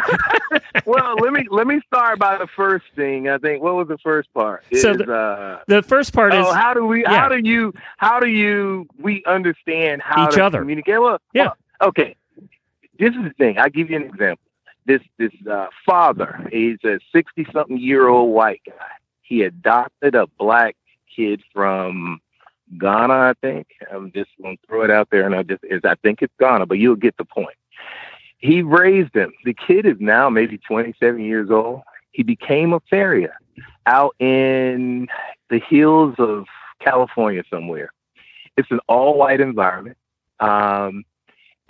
well, 0.86 1.16
let 1.16 1.32
me 1.32 1.44
let 1.50 1.66
me 1.66 1.80
start 1.88 2.20
by 2.20 2.38
the 2.38 2.46
first 2.54 2.84
thing. 2.94 3.28
I 3.28 3.38
think 3.38 3.64
what 3.64 3.74
was 3.74 3.88
the 3.88 3.98
first 3.98 4.32
part? 4.32 4.62
Is, 4.70 4.82
so 4.82 4.94
the, 4.94 5.12
uh, 5.12 5.60
the 5.66 5.82
first 5.82 6.12
part 6.12 6.32
oh, 6.34 6.40
is 6.40 6.54
how 6.54 6.72
do 6.72 6.86
we? 6.86 7.02
Yeah. 7.02 7.18
How 7.18 7.28
do 7.28 7.38
you? 7.38 7.74
How 7.96 8.20
do 8.20 8.28
you? 8.28 8.86
We 8.96 9.24
understand 9.26 10.02
how 10.02 10.28
each 10.28 10.38
other 10.38 10.60
communicate. 10.60 11.00
Well, 11.00 11.18
yeah. 11.32 11.48
Well, 11.80 11.88
okay 11.88 12.14
this 13.00 13.14
is 13.14 13.22
the 13.24 13.32
thing. 13.38 13.58
I'll 13.58 13.70
give 13.70 13.90
you 13.90 13.96
an 13.96 14.04
example. 14.04 14.44
This 14.86 15.00
this 15.18 15.32
uh, 15.50 15.66
father, 15.84 16.48
he's 16.52 16.78
a 16.84 17.00
sixty 17.12 17.46
something 17.52 17.78
year 17.78 18.08
old 18.08 18.32
white 18.32 18.60
guy. 18.66 18.86
He 19.22 19.42
adopted 19.42 20.14
a 20.14 20.26
black 20.38 20.76
kid 21.14 21.42
from 21.52 22.20
Ghana, 22.78 23.14
I 23.14 23.32
think. 23.40 23.68
I'm 23.90 24.12
just 24.12 24.30
gonna 24.40 24.56
throw 24.66 24.82
it 24.82 24.90
out 24.90 25.08
there, 25.10 25.26
and 25.26 25.34
I 25.34 25.42
just 25.42 25.64
is 25.64 25.80
I 25.84 25.94
think 25.96 26.22
it's 26.22 26.32
Ghana, 26.38 26.66
but 26.66 26.78
you'll 26.78 26.96
get 26.96 27.16
the 27.16 27.24
point. 27.24 27.56
He 28.38 28.62
raised 28.62 29.14
him. 29.14 29.32
The 29.44 29.54
kid 29.54 29.86
is 29.86 29.96
now 29.98 30.30
maybe 30.30 30.58
27 30.58 31.20
years 31.20 31.50
old. 31.50 31.82
He 32.12 32.22
became 32.22 32.72
a 32.72 32.80
farrier 32.88 33.34
out 33.86 34.14
in 34.18 35.08
the 35.50 35.58
hills 35.58 36.14
of 36.18 36.46
California 36.80 37.42
somewhere. 37.50 37.92
It's 38.56 38.70
an 38.70 38.80
all 38.88 39.16
white 39.16 39.40
environment. 39.40 39.96
Um, 40.38 41.04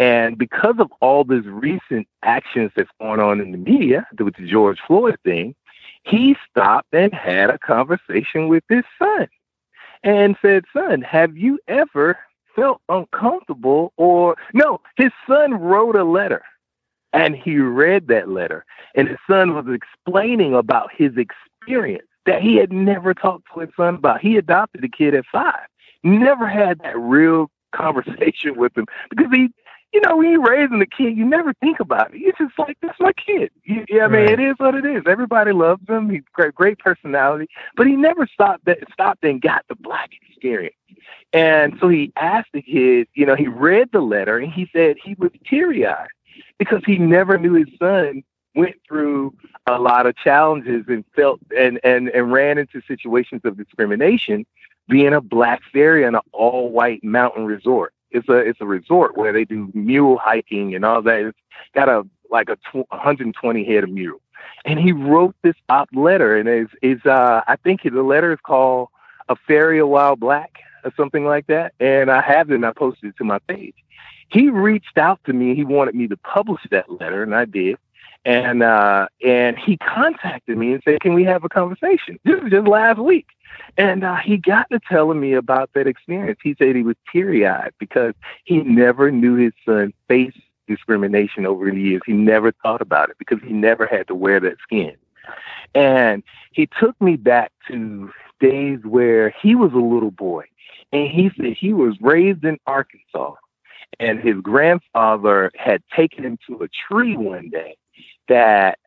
and 0.01 0.39
because 0.39 0.77
of 0.79 0.91
all 1.03 1.25
this 1.25 1.45
recent 1.45 2.09
actions 2.23 2.73
that's 2.75 2.89
going 2.99 3.21
on 3.21 3.39
in 3.39 3.53
the 3.53 3.59
media 3.59 4.07
with 4.19 4.35
the 4.35 4.47
George 4.47 4.79
Floyd 4.87 5.19
thing, 5.25 5.55
he 6.05 6.35
stopped 6.49 6.89
and 6.95 7.13
had 7.13 7.51
a 7.51 7.59
conversation 7.59 8.49
with 8.49 8.65
his 8.71 8.83
son 8.99 9.29
and 10.03 10.39
said, 10.41 10.65
Son, 10.73 11.03
have 11.03 11.37
you 11.37 11.59
ever 11.69 12.19
felt 12.57 12.81
uncomfortable 12.89 13.93
or 13.99 14.39
no, 14.55 14.81
his 14.97 15.11
son 15.29 15.53
wrote 15.53 15.97
a 15.97 16.05
letter 16.05 16.43
and 17.13 17.37
he 17.37 17.59
read 17.59 18.09
that 18.09 18.31
letter. 18.31 18.65
And 18.95 19.07
his 19.07 19.19
son 19.29 19.55
was 19.55 19.67
explaining 19.69 20.55
about 20.55 20.91
his 20.97 21.13
experience 21.19 22.07
that 22.25 22.41
he 22.41 22.57
had 22.57 22.73
never 22.73 23.13
talked 23.13 23.49
to 23.53 23.61
his 23.61 23.71
son 23.77 23.97
about. 23.97 24.23
He 24.23 24.39
adopted 24.39 24.83
a 24.83 24.89
kid 24.89 25.15
at 25.15 25.27
five, 25.31 25.67
never 26.03 26.49
had 26.49 26.79
that 26.79 26.99
real 26.99 27.51
conversation 27.73 28.55
with 28.57 28.77
him 28.77 28.87
because 29.11 29.31
he 29.33 29.51
you 29.93 30.01
know, 30.03 30.17
when 30.17 30.31
you're 30.31 30.43
raising 30.43 30.81
a 30.81 30.87
kid, 30.87 31.17
you 31.17 31.25
never 31.25 31.53
think 31.55 31.81
about 31.81 32.15
it. 32.15 32.21
You're 32.21 32.33
just 32.39 32.59
like, 32.59 32.77
that's 32.81 33.01
my 33.01 33.13
kid. 33.13 33.51
You, 33.65 33.85
yeah, 33.89 34.05
I 34.05 34.09
mean, 34.09 34.29
it 34.29 34.39
is 34.39 34.55
what 34.59 34.75
it 34.75 34.85
is. 34.85 35.03
Everybody 35.07 35.53
loves 35.53 35.89
him. 35.89 36.09
He's 36.09 36.23
great, 36.33 36.55
great 36.55 36.79
personality, 36.79 37.49
but 37.77 37.87
he 37.87 37.97
never 37.97 38.27
stopped 38.27 38.65
that, 38.67 38.79
stopped 38.93 39.25
and 39.25 39.41
got 39.41 39.65
the 39.69 39.75
black 39.75 40.11
experience. 40.29 40.77
And 41.33 41.77
so 41.81 41.89
he 41.89 42.13
asked 42.17 42.51
the 42.53 42.63
kid, 42.63 43.09
you 43.15 43.27
know, 43.27 43.35
he 43.35 43.49
read 43.49 43.91
the 43.93 44.01
letter 44.01 44.39
and 44.39 44.53
he 44.53 44.69
said 44.73 44.97
he 45.03 45.15
was 45.15 45.31
teary 45.45 45.87
eyed 45.87 46.09
because 46.59 46.83
he 46.87 46.99
never 46.99 47.39
knew 47.39 47.55
his 47.55 47.69
son 47.79 48.23
went 48.55 48.77
through 48.87 49.35
a 49.67 49.79
lot 49.79 50.07
of 50.07 50.17
challenges 50.17 50.85
and 50.89 51.05
felt 51.15 51.41
and, 51.57 51.81
and, 51.85 52.09
and 52.09 52.33
ran 52.33 52.59
into 52.59 52.81
situations 52.87 53.43
of 53.45 53.57
discrimination 53.57 54.45
being 54.89 55.13
a 55.13 55.21
black 55.21 55.63
farrier 55.73 56.09
in 56.09 56.15
an 56.17 56.21
all 56.33 56.71
white 56.71 57.03
mountain 57.05 57.47
resort. 57.47 57.93
It's 58.11 58.29
a 58.29 58.37
it's 58.37 58.61
a 58.61 58.67
resort 58.67 59.17
where 59.17 59.33
they 59.33 59.45
do 59.45 59.71
mule 59.75 60.19
hiking 60.19 60.75
and 60.75 60.85
all 60.85 61.03
that. 61.03 61.21
It's 61.21 61.39
got 61.75 61.89
a 61.89 62.07
like 62.31 62.49
a 62.49 62.57
tw- 62.57 62.91
120 62.91 63.65
head 63.65 63.85
of 63.85 63.91
mule. 63.91 64.21
And 64.65 64.79
he 64.79 64.93
wrote 64.93 65.35
this 65.43 65.55
op 65.69 65.89
letter 65.95 66.37
and 66.37 66.49
it's 66.49 66.73
it's 66.83 67.05
uh 67.07 67.43
I 67.47 67.57
think 67.57 67.83
the 67.83 68.03
letter 68.03 68.33
is 68.33 68.39
called 68.43 68.89
A 69.29 69.37
Farrier 69.37 69.83
a 69.83 69.87
While 69.87 70.17
Black 70.17 70.61
or 70.85 70.93
something 70.97 71.25
like 71.25 71.47
that. 71.47 71.75
And 71.81 72.11
I 72.11 72.21
have 72.21 72.51
it 72.51 72.55
and 72.55 72.67
I 72.67 72.73
posted 72.73 73.11
it 73.11 73.17
to 73.19 73.25
my 73.25 73.39
page. 73.41 73.75
He 74.29 74.49
reached 74.49 74.97
out 74.97 75.21
to 75.25 75.33
me. 75.33 75.55
He 75.55 75.65
wanted 75.65 75.95
me 75.95 76.07
to 76.09 76.17
publish 76.17 76.63
that 76.71 76.91
letter 76.91 77.23
and 77.23 77.35
I 77.35 77.45
did. 77.45 77.77
And 78.25 78.63
uh 78.63 79.09
and 79.25 79.59
he 79.59 79.79
contacted 79.79 80.59
me 80.59 80.75
and 80.75 80.83
said, 80.85 81.01
Can 81.01 81.15
we 81.15 81.25
have 81.25 81.45
a 81.45 81.49
conversation? 81.49 82.19
This 82.25 82.41
was 82.43 82.51
just 82.51 82.69
last 82.69 82.99
week. 82.99 83.27
And 83.77 84.05
uh, 84.05 84.17
he 84.17 84.37
got 84.37 84.69
to 84.71 84.81
telling 84.89 85.21
me 85.21 85.33
about 85.33 85.71
that 85.75 85.87
experience. 85.87 86.39
He 86.43 86.55
said 86.59 86.77
he 86.77 86.83
was 86.83 86.97
teary 87.11 87.47
eyed 87.47 87.73
because 87.79 88.15
he 88.45 88.59
never 88.59 89.11
knew 89.11 89.37
his 89.37 89.53
son 89.65 89.93
faced 90.09 90.39
discrimination 90.67 91.47
over 91.47 91.71
the 91.71 91.81
years. 91.81 92.03
He 92.07 92.13
never 92.13 92.53
thought 92.63 92.81
about 92.81 93.11
it 93.11 93.17
because 93.19 93.39
he 93.45 93.53
never 93.53 93.87
had 93.87 94.07
to 94.09 94.15
wear 94.15 94.41
that 94.41 94.57
skin. 94.63 94.97
And 95.75 96.23
he 96.53 96.69
took 96.79 97.01
me 97.01 97.17
back 97.17 97.53
to 97.69 98.11
days 98.41 98.81
where 98.85 99.35
he 99.43 99.55
was 99.55 99.73
a 99.73 99.77
little 99.77 100.11
boy. 100.11 100.45
And 100.93 101.09
he 101.09 101.31
said 101.37 101.57
he 101.59 101.73
was 101.73 101.97
raised 102.01 102.45
in 102.45 102.59
Arkansas. 102.67 103.35
And 103.99 104.21
his 104.21 104.37
grandfather 104.37 105.51
had 105.57 105.83
taken 105.95 106.25
him 106.25 106.39
to 106.47 106.63
a 106.63 106.69
tree 106.69 107.17
one 107.17 107.51
day 107.51 107.77
that 108.31 108.79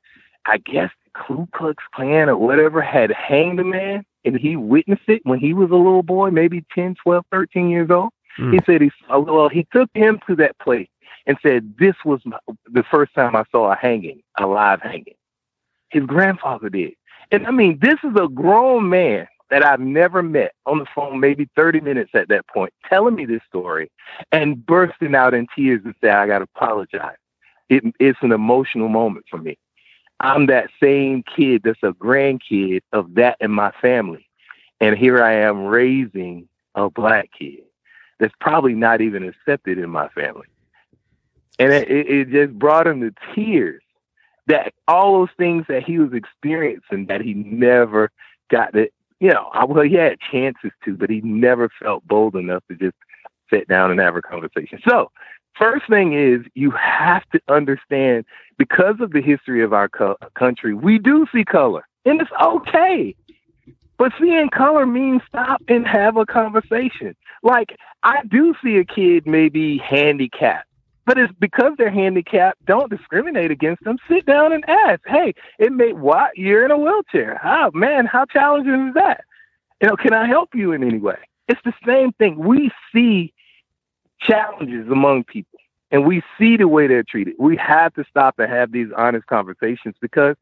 I 0.45 0.57
guess 0.57 0.89
Ku 1.13 1.47
Klux 1.53 1.83
Klan 1.93 2.29
or 2.29 2.37
whatever 2.37 2.81
had 2.81 3.11
hanged 3.11 3.59
a 3.59 3.63
man 3.63 4.03
and 4.25 4.37
he 4.37 4.55
witnessed 4.55 5.07
it 5.07 5.21
when 5.25 5.39
he 5.39 5.53
was 5.53 5.69
a 5.69 5.75
little 5.75 6.01
boy, 6.01 6.31
maybe 6.31 6.65
10, 6.73 6.95
12, 7.03 7.25
13 7.31 7.69
years 7.69 7.91
old. 7.91 8.09
Mm. 8.39 8.53
He 8.53 8.59
said 8.65 8.81
he 8.81 8.91
saw, 9.05 9.19
well, 9.19 9.49
he 9.49 9.67
took 9.71 9.89
him 9.93 10.19
to 10.27 10.35
that 10.37 10.57
place 10.59 10.87
and 11.27 11.37
said, 11.43 11.75
this 11.77 11.95
was 12.03 12.19
my, 12.25 12.37
the 12.71 12.83
first 12.83 13.13
time 13.13 13.35
I 13.35 13.43
saw 13.51 13.71
a 13.71 13.75
hanging, 13.75 14.21
a 14.39 14.47
live 14.47 14.81
hanging. 14.81 15.15
His 15.89 16.03
grandfather 16.05 16.69
did. 16.69 16.93
And 17.31 17.45
I 17.45 17.51
mean, 17.51 17.79
this 17.79 17.99
is 18.03 18.15
a 18.15 18.27
grown 18.27 18.89
man 18.89 19.27
that 19.49 19.63
I've 19.63 19.79
never 19.79 20.23
met 20.23 20.53
on 20.65 20.79
the 20.79 20.85
phone, 20.95 21.19
maybe 21.19 21.47
30 21.55 21.81
minutes 21.81 22.11
at 22.15 22.27
that 22.29 22.47
point, 22.47 22.73
telling 22.89 23.13
me 23.13 23.25
this 23.25 23.41
story 23.47 23.91
and 24.31 24.65
bursting 24.65 25.13
out 25.13 25.35
in 25.35 25.47
tears 25.55 25.81
and 25.85 25.93
say, 26.01 26.09
I 26.09 26.25
got 26.25 26.39
to 26.39 26.47
apologize. 26.55 27.17
It, 27.73 27.95
it's 27.99 28.19
an 28.21 28.31
emotional 28.31 28.89
moment 28.89 29.25
for 29.29 29.37
me. 29.37 29.57
I'm 30.19 30.45
that 30.47 30.69
same 30.81 31.23
kid 31.23 31.63
that's 31.63 31.83
a 31.83 31.91
grandkid 31.91 32.81
of 32.91 33.15
that 33.15 33.37
in 33.39 33.51
my 33.51 33.71
family. 33.81 34.27
And 34.79 34.97
here 34.97 35.23
I 35.23 35.33
am 35.33 35.65
raising 35.65 36.47
a 36.75 36.89
black 36.89 37.29
kid 37.37 37.63
that's 38.19 38.33
probably 38.39 38.73
not 38.73 39.01
even 39.01 39.27
accepted 39.27 39.77
in 39.77 39.89
my 39.89 40.07
family. 40.09 40.47
And 41.59 41.71
it, 41.71 41.89
it, 41.89 42.29
just 42.29 42.57
brought 42.57 42.87
him 42.87 43.01
to 43.01 43.13
tears 43.35 43.83
that 44.47 44.73
all 44.87 45.19
those 45.19 45.35
things 45.37 45.65
that 45.67 45.83
he 45.83 45.99
was 45.99 46.13
experiencing 46.13 47.05
that 47.07 47.21
he 47.21 47.33
never 47.33 48.11
got 48.49 48.75
it. 48.75 48.93
You 49.19 49.29
know, 49.29 49.49
I, 49.53 49.65
well, 49.65 49.83
he 49.83 49.95
had 49.95 50.17
chances 50.19 50.71
to, 50.83 50.95
but 50.95 51.09
he 51.09 51.21
never 51.21 51.69
felt 51.81 52.05
bold 52.07 52.35
enough 52.35 52.63
to 52.69 52.75
just 52.75 52.95
sit 53.49 53.67
down 53.67 53.91
and 53.91 53.99
have 53.99 54.15
a 54.15 54.21
conversation. 54.21 54.79
So, 54.87 55.11
first 55.57 55.87
thing 55.89 56.13
is 56.13 56.45
you 56.53 56.71
have 56.71 57.23
to 57.31 57.41
understand 57.47 58.25
because 58.57 58.95
of 58.99 59.11
the 59.11 59.21
history 59.21 59.63
of 59.63 59.73
our 59.73 59.89
co- 59.89 60.17
country, 60.35 60.73
we 60.73 60.99
do 60.99 61.25
see 61.33 61.43
color, 61.43 61.87
and 62.05 62.21
it's 62.21 62.31
okay. 62.41 63.15
But 63.97 64.11
seeing 64.19 64.49
color 64.49 64.85
means 64.85 65.21
stop 65.27 65.61
and 65.67 65.87
have 65.87 66.17
a 66.17 66.25
conversation. 66.25 67.15
Like 67.43 67.75
I 68.03 68.21
do 68.27 68.53
see 68.63 68.77
a 68.77 68.85
kid 68.85 69.25
maybe 69.27 69.77
handicapped, 69.77 70.67
but 71.05 71.17
it's 71.17 71.33
because 71.39 71.73
they're 71.77 71.91
handicapped. 71.91 72.65
Don't 72.65 72.89
discriminate 72.89 73.51
against 73.51 73.83
them. 73.83 73.97
Sit 74.09 74.25
down 74.25 74.51
and 74.51 74.67
ask. 74.67 75.01
Hey, 75.05 75.33
it 75.59 75.71
may 75.71 75.93
what 75.93 76.37
you're 76.37 76.65
in 76.65 76.71
a 76.71 76.77
wheelchair. 76.77 77.39
How 77.41 77.71
man? 77.73 78.05
How 78.05 78.25
challenging 78.25 78.89
is 78.89 78.93
that? 78.95 79.23
You 79.81 79.89
know, 79.89 79.95
can 79.95 80.13
I 80.13 80.25
help 80.25 80.49
you 80.53 80.71
in 80.71 80.83
any 80.83 80.99
way? 80.99 81.17
It's 81.47 81.61
the 81.65 81.73
same 81.85 82.13
thing. 82.13 82.37
We 82.37 82.71
see 82.93 83.32
challenges 84.25 84.89
among 84.89 85.23
people 85.23 85.59
and 85.93 86.05
we 86.07 86.23
see 86.39 86.57
the 86.57 86.67
way 86.67 86.87
they're 86.87 87.03
treated. 87.03 87.35
We 87.37 87.55
have 87.57 87.93
to 87.93 88.03
stop 88.09 88.39
and 88.39 88.51
have 88.51 88.71
these 88.71 88.87
honest 88.97 89.27
conversations 89.27 89.95
because 90.01 90.35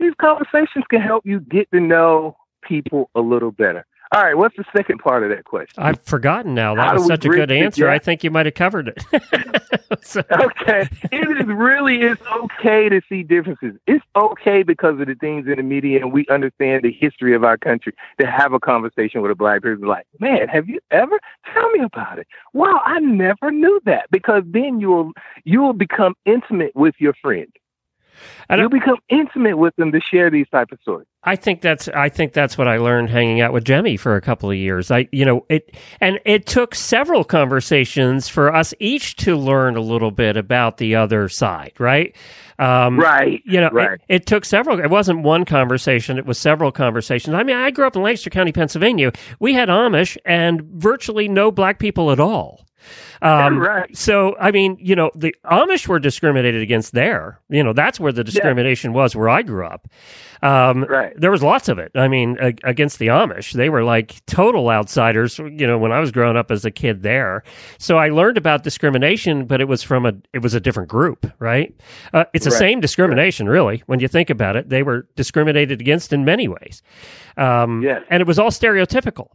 these 0.00 0.12
conversations 0.20 0.84
can 0.90 1.00
help 1.00 1.24
you 1.24 1.40
get 1.40 1.70
to 1.70 1.80
know 1.80 2.36
people 2.62 3.08
a 3.14 3.20
little 3.20 3.52
better. 3.52 3.86
All 4.10 4.22
right, 4.24 4.36
what's 4.36 4.56
the 4.56 4.64
second 4.74 4.98
part 4.98 5.22
of 5.22 5.28
that 5.30 5.44
question? 5.44 5.82
I've 5.82 6.00
forgotten 6.02 6.54
now. 6.54 6.74
How 6.74 6.92
That 6.92 6.94
was 6.94 7.06
such 7.06 7.24
a 7.26 7.28
good 7.28 7.50
answer. 7.50 7.84
gap? 7.84 7.92
I 7.94 7.98
think 7.98 8.24
you 8.24 8.30
might 8.30 8.46
have 8.46 8.54
covered 8.54 8.88
it. 8.88 9.04
So- 10.02 10.22
okay. 10.30 10.86
It 11.10 11.40
is 11.40 11.46
really 11.46 12.02
it's 12.02 12.20
okay 12.42 12.88
to 12.90 13.00
see 13.08 13.22
differences. 13.22 13.74
It's 13.86 14.04
okay 14.16 14.62
because 14.62 15.00
of 15.00 15.06
the 15.06 15.14
things 15.14 15.46
in 15.46 15.56
the 15.56 15.62
media 15.62 16.00
and 16.00 16.12
we 16.12 16.26
understand 16.28 16.82
the 16.84 16.92
history 16.92 17.34
of 17.34 17.42
our 17.42 17.56
country 17.56 17.94
to 18.20 18.26
have 18.26 18.52
a 18.52 18.60
conversation 18.60 19.22
with 19.22 19.30
a 19.30 19.34
black 19.34 19.62
person 19.62 19.86
like, 19.86 20.06
man, 20.20 20.46
have 20.48 20.68
you 20.68 20.78
ever 20.90 21.18
tell 21.52 21.70
me 21.70 21.80
about 21.80 22.18
it? 22.18 22.26
Wow, 22.52 22.80
I 22.84 23.00
never 23.00 23.50
knew 23.50 23.80
that. 23.86 24.10
Because 24.10 24.42
then 24.46 24.78
you'll 24.80 25.12
you'll 25.44 25.72
become 25.72 26.14
intimate 26.26 26.72
with 26.74 26.94
your 26.98 27.14
friend. 27.14 27.48
And 28.48 28.60
You'll 28.60 28.70
become 28.70 28.96
intimate 29.08 29.58
with 29.58 29.74
them 29.76 29.92
to 29.92 30.00
share 30.00 30.30
these 30.30 30.48
type 30.50 30.72
of 30.72 30.80
stories. 30.80 31.06
I 31.24 31.36
think 31.36 31.60
that's 31.60 31.88
I 31.88 32.08
think 32.08 32.32
that's 32.32 32.56
what 32.56 32.68
I 32.68 32.78
learned 32.78 33.10
hanging 33.10 33.40
out 33.40 33.52
with 33.52 33.64
Jemmy 33.64 33.96
for 33.96 34.16
a 34.16 34.20
couple 34.20 34.50
of 34.50 34.56
years. 34.56 34.90
I 34.90 35.08
you 35.12 35.24
know 35.24 35.44
it 35.50 35.74
and 36.00 36.20
it 36.24 36.46
took 36.46 36.74
several 36.74 37.24
conversations 37.24 38.28
for 38.28 38.54
us 38.54 38.72
each 38.78 39.16
to 39.16 39.36
learn 39.36 39.76
a 39.76 39.80
little 39.80 40.10
bit 40.10 40.36
about 40.36 40.78
the 40.78 40.94
other 40.94 41.28
side, 41.28 41.72
right? 41.78 42.14
Um, 42.60 42.98
Right. 42.98 43.42
You 43.44 43.60
know, 43.60 43.66
it- 43.68 43.72
Right. 43.72 44.00
it, 44.08 44.26
took 44.26 44.44
several. 44.44 44.80
It 44.80 44.90
wasn't 44.90 45.22
one 45.22 45.44
conversation; 45.44 46.18
it 46.18 46.26
was 46.26 46.38
several 46.38 46.72
conversations. 46.72 47.34
I 47.34 47.42
mean, 47.42 47.56
I 47.56 47.70
grew 47.70 47.86
up 47.86 47.94
in 47.94 48.02
Lancaster 48.02 48.30
County, 48.30 48.50
Pennsylvania. 48.52 49.12
We 49.38 49.54
had 49.54 49.68
Amish 49.68 50.16
and 50.24 50.62
virtually 50.62 51.28
no 51.28 51.50
black 51.52 51.78
people 51.78 52.10
at 52.10 52.18
all. 52.20 52.64
Um, 53.22 53.58
Right. 53.58 53.96
So, 53.96 54.36
I 54.40 54.50
mean, 54.50 54.76
you 54.80 54.94
know, 54.94 55.10
the 55.14 55.34
Amish 55.44 55.88
were 55.88 55.98
discriminated 55.98 56.62
against 56.62 56.92
there. 56.92 57.40
You 57.48 57.62
know, 57.64 57.72
that's 57.72 57.98
where 57.98 58.12
the 58.12 58.22
discrimination 58.24 58.92
was 58.92 59.16
where 59.16 59.28
I 59.28 59.42
grew 59.42 59.66
up. 59.66 59.88
Um, 60.42 60.84
Right. 60.84 61.12
There 61.20 61.30
was 61.32 61.42
lots 61.42 61.68
of 61.68 61.78
it. 61.80 61.90
I 61.96 62.06
mean, 62.08 62.36
a- 62.40 62.54
against 62.62 62.98
the 63.00 63.08
Amish, 63.08 63.52
they 63.52 63.68
were 63.68 63.82
like 63.82 64.24
total 64.26 64.70
outsiders. 64.70 65.38
You 65.38 65.66
know, 65.66 65.78
when 65.78 65.90
I 65.92 65.98
was 65.98 66.12
growing 66.12 66.36
up 66.36 66.50
as 66.50 66.64
a 66.64 66.70
kid 66.70 67.02
there, 67.02 67.42
so 67.78 67.98
I 67.98 68.08
learned 68.10 68.38
about 68.38 68.62
discrimination, 68.62 69.46
but 69.46 69.60
it 69.60 69.66
was 69.66 69.82
from 69.82 70.06
a 70.06 70.12
it 70.32 70.42
was 70.42 70.54
a 70.54 70.60
different 70.60 70.88
group, 70.88 71.26
right? 71.40 71.74
Uh, 72.12 72.24
it's 72.34 72.44
the 72.44 72.50
Right. 72.52 72.58
same 72.58 72.80
discrimination, 72.80 73.48
really, 73.48 73.82
when 73.86 73.98
you 74.00 74.06
think 74.08 74.30
about 74.30 74.54
it. 74.54 74.68
They 74.68 74.82
were 74.84 75.08
discriminated 75.16 75.80
against 75.80 76.12
in 76.12 76.24
many 76.24 76.46
ways, 76.46 76.82
um, 77.36 77.82
Yes. 77.82 78.02
and 78.08 78.20
it 78.20 78.26
was 78.26 78.38
all 78.38 78.50
stereotypical, 78.50 79.28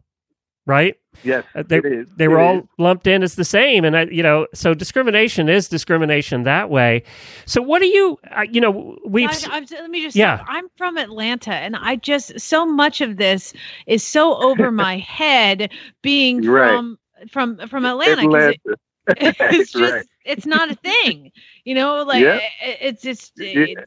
right? 0.65 0.95
Yes. 1.23 1.43
Uh, 1.55 1.63
they 1.67 1.77
it 1.77 1.85
is. 1.85 2.07
they 2.17 2.27
were 2.27 2.39
It 2.39 2.43
all 2.43 2.57
is. 2.59 2.63
lumped 2.79 3.05
in 3.07 3.21
as 3.23 3.35
the 3.35 3.45
same, 3.45 3.85
and 3.85 3.95
I, 3.95 4.03
you 4.03 4.23
know, 4.23 4.47
so 4.53 4.73
discrimination 4.73 5.47
is 5.49 5.67
discrimination 5.69 6.43
that 6.43 6.69
way. 6.69 7.03
So 7.45 7.61
what 7.61 7.79
do 7.79 7.87
you, 7.87 8.17
uh, 8.35 8.45
you 8.49 8.59
know, 8.61 8.97
we've 9.05 9.29
I, 9.29 9.57
I'm, 9.57 9.65
let 9.71 9.89
me 9.91 10.01
just 10.01 10.15
Yeah. 10.15 10.37
stop. 10.37 10.47
I'm 10.49 10.65
from 10.77 10.97
Atlanta, 10.97 11.53
and 11.53 11.75
I 11.75 11.97
just 11.97 12.39
so 12.39 12.65
much 12.65 13.01
of 13.01 13.17
this 13.17 13.53
is 13.87 14.03
so 14.05 14.35
over 14.41 14.71
my 14.85 14.97
head 14.97 15.71
being 16.01 16.45
Right. 16.45 16.69
from 16.69 16.97
from 17.29 17.57
from 17.67 17.85
Atlanta. 17.85 18.21
'cause 18.23 18.25
Atlanta. 18.25 18.49
it- 18.51 18.79
it's 19.51 19.71
just 19.73 19.93
Right. 19.93 20.05
it's 20.25 20.45
not 20.45 20.71
a 20.71 20.75
thing, 20.75 21.31
you 21.65 21.75
know. 21.75 22.03
Like 22.03 22.23
Yeah. 22.23 22.37
it, 22.63 22.77
it's 22.81 23.01
just 23.03 23.33
Yeah. 23.37 23.65
it, 23.67 23.77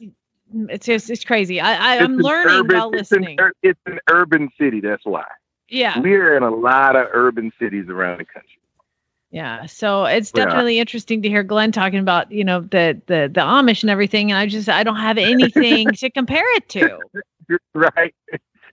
it's 0.69 0.85
just 0.85 1.09
it's 1.09 1.25
crazy. 1.25 1.59
I, 1.59 1.95
I 1.95 1.99
I'm 2.03 2.17
learning 2.17 2.55
urban- 2.55 2.77
while 2.77 2.91
it's 2.93 3.11
an 3.11 3.21
listening. 3.23 3.39
It's 3.63 3.79
an 3.87 3.99
urban 4.09 4.49
city. 4.59 4.79
That's 4.79 5.03
why. 5.05 5.25
Yeah, 5.69 5.99
We're 5.99 6.35
in 6.37 6.43
a 6.43 6.49
lot 6.49 6.95
of 6.95 7.07
urban 7.11 7.51
cities 7.59 7.87
around 7.89 8.19
the 8.19 8.25
country. 8.25 8.59
yeah. 9.31 9.65
So 9.65 10.05
it's 10.05 10.31
definitely 10.31 10.79
interesting 10.79 11.21
to 11.23 11.29
hear 11.29 11.43
Glenn 11.43 11.71
talking 11.71 11.99
about 11.99 12.31
you 12.31 12.43
know 12.43 12.61
the 12.61 13.01
the 13.07 13.29
the 13.33 13.41
Amish 13.41 13.83
and 13.83 13.89
everything, 13.89 14.31
and 14.31 14.37
I 14.37 14.47
just 14.47 14.69
I 14.69 14.83
don't 14.83 14.97
have 14.97 15.17
anything 15.17 15.91
to 15.91 16.09
compare 16.09 16.55
it 16.55 16.69
to. 16.69 16.99
right? 17.73 18.13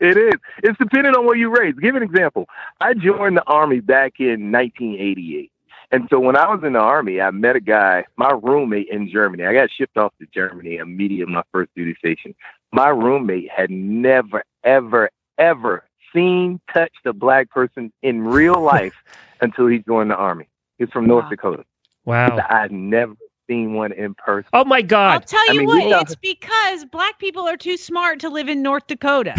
It 0.01 0.17
is. 0.17 0.35
It's 0.63 0.79
depending 0.79 1.15
on 1.15 1.25
where 1.25 1.37
you 1.37 1.55
raised. 1.55 1.81
Give 1.81 1.95
an 1.95 2.03
example. 2.03 2.47
I 2.81 2.95
joined 2.95 3.37
the 3.37 3.45
army 3.45 3.81
back 3.81 4.15
in 4.19 4.51
1988, 4.51 5.51
And 5.93 6.09
so 6.11 6.19
when 6.19 6.37
I 6.37 6.53
was 6.53 6.65
in 6.65 6.73
the 6.73 6.81
army, 6.81 7.21
I 7.21 7.31
met 7.31 7.55
a 7.57 7.61
guy, 7.61 8.05
my 8.17 8.33
roommate 8.43 8.89
in 8.89 9.09
Germany. 9.09 9.45
I 9.45 9.53
got 9.55 9.71
shipped 9.71 9.97
off 9.97 10.13
to 10.21 10.27
Germany 10.35 10.77
immediately 10.77 11.33
my 11.33 11.45
first 11.53 11.71
duty 11.77 11.95
station. 11.99 12.35
My 12.73 12.89
roommate 12.89 13.51
had 13.51 13.71
never, 13.71 14.43
ever, 14.65 15.11
ever 15.39 15.84
seen, 16.15 16.61
touched 16.73 17.05
a 17.05 17.13
black 17.13 17.51
person 17.51 17.93
in 18.03 18.23
real 18.23 18.61
life 18.63 18.95
until 19.41 19.67
he 19.67 19.81
joined 19.81 20.11
the 20.11 20.17
army. 20.17 20.49
He's 20.79 20.91
from 20.91 21.07
North 21.07 21.29
Dakota. 21.29 21.65
Wow. 22.05 22.39
I've 22.49 22.71
never 22.71 23.15
seen 23.49 23.75
one 23.75 23.93
in 23.93 24.15
person. 24.15 24.49
Oh 24.53 24.65
my 24.65 24.83
God! 24.83 25.13
I'll 25.13 25.19
God. 25.21 25.27
tell 25.27 25.45
I 25.49 25.53
you 25.53 25.59
mean, 25.61 25.91
what, 25.91 26.03
it's 26.03 26.15
because 26.17 26.85
black 26.87 27.19
people 27.19 27.47
are 27.47 27.57
too 27.57 27.77
smart 27.77 28.21
to 28.21 28.29
live 28.29 28.49
in 28.49 28.63
North 28.63 28.87
Dakota. 28.87 29.35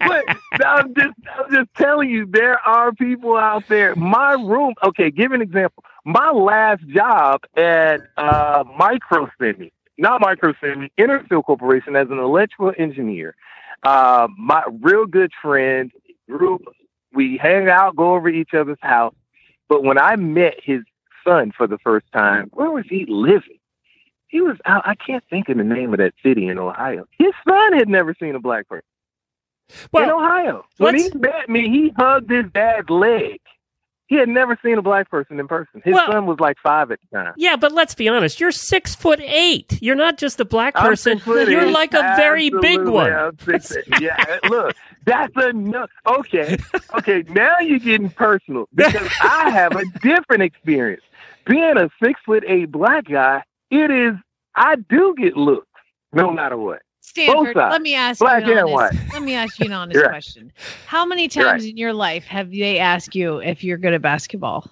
but 0.00 0.24
I'm 0.64 0.94
just, 0.94 1.14
I'm 1.38 1.52
just 1.52 1.74
telling 1.76 2.10
you, 2.10 2.26
there 2.26 2.58
are 2.66 2.92
people 2.92 3.36
out 3.36 3.64
there. 3.68 3.94
My 3.96 4.32
room, 4.32 4.74
okay, 4.82 5.10
give 5.10 5.32
an 5.32 5.42
example. 5.42 5.84
My 6.04 6.30
last 6.30 6.86
job 6.88 7.42
at 7.56 8.00
uh, 8.16 8.64
Microsemi, 8.64 9.72
not 9.98 10.20
Microsemi, 10.20 10.90
Interfield 10.96 11.44
Corporation 11.44 11.96
as 11.96 12.08
an 12.10 12.18
electrical 12.18 12.72
engineer. 12.78 13.34
Uh, 13.86 14.26
my 14.36 14.64
real 14.80 15.06
good 15.06 15.30
friend 15.40 15.92
group, 16.28 16.62
we 17.12 17.36
hang 17.40 17.68
out, 17.68 17.94
go 17.94 18.16
over 18.16 18.28
each 18.28 18.52
other's 18.52 18.80
house. 18.82 19.14
But 19.68 19.84
when 19.84 19.96
I 19.96 20.16
met 20.16 20.54
his 20.60 20.80
son 21.24 21.52
for 21.56 21.68
the 21.68 21.78
first 21.78 22.06
time, 22.12 22.50
where 22.52 22.72
was 22.72 22.84
he 22.88 23.06
living? 23.08 23.60
He 24.26 24.40
was 24.40 24.56
out. 24.64 24.82
I 24.88 24.96
can't 24.96 25.22
think 25.30 25.48
of 25.48 25.58
the 25.58 25.62
name 25.62 25.92
of 25.92 25.98
that 25.98 26.14
city 26.20 26.48
in 26.48 26.58
Ohio. 26.58 27.06
His 27.16 27.32
son 27.48 27.74
had 27.74 27.88
never 27.88 28.12
seen 28.18 28.34
a 28.34 28.40
black 28.40 28.68
person 28.68 28.82
in 29.94 30.10
Ohio. 30.10 30.64
When 30.78 30.96
he 30.96 31.08
met 31.14 31.48
me, 31.48 31.68
he 31.68 31.92
hugged 31.96 32.28
his 32.28 32.46
dad's 32.52 32.90
leg. 32.90 33.40
He 34.08 34.14
had 34.16 34.28
never 34.28 34.56
seen 34.64 34.78
a 34.78 34.82
black 34.82 35.10
person 35.10 35.40
in 35.40 35.48
person. 35.48 35.82
His 35.84 35.94
Well- 35.94 36.10
son 36.12 36.26
was 36.26 36.38
like 36.38 36.56
five 36.62 36.90
at 36.92 37.00
the 37.10 37.16
time. 37.16 37.34
yeah, 37.36 37.56
but 37.56 37.72
let's 37.72 37.94
be 37.94 38.08
honest. 38.08 38.38
You're 38.40 38.52
six 38.52 38.94
foot 38.94 39.20
eight. 39.20 39.78
You're 39.82 39.96
not 39.96 40.16
just 40.16 40.38
a 40.38 40.44
black 40.44 40.74
person. 40.74 41.20
You're 41.26 41.62
eight. 41.66 41.72
like 41.72 41.92
a 41.92 42.14
very 42.16 42.50
big 42.60 42.86
one. 42.86 43.10
Yeah, 44.00 44.16
look, 44.48 44.76
that's 45.04 45.36
enough. 45.44 45.90
Okay, 46.06 46.56
okay. 46.98 47.24
Now 47.30 47.58
you're 47.60 47.78
getting 47.80 48.10
personal 48.10 48.68
because 48.74 49.08
I 49.22 49.50
have 49.50 49.72
a 49.76 49.84
different 50.02 50.42
experience. 50.42 51.02
Being 51.46 51.76
a 51.76 51.88
six 52.02 52.20
foot 52.24 52.44
eight 52.46 52.70
black 52.70 53.06
guy, 53.06 53.42
it 53.70 53.90
is. 53.90 54.14
I 54.54 54.76
do 54.76 55.14
get 55.18 55.36
looks 55.36 55.66
no 56.12 56.30
matter 56.30 56.56
what. 56.56 56.82
Stanford, 57.06 57.54
let 57.54 57.82
me 57.82 57.94
ask 57.94 58.18
black 58.18 58.44
you 58.44 58.52
an 58.52 58.58
and 58.58 58.68
honest, 58.68 59.00
white. 59.00 59.12
let 59.12 59.22
me 59.22 59.34
ask 59.34 59.60
you 59.60 59.66
an 59.66 59.72
honest 59.72 60.00
right. 60.00 60.08
question. 60.08 60.52
How 60.86 61.06
many 61.06 61.28
times 61.28 61.62
right. 61.62 61.70
in 61.70 61.76
your 61.76 61.92
life 61.92 62.24
have 62.24 62.50
they 62.50 62.80
asked 62.80 63.14
you 63.14 63.38
if 63.38 63.62
you're 63.62 63.78
good 63.78 63.94
at 63.94 64.02
basketball? 64.02 64.68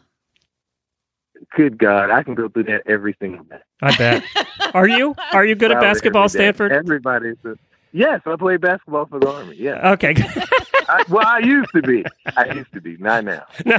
Good 1.56 1.78
God, 1.78 2.10
I 2.10 2.24
can 2.24 2.34
go 2.34 2.48
through 2.48 2.64
that 2.64 2.82
every 2.86 3.14
single 3.20 3.44
day. 3.44 3.58
I 3.82 3.96
bet. 3.96 4.24
Are 4.74 4.88
you? 4.88 5.14
Are 5.32 5.44
you 5.44 5.54
good 5.54 5.70
at 5.70 5.80
basketball, 5.80 6.24
every 6.24 6.38
day. 6.38 6.44
Stanford? 6.44 6.72
Everybody's. 6.72 7.36
A, 7.44 7.54
yes, 7.92 8.20
I 8.26 8.34
play 8.34 8.56
basketball 8.56 9.06
for 9.06 9.20
the 9.20 9.30
army. 9.30 9.54
Yeah. 9.56 9.92
Okay. 9.92 10.14
I, 10.88 11.02
well, 11.08 11.26
I 11.26 11.38
used 11.38 11.70
to 11.74 11.82
be. 11.82 12.04
I 12.36 12.46
used 12.52 12.72
to 12.72 12.80
be. 12.80 12.96
Not 12.98 13.24
now. 13.24 13.44
Uh, 13.66 13.72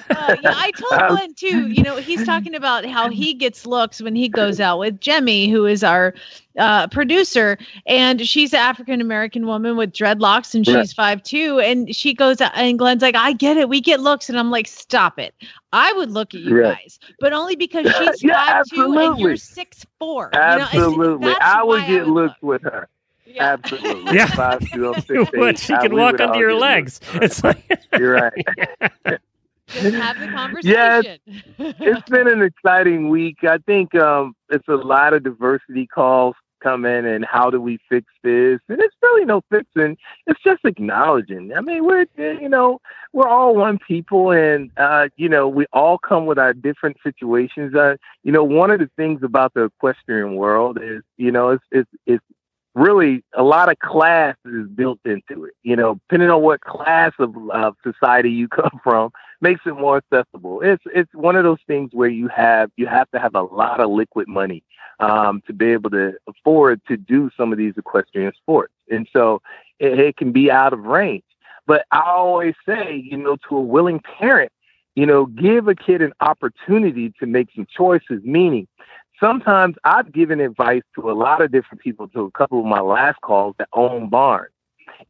yeah, 0.40 0.52
I 0.56 0.72
told 0.76 1.00
Um, 1.02 1.08
Glenn 1.08 1.34
too. 1.34 1.68
You 1.68 1.82
know, 1.82 1.96
he's 1.96 2.24
talking 2.24 2.54
about 2.54 2.84
how 2.84 3.08
he 3.08 3.34
gets 3.34 3.66
looks 3.66 4.00
when 4.00 4.14
he 4.14 4.28
goes 4.28 4.60
out 4.60 4.78
with 4.78 5.00
Jemmy, 5.00 5.48
who 5.48 5.66
is 5.66 5.82
our 5.82 6.14
uh, 6.58 6.86
producer, 6.88 7.58
and 7.86 8.26
she's 8.26 8.52
an 8.52 8.60
African 8.60 9.00
American 9.00 9.46
woman 9.46 9.76
with 9.76 9.92
dreadlocks, 9.92 10.54
and 10.54 10.66
Right. 10.66 10.80
she's 10.82 10.92
five 10.92 11.22
two, 11.22 11.58
and 11.60 11.94
she 11.94 12.14
goes 12.14 12.40
out, 12.40 12.52
and 12.54 12.78
Glenn's 12.78 13.02
like, 13.02 13.16
"I 13.16 13.32
get 13.32 13.56
it, 13.56 13.68
we 13.68 13.80
get 13.80 14.00
looks," 14.00 14.28
and 14.28 14.38
I'm 14.38 14.50
like, 14.50 14.68
"Stop 14.68 15.18
it! 15.18 15.34
I 15.72 15.92
would 15.94 16.10
look 16.12 16.34
at 16.34 16.40
you 16.40 16.54
Right. 16.54 16.76
guys, 16.76 16.98
but 17.20 17.32
only 17.32 17.56
because 17.56 17.86
she's 17.98 18.22
Yeah, 18.22 18.34
five 18.34 18.64
two 18.66 18.92
and 18.98 19.18
you're 19.18 19.36
six 19.36 19.84
four. 19.98 20.30
Absolutely. 20.34 21.34
I 21.40 21.62
would 21.64 21.86
get 21.86 22.06
looks 22.08 22.40
with 22.40 22.62
her. 22.62 22.88
Yeah. 23.34 23.52
Absolutely. 23.54 24.14
Yeah. 24.14 24.26
Five, 24.26 24.60
two, 24.70 24.88
I'm 24.94 25.00
six, 25.02 25.08
You 25.10 25.26
would. 25.34 25.50
eight. 25.54 25.58
She 25.58 25.74
I- 25.74 25.82
can 25.82 25.94
walk 25.96 26.20
under 26.20 26.38
your 26.38 26.54
legs. 26.54 27.00
looks. 27.14 27.24
It's 27.24 27.44
like 27.44 27.80
You're 27.98 28.12
right. 28.14 28.46
Just 29.68 29.94
have 29.96 30.20
the 30.20 30.28
conversation. 30.28 31.18
Yeah, 31.26 31.72
it's 31.80 32.08
been 32.10 32.28
an 32.28 32.42
exciting 32.42 33.08
week. 33.08 33.38
I 33.44 33.56
think 33.58 33.94
um, 33.94 34.34
it's 34.50 34.68
a 34.68 34.74
lot 34.74 35.14
of 35.14 35.22
diversity 35.24 35.86
calls 35.86 36.36
come 36.62 36.84
in 36.84 37.04
and 37.06 37.24
how 37.24 37.50
do 37.50 37.60
we 37.60 37.78
fix 37.88 38.06
this? 38.22 38.60
And 38.68 38.78
it's 38.80 38.94
really 39.02 39.24
no 39.24 39.42
fixing. 39.50 39.96
It's 40.26 40.40
just 40.42 40.64
acknowledging. 40.64 41.54
I 41.54 41.60
mean, 41.62 41.84
we're 41.84 42.06
you 42.18 42.48
know 42.48 42.80
we're 43.14 43.26
all 43.28 43.56
one 43.56 43.78
people, 43.78 44.32
and 44.32 44.70
uh, 44.76 45.08
you 45.16 45.28
know 45.30 45.48
we 45.48 45.64
all 45.72 45.96
come 45.98 46.26
with 46.26 46.38
our 46.38 46.52
different 46.52 46.98
situations. 47.02 47.74
Uh, 47.74 47.96
you 48.22 48.32
know, 48.32 48.44
one 48.44 48.70
of 48.70 48.80
the 48.80 48.90
things 48.96 49.22
about 49.22 49.54
the 49.54 49.64
equestrian 49.64 50.36
world 50.36 50.78
is 50.80 51.02
you 51.16 51.32
know 51.32 51.50
it's 51.50 51.64
it's 51.72 51.90
it's 52.06 52.24
really 52.74 53.24
a 53.34 53.42
lot 53.42 53.70
of 53.70 53.78
class 53.78 54.36
is 54.44 54.68
built 54.68 54.98
into 55.04 55.44
it. 55.44 55.54
You 55.62 55.76
know, 55.76 55.94
depending 55.94 56.30
on 56.30 56.42
what 56.42 56.60
class 56.60 57.12
of 57.18 57.34
uh, 57.52 57.72
society 57.82 58.30
you 58.30 58.48
come 58.60 58.80
from, 58.82 59.10
makes 59.40 59.62
it 59.66 59.74
more 59.74 59.98
accessible. 59.98 60.60
It's 60.62 60.82
it's 60.94 61.12
one 61.14 61.36
of 61.36 61.44
those 61.44 61.60
things 61.66 61.90
where 61.92 62.08
you 62.08 62.28
have 62.28 62.70
you 62.76 62.86
have 62.86 63.10
to 63.12 63.20
have 63.20 63.34
a 63.34 63.42
lot 63.42 63.80
of 63.80 63.90
liquid 63.90 64.28
money 64.28 64.62
um, 65.00 65.42
to 65.46 65.52
be 65.52 65.66
able 65.66 65.90
to 65.90 66.14
afford 66.28 66.80
to 66.88 66.96
do 66.96 67.30
some 67.36 67.52
of 67.52 67.58
these 67.58 67.74
equestrian 67.76 68.32
sports, 68.36 68.72
and 68.90 69.08
so 69.12 69.40
it, 69.78 69.98
it 69.98 70.16
can 70.16 70.32
be 70.32 70.50
out 70.50 70.72
of 70.72 70.80
range. 70.80 71.24
But 71.66 71.86
I 71.90 72.02
always 72.06 72.54
say, 72.66 72.94
you 72.94 73.16
know, 73.16 73.36
to 73.48 73.56
a 73.56 73.60
willing 73.60 74.00
parent, 74.00 74.52
you 74.94 75.06
know, 75.06 75.26
give 75.26 75.66
a 75.66 75.74
kid 75.74 76.02
an 76.02 76.12
opportunity 76.20 77.12
to 77.20 77.26
make 77.26 77.48
some 77.54 77.66
choices. 77.74 78.20
Meaning, 78.22 78.68
sometimes 79.20 79.76
I've 79.84 80.12
given 80.12 80.40
advice 80.40 80.82
to 80.94 81.10
a 81.10 81.12
lot 81.12 81.40
of 81.40 81.52
different 81.52 81.80
people, 81.80 82.08
to 82.08 82.22
a 82.22 82.30
couple 82.30 82.60
of 82.60 82.66
my 82.66 82.80
last 82.80 83.20
calls 83.20 83.54
that 83.58 83.68
own 83.72 84.08
barns. 84.08 84.50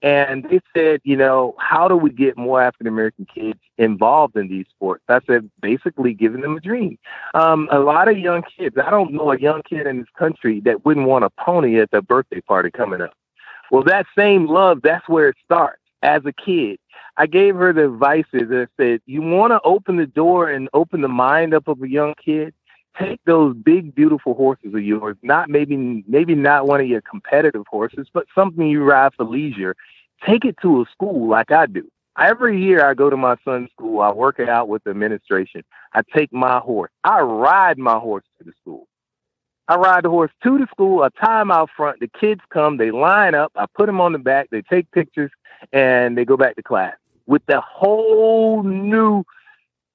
And 0.02 0.44
they 0.44 0.60
said, 0.74 1.00
you 1.04 1.16
know, 1.16 1.54
how 1.58 1.88
do 1.88 1.96
we 1.96 2.10
get 2.10 2.36
more 2.36 2.60
African 2.60 2.86
American 2.86 3.26
kids 3.32 3.58
involved 3.78 4.36
in 4.36 4.48
these 4.48 4.66
sports? 4.70 5.04
I 5.08 5.20
said, 5.26 5.50
basically 5.60 6.14
giving 6.14 6.40
them 6.40 6.56
a 6.56 6.60
dream. 6.60 6.98
Um, 7.34 7.68
a 7.70 7.80
lot 7.80 8.08
of 8.08 8.18
young 8.18 8.42
kids, 8.56 8.76
I 8.82 8.90
don't 8.90 9.12
know 9.12 9.30
a 9.32 9.38
young 9.38 9.62
kid 9.62 9.86
in 9.86 9.98
this 9.98 10.08
country 10.18 10.60
that 10.60 10.84
wouldn't 10.84 11.06
want 11.06 11.24
a 11.24 11.30
pony 11.30 11.80
at 11.80 11.90
their 11.90 12.02
birthday 12.02 12.40
party 12.40 12.70
coming 12.70 13.00
up. 13.00 13.12
Well, 13.70 13.82
that 13.84 14.06
same 14.16 14.46
love, 14.46 14.80
that's 14.82 15.08
where 15.08 15.28
it 15.28 15.36
starts 15.44 15.80
as 16.02 16.22
a 16.24 16.32
kid. 16.32 16.78
I 17.16 17.26
gave 17.26 17.54
her 17.56 17.72
the 17.72 17.84
advices 17.84 18.48
that 18.48 18.68
said, 18.76 19.00
you 19.06 19.22
want 19.22 19.52
to 19.52 19.60
open 19.64 19.96
the 19.96 20.06
door 20.06 20.50
and 20.50 20.68
open 20.74 21.00
the 21.00 21.08
mind 21.08 21.54
up 21.54 21.68
of 21.68 21.80
a 21.82 21.88
young 21.88 22.14
kid? 22.22 22.54
Take 22.98 23.20
those 23.24 23.56
big, 23.56 23.94
beautiful 23.94 24.34
horses 24.34 24.72
of 24.74 24.82
yours, 24.82 25.16
not 25.22 25.48
maybe, 25.48 26.04
maybe 26.06 26.34
not 26.34 26.66
one 26.66 26.80
of 26.80 26.86
your 26.86 27.00
competitive 27.00 27.66
horses, 27.68 28.06
but 28.12 28.26
something 28.34 28.66
you 28.66 28.84
ride 28.84 29.14
for 29.14 29.24
leisure. 29.24 29.74
Take 30.24 30.44
it 30.44 30.56
to 30.62 30.82
a 30.82 30.84
school 30.92 31.28
like 31.28 31.50
I 31.50 31.66
do. 31.66 31.90
Every 32.16 32.62
year 32.62 32.88
I 32.88 32.94
go 32.94 33.10
to 33.10 33.16
my 33.16 33.36
son's 33.44 33.70
school. 33.70 34.00
I 34.00 34.12
work 34.12 34.38
it 34.38 34.48
out 34.48 34.68
with 34.68 34.84
the 34.84 34.90
administration. 34.90 35.64
I 35.92 36.02
take 36.14 36.32
my 36.32 36.60
horse. 36.60 36.92
I 37.02 37.20
ride 37.20 37.78
my 37.78 37.98
horse 37.98 38.24
to 38.38 38.44
the 38.44 38.52
school. 38.60 38.86
I 39.66 39.76
ride 39.76 40.04
the 40.04 40.10
horse 40.10 40.30
to 40.44 40.58
the 40.58 40.66
school. 40.70 41.02
I 41.02 41.08
tie 41.08 41.42
him 41.42 41.50
out 41.50 41.70
front. 41.76 41.98
The 41.98 42.08
kids 42.08 42.42
come. 42.50 42.76
They 42.76 42.92
line 42.92 43.34
up. 43.34 43.50
I 43.56 43.66
put 43.74 43.86
them 43.86 44.00
on 44.00 44.12
the 44.12 44.18
back. 44.18 44.50
They 44.50 44.62
take 44.62 44.90
pictures 44.92 45.32
and 45.72 46.16
they 46.16 46.24
go 46.24 46.36
back 46.36 46.54
to 46.56 46.62
class 46.62 46.94
with 47.26 47.44
the 47.46 47.60
whole 47.60 48.62
new, 48.62 49.24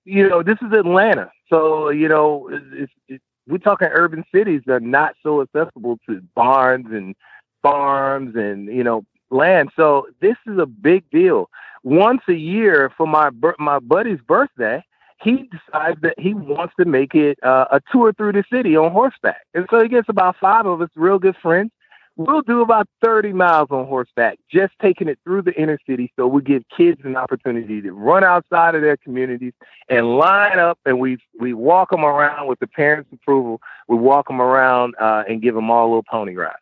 you 0.06 0.28
know, 0.28 0.44
this 0.44 0.58
is 0.62 0.72
Atlanta. 0.74 1.32
So, 1.50 1.90
you 1.90 2.08
know, 2.08 2.50
it's, 2.52 2.92
it's, 3.08 3.24
we're 3.48 3.58
talking 3.58 3.88
urban 3.92 4.24
cities 4.34 4.62
that 4.66 4.74
are 4.74 4.80
not 4.80 5.16
so 5.24 5.42
accessible 5.42 5.98
to 6.08 6.22
barns 6.36 6.88
and 6.92 7.16
farms 7.62 8.36
and, 8.36 8.68
you 8.68 8.84
know, 8.84 9.06
land. 9.32 9.72
So 9.76 10.08
this 10.22 10.36
is 10.48 10.58
a 10.58 10.66
big 10.66 11.10
deal. 11.10 11.50
Once 11.84 12.22
a 12.28 12.34
year 12.34 12.92
for 12.98 13.08
my 13.08 13.30
my 13.58 13.80
buddy's 13.80 14.20
birthday, 14.28 14.84
he 15.22 15.50
decides 15.52 16.00
that 16.02 16.20
he 16.20 16.34
wants 16.34 16.74
to 16.80 16.86
make 16.86 17.16
it 17.16 17.42
uh, 17.44 17.66
a 17.72 17.82
tour 17.92 18.14
through 18.14 18.34
the 18.34 18.44
city 18.52 18.76
on 18.76 18.92
horseback. 18.92 19.42
And 19.54 19.66
so 19.70 19.82
he 19.82 19.90
gets 19.90 20.10
about 20.10 20.38
five 20.38 20.66
of 20.66 20.82
us 20.82 20.90
real 20.96 21.20
good 21.20 21.38
friends. 21.42 21.72
We'll 22.20 22.42
do 22.42 22.60
about 22.62 22.86
30 23.02 23.32
miles 23.32 23.70
on 23.72 23.86
horseback, 23.88 24.40
just 24.52 24.74
taking 24.82 25.08
it 25.08 25.18
through 25.24 25.44
the 25.44 25.54
inner 25.54 25.80
city. 25.88 26.12
So 26.18 26.28
we 26.28 26.42
give 26.42 26.64
kids 26.76 27.00
an 27.06 27.16
opportunity 27.16 27.82
to 27.82 27.94
run 27.94 28.26
outside 28.26 28.76
of 28.76 28.82
their 28.82 28.98
communities 28.98 29.54
and 29.88 30.18
line 30.18 30.60
up 30.60 30.78
and 30.86 31.00
we, 31.00 31.18
we 31.40 31.54
walk 31.54 31.92
them 31.92 32.04
around 32.04 32.48
with 32.48 32.60
the 32.60 32.68
parents' 32.68 33.10
approval. 33.14 33.62
We 33.88 33.96
walk 33.96 34.28
them 34.28 34.42
around 34.42 34.96
uh, 35.00 35.24
and 35.30 35.42
give 35.42 35.56
them 35.56 35.72
all 35.72 35.86
a 35.86 35.88
little 35.88 36.04
pony 36.12 36.36
ride. 36.36 36.56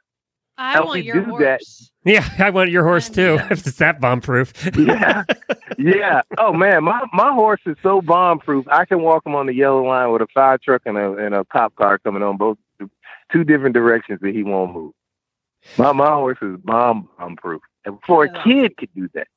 I 0.59 0.73
How 0.73 0.85
want 0.85 0.99
we 0.99 1.01
your 1.05 1.23
do 1.23 1.29
horse. 1.31 1.41
that- 2.05 2.11
Yeah, 2.11 2.29
I 2.37 2.51
want 2.51 2.69
your 2.69 2.83
horse 2.83 3.09
too. 3.09 3.39
If 3.49 3.65
it's 3.67 3.77
that 3.77 3.99
bomb 3.99 4.21
proof. 4.21 4.53
yeah, 4.77 5.23
yeah. 5.79 6.21
Oh 6.37 6.53
man, 6.53 6.83
my 6.83 7.01
my 7.13 7.31
horse 7.33 7.61
is 7.65 7.77
so 7.83 8.01
bomb 8.01 8.37
proof. 8.39 8.67
I 8.67 8.85
can 8.85 9.01
walk 9.01 9.25
him 9.25 9.33
on 9.35 9.45
the 9.47 9.53
yellow 9.53 9.83
line 9.83 10.11
with 10.11 10.21
a 10.21 10.27
fire 10.33 10.57
truck 10.57 10.83
and 10.85 10.97
a 10.97 11.13
and 11.13 11.33
a 11.35 11.45
cop 11.45 11.75
car 11.75 11.97
coming 11.99 12.21
on 12.23 12.37
both 12.37 12.57
two 13.31 13.43
different 13.43 13.73
directions 13.75 14.19
that 14.21 14.33
he 14.33 14.41
won't 14.43 14.73
move. 14.73 14.93
My 15.77 15.91
my 15.91 16.09
horse 16.11 16.37
is 16.41 16.57
bomb 16.63 17.09
bomb 17.17 17.35
proof. 17.35 17.61
And 17.85 17.97
for 18.05 18.23
a 18.25 18.43
kid 18.43 18.75
could 18.77 18.89
do 18.95 19.07
that, 19.13 19.27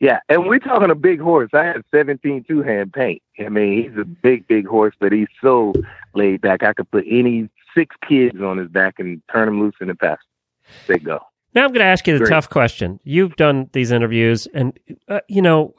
Yeah, 0.00 0.20
and 0.28 0.46
we're 0.46 0.58
talking 0.58 0.90
a 0.90 0.94
big 0.94 1.20
horse. 1.20 1.50
I 1.54 1.64
had 1.64 1.82
17 1.90 2.44
two 2.44 2.62
hand 2.62 2.92
paint. 2.92 3.22
I 3.38 3.48
mean, 3.48 3.82
he's 3.82 3.98
a 3.98 4.04
big, 4.04 4.46
big 4.46 4.66
horse, 4.66 4.94
but 5.00 5.12
he's 5.12 5.28
so 5.40 5.72
laid 6.14 6.40
back. 6.42 6.62
I 6.62 6.72
could 6.74 6.90
put 6.90 7.04
any 7.08 7.48
six 7.74 7.96
kids 8.06 8.40
on 8.40 8.58
his 8.58 8.68
back 8.68 8.98
and 8.98 9.22
turn 9.32 9.48
him 9.48 9.60
loose 9.60 9.74
in 9.80 9.88
the 9.88 9.94
pasture. 9.94 10.22
They 10.86 10.98
go. 10.98 11.20
Now 11.56 11.64
I'm 11.64 11.70
going 11.72 11.80
to 11.80 11.86
ask 11.86 12.06
you 12.06 12.12
the 12.12 12.18
Great. 12.18 12.28
tough 12.28 12.50
question. 12.50 13.00
You've 13.02 13.34
done 13.36 13.70
these 13.72 13.90
interviews, 13.90 14.46
and 14.52 14.78
uh, 15.08 15.20
you 15.26 15.40
know, 15.40 15.74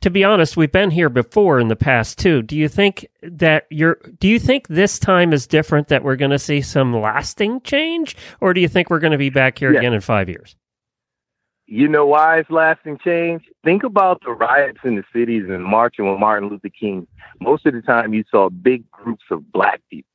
to 0.00 0.08
be 0.08 0.24
honest, 0.24 0.56
we've 0.56 0.72
been 0.72 0.90
here 0.90 1.10
before 1.10 1.60
in 1.60 1.68
the 1.68 1.76
past 1.76 2.18
too. 2.18 2.40
Do 2.40 2.56
you 2.56 2.68
think 2.68 3.06
that 3.22 3.66
you're? 3.70 3.98
Do 4.18 4.28
you 4.28 4.38
think 4.38 4.66
this 4.68 4.98
time 4.98 5.34
is 5.34 5.46
different? 5.46 5.88
That 5.88 6.04
we're 6.04 6.16
going 6.16 6.30
to 6.30 6.38
see 6.38 6.62
some 6.62 6.98
lasting 6.98 7.60
change, 7.60 8.16
or 8.40 8.54
do 8.54 8.62
you 8.62 8.68
think 8.68 8.88
we're 8.88 8.98
going 8.98 9.12
to 9.12 9.18
be 9.18 9.28
back 9.28 9.58
here 9.58 9.74
Yeah. 9.74 9.80
again 9.80 9.92
in 9.92 10.00
five 10.00 10.30
years? 10.30 10.56
You 11.66 11.86
know 11.86 12.06
why 12.06 12.38
it's 12.38 12.50
lasting 12.50 12.96
change? 13.04 13.42
Think 13.62 13.84
about 13.84 14.22
the 14.24 14.32
riots 14.32 14.78
in 14.84 14.96
the 14.96 15.04
cities 15.14 15.44
and 15.50 15.62
marching 15.62 16.10
with 16.10 16.18
Martin 16.18 16.48
Luther 16.48 16.70
King. 16.70 17.06
Most 17.40 17.66
of 17.66 17.74
the 17.74 17.82
time, 17.82 18.14
you 18.14 18.24
saw 18.30 18.48
big 18.48 18.90
groups 18.90 19.24
of 19.30 19.52
black 19.52 19.82
people. 19.90 20.08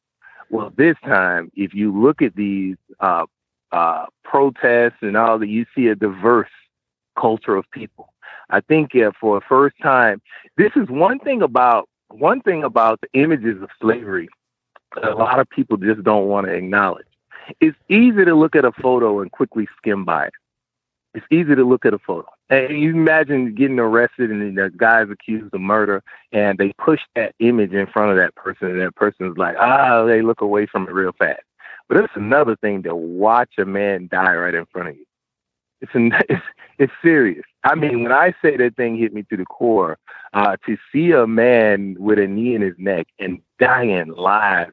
Well, 0.50 0.74
this 0.76 0.96
time, 1.04 1.52
if 1.56 1.76
you 1.76 1.96
look 1.96 2.24
at 2.24 2.36
these 2.36 2.76
uh, 3.00 3.28
uh, 3.72 4.06
protests 4.24 4.98
and 5.02 5.16
all 5.18 5.40
that, 5.40 5.48
you 5.48 5.66
see 5.76 5.88
a 5.88 5.96
diverse 5.96 6.50
culture 7.18 7.56
of 7.56 7.70
people. 7.72 8.14
I 8.50 8.62
think 8.62 8.92
for 9.20 9.40
the 9.40 9.46
first 9.48 9.76
time, 9.82 10.22
this 10.58 10.72
is 10.76 10.90
one 10.90 11.20
thing 11.20 11.42
about 11.42 11.88
one 12.10 12.42
thing 12.42 12.64
about 12.64 13.00
the 13.02 13.20
images 13.20 13.62
of 13.62 13.70
slavery. 13.80 14.28
A 15.04 15.12
lot 15.12 15.40
of 15.40 15.48
people 15.50 15.78
just 15.78 16.04
don't 16.04 16.28
want 16.28 16.48
to 16.48 16.54
acknowledge. 16.54 17.06
It's 17.62 17.78
easy 17.90 18.26
to 18.26 18.34
look 18.34 18.56
at 18.56 18.66
a 18.66 18.72
photo 18.72 19.22
and 19.22 19.32
quickly 19.32 19.68
skim 19.78 20.06
by 20.06 20.26
it 20.26 20.34
it's 21.14 21.26
easy 21.32 21.56
to 21.56 21.64
look 21.64 21.86
at 21.86 21.94
a 21.94 22.00
photo. 22.00 22.28
And 22.50 22.80
you 22.80 22.92
imagine 22.92 23.56
getting 23.56 23.80
arrested 23.80 24.32
and 24.32 24.58
the 24.58 24.72
guy's 24.76 25.10
accused 25.10 25.54
of 25.54 25.62
murder 25.62 26.04
and 26.32 26.58
they 26.58 26.74
push 26.78 27.00
that 27.16 27.36
image 27.40 27.74
in 27.74 27.88
front 27.88 28.12
of 28.12 28.18
that 28.18 28.36
person 28.36 28.70
and 28.70 28.82
that 28.82 28.96
person's 28.96 29.38
like, 29.38 29.56
ah, 29.60 30.04
they 30.06 30.22
look 30.22 30.42
away 30.42 30.66
from 30.66 30.88
it 30.88 30.94
real 30.94 31.12
fast. 31.18 31.42
But 31.90 31.98
it's 31.98 32.14
another 32.16 32.56
thing 32.56 32.84
to 32.84 32.96
watch 32.96 33.54
a 33.58 33.66
man 33.66 34.08
die 34.10 34.36
right 34.36 34.54
in 34.54 34.66
front 34.68 34.90
of 34.90 34.96
you. 34.96 35.06
It's, 35.82 35.92
an, 35.96 36.14
it's, 36.30 36.44
it's 36.78 36.94
serious. 37.02 37.44
I 37.64 37.76
mean, 37.76 38.04
when 38.04 38.12
I 38.12 38.34
say 38.42 38.56
that 38.56 38.76
thing 38.78 38.98
hit 38.98 39.14
me 39.14 39.24
to 39.30 39.36
the 39.38 39.46
core, 39.46 39.98
uh, 40.34 40.56
to 40.68 40.78
see 40.92 41.12
a 41.12 41.28
man 41.28 41.98
with 42.00 42.20
a 42.20 42.28
knee 42.28 42.56
in 42.56 42.62
his 42.62 42.76
neck 42.78 43.08
and 43.18 43.42
dying 43.60 44.14
live, 44.16 44.72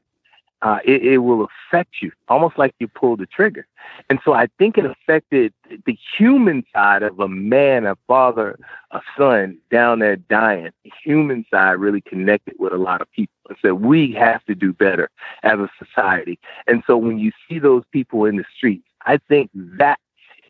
uh, 0.62 0.78
it, 0.84 1.02
it 1.04 1.18
will 1.18 1.46
affect 1.70 1.96
you 2.00 2.10
almost 2.28 2.58
like 2.58 2.74
you 2.78 2.88
pull 2.88 3.16
the 3.16 3.26
trigger. 3.26 3.66
And 4.08 4.18
so 4.24 4.32
I 4.32 4.48
think 4.58 4.78
it 4.78 4.84
affected 4.84 5.52
the 5.84 5.96
human 6.16 6.64
side 6.74 7.02
of 7.02 7.20
a 7.20 7.28
man, 7.28 7.86
a 7.86 7.96
father, 8.06 8.58
a 8.90 9.00
son 9.16 9.58
down 9.70 9.98
there 9.98 10.16
dying. 10.16 10.70
The 10.84 10.92
human 11.04 11.44
side 11.50 11.72
really 11.72 12.00
connected 12.00 12.54
with 12.58 12.72
a 12.72 12.78
lot 12.78 13.00
of 13.00 13.10
people 13.12 13.34
and 13.48 13.58
said, 13.60 13.72
we 13.74 14.12
have 14.12 14.44
to 14.46 14.54
do 14.54 14.72
better 14.72 15.10
as 15.42 15.58
a 15.58 15.70
society. 15.78 16.38
And 16.66 16.82
so 16.86 16.96
when 16.96 17.18
you 17.18 17.32
see 17.48 17.58
those 17.58 17.84
people 17.92 18.24
in 18.24 18.36
the 18.36 18.44
streets, 18.56 18.86
I 19.04 19.18
think 19.28 19.50
that 19.54 19.98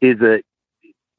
is 0.00 0.20
a 0.20 0.42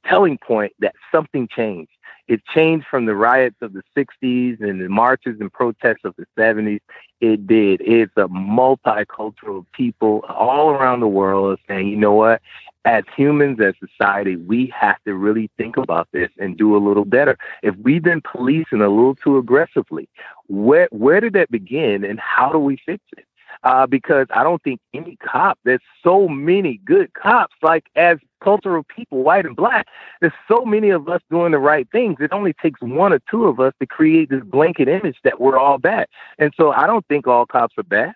telling 0.05 0.37
point 0.37 0.73
that 0.79 0.95
something 1.11 1.47
changed. 1.47 1.91
It 2.27 2.45
changed 2.45 2.85
from 2.87 3.05
the 3.05 3.15
riots 3.15 3.55
of 3.61 3.73
the 3.73 3.83
60s 3.95 4.61
and 4.61 4.81
the 4.81 4.89
marches 4.89 5.39
and 5.39 5.51
protests 5.51 6.03
of 6.03 6.15
the 6.17 6.25
70s. 6.37 6.81
It 7.21 7.47
did. 7.47 7.81
It's 7.81 8.11
a 8.17 8.27
multicultural 8.27 9.65
people 9.71 10.23
all 10.27 10.71
around 10.71 10.99
the 10.99 11.07
world 11.07 11.59
saying, 11.67 11.87
you 11.87 11.95
know 11.95 12.13
what? 12.13 12.41
As 12.85 13.03
humans, 13.15 13.59
as 13.59 13.73
society, 13.79 14.35
we 14.35 14.73
have 14.75 14.97
to 15.05 15.13
really 15.13 15.49
think 15.57 15.77
about 15.77 16.07
this 16.13 16.29
and 16.37 16.57
do 16.57 16.75
a 16.75 16.79
little 16.79 17.05
better. 17.05 17.37
If 17.61 17.75
we've 17.77 18.03
been 18.03 18.21
policing 18.21 18.81
a 18.81 18.89
little 18.89 19.15
too 19.15 19.37
aggressively, 19.37 20.07
where 20.47 20.87
where 20.91 21.19
did 21.19 21.33
that 21.33 21.51
begin 21.51 22.05
and 22.05 22.19
how 22.19 22.49
do 22.51 22.59
we 22.59 22.77
fix 22.85 23.03
it? 23.17 23.25
Uh, 23.63 23.87
because 23.87 24.27
I 24.33 24.43
don't 24.43 24.61
think 24.63 24.79
any 24.93 25.17
cop, 25.17 25.59
there's 25.63 25.81
so 26.03 26.27
many 26.27 26.79
good 26.85 27.13
cops, 27.13 27.55
like 27.61 27.85
as 27.95 28.17
cultural 28.41 28.83
people, 28.83 29.23
white 29.23 29.45
and 29.45 29.55
black, 29.55 29.87
there's 30.21 30.33
so 30.47 30.65
many 30.65 30.89
of 30.89 31.09
us 31.09 31.21
doing 31.29 31.51
the 31.51 31.59
right 31.59 31.87
things. 31.91 32.17
It 32.19 32.31
only 32.31 32.53
takes 32.53 32.81
one 32.81 33.13
or 33.13 33.19
two 33.29 33.45
of 33.45 33.59
us 33.59 33.73
to 33.79 33.87
create 33.87 34.29
this 34.29 34.43
blanket 34.43 34.87
image 34.87 35.17
that 35.23 35.39
we're 35.39 35.57
all 35.57 35.77
bad. 35.77 36.07
And 36.37 36.53
so 36.57 36.71
I 36.71 36.87
don't 36.87 37.05
think 37.07 37.27
all 37.27 37.45
cops 37.45 37.75
are 37.77 37.83
bad. 37.83 38.13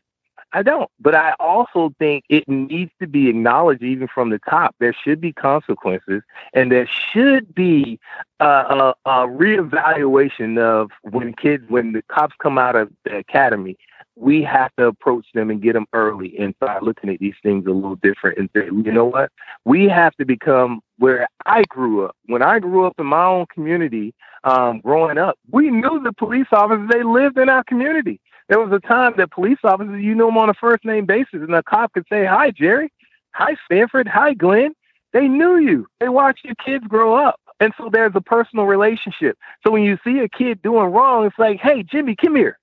I 0.53 0.63
don't. 0.63 0.89
But 0.99 1.15
I 1.15 1.33
also 1.39 1.93
think 1.97 2.25
it 2.29 2.47
needs 2.47 2.91
to 2.99 3.07
be 3.07 3.29
acknowledged 3.29 3.83
even 3.83 4.07
from 4.07 4.31
the 4.31 4.39
top. 4.49 4.75
There 4.79 4.93
should 4.93 5.21
be 5.21 5.31
consequences 5.31 6.23
and 6.53 6.71
there 6.71 6.87
should 6.87 7.55
be 7.55 7.99
uh, 8.39 8.93
a, 9.05 9.09
a 9.09 9.27
reevaluation 9.27 10.59
of 10.59 10.91
when 11.03 11.33
kids, 11.33 11.63
when 11.69 11.93
the 11.93 12.01
cops 12.09 12.35
come 12.41 12.57
out 12.57 12.75
of 12.75 12.91
the 13.05 13.17
academy, 13.17 13.77
we 14.21 14.43
have 14.43 14.71
to 14.77 14.85
approach 14.85 15.25
them 15.33 15.49
and 15.49 15.63
get 15.63 15.73
them 15.73 15.87
early 15.93 16.37
and 16.37 16.53
start 16.55 16.83
looking 16.83 17.09
at 17.09 17.19
these 17.19 17.33
things 17.41 17.65
a 17.65 17.71
little 17.71 17.95
different 17.95 18.37
and 18.37 18.49
say, 18.55 18.65
you 18.65 18.91
know 18.91 19.05
what? 19.05 19.31
We 19.65 19.89
have 19.89 20.15
to 20.17 20.25
become 20.25 20.81
where 20.99 21.27
I 21.47 21.63
grew 21.63 22.05
up. 22.05 22.15
When 22.27 22.43
I 22.43 22.59
grew 22.59 22.85
up 22.85 22.93
in 22.99 23.07
my 23.07 23.25
own 23.25 23.47
community, 23.51 24.13
um, 24.43 24.79
growing 24.79 25.17
up, 25.17 25.39
we 25.49 25.71
knew 25.71 26.01
the 26.03 26.13
police 26.13 26.45
officers, 26.51 26.87
they 26.91 27.01
lived 27.01 27.39
in 27.39 27.49
our 27.49 27.63
community. 27.63 28.21
There 28.47 28.59
was 28.59 28.71
a 28.71 28.87
time 28.87 29.13
that 29.17 29.31
police 29.31 29.57
officers, 29.63 30.03
you 30.03 30.13
knew 30.13 30.27
them 30.27 30.37
on 30.37 30.49
a 30.49 30.53
first 30.53 30.85
name 30.85 31.07
basis, 31.07 31.41
and 31.41 31.55
a 31.55 31.63
cop 31.63 31.93
could 31.93 32.05
say, 32.07 32.23
Hi, 32.25 32.51
Jerry. 32.51 32.93
Hi, 33.33 33.55
Stanford. 33.65 34.07
Hi, 34.07 34.35
Glenn. 34.35 34.73
They 35.13 35.27
knew 35.27 35.57
you. 35.57 35.87
They 35.99 36.09
watched 36.09 36.45
your 36.45 36.55
kids 36.63 36.85
grow 36.87 37.15
up. 37.15 37.39
And 37.59 37.73
so 37.77 37.89
there's 37.91 38.13
a 38.13 38.21
personal 38.21 38.65
relationship. 38.65 39.37
So 39.65 39.71
when 39.71 39.83
you 39.83 39.97
see 40.03 40.19
a 40.19 40.29
kid 40.29 40.61
doing 40.61 40.91
wrong, 40.91 41.25
it's 41.25 41.39
like, 41.39 41.59
Hey, 41.59 41.81
Jimmy, 41.81 42.15
come 42.15 42.35
here. 42.35 42.59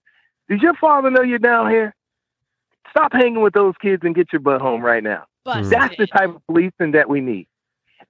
Did 0.49 0.63
your 0.63 0.75
father 0.75 1.11
know 1.11 1.23
you're 1.23 1.39
down 1.39 1.71
here? 1.71 1.95
Stop 2.91 3.13
hanging 3.13 3.43
with 3.43 3.53
those 3.53 3.75
kids 3.81 4.03
and 4.05 4.15
get 4.15 4.33
your 4.33 4.41
butt 4.41 4.61
home 4.61 4.83
right 4.83 5.03
now. 5.03 5.25
Busted. 5.45 5.71
That's 5.71 5.97
the 5.97 6.07
type 6.07 6.31
of 6.31 6.47
policing 6.47 6.93
that 6.93 7.09
we 7.09 7.21
need. 7.21 7.47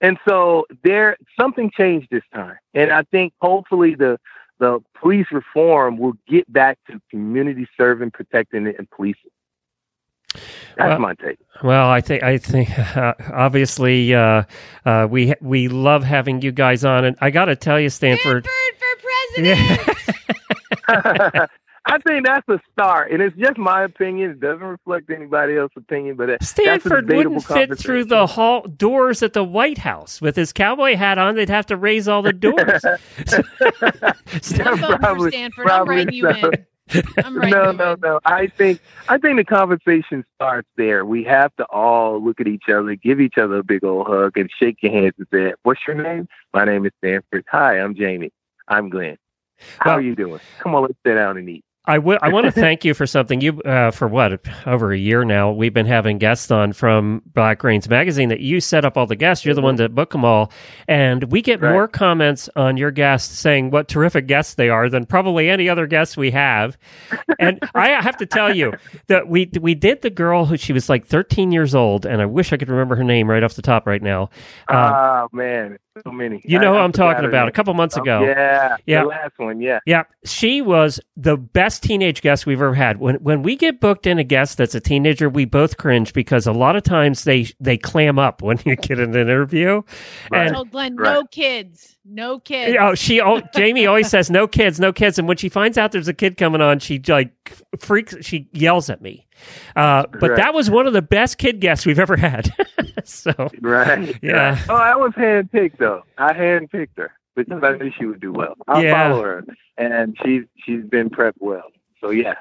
And 0.00 0.18
so 0.28 0.66
there 0.84 1.16
something 1.38 1.70
changed 1.76 2.08
this 2.10 2.22
time. 2.32 2.56
And 2.74 2.92
I 2.92 3.02
think 3.10 3.32
hopefully 3.40 3.94
the 3.94 4.18
the 4.60 4.80
police 5.00 5.26
reform 5.30 5.98
will 5.98 6.14
get 6.28 6.52
back 6.52 6.78
to 6.90 7.00
community 7.10 7.68
serving, 7.76 8.10
protecting 8.10 8.66
it, 8.66 8.76
and 8.78 8.90
policing. 8.90 9.30
That's 10.76 10.90
Well- 10.90 10.98
my 11.00 11.14
take. 11.14 11.38
Well, 11.62 11.88
I 11.88 12.00
think 12.00 12.22
I 12.22 12.38
think 12.38 12.78
uh, 12.96 13.14
obviously 13.32 14.14
uh, 14.14 14.44
uh, 14.84 15.08
we 15.10 15.34
we 15.40 15.66
love 15.68 16.04
having 16.04 16.42
you 16.42 16.52
guys 16.52 16.84
on, 16.84 17.04
and 17.04 17.16
I 17.20 17.30
got 17.30 17.46
to 17.46 17.56
tell 17.56 17.80
you, 17.80 17.90
Stanford. 17.90 18.46
Stanford 18.46 18.78
for 18.78 18.96
president. 19.34 19.98
Yeah. 20.88 21.46
I 21.86 21.98
think 21.98 22.26
that's 22.26 22.46
a 22.48 22.60
start, 22.72 23.10
and 23.12 23.22
it's 23.22 23.36
just 23.36 23.56
my 23.56 23.82
opinion. 23.84 24.30
It 24.32 24.40
doesn't 24.40 24.62
reflect 24.66 25.10
anybody 25.10 25.56
else's 25.56 25.76
opinion, 25.78 26.16
but 26.16 26.24
it- 26.28 26.40
that's 26.40 26.50
a 26.50 26.54
Stanford 26.54 27.10
wouldn't 27.10 27.44
fit 27.44 27.78
through 27.78 28.04
the 28.04 28.26
hall 28.26 28.62
doors 28.62 29.22
at 29.22 29.32
the 29.32 29.44
White 29.44 29.78
House 29.78 30.20
with 30.20 30.36
his 30.36 30.52
cowboy 30.52 30.96
hat 30.96 31.18
on. 31.18 31.34
They'd 31.34 31.48
have 31.48 31.66
to 31.66 31.76
raise 31.76 32.06
all 32.08 32.22
the 32.22 32.32
doors. 32.32 32.84
I'm 32.84 34.78
voting 34.78 34.98
for 35.16 35.30
Stanford. 35.30 35.70
I'm 35.70 35.88
writing 35.88 36.14
you 36.14 36.22
so. 36.32 36.50
in. 36.50 36.66
I'm 37.24 37.36
writing 37.38 37.50
no, 37.50 37.72
no, 37.72 37.92
in. 37.92 38.00
no. 38.00 38.20
I 38.24 38.46
think 38.48 38.80
I 39.08 39.18
think 39.18 39.36
the 39.36 39.44
conversation 39.44 40.24
starts 40.36 40.68
there. 40.76 41.04
We 41.04 41.24
have 41.24 41.54
to 41.56 41.64
all 41.66 42.22
look 42.22 42.40
at 42.40 42.46
each 42.48 42.68
other, 42.68 42.94
give 42.94 43.20
each 43.20 43.38
other 43.38 43.56
a 43.58 43.62
big 43.64 43.84
old 43.84 44.06
hug, 44.06 44.36
and 44.36 44.50
shake 44.58 44.82
your 44.82 44.92
hands 44.92 45.12
and 45.18 45.26
say, 45.32 45.52
"What's 45.62 45.80
your 45.86 45.96
name? 45.96 46.28
My 46.54 46.64
name 46.64 46.86
is 46.86 46.92
Stanford. 46.98 47.44
Hi, 47.50 47.78
I'm 47.78 47.94
Jamie. 47.94 48.32
I'm 48.68 48.88
Glenn. 48.88 49.16
How 49.78 49.90
Well- 49.90 49.98
are 49.98 50.02
you 50.02 50.14
doing? 50.14 50.40
Come 50.60 50.74
on, 50.74 50.82
let's 50.82 50.94
sit 51.04 51.14
down 51.14 51.36
and 51.36 51.48
eat." 51.48 51.64
I 51.88 51.94
I 51.96 52.28
want 52.28 52.44
to 52.46 52.52
thank 52.52 52.84
you 52.84 52.94
for 52.94 53.06
something. 53.06 53.40
You 53.40 53.60
uh, 53.62 53.90
for 53.90 54.06
what 54.06 54.40
over 54.66 54.92
a 54.92 54.98
year 54.98 55.24
now 55.24 55.50
we've 55.50 55.72
been 55.74 55.86
having 55.86 56.18
guests 56.18 56.50
on 56.50 56.72
from 56.72 57.22
Black 57.34 57.64
Reins 57.64 57.88
magazine 57.88 58.28
that 58.28 58.40
you 58.40 58.60
set 58.60 58.84
up 58.84 58.96
all 58.96 59.06
the 59.06 59.16
guests. 59.16 59.44
You're 59.44 59.54
the 59.54 59.62
one 59.62 59.76
that 59.76 59.94
book 59.94 60.10
them 60.12 60.24
all, 60.24 60.52
and 60.86 61.24
we 61.32 61.42
get 61.42 61.60
Right. 61.60 61.72
more 61.72 61.88
comments 61.88 62.48
on 62.54 62.76
your 62.76 62.90
guests 62.90 63.38
saying 63.38 63.70
what 63.70 63.88
terrific 63.88 64.26
guests 64.26 64.54
they 64.54 64.68
are 64.68 64.88
than 64.88 65.06
probably 65.06 65.48
any 65.50 65.68
other 65.68 65.86
guests 65.86 66.16
we 66.16 66.30
have. 66.30 66.76
And 67.38 67.58
I 67.74 67.88
have 68.02 68.16
to 68.18 68.26
tell 68.26 68.54
you 68.54 68.74
that 69.08 69.28
we 69.28 69.50
we 69.60 69.74
did 69.74 70.02
the 70.02 70.10
girl 70.10 70.44
who 70.44 70.56
she 70.56 70.72
was 70.72 70.88
like 70.88 71.06
13 71.06 71.50
years 71.52 71.74
old, 71.74 72.04
and 72.06 72.20
I 72.20 72.26
wish 72.26 72.52
I 72.52 72.58
could 72.58 72.68
remember 72.68 72.96
her 72.96 73.04
name 73.04 73.30
right 73.30 73.42
off 73.42 73.54
the 73.54 73.62
top 73.62 73.86
right 73.86 74.02
now. 74.02 74.28
Uh, 74.68 75.24
oh 75.24 75.28
man, 75.36 75.78
so 76.04 76.12
many. 76.12 76.40
you 76.44 76.58
know 76.58 76.72
I- 76.72 76.76
who 76.76 76.80
I 76.80 76.84
I'm 76.84 76.92
talking 76.92 77.24
about. 77.24 77.48
A 77.48 77.50
couple 77.52 77.72
months 77.74 77.96
Oh, 77.96 78.02
ago. 78.02 78.22
yeah, 78.22 78.76
Yeah. 78.86 79.02
the 79.02 79.08
last 79.08 79.38
one. 79.38 79.60
Yeah, 79.60 79.78
Yeah, 79.86 80.04
she 80.24 80.60
was 80.62 81.00
the 81.16 81.36
best 81.36 81.82
teenage 81.82 82.22
guest 82.22 82.46
we've 82.46 82.58
ever 82.60 82.74
had. 82.74 82.98
When 82.98 83.16
when 83.16 83.42
we 83.42 83.56
get 83.56 83.80
booked 83.80 84.06
in 84.06 84.18
a 84.18 84.24
guest 84.24 84.58
that's 84.58 84.74
a 84.74 84.80
teenager, 84.80 85.28
we 85.28 85.44
both 85.44 85.76
cringe 85.76 86.12
because 86.12 86.46
a 86.46 86.52
lot 86.52 86.76
of 86.76 86.82
times 86.82 87.24
they 87.24 87.46
they 87.60 87.76
clam 87.76 88.18
up 88.18 88.42
when 88.42 88.58
you 88.64 88.76
get 88.76 88.98
in 89.00 89.10
an 89.14 89.20
interview. 89.28 89.82
I 90.32 90.44
And 90.44 90.54
told 90.54 90.70
Glenn, 90.70 90.96
Right. 90.96 91.12
no 91.14 91.24
kids. 91.24 91.96
No 92.10 92.38
kids. 92.38 92.74
oh, 92.80 92.94
she 92.94 93.20
oh, 93.20 93.42
Jamie 93.54 93.86
always 93.86 94.08
says 94.08 94.30
no 94.30 94.46
kids, 94.48 94.80
no 94.80 94.92
kids, 94.94 95.18
and 95.18 95.28
when 95.28 95.36
she 95.36 95.50
finds 95.50 95.76
out 95.76 95.92
there's 95.92 96.08
a 96.08 96.14
kid 96.14 96.38
coming 96.38 96.62
on, 96.62 96.78
she 96.78 96.98
like 97.06 97.32
freaks. 97.78 98.16
She 98.22 98.48
yells 98.52 98.88
at 98.88 99.02
me. 99.02 99.26
Uh, 99.76 100.04
but 100.20 100.30
Right. 100.30 100.36
that 100.36 100.54
was 100.54 100.70
one 100.70 100.86
of 100.86 100.92
the 100.92 101.02
best 101.02 101.38
kid 101.38 101.60
guests 101.60 101.86
we've 101.86 101.98
ever 101.98 102.16
had. 102.16 102.50
so 103.04 103.32
right. 103.60 104.16
Yeah. 104.22 104.58
Oh, 104.68 104.74
I 104.74 104.96
was 104.96 105.12
handpicked 105.12 105.78
though. 105.78 106.02
I 106.18 106.32
handpicked 106.32 106.96
her. 106.96 107.12
because 107.36 107.62
I 107.62 107.76
knew 107.76 107.92
she 107.96 108.04
would 108.06 108.20
do 108.20 108.32
well. 108.32 108.54
I'll 108.66 108.82
Yeah. 108.82 109.10
follow 109.10 109.22
her, 109.22 109.44
and 109.76 110.16
she's 110.24 110.42
she's 110.64 110.84
been 110.84 111.08
prepped 111.10 111.34
well. 111.38 111.70
So 112.00 112.10
yeah, 112.10 112.34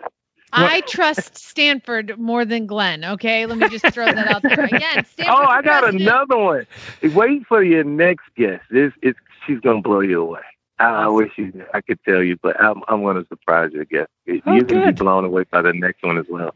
I 0.53 0.81
trust 0.81 1.37
Stanford 1.37 2.17
more 2.19 2.45
than 2.45 2.65
Glenn. 2.65 3.03
Okay, 3.05 3.45
let 3.45 3.57
me 3.59 3.69
just 3.69 3.85
throw 3.93 4.05
that 4.05 4.27
out 4.27 4.41
there 4.41 4.65
again. 4.71 5.05
Stanford 5.05 5.27
Oh, 5.37 5.43
I 5.45 5.61
got 5.61 5.81
president. 5.83 6.01
another 6.01 6.37
one. 6.37 6.67
Wait 7.13 7.45
for 7.47 7.61
your 7.63 7.83
next 7.83 8.25
guest. 8.35 8.63
This 8.71 8.91
is 9.03 9.13
she's 9.45 9.59
gonna 9.59 9.81
blow 9.81 9.99
you 9.99 10.21
away. 10.21 10.41
I, 10.79 10.85
I 10.85 11.07
wish 11.07 11.31
you 11.37 11.51
I 11.73 11.81
could 11.81 11.99
tell 12.03 12.23
you, 12.23 12.37
but 12.41 12.59
I'm 12.61 12.81
I'm 12.87 13.03
gonna 13.03 13.25
surprise 13.29 13.71
you. 13.73 13.85
Guess 13.85 14.07
you're 14.25 14.37
Oh, 14.37 14.41
gonna 14.61 14.63
be 14.63 14.73
good. 14.73 14.95
blown 14.97 15.25
away 15.25 15.43
by 15.51 15.61
the 15.61 15.73
next 15.73 16.01
one 16.03 16.17
as 16.17 16.25
well. 16.29 16.55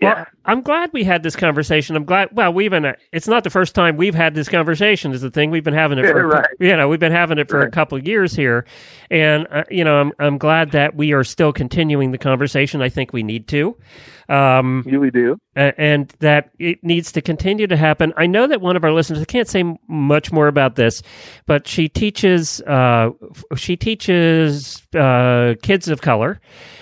Well, 0.00 0.26
I'm 0.44 0.62
glad 0.62 0.90
we 0.92 1.04
had 1.04 1.22
this 1.22 1.34
conversation. 1.36 1.96
I'm 1.96 2.04
glad. 2.04 2.28
Well, 2.32 2.52
we've 2.52 2.70
been. 2.70 2.94
It's 3.12 3.26
not 3.28 3.44
the 3.44 3.50
first 3.50 3.74
time 3.74 3.96
we've 3.96 4.14
had 4.14 4.34
this 4.34 4.48
conversation. 4.48 5.12
Is 5.12 5.20
the 5.22 5.30
thing 5.30 5.50
we've 5.50 5.64
been 5.64 5.74
having 5.74 5.98
it 5.98 6.06
for. 6.10 6.26
Right. 6.26 6.46
You 6.60 6.76
know, 6.76 6.88
we've 6.88 7.00
been 7.00 7.12
having 7.12 7.38
it 7.38 7.48
for 7.48 7.60
a 7.62 7.70
couple 7.70 7.98
of 7.98 8.06
years 8.06 8.34
here, 8.34 8.64
and 9.10 9.46
uh, 9.50 9.64
you 9.70 9.82
know, 9.84 9.96
I'm 10.00 10.12
I'm 10.18 10.38
glad 10.38 10.70
that 10.72 10.94
we 10.94 11.12
are 11.12 11.24
still 11.24 11.52
continuing 11.52 12.12
the 12.12 12.18
conversation. 12.18 12.80
I 12.82 12.88
think 12.88 13.12
we 13.12 13.22
need 13.22 13.48
to. 13.48 13.76
Um, 14.30 14.84
You 14.86 15.00
we 15.00 15.10
do. 15.10 15.38
a- 15.56 15.72
and 15.80 16.08
that 16.18 16.50
it 16.58 16.84
needs 16.84 17.12
to 17.12 17.22
continue 17.22 17.66
to 17.66 17.76
happen. 17.78 18.12
I 18.16 18.26
know 18.26 18.46
that 18.46 18.60
one 18.60 18.76
of 18.76 18.84
our 18.84 18.92
listeners, 18.92 19.20
I 19.22 19.24
can't 19.24 19.48
say 19.48 19.64
much 19.88 20.30
more 20.30 20.48
about 20.48 20.76
this, 20.76 21.02
but 21.46 21.66
she 21.66 21.88
teaches, 21.88 22.60
uh, 22.66 23.08
she 23.56 23.74
teaches 23.76 24.82
uh, 24.94 25.54
kids 25.62 25.88
of 25.88 26.02
color, 26.02 26.40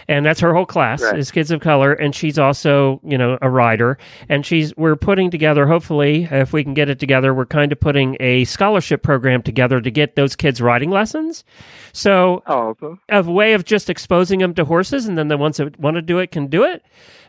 and 0.08 0.26
that's 0.26 0.40
her 0.40 0.52
whole 0.54 0.66
class 0.66 1.00
Right. 1.02 1.16
is 1.18 1.30
kids 1.30 1.52
of 1.52 1.60
color. 1.60 1.92
And 1.92 2.16
she's 2.16 2.36
also, 2.36 3.00
you 3.06 3.16
know, 3.16 3.38
a 3.42 3.48
writer, 3.50 3.98
and 4.28 4.44
she's 4.44 4.76
we're 4.76 4.96
putting 4.96 5.30
together. 5.30 5.66
Hopefully, 5.66 6.28
if 6.30 6.52
we 6.52 6.62
can 6.64 6.74
get 6.74 6.88
it 6.88 6.98
together, 6.98 7.32
we're 7.32 7.46
kind 7.46 7.72
of 7.72 7.80
putting 7.80 8.16
a 8.20 8.44
scholarship 8.44 9.02
program 9.02 9.42
together 9.42 9.80
to 9.80 9.90
get 9.90 10.16
those 10.16 10.36
kids 10.36 10.60
riding 10.60 10.90
lessons. 10.90 11.44
So 11.92 12.42
a 13.08 13.22
way 13.22 13.54
of 13.54 13.64
just 13.64 13.88
exposing 13.90 14.40
them 14.40 14.54
to 14.54 14.64
horses, 14.64 15.06
and 15.06 15.16
then 15.16 15.28
the 15.28 15.38
ones 15.38 15.56
that 15.58 15.78
want 15.78 15.96
to 15.96 16.02
do 16.02 16.18
it 16.18 16.30
can 16.30 16.48
do 16.48 16.64
it. 16.64 16.84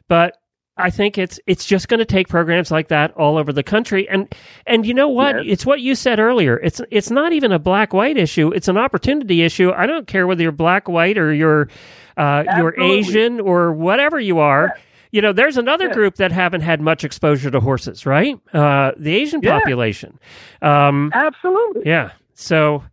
But 0.07 0.37
I 0.77 0.89
think 0.89 1.17
it's 1.17 1.39
it's 1.47 1.65
just 1.65 1.87
going 1.87 1.99
to 1.99 2.05
take 2.05 2.27
programs 2.27 2.69
like 2.71 2.89
that 2.89 3.11
all 3.15 3.37
over 3.37 3.51
the 3.51 3.63
country, 3.63 4.07
and 4.07 4.33
and 4.65 4.85
you 4.85 4.93
know 4.93 5.09
what? 5.09 5.35
Yes. 5.37 5.45
It's 5.53 5.65
what 5.65 5.81
you 5.81 5.95
said 5.95 6.19
earlier. 6.19 6.57
It's 6.57 6.81
it's 6.91 7.09
not 7.09 7.33
even 7.33 7.51
a 7.51 7.59
black 7.59 7.93
white 7.93 8.17
issue. 8.17 8.51
It's 8.53 8.67
an 8.67 8.77
opportunity 8.77 9.43
issue. 9.43 9.71
I 9.71 9.85
don't 9.87 10.07
care 10.07 10.27
whether 10.27 10.43
you're 10.43 10.51
black, 10.51 10.87
white, 10.87 11.17
or 11.17 11.33
you're 11.33 11.69
uh, 12.15 12.43
you're 12.57 12.79
Asian 12.79 13.39
or 13.39 13.73
whatever 13.73 14.19
you 14.19 14.39
are. 14.39 14.77
You 15.17 15.21
know, 15.23 15.33
there's 15.33 15.57
another 15.57 15.87
Yeah. 15.87 15.93
group 15.93 16.15
that 16.17 16.31
haven't 16.31 16.61
had 16.61 16.79
much 16.79 17.03
exposure 17.03 17.49
to 17.49 17.59
horses, 17.59 18.05
right? 18.05 18.37
Uh, 18.53 18.91
the 18.97 19.15
Asian 19.15 19.41
Yeah. 19.41 19.57
population. 19.57 20.19
Um, 20.61 21.09
Absolutely. 21.11 21.81
yeah. 21.87 22.11
So, 22.35 22.83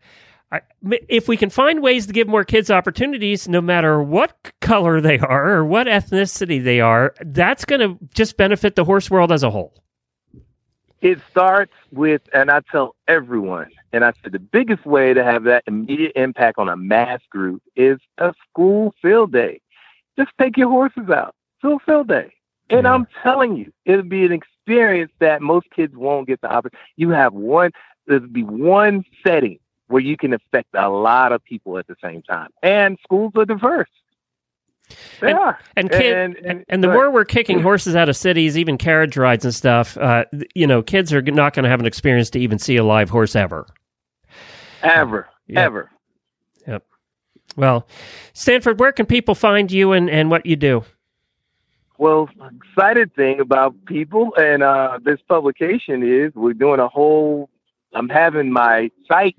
I, 0.51 0.63
if 1.11 1.29
we 1.29 1.37
can 1.37 1.51
find 1.51 1.83
ways 1.83 2.07
to 2.07 2.15
give 2.15 2.27
more 2.27 2.43
kids 2.43 2.71
opportunities, 2.71 3.47
no 3.47 3.61
matter 3.61 4.03
what 4.03 4.33
color 4.63 5.03
they 5.03 5.19
are 5.19 5.51
or 5.57 5.67
what 5.67 5.87
ethnicity 5.87 6.65
they 6.65 6.81
are, 6.81 7.13
that's 7.21 7.67
going 7.67 7.81
to 7.83 7.99
just 8.15 8.39
benefit 8.39 8.75
the 8.75 8.85
horse 8.85 9.11
world 9.11 9.31
as 9.31 9.43
a 9.43 9.51
whole. 9.51 9.75
It 11.03 11.19
starts 11.31 11.75
with, 11.93 12.23
and 12.33 12.51
I 12.51 12.61
tell 12.73 12.97
everyone, 13.07 13.69
and 13.93 14.03
I 14.03 14.15
said 14.23 14.33
the 14.33 14.39
biggest 14.39 14.87
way 14.87 15.13
to 15.13 15.23
have 15.23 15.45
that 15.45 15.65
immediate 15.67 16.13
impact 16.17 16.59
on 16.59 16.71
a 16.71 16.77
mass 16.79 17.21
group 17.29 17.61
is 17.77 17.99
a 18.17 18.33
school 18.49 18.95
field 19.03 19.31
day. 19.31 19.61
Just 20.19 20.31
take 20.41 20.57
your 20.57 20.71
horses 20.71 21.11
out, 21.11 21.35
school 21.65 21.79
field 21.87 22.09
day. 22.09 22.33
And 22.71 22.85
Yeah. 22.85 22.95
I'm 22.95 23.07
telling 23.23 23.57
you, 23.57 23.73
it'll 23.85 24.03
be 24.03 24.25
an 24.25 24.33
experience 24.33 25.13
that 25.19 25.43
most 25.43 25.67
kids 25.75 25.95
won't 25.97 26.27
get 26.27 26.41
the 26.41 26.49
opportunity. 26.53 26.79
You 26.97 27.11
have 27.11 27.33
one, 27.33 27.71
there'll 28.07 28.27
be 28.27 28.43
one 28.43 29.05
setting 29.27 29.59
where 29.89 30.01
you 30.03 30.17
can 30.17 30.33
affect 30.33 30.69
a 30.75 30.89
lot 30.89 31.33
of 31.33 31.43
people 31.45 31.79
at 31.79 31.87
the 31.87 31.97
same 32.03 32.23
time. 32.23 32.49
And 32.63 32.99
schools 33.03 33.33
are 33.37 33.45
diverse. 33.45 33.89
They 35.21 35.31
And- 35.31 35.39
are. 35.39 35.59
And 35.77 35.91
kid, 35.91 36.17
And- 36.17 36.37
and, 36.37 36.47
and- 36.47 36.65
and 36.69 36.85
the 36.85 36.89
more 36.89 37.11
we're 37.11 37.25
kicking 37.25 37.61
horses 37.61 37.95
out 37.97 38.09
of 38.09 38.17
cities, 38.17 38.59
even 38.59 38.77
carriage 38.79 39.17
rides 39.17 39.45
and 39.45 39.55
stuff, 39.55 39.97
uh, 39.99 40.25
you 40.55 40.67
know, 40.67 40.83
kids 40.83 41.13
are 41.13 41.23
not 41.23 41.55
going 41.55 41.65
to 41.65 41.71
have 41.71 41.81
an 41.81 41.87
experience 41.87 42.31
to 42.31 42.39
even 42.39 42.59
see 42.59 42.77
a 42.77 42.85
live 42.85 43.11
horse 43.11 43.35
ever. 43.37 43.67
Ever, 44.83 45.29
Yeah. 45.47 45.61
ever. 45.63 45.91
Yep. 46.67 46.85
Well, 47.57 47.87
Stanford, 48.35 48.81
where 48.81 48.93
can 48.93 49.07
people 49.07 49.35
find 49.35 49.71
you 49.73 49.93
and, 49.93 50.11
and 50.11 50.31
what 50.31 50.45
you 50.45 50.57
do? 50.57 50.85
Well, 51.97 52.29
excited 52.61 53.15
thing 53.15 53.39
about 53.41 53.75
people 53.87 54.35
and 54.37 54.63
uh, 54.63 54.99
this 55.03 55.21
publication 55.29 56.03
is 56.03 56.35
we're 56.35 56.53
doing 56.53 56.81
a 56.81 56.89
whole. 56.89 57.49
I'm 57.95 58.09
having 58.09 58.51
my 58.53 58.91
site 59.07 59.37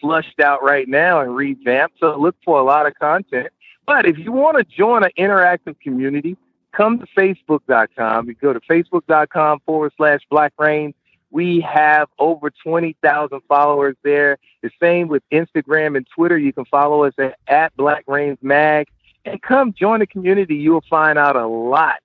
flushed 0.00 0.38
out 0.38 0.62
right 0.62 0.86
now 0.88 1.20
and 1.20 1.34
revamped, 1.34 1.98
so 1.98 2.16
look 2.16 2.36
for 2.44 2.60
a 2.60 2.62
lot 2.62 2.86
of 2.86 2.94
content. 2.94 3.48
But 3.84 4.06
if 4.06 4.16
you 4.16 4.30
want 4.30 4.58
to 4.58 4.64
join 4.64 5.02
an 5.02 5.10
interactive 5.18 5.80
community, 5.80 6.36
come 6.72 7.00
to 7.00 7.06
Facebook.com. 7.16 8.28
You 8.28 8.34
go 8.34 8.52
to 8.52 8.60
Facebook.com 8.60 9.60
forward 9.66 9.92
slash 9.96 10.20
Black 10.30 10.52
Rain. 10.56 10.94
We 11.30 11.60
have 11.60 12.08
over 12.18 12.50
20,000 12.50 13.40
followers 13.48 13.96
there. 14.04 14.38
The 14.62 14.70
same 14.80 15.08
with 15.08 15.22
Instagram 15.32 15.96
and 15.96 16.06
Twitter. 16.14 16.38
You 16.38 16.52
can 16.52 16.64
follow 16.66 17.04
us 17.04 17.14
at, 17.18 17.38
at 17.48 17.76
Black 17.76 18.04
Reins 18.06 18.38
Mag 18.40 18.88
and 19.28 19.42
come 19.42 19.72
join 19.72 20.00
the 20.00 20.06
community. 20.06 20.56
You 20.56 20.72
will 20.72 20.84
find 20.88 21.18
out 21.18 21.36
a 21.36 21.46
lot 21.46 22.00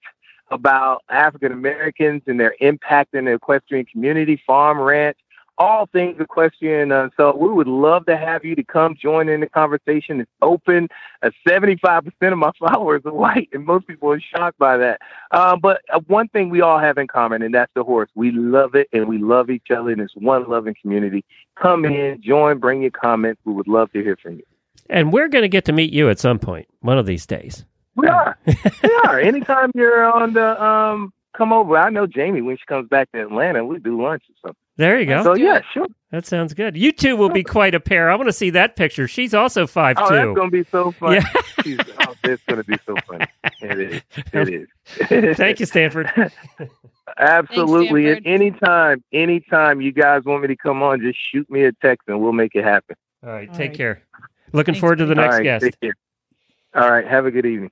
about 0.52 1.04
African 1.10 1.52
Americans 1.52 2.22
and 2.28 2.40
their 2.40 2.56
impact 2.60 3.16
in 3.16 3.26
the 3.26 3.34
equestrian 3.34 3.86
community, 3.86 4.42
farm, 4.46 4.80
ranch, 4.80 5.18
all 5.58 5.88
things 5.88 6.20
equestrian. 6.20 6.92
Uh, 6.92 7.10
so 7.16 7.36
we 7.36 7.50
would 7.50 7.68
love 7.68 8.06
to 8.08 8.18
have 8.18 8.44
you 8.44 8.56
to 8.56 8.64
come 8.64 8.96
join 9.00 9.30
in 9.30 9.40
the 9.42 9.50
conversation. 9.50 10.22
It's 10.22 10.32
open. 10.42 10.90
Uh, 11.22 11.32
75% 11.48 12.12
of 12.22 12.38
my 12.38 12.52
followers 12.60 13.02
are 13.06 13.14
white, 13.14 13.50
and 13.54 13.66
most 13.66 13.88
people 13.88 14.12
are 14.12 14.20
shocked 14.20 14.58
by 14.58 14.78
that. 14.78 15.00
Um, 15.32 15.60
but 15.60 15.82
uh, 15.92 16.00
one 16.08 16.28
thing 16.30 16.50
we 16.50 16.62
all 16.62 16.80
have 16.80 16.98
in 16.98 17.08
common, 17.08 17.42
and 17.42 17.54
that's 17.54 17.72
the 17.76 17.84
horse. 17.84 18.10
We 18.16 18.32
love 18.32 18.76
it, 18.76 18.88
and 18.94 19.08
we 19.08 19.18
love 19.18 19.50
each 19.50 19.72
other, 19.72 19.92
and 19.92 20.02
it's 20.02 20.16
one 20.16 20.50
loving 20.50 20.76
community. 20.82 21.24
Come 21.56 21.86
in, 21.86 22.22
join, 22.22 22.60
bring 22.60 22.82
your 22.82 22.92
comments. 22.92 23.42
We 23.46 23.54
would 23.54 23.68
love 23.68 23.92
to 23.94 24.04
hear 24.04 24.18
from 24.22 24.36
you. 24.36 24.44
And 24.90 25.12
we're 25.14 25.28
going 25.30 25.44
to 25.44 25.50
get 25.50 25.66
to 25.66 25.72
meet 25.74 25.94
you 25.94 26.10
at 26.10 26.20
some 26.20 26.40
point, 26.40 26.68
one 26.82 26.98
of 26.98 27.06
these 27.06 27.26
days. 27.26 27.66
We 27.96 28.08
are. 28.08 28.38
we 28.48 28.96
are. 29.06 29.20
Anytime 29.20 29.72
you're 29.76 30.04
on 30.12 30.34
the 30.34 30.62
um 30.64 31.14
come 31.38 31.52
over. 31.54 31.78
I 31.78 31.90
know 31.90 32.06
Jamie 32.08 32.42
when 32.42 32.58
she 32.58 32.66
comes 32.68 32.88
back 32.90 33.12
to 33.12 33.22
Atlanta, 33.22 33.66
we 33.66 33.80
do 33.80 34.02
lunch 34.02 34.24
or 34.30 34.34
something. 34.42 34.58
There 34.78 35.00
you 35.00 35.06
go. 35.06 35.24
So 35.24 35.36
yeah, 35.36 35.62
sure. 35.72 35.86
That 36.12 36.26
sounds 36.26 36.54
good. 36.54 36.76
You 36.78 36.92
two 36.92 37.16
will 37.16 37.30
be 37.30 37.44
quite 37.44 37.76
a 37.76 37.80
pair. 37.80 38.10
I 38.12 38.16
want 38.16 38.28
to 38.30 38.34
see 38.34 38.50
that 38.52 38.76
picture. 38.76 39.08
She's 39.08 39.34
also 39.34 39.66
five 39.68 39.98
Oh, 40.00 40.10
two. 40.10 40.16
that's 40.16 40.36
gonna 40.36 40.50
be 40.52 40.64
so 40.72 40.92
fun. 40.92 41.14
Yeah. 41.66 41.78
Oh, 42.08 42.14
it's 42.24 42.42
gonna 42.48 42.64
be 42.64 42.78
so 42.86 42.96
funny. 43.08 43.26
It 43.62 43.80
is. 43.80 44.02
It 44.34 45.24
is. 45.24 45.38
Thank 45.38 45.60
you, 45.60 45.66
Stanford. 45.66 46.12
Absolutely. 47.18 48.06
Thanks, 48.06 48.18
At 48.18 48.24
Stanford. 48.24 48.42
any 48.42 48.52
time, 48.52 49.04
anytime 49.12 49.82
you 49.82 49.92
guys 49.92 50.24
want 50.26 50.42
me 50.42 50.48
to 50.50 50.56
come 50.56 50.82
on, 50.84 51.02
just 51.02 51.20
shoot 51.32 51.50
me 51.50 51.64
a 51.64 51.72
text 51.72 52.08
and 52.08 52.20
we'll 52.22 52.32
make 52.34 52.56
it 52.56 52.64
happen. 52.64 52.96
All 53.24 53.30
right, 53.32 53.50
All 53.50 53.56
take 53.56 53.70
right. 53.70 53.78
care. 53.78 54.02
Looking 54.54 54.76
Thanks, 54.76 54.82
forward 54.82 55.00
to 55.00 55.06
the 55.08 55.16
next 55.16 55.34
All 55.34 55.40
right, 55.40 55.44
guest. 55.44 55.78
All 56.76 56.90
right. 56.90 57.08
Have 57.08 57.26
a 57.26 57.32
good 57.32 57.46
evening. 57.46 57.72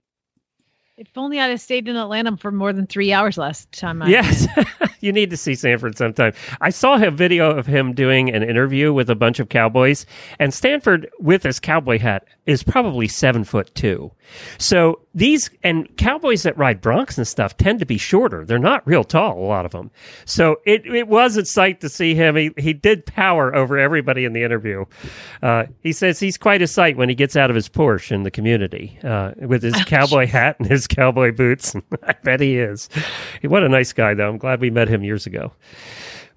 If 1.01 1.17
only 1.17 1.39
I'd 1.39 1.49
have 1.49 1.59
stayed 1.59 1.87
in 1.87 1.95
Atlanta 1.95 2.37
for 2.37 2.51
more 2.51 2.71
than 2.71 2.85
three 2.85 3.11
hours 3.11 3.35
last 3.35 3.71
time. 3.71 4.03
I 4.03 4.09
Yes, 4.09 4.45
you 4.99 5.11
need 5.11 5.31
to 5.31 5.37
see 5.37 5.55
Stanford 5.55 5.97
sometime. 5.97 6.33
I 6.61 6.69
saw 6.69 7.01
a 7.01 7.09
video 7.09 7.49
of 7.49 7.65
him 7.65 7.93
doing 7.93 8.29
an 8.29 8.43
interview 8.43 8.93
with 8.93 9.09
a 9.09 9.15
bunch 9.15 9.39
of 9.39 9.49
cowboys, 9.49 10.05
and 10.37 10.53
Stanford, 10.53 11.09
with 11.19 11.41
his 11.41 11.59
cowboy 11.59 11.97
hat, 11.97 12.25
is 12.45 12.61
probably 12.61 13.07
seven 13.07 13.43
foot 13.43 13.73
two. 13.73 14.11
So 14.59 15.01
these 15.13 15.49
and 15.63 15.95
cowboys 15.97 16.43
that 16.43 16.57
ride 16.57 16.81
broncs 16.81 17.17
and 17.17 17.27
stuff 17.27 17.57
tend 17.57 17.79
to 17.79 17.85
be 17.85 17.97
shorter. 17.97 18.45
They're 18.45 18.59
not 18.59 18.85
real 18.87 19.03
tall, 19.03 19.39
a 19.39 19.45
lot 19.45 19.65
of 19.65 19.71
them. 19.71 19.91
So 20.25 20.57
it, 20.65 20.85
it 20.85 21.07
was 21.07 21.35
a 21.35 21.45
sight 21.45 21.81
to 21.81 21.89
see 21.89 22.15
him. 22.15 22.35
He 22.35 22.51
he 22.57 22.73
did 22.73 23.05
power 23.05 23.53
over 23.55 23.77
everybody 23.77 24.23
in 24.23 24.33
the 24.33 24.43
interview. 24.43 24.85
Uh, 25.41 25.65
he 25.81 25.93
says 25.93 26.19
he's 26.19 26.37
quite 26.37 26.61
a 26.61 26.67
sight 26.67 26.95
when 26.95 27.09
he 27.09 27.15
gets 27.15 27.35
out 27.35 27.49
of 27.49 27.55
his 27.55 27.67
Porsche 27.67 28.11
in 28.11 28.23
the 28.23 28.31
community 28.31 28.99
uh, 29.03 29.31
with 29.37 29.63
his 29.63 29.75
cowboy 29.85 30.27
hat 30.27 30.57
and 30.59 30.67
his 30.67 30.87
cowboy 30.95 31.31
boots. 31.31 31.75
I 32.03 32.13
bet 32.23 32.39
he 32.39 32.57
is. 32.57 32.89
What 33.43 33.63
a 33.63 33.69
nice 33.69 33.93
guy, 33.93 34.13
though. 34.13 34.29
I'm 34.29 34.37
glad 34.37 34.61
we 34.61 34.69
met 34.69 34.87
him 34.87 35.03
years 35.03 35.25
ago. 35.25 35.51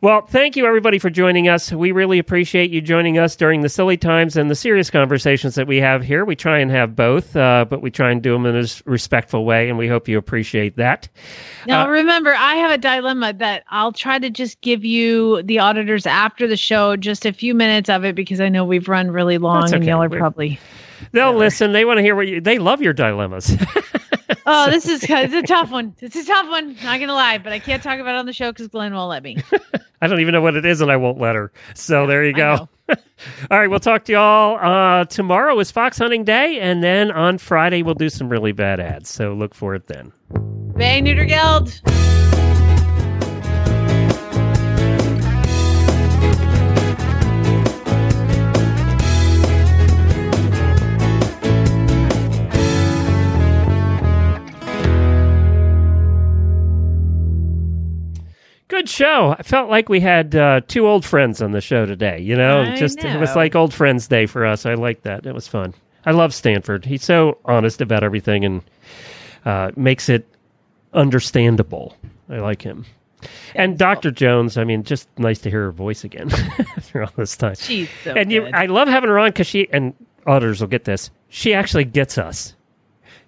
Well, 0.00 0.26
thank 0.26 0.54
you 0.54 0.66
everybody 0.66 0.98
for 0.98 1.08
joining 1.08 1.48
us. 1.48 1.72
We 1.72 1.90
really 1.90 2.18
appreciate 2.18 2.70
you 2.70 2.82
joining 2.82 3.16
us 3.18 3.36
during 3.36 3.62
the 3.62 3.70
silly 3.70 3.96
times 3.96 4.36
and 4.36 4.50
the 4.50 4.54
serious 4.54 4.90
conversations 4.90 5.54
that 5.54 5.66
we 5.66 5.78
have 5.78 6.02
here. 6.04 6.26
We 6.26 6.36
try 6.36 6.58
and 6.58 6.70
have 6.70 6.94
both, 6.94 7.34
uh, 7.34 7.64
but 7.70 7.80
we 7.80 7.90
try 7.90 8.10
and 8.10 8.22
do 8.22 8.32
them 8.34 8.44
in 8.44 8.54
a 8.54 8.66
respectful 8.84 9.46
way, 9.46 9.66
and 9.70 9.78
we 9.78 9.88
hope 9.88 10.06
you 10.06 10.18
appreciate 10.18 10.76
that. 10.76 11.08
Now 11.66 11.86
Uh, 11.86 11.88
remember, 11.88 12.34
I 12.34 12.56
have 12.56 12.70
a 12.72 12.76
dilemma 12.76 13.32
that 13.34 13.64
I'll 13.70 13.92
try 13.92 14.18
to 14.18 14.28
just 14.28 14.60
give 14.60 14.84
you 14.84 15.42
the 15.44 15.60
auditors 15.60 16.04
after 16.06 16.46
the 16.46 16.56
show, 16.58 16.96
just 16.96 17.24
a 17.24 17.32
few 17.32 17.54
minutes 17.54 17.88
of 17.88 18.04
it 18.04 18.14
because 18.14 18.42
I 18.42 18.50
know 18.50 18.62
we've 18.64 18.88
run 18.88 19.10
really 19.10 19.38
long 19.38 19.62
That's 19.62 19.72
and 19.72 19.86
y'all 19.86 20.02
are 20.02 20.08
We're- 20.10 20.20
probably. 20.20 20.60
They'll 21.12 21.34
listen. 21.34 21.72
They 21.72 21.84
want 21.84 21.98
to 21.98 22.02
hear 22.02 22.14
what 22.16 22.26
you. 22.28 22.40
They 22.40 22.58
love 22.58 22.82
your 22.82 22.92
dilemmas. 22.92 23.56
Oh, 24.46 24.70
this 24.70 24.88
is 24.88 25.04
it's 25.08 25.34
a 25.34 25.42
tough 25.42 25.70
one. 25.70 25.94
It's 26.00 26.16
a 26.16 26.24
tough 26.24 26.48
one. 26.48 26.74
Not 26.82 27.00
gonna 27.00 27.14
lie, 27.14 27.38
but 27.38 27.52
I 27.52 27.58
can't 27.58 27.82
talk 27.82 27.98
about 27.98 28.14
it 28.14 28.18
on 28.18 28.26
the 28.26 28.32
show 28.32 28.52
because 28.52 28.68
Glenn 28.68 28.94
won't 28.94 29.10
let 29.10 29.22
me. 29.22 29.38
I 30.02 30.06
don't 30.06 30.20
even 30.20 30.32
know 30.32 30.42
what 30.42 30.56
it 30.56 30.66
is, 30.66 30.80
and 30.80 30.90
I 30.90 30.96
won't 30.96 31.18
let 31.18 31.34
her. 31.34 31.52
So 31.74 32.06
there 32.06 32.24
you 32.24 32.34
go. 32.34 32.68
All 32.88 32.96
right, 33.50 33.68
we'll 33.68 33.80
talk 33.80 34.04
to 34.06 34.12
y'all. 34.12 34.58
Uh, 34.58 35.04
tomorrow 35.06 35.58
is 35.58 35.70
fox 35.70 35.98
hunting 35.98 36.24
day, 36.24 36.60
and 36.60 36.82
then 36.82 37.10
on 37.10 37.38
Friday 37.38 37.82
we'll 37.82 37.94
do 37.94 38.10
some 38.10 38.28
really 38.28 38.52
bad 38.52 38.80
ads. 38.80 39.08
So 39.08 39.32
look 39.32 39.54
for 39.54 39.74
it 39.74 39.86
then. 39.86 40.12
Bay 40.76 41.00
Neuter 41.00 41.24
Guild. 41.24 41.80
Good 58.74 58.88
show. 58.88 59.36
I 59.38 59.42
felt 59.44 59.70
like 59.70 59.88
we 59.88 60.00
had 60.00 60.34
uh, 60.34 60.60
two 60.66 60.88
old 60.88 61.04
friends 61.04 61.40
on 61.40 61.52
the 61.52 61.60
show 61.60 61.86
today. 61.86 62.18
You 62.18 62.34
know, 62.34 62.62
I 62.62 62.74
just 62.74 63.04
it 63.04 63.20
was 63.20 63.36
like 63.36 63.54
old 63.54 63.72
friends 63.72 64.08
day 64.08 64.26
for 64.26 64.44
us. 64.44 64.66
I 64.66 64.74
like 64.74 65.02
that. 65.02 65.26
It 65.26 65.32
was 65.32 65.46
fun. 65.46 65.74
I 66.04 66.10
love 66.10 66.34
Stanford. 66.34 66.84
He's 66.84 67.04
so 67.04 67.38
honest 67.44 67.80
about 67.80 68.02
everything 68.02 68.44
and 68.44 68.62
uh, 69.44 69.70
makes 69.76 70.08
it 70.08 70.26
understandable. 70.92 71.96
I 72.28 72.38
like 72.38 72.62
him. 72.62 72.84
And 73.54 73.78
Dr. 73.78 74.10
Jones, 74.10 74.58
I 74.58 74.64
mean, 74.64 74.82
just 74.82 75.08
nice 75.18 75.38
to 75.42 75.50
hear 75.50 75.66
her 75.66 75.72
voice 75.72 76.02
again 76.02 76.32
after 76.76 77.04
all 77.04 77.12
this 77.14 77.36
time. 77.36 77.54
She's 77.54 77.88
so 78.02 78.14
and 78.14 78.32
you, 78.32 78.40
good. 78.40 78.54
I 78.54 78.66
love 78.66 78.88
having 78.88 79.08
her 79.08 79.20
on 79.20 79.28
because 79.28 79.46
she 79.46 79.72
and 79.72 79.94
auditors 80.26 80.60
will 80.60 80.66
get 80.66 80.84
this. 80.84 81.12
She 81.28 81.54
actually 81.54 81.84
gets 81.84 82.18
us. 82.18 82.56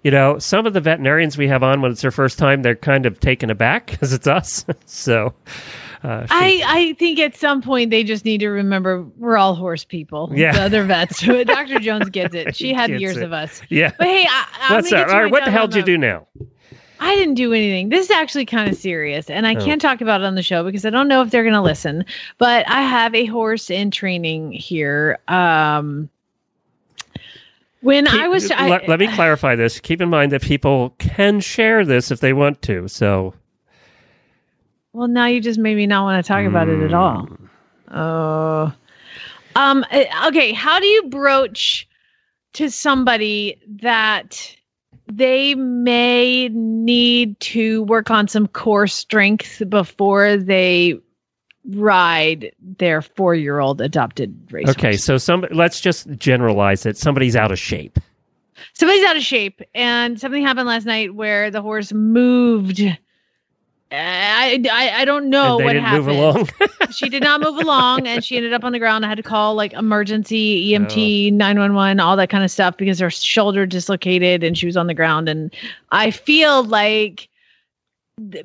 You 0.07 0.11
know, 0.11 0.39
some 0.39 0.65
of 0.65 0.71
the 0.71 0.79
veterinarians 0.79 1.37
we 1.37 1.49
have 1.49 1.63
on 1.63 1.81
when 1.81 1.91
it's 1.91 1.99
their 2.01 2.11
first 2.11 2.39
time, 2.39 2.61
they're 2.61 2.77
kind 2.77 3.05
of 3.05 3.19
taken 3.19 3.49
aback 3.49 3.87
because 3.91 4.13
it's 4.13 4.25
us. 4.25 4.63
so, 4.85 5.33
uh, 6.01 6.25
she- 6.27 6.31
I, 6.31 6.61
I 6.65 6.93
think 6.93 7.19
at 7.19 7.35
some 7.35 7.61
point 7.61 7.91
they 7.91 8.05
just 8.05 8.23
need 8.23 8.37
to 8.37 8.47
remember 8.47 9.03
we're 9.17 9.35
all 9.35 9.53
horse 9.53 9.83
people. 9.83 10.31
Yeah. 10.33 10.53
The 10.53 10.61
other 10.61 10.85
vets. 10.85 11.19
Dr. 11.25 11.79
Jones 11.79 12.09
gets 12.09 12.33
it. 12.33 12.55
She 12.55 12.71
had 12.71 12.89
years 13.01 13.17
it. 13.17 13.23
of 13.23 13.33
us. 13.33 13.61
yeah. 13.67 13.91
But 13.97 14.07
hey, 14.07 14.25
I, 14.29 14.45
I'm 14.61 14.75
What's 14.75 14.89
gonna 14.89 15.07
to 15.07 15.13
All 15.13 15.29
what 15.29 15.43
the 15.43 15.51
hell 15.51 15.67
did 15.67 15.75
you 15.75 15.83
do 15.83 15.97
now? 15.97 16.25
I 17.01 17.13
didn't 17.15 17.33
do 17.35 17.51
anything. 17.51 17.89
This 17.89 18.05
is 18.05 18.11
actually 18.11 18.45
kind 18.45 18.69
of 18.71 18.77
serious, 18.77 19.29
and 19.29 19.45
I 19.45 19.55
Oh. 19.55 19.65
can't 19.65 19.81
talk 19.81 19.99
about 19.99 20.21
it 20.21 20.23
on 20.23 20.35
the 20.35 20.41
show 20.41 20.63
because 20.63 20.85
I 20.85 20.89
don't 20.89 21.09
know 21.09 21.21
if 21.21 21.31
they're 21.31 21.43
going 21.43 21.53
to 21.53 21.61
listen. 21.61 22.05
But 22.37 22.65
I 22.69 22.81
have 22.81 23.13
a 23.13 23.25
horse 23.25 23.69
in 23.69 23.91
training 23.91 24.53
here. 24.53 25.19
Um, 25.27 26.09
when 27.81 28.07
I 28.07 28.27
was, 28.27 28.49
I, 28.51 28.69
let, 28.69 28.87
let 28.87 28.99
me 28.99 29.07
clarify 29.13 29.55
this. 29.55 29.79
Keep 29.79 30.01
in 30.01 30.09
mind 30.09 30.31
that 30.31 30.41
people 30.41 30.95
can 30.97 31.39
share 31.39 31.85
this 31.85 32.11
if 32.11 32.19
they 32.19 32.33
want 32.33 32.61
to. 32.63 32.87
So, 32.87 33.33
well, 34.93 35.07
now 35.07 35.27
you 35.27 35.41
just 35.41 35.59
made 35.59 35.75
me 35.75 35.87
not 35.87 36.03
want 36.03 36.23
to 36.23 36.27
talk 36.27 36.45
about 36.45 36.69
it 36.69 36.83
at 36.83 36.93
all. 36.93 37.25
Hmm. 37.25 37.95
Oh, 37.97 38.73
um, 39.55 39.85
uh, 39.91 40.27
okay. 40.27 40.51
How 40.53 40.79
do 40.79 40.87
you 40.87 41.03
broach 41.03 41.87
to 42.53 42.69
somebody 42.69 43.59
that 43.81 44.55
they 45.11 45.55
may 45.55 46.49
need 46.49 47.39
to 47.39 47.83
work 47.83 48.11
on 48.11 48.27
some 48.27 48.47
core 48.47 48.87
strength 48.87 49.61
before 49.69 50.35
they 50.37 50.99
ride 51.71 52.51
their 52.79 53.01
four-year-old 53.01 53.81
adopted 53.81 54.35
race? 54.51 54.69
okay, 54.69 54.95
so 54.97 55.17
some 55.17 55.45
let's 55.51 55.79
just 55.81 56.07
generalize 56.17 56.85
it. 56.85 56.97
Somebody's 56.97 57.35
out 57.35 57.51
of 57.51 57.59
shape. 57.59 57.99
somebody's 58.73 59.05
out 59.05 59.17
of 59.17 59.23
shape 59.23 59.61
and 59.75 60.19
something 60.19 60.43
happened 60.43 60.67
last 60.67 60.85
night 60.85 61.13
where 61.13 61.51
the 61.51 61.61
horse 61.61 61.91
moved 61.93 62.81
I, 63.89 64.61
I, 64.69 65.01
I 65.01 65.05
don't 65.05 65.29
know 65.29 65.55
what 65.57 65.77
happened. 65.77 66.05
move 66.07 66.17
along. 66.17 66.49
she 66.91 67.07
did 67.07 67.23
not 67.23 67.39
move 67.39 67.55
along 67.57 68.05
and 68.05 68.21
she 68.21 68.35
ended 68.35 68.51
up 68.51 68.65
on 68.65 68.73
the 68.73 68.79
ground. 68.79 69.05
I 69.05 69.07
had 69.07 69.15
to 69.15 69.23
call 69.23 69.55
like 69.55 69.71
emergency 69.71 70.75
Oh. 70.75 70.79
EMT 70.79 71.31
911 71.31 71.99
all 72.01 72.17
that 72.17 72.29
kind 72.29 72.43
of 72.43 72.51
stuff 72.51 72.75
because 72.75 72.99
her 72.99 73.09
shoulder 73.09 73.65
dislocated 73.65 74.43
and 74.43 74.57
she 74.57 74.65
was 74.65 74.75
on 74.75 74.87
the 74.87 74.93
ground 74.93 75.29
and 75.29 75.55
I 75.91 76.11
feel 76.11 76.63
like 76.65 77.29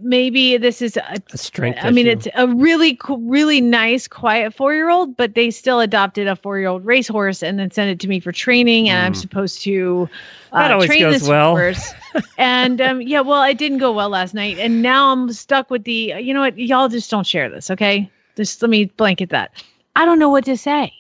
maybe 0.03 0.59
this 0.59 0.83
is 0.83 0.97
a, 0.99 1.17
a 1.33 1.39
strength. 1.39 1.79
I 1.83 1.91
mean 1.91 2.07
it's 2.07 2.29
a 2.35 2.47
really 2.47 2.99
really 3.09 3.61
nice 3.63 4.07
quiet 4.07 4.55
4-year-old 4.55 5.17
but 5.17 5.35
they 5.35 5.51
still 5.51 5.81
adopted 5.81 6.29
a 6.29 6.37
4-year-old 6.37 6.85
racehorse 6.85 7.43
and 7.43 7.59
then 7.59 7.71
sent 7.71 7.91
it 7.91 7.99
to 8.01 8.09
me 8.09 8.21
for 8.21 8.33
training 8.33 8.91
and 8.91 8.99
I'm 9.01 9.13
Mm. 9.13 9.17
supposed 9.17 9.63
to 9.63 10.09
That 10.53 10.71
uh, 10.71 10.75
always 10.75 10.89
train 10.89 11.01
goes 11.01 11.21
this 11.21 11.29
well. 11.29 11.51
horse 11.53 11.95
and 12.39 12.81
um, 12.83 13.01
yeah, 13.01 13.21
well, 13.21 13.43
it 13.45 13.57
didn't 13.57 13.79
go 13.79 13.93
well 13.93 14.11
last 14.11 14.35
night, 14.35 14.59
and 14.59 14.83
now 14.83 15.11
I'm 15.13 15.33
stuck 15.33 15.71
with 15.71 15.85
the. 15.85 16.15
You 16.21 16.35
know 16.35 16.41
what? 16.43 16.59
Y'all 16.59 16.89
just 16.89 17.11
don't 17.11 17.27
share 17.27 17.49
this, 17.49 17.71
okay? 17.71 18.11
Just 18.37 18.61
let 18.61 18.69
me 18.71 18.85
blanket 18.85 19.31
that. 19.31 19.53
I 19.97 20.05
don't 20.05 20.19
know 20.19 20.29
what 20.29 20.45
to 20.45 20.57
say. 20.59 20.93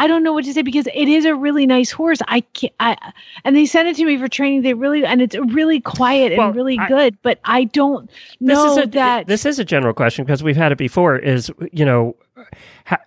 I 0.00 0.06
don't 0.08 0.22
know 0.24 0.32
what 0.32 0.44
to 0.44 0.52
say 0.52 0.62
because 0.62 0.88
it 0.92 1.08
is 1.08 1.24
a 1.24 1.34
really 1.36 1.66
nice 1.66 1.90
horse. 1.92 2.18
I 2.26 2.40
can't. 2.40 2.72
I 2.80 2.96
and 3.44 3.54
they 3.54 3.64
sent 3.64 3.88
it 3.88 3.96
to 3.96 4.04
me 4.04 4.16
for 4.18 4.26
training. 4.28 4.62
They 4.62 4.74
really 4.74 5.04
and 5.04 5.22
it's 5.22 5.36
really 5.36 5.80
quiet 5.80 6.36
Well, 6.36 6.48
and 6.48 6.56
really 6.56 6.78
I- 6.78 6.88
good. 6.88 7.16
But 7.22 7.38
I 7.44 7.64
don't 7.64 8.10
this 8.40 8.56
know 8.56 8.72
is 8.72 8.84
a, 8.84 8.86
that. 8.88 9.26
this 9.28 9.46
is 9.46 9.58
a 9.58 9.64
general 9.64 9.94
question 9.94 10.24
because 10.24 10.42
we've 10.42 10.56
had 10.56 10.72
it 10.72 10.78
before. 10.78 11.16
Is 11.16 11.50
you 11.72 11.84
know, 11.84 12.16
ha, 12.86 12.98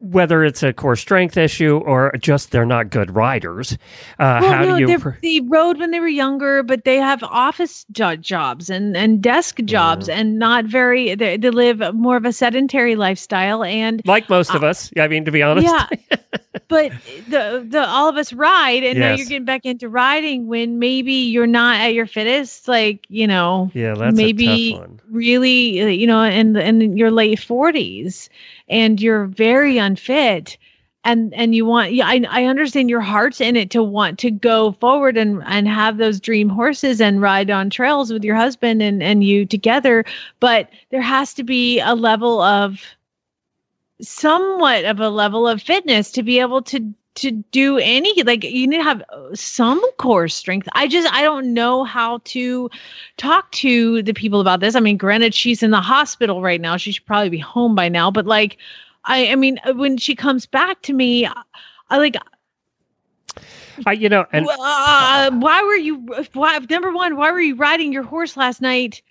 whether 0.00 0.44
it's 0.44 0.62
a 0.62 0.72
core 0.72 0.96
strength 0.96 1.36
issue 1.36 1.76
or 1.78 2.12
just 2.18 2.50
they're 2.50 2.66
not 2.66 2.90
good 2.90 3.14
riders. 3.14 3.72
Uh, 4.18 4.38
well, 4.40 4.52
how 4.52 4.64
no, 4.64 4.74
do 4.76 4.80
you? 4.80 4.86
they- 4.86 4.96
pr- 4.98 5.10
they 5.22 5.40
rode 5.40 5.78
when 5.78 5.90
they 5.90 6.00
were 6.00 6.08
younger, 6.08 6.62
but 6.62 6.84
they 6.84 6.96
have 6.96 7.22
office 7.22 7.84
jo- 7.92 8.16
jobs 8.16 8.68
and, 8.70 8.96
and 8.96 9.22
desk 9.22 9.58
jobs, 9.64 10.08
Mm. 10.08 10.12
and 10.14 10.38
not 10.38 10.64
very. 10.64 11.14
They, 11.14 11.36
they 11.36 11.50
live 11.50 11.94
more 11.94 12.16
of 12.16 12.24
a 12.24 12.32
sedentary 12.32 12.96
lifestyle, 12.96 13.62
and 13.62 14.00
like 14.06 14.28
most 14.30 14.54
of 14.54 14.64
us, 14.64 14.90
I 14.98 15.06
mean, 15.08 15.24
to 15.26 15.30
be 15.30 15.42
honest. 15.42 15.68
Uh, 15.68 15.86
Yeah, 16.10 16.56
but 16.68 16.92
the 17.28 17.64
the 17.68 17.84
all 17.86 18.08
of 18.08 18.16
us 18.16 18.32
ride, 18.32 18.82
and 18.84 18.98
now 18.98 19.14
you're 19.14 19.26
getting 19.26 19.44
back 19.44 19.64
into 19.66 19.88
riding 19.88 20.46
when 20.46 20.78
maybe 20.78 21.12
you're 21.12 21.46
not 21.46 21.80
at 21.80 21.94
your 21.94 22.06
fittest. 22.06 22.66
Like 22.68 23.04
you 23.08 23.26
know, 23.26 23.70
Yeah, 23.74 23.94
that's 23.94 24.16
maybe 24.16 24.70
a 24.70 24.72
tough 24.72 24.80
one. 24.80 25.00
really, 25.10 25.80
uh, 25.82 25.86
you 25.86 26.06
know, 26.06 26.22
in 26.22 26.56
in 26.56 26.96
your 26.96 27.10
late 27.10 27.38
forties, 27.40 28.30
and 28.70 29.00
you're 29.00 29.26
very 29.26 29.76
unfit. 29.76 30.56
And 31.02 31.32
and 31.32 31.54
you 31.54 31.64
want 31.64 31.94
yeah 31.94 32.06
I, 32.06 32.22
I 32.28 32.44
understand 32.44 32.90
your 32.90 33.00
heart's 33.00 33.40
in 33.40 33.56
it 33.56 33.70
to 33.70 33.82
want 33.82 34.18
to 34.18 34.30
go 34.30 34.72
forward 34.72 35.16
and 35.16 35.42
and 35.46 35.66
have 35.66 35.96
those 35.96 36.20
dream 36.20 36.50
horses 36.50 37.00
and 37.00 37.22
ride 37.22 37.50
on 37.50 37.70
trails 37.70 38.12
with 38.12 38.22
your 38.22 38.36
husband 38.36 38.82
and 38.82 39.02
and 39.02 39.24
you 39.24 39.46
together 39.46 40.04
but 40.40 40.68
there 40.90 41.00
has 41.00 41.32
to 41.34 41.42
be 41.42 41.80
a 41.80 41.94
level 41.94 42.42
of 42.42 42.82
somewhat 44.02 44.84
of 44.84 45.00
a 45.00 45.08
level 45.08 45.48
of 45.48 45.62
fitness 45.62 46.12
to 46.12 46.22
be 46.22 46.38
able 46.38 46.60
to 46.60 46.92
to 47.20 47.30
do 47.30 47.78
any 47.78 48.22
like 48.22 48.44
you 48.44 48.66
need 48.66 48.78
to 48.78 48.82
have 48.82 49.02
some 49.34 49.80
core 49.98 50.28
strength. 50.28 50.68
I 50.74 50.88
just 50.88 51.12
i 51.12 51.22
don't 51.22 51.54
know 51.54 51.84
how 51.84 52.18
to 52.24 52.70
talk 53.16 53.50
to 53.52 54.02
the 54.02 54.14
people 54.14 54.40
about 54.40 54.60
this. 54.60 54.74
I 54.74 54.80
mean 54.80 54.96
granted 54.96 55.34
she's 55.34 55.62
in 55.62 55.70
the 55.70 55.80
hospital 55.80 56.42
right 56.42 56.60
now. 56.60 56.76
She 56.76 56.92
should 56.92 57.06
probably 57.06 57.30
be 57.30 57.38
home 57.38 57.74
by 57.74 57.88
now 57.88 58.10
but 58.10 58.26
like 58.26 58.58
i 59.04 59.30
i 59.30 59.34
mean 59.34 59.58
when 59.74 59.96
she 59.96 60.14
comes 60.14 60.46
back 60.46 60.82
to 60.82 60.92
me 60.92 61.26
i 61.90 61.96
like 61.96 62.16
I, 63.86 63.92
you 63.92 64.08
know, 64.08 64.26
and 64.32 64.46
uh, 64.46 65.30
why 65.30 65.62
were 65.62 65.76
you 65.76 66.06
why 66.34 66.58
number 66.68 66.92
one 66.92 67.16
why 67.16 67.30
were 67.32 67.40
you 67.40 67.54
riding 67.54 67.92
your 67.92 68.02
horse 68.02 68.36
last 68.36 68.60
night 68.60 69.02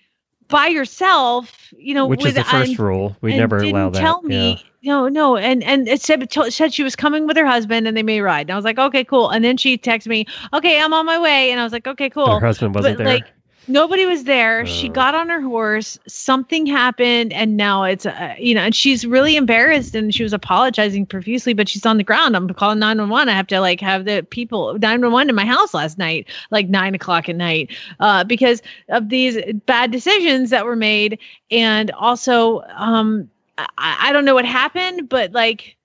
by 0.50 0.66
yourself 0.66 1.72
you 1.76 1.94
know 1.94 2.06
which 2.06 2.24
is 2.24 2.34
the 2.34 2.40
with- 2.40 2.46
first 2.48 2.78
rule. 2.78 3.16
We 3.20 3.36
never 3.36 3.58
allow 3.58 3.90
that. 3.90 4.00
Tell 4.00 4.22
me, 4.22 4.62
no, 4.82 5.08
no, 5.08 5.36
and 5.36 5.62
and 5.62 5.88
it 5.88 6.00
said 6.02 6.28
told- 6.30 6.52
said 6.52 6.72
she 6.74 6.82
was 6.82 6.96
coming 6.96 7.26
with 7.26 7.36
her 7.36 7.46
husband 7.46 7.86
and 7.86 7.96
they 7.96 8.02
may 8.02 8.20
ride. 8.20 8.42
And 8.42 8.52
I 8.52 8.56
was 8.56 8.64
like, 8.64 8.78
okay, 8.78 9.04
cool. 9.04 9.30
And 9.30 9.44
then 9.44 9.56
she 9.56 9.78
texted 9.78 10.08
me, 10.08 10.26
okay, 10.52 10.80
I'm 10.80 10.92
on 10.92 11.06
my 11.06 11.18
way, 11.18 11.50
and 11.50 11.60
I 11.60 11.64
was 11.64 11.72
like, 11.72 11.86
okay, 11.86 12.04
yeah. 12.04 12.08
cool. 12.10 12.38
Her 12.38 12.46
husband 12.46 12.74
wasn't 12.74 12.98
but 12.98 13.04
there. 13.04 13.14
like 13.14 13.26
nobody 13.68 14.06
was 14.06 14.24
there. 14.24 14.64
she 14.66 14.88
Oh. 14.88 14.92
got 14.92 15.14
on 15.14 15.28
her 15.28 15.40
horse. 15.40 15.98
Something 16.06 16.66
happened, 16.66 17.32
and 17.32 17.56
now 17.56 17.84
it's 17.84 18.06
uh, 18.06 18.34
you 18.38 18.54
know, 18.54 18.62
and 18.62 18.74
she's 18.74 19.06
really 19.06 19.36
embarrassed 19.36 19.94
and 19.94 20.14
she 20.14 20.22
was 20.22 20.32
apologizing 20.32 21.06
profusely. 21.06 21.52
But 21.52 21.68
she's 21.68 21.86
on 21.86 21.96
the 21.96 22.04
ground. 22.04 22.36
I'm 22.36 22.48
calling 22.50 22.78
nine 22.78 22.98
one 22.98 23.08
one. 23.08 23.28
I 23.28 23.32
have 23.32 23.46
to 23.48 23.60
like 23.60 23.80
have 23.80 24.04
the 24.04 24.26
people 24.30 24.78
nine 24.78 25.00
one 25.00 25.12
one 25.12 25.28
in 25.28 25.34
my 25.34 25.44
house 25.46 25.74
last 25.74 25.98
night, 25.98 26.28
like 26.50 26.68
nine 26.68 26.94
o'clock 26.94 27.28
at 27.28 27.36
night, 27.36 27.70
uh, 28.00 28.24
because 28.24 28.62
of 28.88 29.08
these 29.08 29.38
bad 29.66 29.90
decisions 29.90 30.50
that 30.50 30.64
were 30.64 30.76
made, 30.76 31.18
and 31.50 31.90
also 31.92 32.62
um, 32.76 33.28
I, 33.58 33.66
I 34.08 34.12
don't 34.12 34.24
know 34.24 34.34
what 34.34 34.44
happened, 34.46 35.08
but 35.08 35.32
like. 35.32 35.76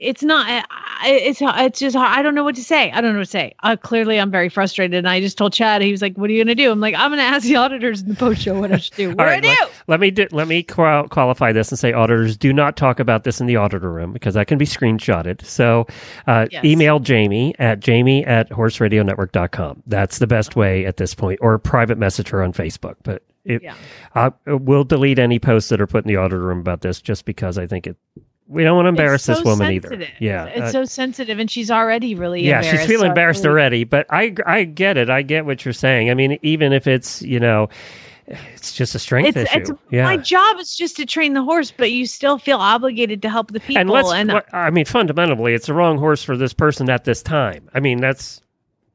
It's 0.00 0.22
not. 0.22 0.64
It's 1.04 1.40
it's 1.42 1.78
just. 1.80 1.96
I 1.96 2.22
don't 2.22 2.34
know 2.36 2.44
what 2.44 2.54
to 2.54 2.62
say. 2.62 2.90
I 2.92 3.00
don't 3.00 3.12
know 3.14 3.18
what 3.18 3.24
to 3.24 3.30
say. 3.30 3.54
Uh, 3.64 3.74
clearly, 3.76 4.20
I'm 4.20 4.30
very 4.30 4.48
frustrated, 4.48 4.96
and 4.96 5.08
I 5.08 5.20
just 5.20 5.36
told 5.36 5.52
Chad. 5.52 5.82
He 5.82 5.90
was 5.90 6.00
like, 6.02 6.16
"What 6.16 6.30
are 6.30 6.32
you 6.32 6.44
gonna 6.44 6.54
do?" 6.54 6.70
I'm 6.70 6.78
like, 6.80 6.94
"I'm 6.94 7.10
gonna 7.10 7.22
ask 7.22 7.44
the 7.46 7.56
auditors 7.56 8.02
in 8.02 8.08
the 8.08 8.14
post 8.14 8.40
show 8.40 8.58
what 8.60 8.70
I 8.72 8.76
should 8.78 8.94
do. 8.94 9.08
What 9.16 9.20
All 9.20 9.26
do 9.26 9.30
I 9.32 9.40
do?" 9.40 9.48
let, 9.48 9.70
let 9.88 10.00
me 10.00 10.10
do, 10.12 10.28
let 10.30 10.46
me 10.46 10.62
qual- 10.62 11.08
qualify 11.08 11.50
this 11.52 11.70
and 11.72 11.78
say 11.78 11.92
auditors 11.92 12.36
do 12.36 12.52
not 12.52 12.76
talk 12.76 13.00
about 13.00 13.24
this 13.24 13.40
in 13.40 13.46
the 13.46 13.56
auditor 13.56 13.90
room 13.90 14.12
because 14.12 14.34
that 14.34 14.46
can 14.46 14.56
be 14.58 14.66
screenshotted. 14.66 15.44
So 15.44 15.86
uh, 16.28 16.46
Yes. 16.50 16.64
email 16.64 17.00
Jamie 17.00 17.54
at 17.58 17.80
jamie 17.80 18.24
at 18.24 18.48
horseradionetwork.com. 18.50 19.82
That's 19.86 20.18
the 20.18 20.26
best 20.26 20.56
way 20.56 20.86
at 20.86 20.96
this 20.96 21.14
point, 21.14 21.38
or 21.42 21.58
private 21.58 21.98
message 21.98 22.28
her 22.28 22.42
on 22.42 22.52
Facebook. 22.52 22.94
But 23.02 23.22
it, 23.44 23.62
Yeah. 23.62 23.74
I, 24.14 24.30
we'll 24.46 24.84
delete 24.84 25.18
any 25.18 25.38
posts 25.38 25.70
that 25.70 25.80
are 25.80 25.86
put 25.86 26.04
in 26.04 26.08
the 26.08 26.16
auditor 26.16 26.40
room 26.40 26.60
about 26.60 26.82
this 26.82 27.00
just 27.00 27.24
because 27.24 27.58
I 27.58 27.66
think 27.66 27.86
it 27.86 27.96
we 28.48 28.64
don't 28.64 28.76
want 28.76 28.86
to 28.86 28.90
embarrass 28.90 29.28
It's 29.28 29.38
this 29.38 29.44
woman 29.44 29.66
sensitive. 29.68 30.00
either. 30.02 30.12
Yeah, 30.20 30.46
it's 30.46 30.60
uh, 30.68 30.72
so 30.72 30.84
sensitive, 30.86 31.38
and 31.38 31.50
she's 31.50 31.70
already 31.70 32.14
really 32.14 32.42
yeah, 32.42 32.62
she's 32.62 32.84
feeling 32.86 33.06
so 33.06 33.08
embarrassed 33.08 33.44
really- 33.44 33.50
already. 33.50 33.84
But 33.84 34.06
I 34.10 34.34
I 34.46 34.64
get 34.64 34.96
it. 34.96 35.10
I 35.10 35.22
get 35.22 35.44
what 35.44 35.64
you're 35.64 35.74
saying. 35.74 36.10
I 36.10 36.14
mean, 36.14 36.38
even 36.42 36.72
if 36.72 36.86
it's 36.86 37.20
you 37.22 37.38
know, 37.38 37.68
it's 38.26 38.72
just 38.72 38.94
a 38.94 38.98
strength 38.98 39.36
It's, 39.36 39.50
issue. 39.50 39.60
it's 39.60 39.70
yeah. 39.90 40.04
my 40.04 40.16
job 40.16 40.58
is 40.58 40.74
just 40.74 40.96
to 40.96 41.06
train 41.06 41.34
the 41.34 41.42
horse, 41.42 41.70
but 41.76 41.92
you 41.92 42.06
still 42.06 42.38
feel 42.38 42.58
obligated 42.58 43.22
to 43.22 43.28
help 43.30 43.52
the 43.52 43.60
people. 43.60 43.80
and 43.80 43.90
let's. 43.90 44.12
and 44.12 44.42
I 44.52 44.70
mean, 44.70 44.84
fundamentally, 44.86 45.52
it's 45.54 45.66
the 45.66 45.74
wrong 45.74 45.98
horse 45.98 46.22
for 46.22 46.36
this 46.36 46.52
person 46.54 46.88
at 46.90 47.04
this 47.04 47.22
time. 47.22 47.68
I 47.74 47.80
mean, 47.80 48.00
that's 48.00 48.40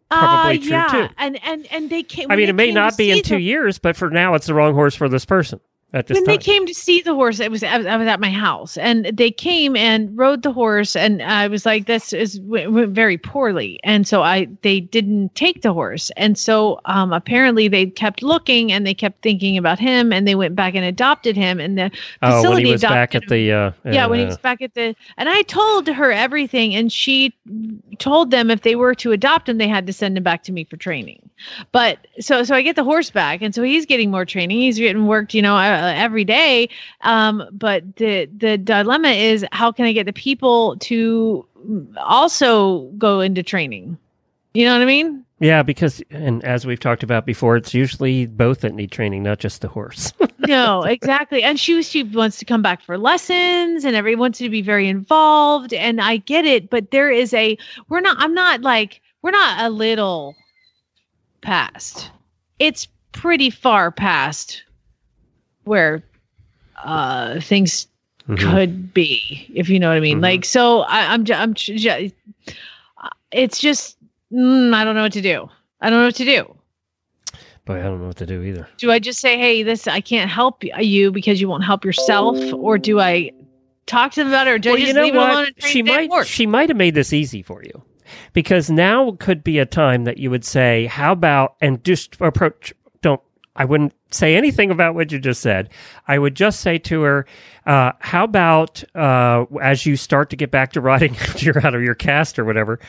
probably 0.10 0.58
uh, 0.58 0.62
true 0.62 0.70
yeah, 0.72 1.08
too. 1.08 1.14
and 1.18 1.40
and 1.44 1.68
and 1.72 1.90
they 1.90 2.02
came. 2.04 2.32
I 2.32 2.36
mean, 2.36 2.50
it 2.50 2.54
may 2.54 2.72
not 2.72 2.98
be 2.98 3.12
in 3.12 3.22
two 3.22 3.36
the- 3.36 3.42
years, 3.42 3.78
but 3.78 3.96
for 3.96 4.10
now, 4.10 4.34
it's 4.34 4.48
the 4.48 4.54
wrong 4.56 4.74
horse 4.74 4.96
for 4.96 5.08
this 5.10 5.26
person 5.26 5.60
at 5.94 6.08
this 6.08 6.16
when 6.16 6.26
time. 6.26 6.34
they 6.34 6.38
came 6.38 6.66
to 6.66 6.74
see 6.74 7.02
the 7.02 7.14
horse, 7.14 7.40
it 7.40 7.52
was 7.52 7.64
I 7.64 7.78
was, 7.78 7.86
I 7.86 7.96
was 7.98 8.08
at 8.08 8.20
my 8.20 8.32
house, 8.32 8.78
and 8.78 9.06
they 9.06 9.30
came 9.30 9.76
and 9.76 10.16
rode 10.18 10.42
the 10.42 10.52
horse, 10.52 10.96
and 10.96 11.22
I 11.22 11.48
was 11.48 11.66
like, 11.66 11.86
"This 11.86 12.14
is 12.14 12.40
went, 12.42 12.72
went 12.72 12.90
very 12.90 13.18
poorly," 13.18 13.80
and 13.84 14.08
so 14.08 14.24
I 14.24 14.48
they 14.62 14.80
didn't 14.80 15.36
take 15.36 15.62
the 15.62 15.72
horse, 15.72 16.12
and 16.18 16.38
so 16.38 16.80
um, 16.86 17.14
apparently 17.14 17.68
they 17.68 17.86
kept 17.86 18.24
looking 18.24 18.72
and 18.72 18.88
they 18.88 18.94
kept 18.94 19.22
thinking 19.22 19.58
about 19.58 19.78
him, 19.78 20.12
and 20.12 20.28
they 20.28 20.36
went 20.36 20.56
back 20.56 20.74
and 20.74 20.84
adopted 20.84 21.36
him, 21.36 21.60
and 21.60 21.78
the 21.78 21.92
oh, 22.22 22.38
facility 22.38 22.56
when 22.56 22.66
he 22.66 22.72
was 22.72 22.82
back 22.82 23.14
at 23.14 23.28
the. 23.28 23.52
Uh, 23.52 23.72
yeah, 23.86 24.08
when 24.08 24.20
he 24.20 24.26
uh, 24.26 24.30
was 24.30 24.38
back 24.38 24.62
at 24.62 24.74
the, 24.74 24.96
and 25.18 25.30
I 25.30 25.44
told 25.44 25.88
her 25.88 26.12
everything, 26.12 26.74
and 26.74 26.92
she 26.92 27.34
told 28.00 28.32
them 28.32 28.50
if 28.50 28.62
they 28.62 28.76
were 28.76 28.96
to 28.96 29.12
adopt 29.12 29.48
him, 29.48 29.58
they 29.58 29.68
had 29.68 29.86
to 29.88 29.94
send 29.94 30.18
him 30.18 30.24
back 30.24 30.44
to 30.44 30.52
me 30.52 30.64
for 30.64 30.78
training. 30.78 31.30
But 31.72 32.08
so, 32.20 32.44
so 32.44 32.56
I 32.56 32.62
get 32.62 32.76
the 32.76 32.84
horse 32.84 33.10
back, 33.10 33.42
and 33.42 33.54
so 33.54 33.64
he's 33.64 33.86
getting 33.86 34.12
more 34.12 34.26
training. 34.26 34.60
He's 34.60 34.78
getting 34.78 35.08
worked, 35.08 35.34
you 35.34 35.42
know, 35.42 35.56
uh, 35.56 35.83
every 35.88 36.24
day. 36.24 36.70
Um, 37.02 37.44
but 37.52 37.96
the 37.98 38.30
the 38.38 38.58
dilemma 38.58 39.10
is, 39.10 39.46
how 39.52 39.72
can 39.72 39.86
I 39.86 39.94
get 39.94 40.06
the 40.06 40.14
people 40.14 40.78
to 40.78 41.46
also 41.98 42.82
go 42.98 43.20
into 43.20 43.44
training? 43.44 43.98
You 44.54 44.66
know 44.66 44.74
what 44.74 44.82
I 44.82 44.86
mean? 44.86 45.26
Yeah, 45.40 45.62
because 45.62 46.02
and 46.10 46.44
as 46.46 46.66
we've 46.66 46.80
talked 46.80 47.04
about 47.04 47.26
before, 47.26 47.58
it's 47.58 47.74
usually 47.74 48.28
both 48.28 48.62
that 48.62 48.74
need 48.74 48.92
training, 48.92 49.24
not 49.24 49.40
just 49.40 49.62
the 49.62 49.68
horse. 49.68 50.14
no, 50.40 50.84
exactly. 50.84 51.44
And 51.44 51.60
she 51.60 51.84
she 51.84 52.04
wants 52.04 52.38
to 52.38 52.46
come 52.46 52.62
back 52.62 52.82
for 52.82 52.98
lessons 52.98 53.84
and 53.84 53.96
everyone 53.96 54.20
wants 54.20 54.40
to 54.40 54.50
be 54.50 54.62
very 54.62 54.88
involved. 54.88 55.74
And 55.74 56.00
I 56.00 56.18
get 56.18 56.46
it, 56.46 56.70
but 56.70 56.92
there 56.92 57.12
is 57.12 57.34
a 57.34 57.58
we're 57.90 58.00
not 58.00 58.16
I'm 58.20 58.34
not 58.34 58.62
like 58.62 59.02
we're 59.22 59.32
not 59.32 59.66
a 59.66 59.70
little 59.70 60.36
past. 61.42 62.10
It's 62.60 62.88
pretty 63.12 63.50
far 63.50 63.92
past 63.92 64.64
where 65.66 66.04
uh 66.84 67.40
things 67.40 67.88
Mhm. 68.28 68.40
could 68.40 68.94
be, 68.94 69.52
if 69.54 69.68
you 69.68 69.80
know 69.80 69.90
what 69.90 69.98
I 69.98 70.00
mean. 70.00 70.20
Mhm. 70.20 70.24
Like 70.24 70.46
so 70.46 70.82
I, 70.84 71.14
I'm 71.14 71.26
ju- 71.26 71.34
I'm 71.34 71.54
ju- 71.54 72.10
it's 73.32 73.60
just 73.60 73.98
mm, 74.32 74.74
I 74.74 74.84
don't 74.86 74.96
know 74.96 75.02
what 75.04 75.14
to 75.14 75.22
do. 75.22 75.50
I 75.82 75.90
don't 75.90 76.00
know 76.00 76.06
what 76.06 76.16
to 76.16 76.26
do. 76.26 76.56
But 77.66 77.80
I 77.80 77.84
don't 77.84 78.02
know 78.02 78.08
what 78.08 78.18
to 78.18 78.26
do 78.26 78.42
either. 78.44 78.68
do 78.78 78.92
I 78.92 79.00
just 79.00 79.20
say, 79.20 79.38
"Hey, 79.38 79.64
this 79.64 79.88
I 79.88 80.02
can't 80.02 80.30
help 80.30 80.64
you 80.64 81.12
because 81.12 81.40
you 81.40 81.48
won't 81.48 81.64
help 81.64 81.86
yourself," 81.86 82.38
or 82.54 82.78
do 82.78 83.00
I 83.00 83.32
talk 83.86 84.12
to 84.14 84.22
them 84.22 84.28
about 84.30 84.48
it, 84.48 84.52
or 84.52 84.60
do 84.60 84.70
well, 84.70 84.78
I 84.78 84.82
just 84.82 84.88
you 84.90 84.94
know 84.94 85.04
leave 85.04 85.16
it 85.16 85.18
alone 85.18 85.30
what? 85.58 85.64
She 85.64 85.82
might 85.82 86.28
she 86.28 86.46
might 86.46 86.70
have 86.70 86.78
made 86.78 86.94
this 86.96 87.14
easy 87.14 87.42
for 87.42 87.64
you, 87.64 87.82
because 88.34 88.70
now 88.70 89.12
could 89.20 89.44
be 89.46 89.60
a 89.60 89.66
time 89.66 90.04
that 90.04 90.18
you 90.18 90.30
would 90.30 90.44
say, 90.46 90.86
"How 90.88 91.14
about?" 91.14 91.56
and 91.62 91.82
just 91.86 92.20
approach. 92.20 92.74
Don't. 93.02 93.22
I 93.56 93.64
wouldn't 93.66 93.94
say 94.14 94.36
anything 94.36 94.72
about 94.72 94.96
what 94.96 95.12
you 95.12 95.20
just 95.20 95.42
said. 95.42 95.70
I 96.08 96.20
would 96.20 96.36
just 96.36 96.60
say 96.60 96.78
to 96.80 97.02
her, 97.02 97.26
uh, 97.66 97.94
"How 98.00 98.24
about 98.24 98.84
uh, 98.96 99.46
as 99.62 99.86
you 99.86 99.96
start 99.96 100.30
to 100.32 100.36
get 100.36 100.52
back 100.52 100.74
to 100.74 100.82
riding 100.82 101.16
after 101.22 101.46
you're 101.46 101.66
out 101.66 101.76
of 101.76 101.82
your 101.82 101.96
cast 101.96 102.38
or 102.38 102.46
whatever, 102.46 102.80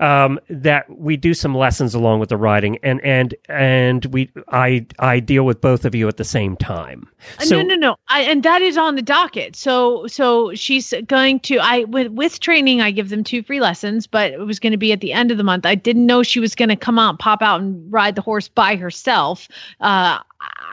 um, 0.00 0.38
that 0.48 0.88
we 0.98 1.16
do 1.16 1.34
some 1.34 1.54
lessons 1.54 1.94
along 1.94 2.20
with 2.20 2.28
the 2.28 2.36
riding, 2.36 2.78
and 2.82 3.00
and 3.02 3.34
and 3.48 4.06
we 4.06 4.30
I 4.48 4.86
I 4.98 5.20
deal 5.20 5.44
with 5.44 5.60
both 5.60 5.84
of 5.84 5.94
you 5.94 6.08
at 6.08 6.16
the 6.16 6.24
same 6.24 6.56
time." 6.56 7.08
Uh, 7.40 7.44
no, 7.46 7.62
no, 7.62 7.74
no. 7.74 7.96
I, 8.08 8.22
and 8.22 8.42
that 8.42 8.62
is 8.62 8.76
on 8.76 8.94
the 8.94 9.02
docket. 9.02 9.56
So, 9.56 10.06
so 10.06 10.54
she's 10.54 10.94
going 11.06 11.40
to. 11.40 11.58
I 11.58 11.84
with 11.84 12.08
with 12.12 12.40
training, 12.40 12.80
I 12.80 12.90
give 12.90 13.08
them 13.08 13.24
two 13.24 13.42
free 13.42 13.60
lessons, 13.60 14.06
but 14.06 14.32
it 14.32 14.40
was 14.40 14.58
going 14.58 14.72
to 14.72 14.76
be 14.78 14.92
at 14.92 15.00
the 15.00 15.12
end 15.12 15.30
of 15.30 15.38
the 15.38 15.44
month. 15.44 15.66
I 15.66 15.74
didn't 15.74 16.06
know 16.06 16.22
she 16.22 16.40
was 16.40 16.54
going 16.54 16.68
to 16.68 16.76
come 16.76 16.98
out, 16.98 17.18
pop 17.18 17.42
out, 17.42 17.60
and 17.60 17.92
ride 17.92 18.14
the 18.14 18.22
horse 18.22 18.48
by 18.48 18.76
herself. 18.76 19.48
Uh, 19.80 20.18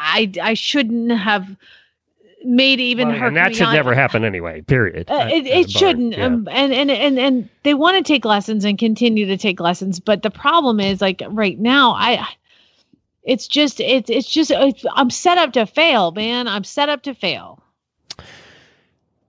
I 0.04 0.32
I 0.42 0.54
shouldn't 0.54 1.12
have 1.12 1.48
made 2.46 2.80
even 2.82 3.08
Well, 3.08 3.18
her. 3.20 3.28
and 3.28 3.38
that 3.38 3.56
should 3.56 3.68
on- 3.68 3.74
never 3.74 3.94
happen 3.96 4.26
anyway. 4.26 4.62
Period. 4.62 5.10
Uh, 5.10 5.28
it 5.32 5.46
it 5.48 5.72
shouldn't. 5.72 6.18
Yeah. 6.18 6.26
Um, 6.26 6.48
and, 6.52 6.74
and 6.74 6.92
and 6.92 7.18
and 7.18 7.50
they 7.64 7.74
want 7.74 7.98
to 7.98 8.04
take 8.04 8.26
lessons 8.26 8.66
and 8.66 8.78
continue 8.78 9.26
to 9.26 9.38
take 9.38 9.60
lessons, 9.60 10.00
but 10.00 10.22
the 10.24 10.30
problem 10.32 10.80
is 10.80 11.02
like 11.02 11.22
right 11.30 11.58
now, 11.60 11.92
I. 11.94 12.28
It's 13.26 13.48
just 13.48 13.80
it's 13.80 14.10
it's 14.10 14.30
just 14.30 14.52
it's, 14.52 14.84
I'm 14.96 15.10
set 15.10 15.38
up 15.38 15.54
to 15.54 15.66
fail, 15.66 16.12
man. 16.12 16.46
I'm 16.46 16.66
set 16.66 16.90
up 16.90 17.04
to 17.04 17.14
fail. 17.16 17.64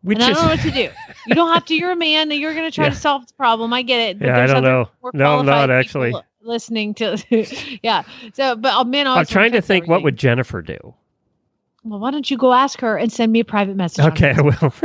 Which 0.03 0.19
and 0.19 0.25
I 0.25 0.33
don't 0.33 0.43
know 0.43 0.49
what 0.51 0.61
to 0.63 0.71
do. 0.73 0.91
You 1.29 1.35
don't 1.37 1.55
have 1.55 1.65
to. 1.67 1.75
You're 1.77 1.93
a 1.93 1.97
man. 1.97 2.31
You're 2.33 2.55
going 2.55 2.69
to 2.69 2.75
try 2.75 2.85
Yeah. 2.87 2.91
to 2.91 2.97
solve 2.97 3.27
the 3.29 3.33
problem. 3.35 3.73
I 3.73 3.83
get 3.83 4.17
it. 4.17 4.21
Yeah, 4.21 4.43
I 4.43 4.47
don't 4.49 4.65
know. 4.65 4.89
No, 5.15 5.39
I'm 5.39 5.47
not 5.47 5.71
actually. 5.71 6.09
people 6.09 6.25
listening 6.45 6.95
to. 6.95 7.23
yeah. 7.83 8.03
So, 8.33 8.57
but 8.57 8.75
uh, 8.75 8.85
men. 8.85 9.07
I'm 9.07 9.27
trying 9.27 9.53
to 9.53 9.63
think 9.63 9.87
what 9.87 10.03
would 10.03 10.17
Jennifer 10.17 10.63
do. 10.63 10.95
Well, 11.85 11.99
why 12.01 12.11
don't 12.11 12.31
you 12.31 12.39
go 12.39 12.53
ask 12.55 12.81
her 12.81 12.97
and 12.97 13.13
send 13.13 13.31
me 13.31 13.41
a 13.41 13.45
private 13.45 13.77
message? 13.77 14.07
Okay, 14.07 14.35
I 14.37 14.41
will. 14.41 14.73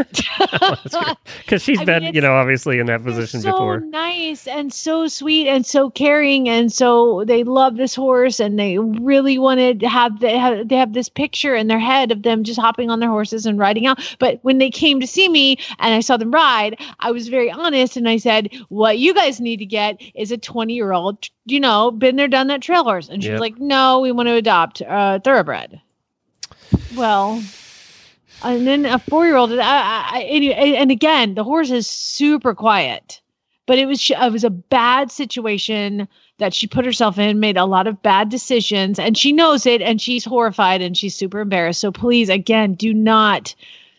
Because 1.38 1.61
she's 1.63 1.80
I 1.80 1.85
mean, 1.85 1.85
been, 1.85 2.13
you 2.13 2.21
know, 2.21 2.34
obviously 2.34 2.80
in 2.80 2.88
that 2.88 3.03
position 3.03 3.41
so 3.41 3.51
before. 3.53 3.80
nice 3.80 4.47
and 4.47 4.73
so 4.73 5.07
sweet 5.07 5.47
and 5.47 5.65
so 5.65 5.89
caring 5.89 6.49
and 6.49 6.71
so 6.71 7.23
they 7.26 7.43
love 7.43 7.77
this 7.77 7.95
horse 7.95 8.39
and 8.39 8.59
they 8.59 8.77
really 8.77 9.38
wanted 9.39 9.80
to 9.80 9.88
have 9.89 10.19
they 10.19 10.38
have 10.38 10.67
they 10.67 10.76
have 10.76 10.93
this 10.93 11.07
picture 11.09 11.55
in 11.55 11.67
their 11.67 11.80
head 11.80 12.11
of 12.11 12.23
them 12.23 12.43
just 12.43 12.59
hopping 12.59 12.89
on 12.89 12.99
their 12.99 13.09
horses 13.09 13.45
and 13.45 13.57
riding 13.59 13.85
out. 13.88 13.99
But 14.19 14.39
when 14.43 14.57
they 14.57 14.69
came 14.69 14.99
to 14.99 15.07
see 15.07 15.30
me 15.30 15.57
and 15.80 15.93
I 15.93 16.01
saw 16.01 16.17
them 16.17 16.31
ride, 16.31 16.77
I 16.99 17.11
was 17.11 17.30
very 17.30 17.49
honest 17.49 17.95
and 17.97 18.09
I 18.09 18.17
said, 18.17 18.49
"What 18.69 18.99
you 18.99 19.13
guys 19.13 19.39
need 19.39 19.57
to 19.57 19.65
get 19.65 20.01
is 20.15 20.31
a 20.31 20.38
twenty 20.38 20.73
year 20.73 20.91
old, 20.91 21.30
you 21.45 21.59
know, 21.61 21.91
been 21.91 22.17
there, 22.17 22.27
done 22.27 22.47
that 22.47 22.61
trail 22.61 22.84
horse." 22.84 23.07
And 23.09 23.23
she 23.23 23.30
Yep. 23.30 23.34
was 23.35 23.41
like, 23.41 23.57
"No, 23.57 23.99
we 24.01 24.11
want 24.11 24.27
to 24.27 24.35
adopt 24.35 24.81
a 24.81 25.21
thoroughbred." 25.23 25.80
Well, 26.95 27.44
and 28.44 28.66
then 28.66 28.86
a 28.86 28.99
four 28.99 29.26
year 29.26 29.36
old. 29.36 29.52
I, 29.52 29.60
I, 29.60 30.20
and 30.22 30.91
again, 30.91 31.36
the 31.36 31.44
horse 31.44 31.72
is 31.72 31.88
super 31.88 32.56
quiet, 32.56 33.22
but 33.66 33.78
it 33.78 33.86
was 33.86 34.10
it 34.10 34.32
was 34.32 34.44
a 34.44 34.49
bad 34.49 35.11
situation 35.11 36.07
that 36.38 36.53
she 36.53 36.68
put 36.68 36.86
herself 36.86 37.20
in, 37.20 37.40
made 37.40 37.57
a 37.57 37.66
lot 37.66 37.86
of 37.86 38.02
bad 38.02 38.30
decisions, 38.30 38.98
and 38.98 39.18
she 39.18 39.32
knows 39.32 39.66
it, 39.66 39.82
and 39.82 40.02
she's 40.02 40.26
horrified 40.26 40.82
and 40.82 40.98
she's 40.98 41.14
super 41.14 41.40
embarrassed. 41.40 41.82
So 41.82 41.91
please, 41.91 42.30
again, 42.30 42.74
do 42.74 42.94
not 42.94 43.53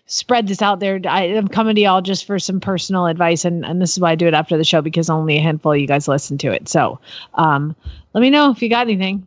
spread 0.07 0.49
this 0.49 0.62
out 0.62 0.81
there. 0.81 1.01
I, 1.09 1.25
am 1.25 1.47
coming 1.47 1.77
to 1.77 1.81
y'all 1.81 2.01
just 2.01 2.25
for 2.25 2.39
some 2.39 2.61
personal 2.61 3.07
advice, 3.07 3.45
and 3.45 3.65
and 3.65 3.81
this 3.81 3.93
is 3.93 4.01
why 4.01 4.12
I 4.12 4.15
do 4.17 4.27
it 4.27 4.35
after 4.35 4.57
the 4.57 4.65
show 4.65 4.83
because 4.83 5.11
only 5.11 5.37
a 5.37 5.43
handful 5.43 5.73
of 5.73 5.79
you 5.79 5.87
guys 5.87 6.09
listen 6.09 6.39
to 6.39 6.51
it. 6.51 6.69
So, 6.69 6.99
um, 7.35 7.77
let 8.15 8.23
me 8.23 8.31
know 8.31 8.51
if 8.51 8.62
you 8.62 8.69
got 8.69 8.87
anything. 8.87 9.27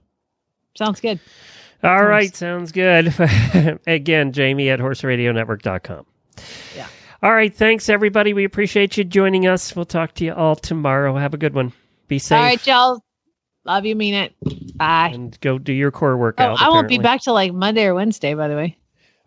Sounds 0.75 0.99
good. 0.99 1.19
All 1.83 2.05
right, 2.05 2.33
sounds 2.35 2.71
good. 2.71 3.13
Again, 3.87 4.31
Jamie 4.31 4.69
at 4.69 4.79
horseradionetwork.com. 4.79 6.05
Yeah. 6.75 6.87
All 7.21 7.33
right, 7.33 7.53
thanks 7.53 7.89
everybody. 7.89 8.33
We 8.33 8.45
appreciate 8.45 8.97
you 8.97 9.03
joining 9.03 9.47
us. 9.47 9.75
We'll 9.75 9.85
talk 9.85 10.13
to 10.15 10.25
you 10.25 10.33
all 10.33 10.55
tomorrow. 10.55 11.15
Have 11.15 11.33
a 11.33 11.37
good 11.37 11.53
one. 11.53 11.73
Be 12.07 12.19
safe 12.19 12.37
All 12.37 12.43
right, 12.43 12.67
y'all. 12.67 13.03
Love 13.65 13.85
you, 13.85 13.95
mean 13.95 14.13
it. 14.13 14.33
Bye. 14.77 15.11
and 15.13 15.39
go 15.39 15.57
do 15.57 15.71
your 15.71 15.91
core 15.91 16.17
workout. 16.17 16.57
Oh. 16.59 16.65
I 16.65 16.69
won't 16.69 16.89
be 16.89 16.97
back 16.97 17.21
till 17.21 17.33
like 17.33 17.53
Monday 17.53 17.85
or 17.85 17.93
Wednesday, 17.95 18.33
by 18.33 18.47
the 18.47 18.55
way. 18.55 18.77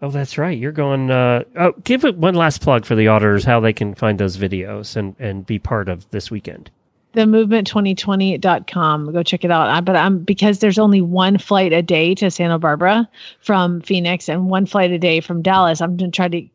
Oh, 0.02 0.10
that's 0.10 0.36
right. 0.36 0.56
You're 0.56 0.72
going. 0.72 1.10
Uh, 1.10 1.44
oh, 1.56 1.72
give 1.84 2.04
it 2.04 2.16
one 2.16 2.34
last 2.34 2.60
plug 2.60 2.84
for 2.84 2.94
the 2.94 3.08
auditors 3.08 3.44
how 3.44 3.60
they 3.60 3.72
can 3.72 3.94
find 3.94 4.18
those 4.18 4.36
videos 4.36 4.94
and 4.94 5.16
and 5.18 5.46
be 5.46 5.58
part 5.58 5.88
of 5.88 6.08
this 6.10 6.30
weekend. 6.30 6.70
themovement2020.com. 7.16 9.12
Go 9.12 9.22
check 9.22 9.44
it 9.44 9.50
out. 9.50 9.68
I, 9.68 9.80
but 9.80 9.96
I'm 9.96 10.18
because 10.20 10.58
there's 10.60 10.78
only 10.78 11.00
one 11.00 11.38
flight 11.38 11.72
a 11.72 11.82
day 11.82 12.14
to 12.16 12.30
Santa 12.30 12.58
Barbara 12.58 13.08
from 13.40 13.80
Phoenix 13.80 14.28
and 14.28 14.50
one 14.50 14.66
flight 14.66 14.90
a 14.92 14.98
day 14.98 15.20
from 15.20 15.42
Dallas. 15.42 15.80
I'm 15.80 15.96
going 15.96 16.12
to 16.12 16.16
try 16.16 16.28
to 16.28 16.46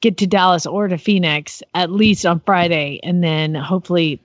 get 0.00 0.18
to 0.18 0.26
Dallas 0.26 0.66
or 0.66 0.86
to 0.88 0.98
Phoenix 0.98 1.62
at 1.74 1.90
least 1.90 2.26
on 2.26 2.40
Friday 2.40 3.00
and 3.02 3.24
then 3.24 3.54
hopefully 3.54 4.20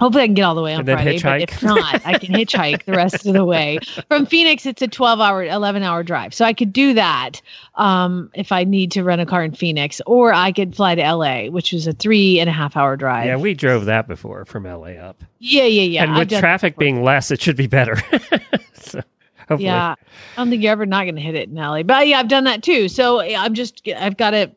Hopefully, 0.00 0.24
I 0.24 0.26
can 0.26 0.34
get 0.34 0.42
all 0.42 0.54
the 0.54 0.62
way 0.62 0.74
on 0.74 0.84
Friday. 0.86 1.20
But 1.20 1.42
if 1.42 1.62
not, 1.62 2.06
I 2.06 2.18
can 2.18 2.34
hitchhike 2.34 2.84
the 2.86 2.92
rest 2.92 3.26
of 3.26 3.34
the 3.34 3.44
way. 3.44 3.78
From 4.08 4.24
Phoenix, 4.24 4.64
it's 4.64 4.80
a 4.80 4.88
12 4.88 5.20
hour, 5.20 5.44
11 5.44 5.82
hour 5.82 6.02
drive. 6.02 6.32
So 6.32 6.46
I 6.46 6.54
could 6.54 6.72
do 6.72 6.94
that 6.94 7.42
um, 7.74 8.30
if 8.34 8.52
I 8.52 8.64
need 8.64 8.90
to 8.92 9.04
rent 9.04 9.20
a 9.20 9.26
car 9.26 9.44
in 9.44 9.52
Phoenix, 9.52 10.00
or 10.06 10.32
I 10.32 10.50
could 10.50 10.74
fly 10.74 10.94
to 10.94 11.14
LA, 11.14 11.44
which 11.50 11.74
is 11.74 11.86
a 11.86 11.92
three 11.92 12.40
and 12.40 12.48
a 12.48 12.52
half 12.52 12.76
hour 12.76 12.96
drive. 12.96 13.26
Yeah, 13.26 13.36
we 13.36 13.52
drove 13.52 13.84
that 13.84 14.08
before 14.08 14.46
from 14.46 14.64
LA 14.64 14.92
up. 14.92 15.22
yeah, 15.38 15.64
yeah. 15.64 15.82
yeah. 15.82 16.04
and 16.04 16.16
with 16.16 16.30
traffic 16.30 16.78
being 16.78 17.02
less, 17.02 17.30
it 17.30 17.40
should 17.40 17.56
be 17.56 17.66
better. 17.66 17.96
so, 18.72 19.02
hopefully. 19.40 19.64
Yeah, 19.64 19.94
I 19.94 20.36
don't 20.36 20.48
think 20.48 20.62
you're 20.62 20.72
ever 20.72 20.86
not 20.86 21.04
going 21.04 21.16
to 21.16 21.20
hit 21.20 21.34
it 21.34 21.50
in 21.50 21.54
LA. 21.54 21.82
But 21.82 22.08
yeah, 22.08 22.18
I've 22.18 22.28
done 22.28 22.44
that 22.44 22.62
too. 22.62 22.88
So 22.88 23.20
I'm 23.20 23.52
just, 23.52 23.86
I've 23.88 24.16
got 24.16 24.30
to 24.30 24.50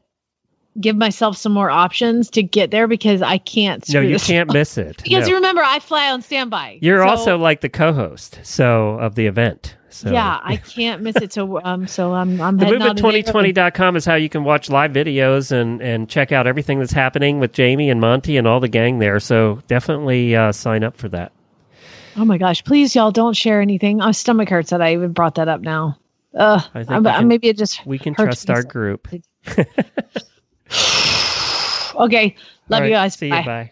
give 0.79 0.95
myself 0.95 1.37
some 1.37 1.51
more 1.53 1.69
options 1.69 2.29
to 2.31 2.43
get 2.43 2.71
there 2.71 2.87
because 2.87 3.21
I 3.21 3.37
can't. 3.37 3.87
No, 3.93 4.01
you 4.01 4.17
can't 4.19 4.49
up. 4.49 4.53
miss 4.53 4.77
it. 4.77 5.01
Because 5.03 5.23
No. 5.23 5.29
you 5.29 5.35
remember, 5.35 5.61
I 5.63 5.79
fly 5.79 6.11
on 6.11 6.21
standby. 6.21 6.79
You're 6.81 6.99
So, 7.03 7.07
also 7.07 7.37
like 7.37 7.61
the 7.61 7.69
co-host, 7.69 8.39
so 8.43 8.91
of 8.99 9.15
the 9.15 9.25
event. 9.27 9.75
So 9.89 10.11
yeah, 10.11 10.41
I 10.43 10.57
can't 10.57 11.01
miss 11.01 11.15
it. 11.15 11.31
So 11.31 11.61
um, 11.63 11.87
so 11.87 12.13
I'm 12.13 12.41
I'm 12.41 12.57
the 12.57 12.65
heading 12.65 12.81
out 12.81 12.99
in 12.99 13.05
April. 13.05 13.13
movement2020.com 13.43 13.95
is 13.95 14.03
how 14.05 14.15
you 14.15 14.27
can 14.27 14.43
watch 14.43 14.69
live 14.69 14.91
videos 14.91 15.53
and, 15.53 15.81
and 15.81 16.09
check 16.09 16.33
out 16.33 16.47
everything 16.47 16.79
that's 16.79 16.91
happening 16.91 17.39
with 17.39 17.53
Jamie 17.53 17.89
and 17.89 18.01
Monty 18.01 18.35
and 18.35 18.45
all 18.45 18.59
the 18.59 18.67
gang 18.67 18.99
there. 18.99 19.21
So 19.21 19.61
definitely 19.67 20.35
uh, 20.35 20.51
sign 20.51 20.83
up 20.83 20.97
for 20.97 21.07
that. 21.09 21.31
Oh 22.17 22.25
my 22.25 22.37
gosh! 22.37 22.63
Please, 22.65 22.93
y'all, 22.95 23.11
don't 23.11 23.35
share 23.37 23.61
anything. 23.61 23.97
My 23.97 24.11
stomach 24.11 24.49
hurts 24.49 24.69
that 24.71 24.81
I 24.81 24.93
even 24.93 25.13
brought 25.13 25.35
that 25.35 25.47
up 25.47 25.61
now. 25.61 25.97
Ugh, 26.37 26.61
I 26.73 26.79
think 26.83 26.91
I'm- 26.91 27.03
can- 27.05 27.27
maybe 27.29 27.47
it 27.47 27.57
just 27.57 27.85
We 27.85 27.97
can 27.97 28.15
trust 28.15 28.49
our 28.49 28.63
group. 28.63 29.07
Okay, 31.95 32.35
love 32.69 32.83
All 32.83 32.85
you 32.85 32.91
guys. 32.91 33.15
See 33.15 33.29
Bye. 33.29 33.41
you. 33.41 33.43
Bye. 33.43 33.71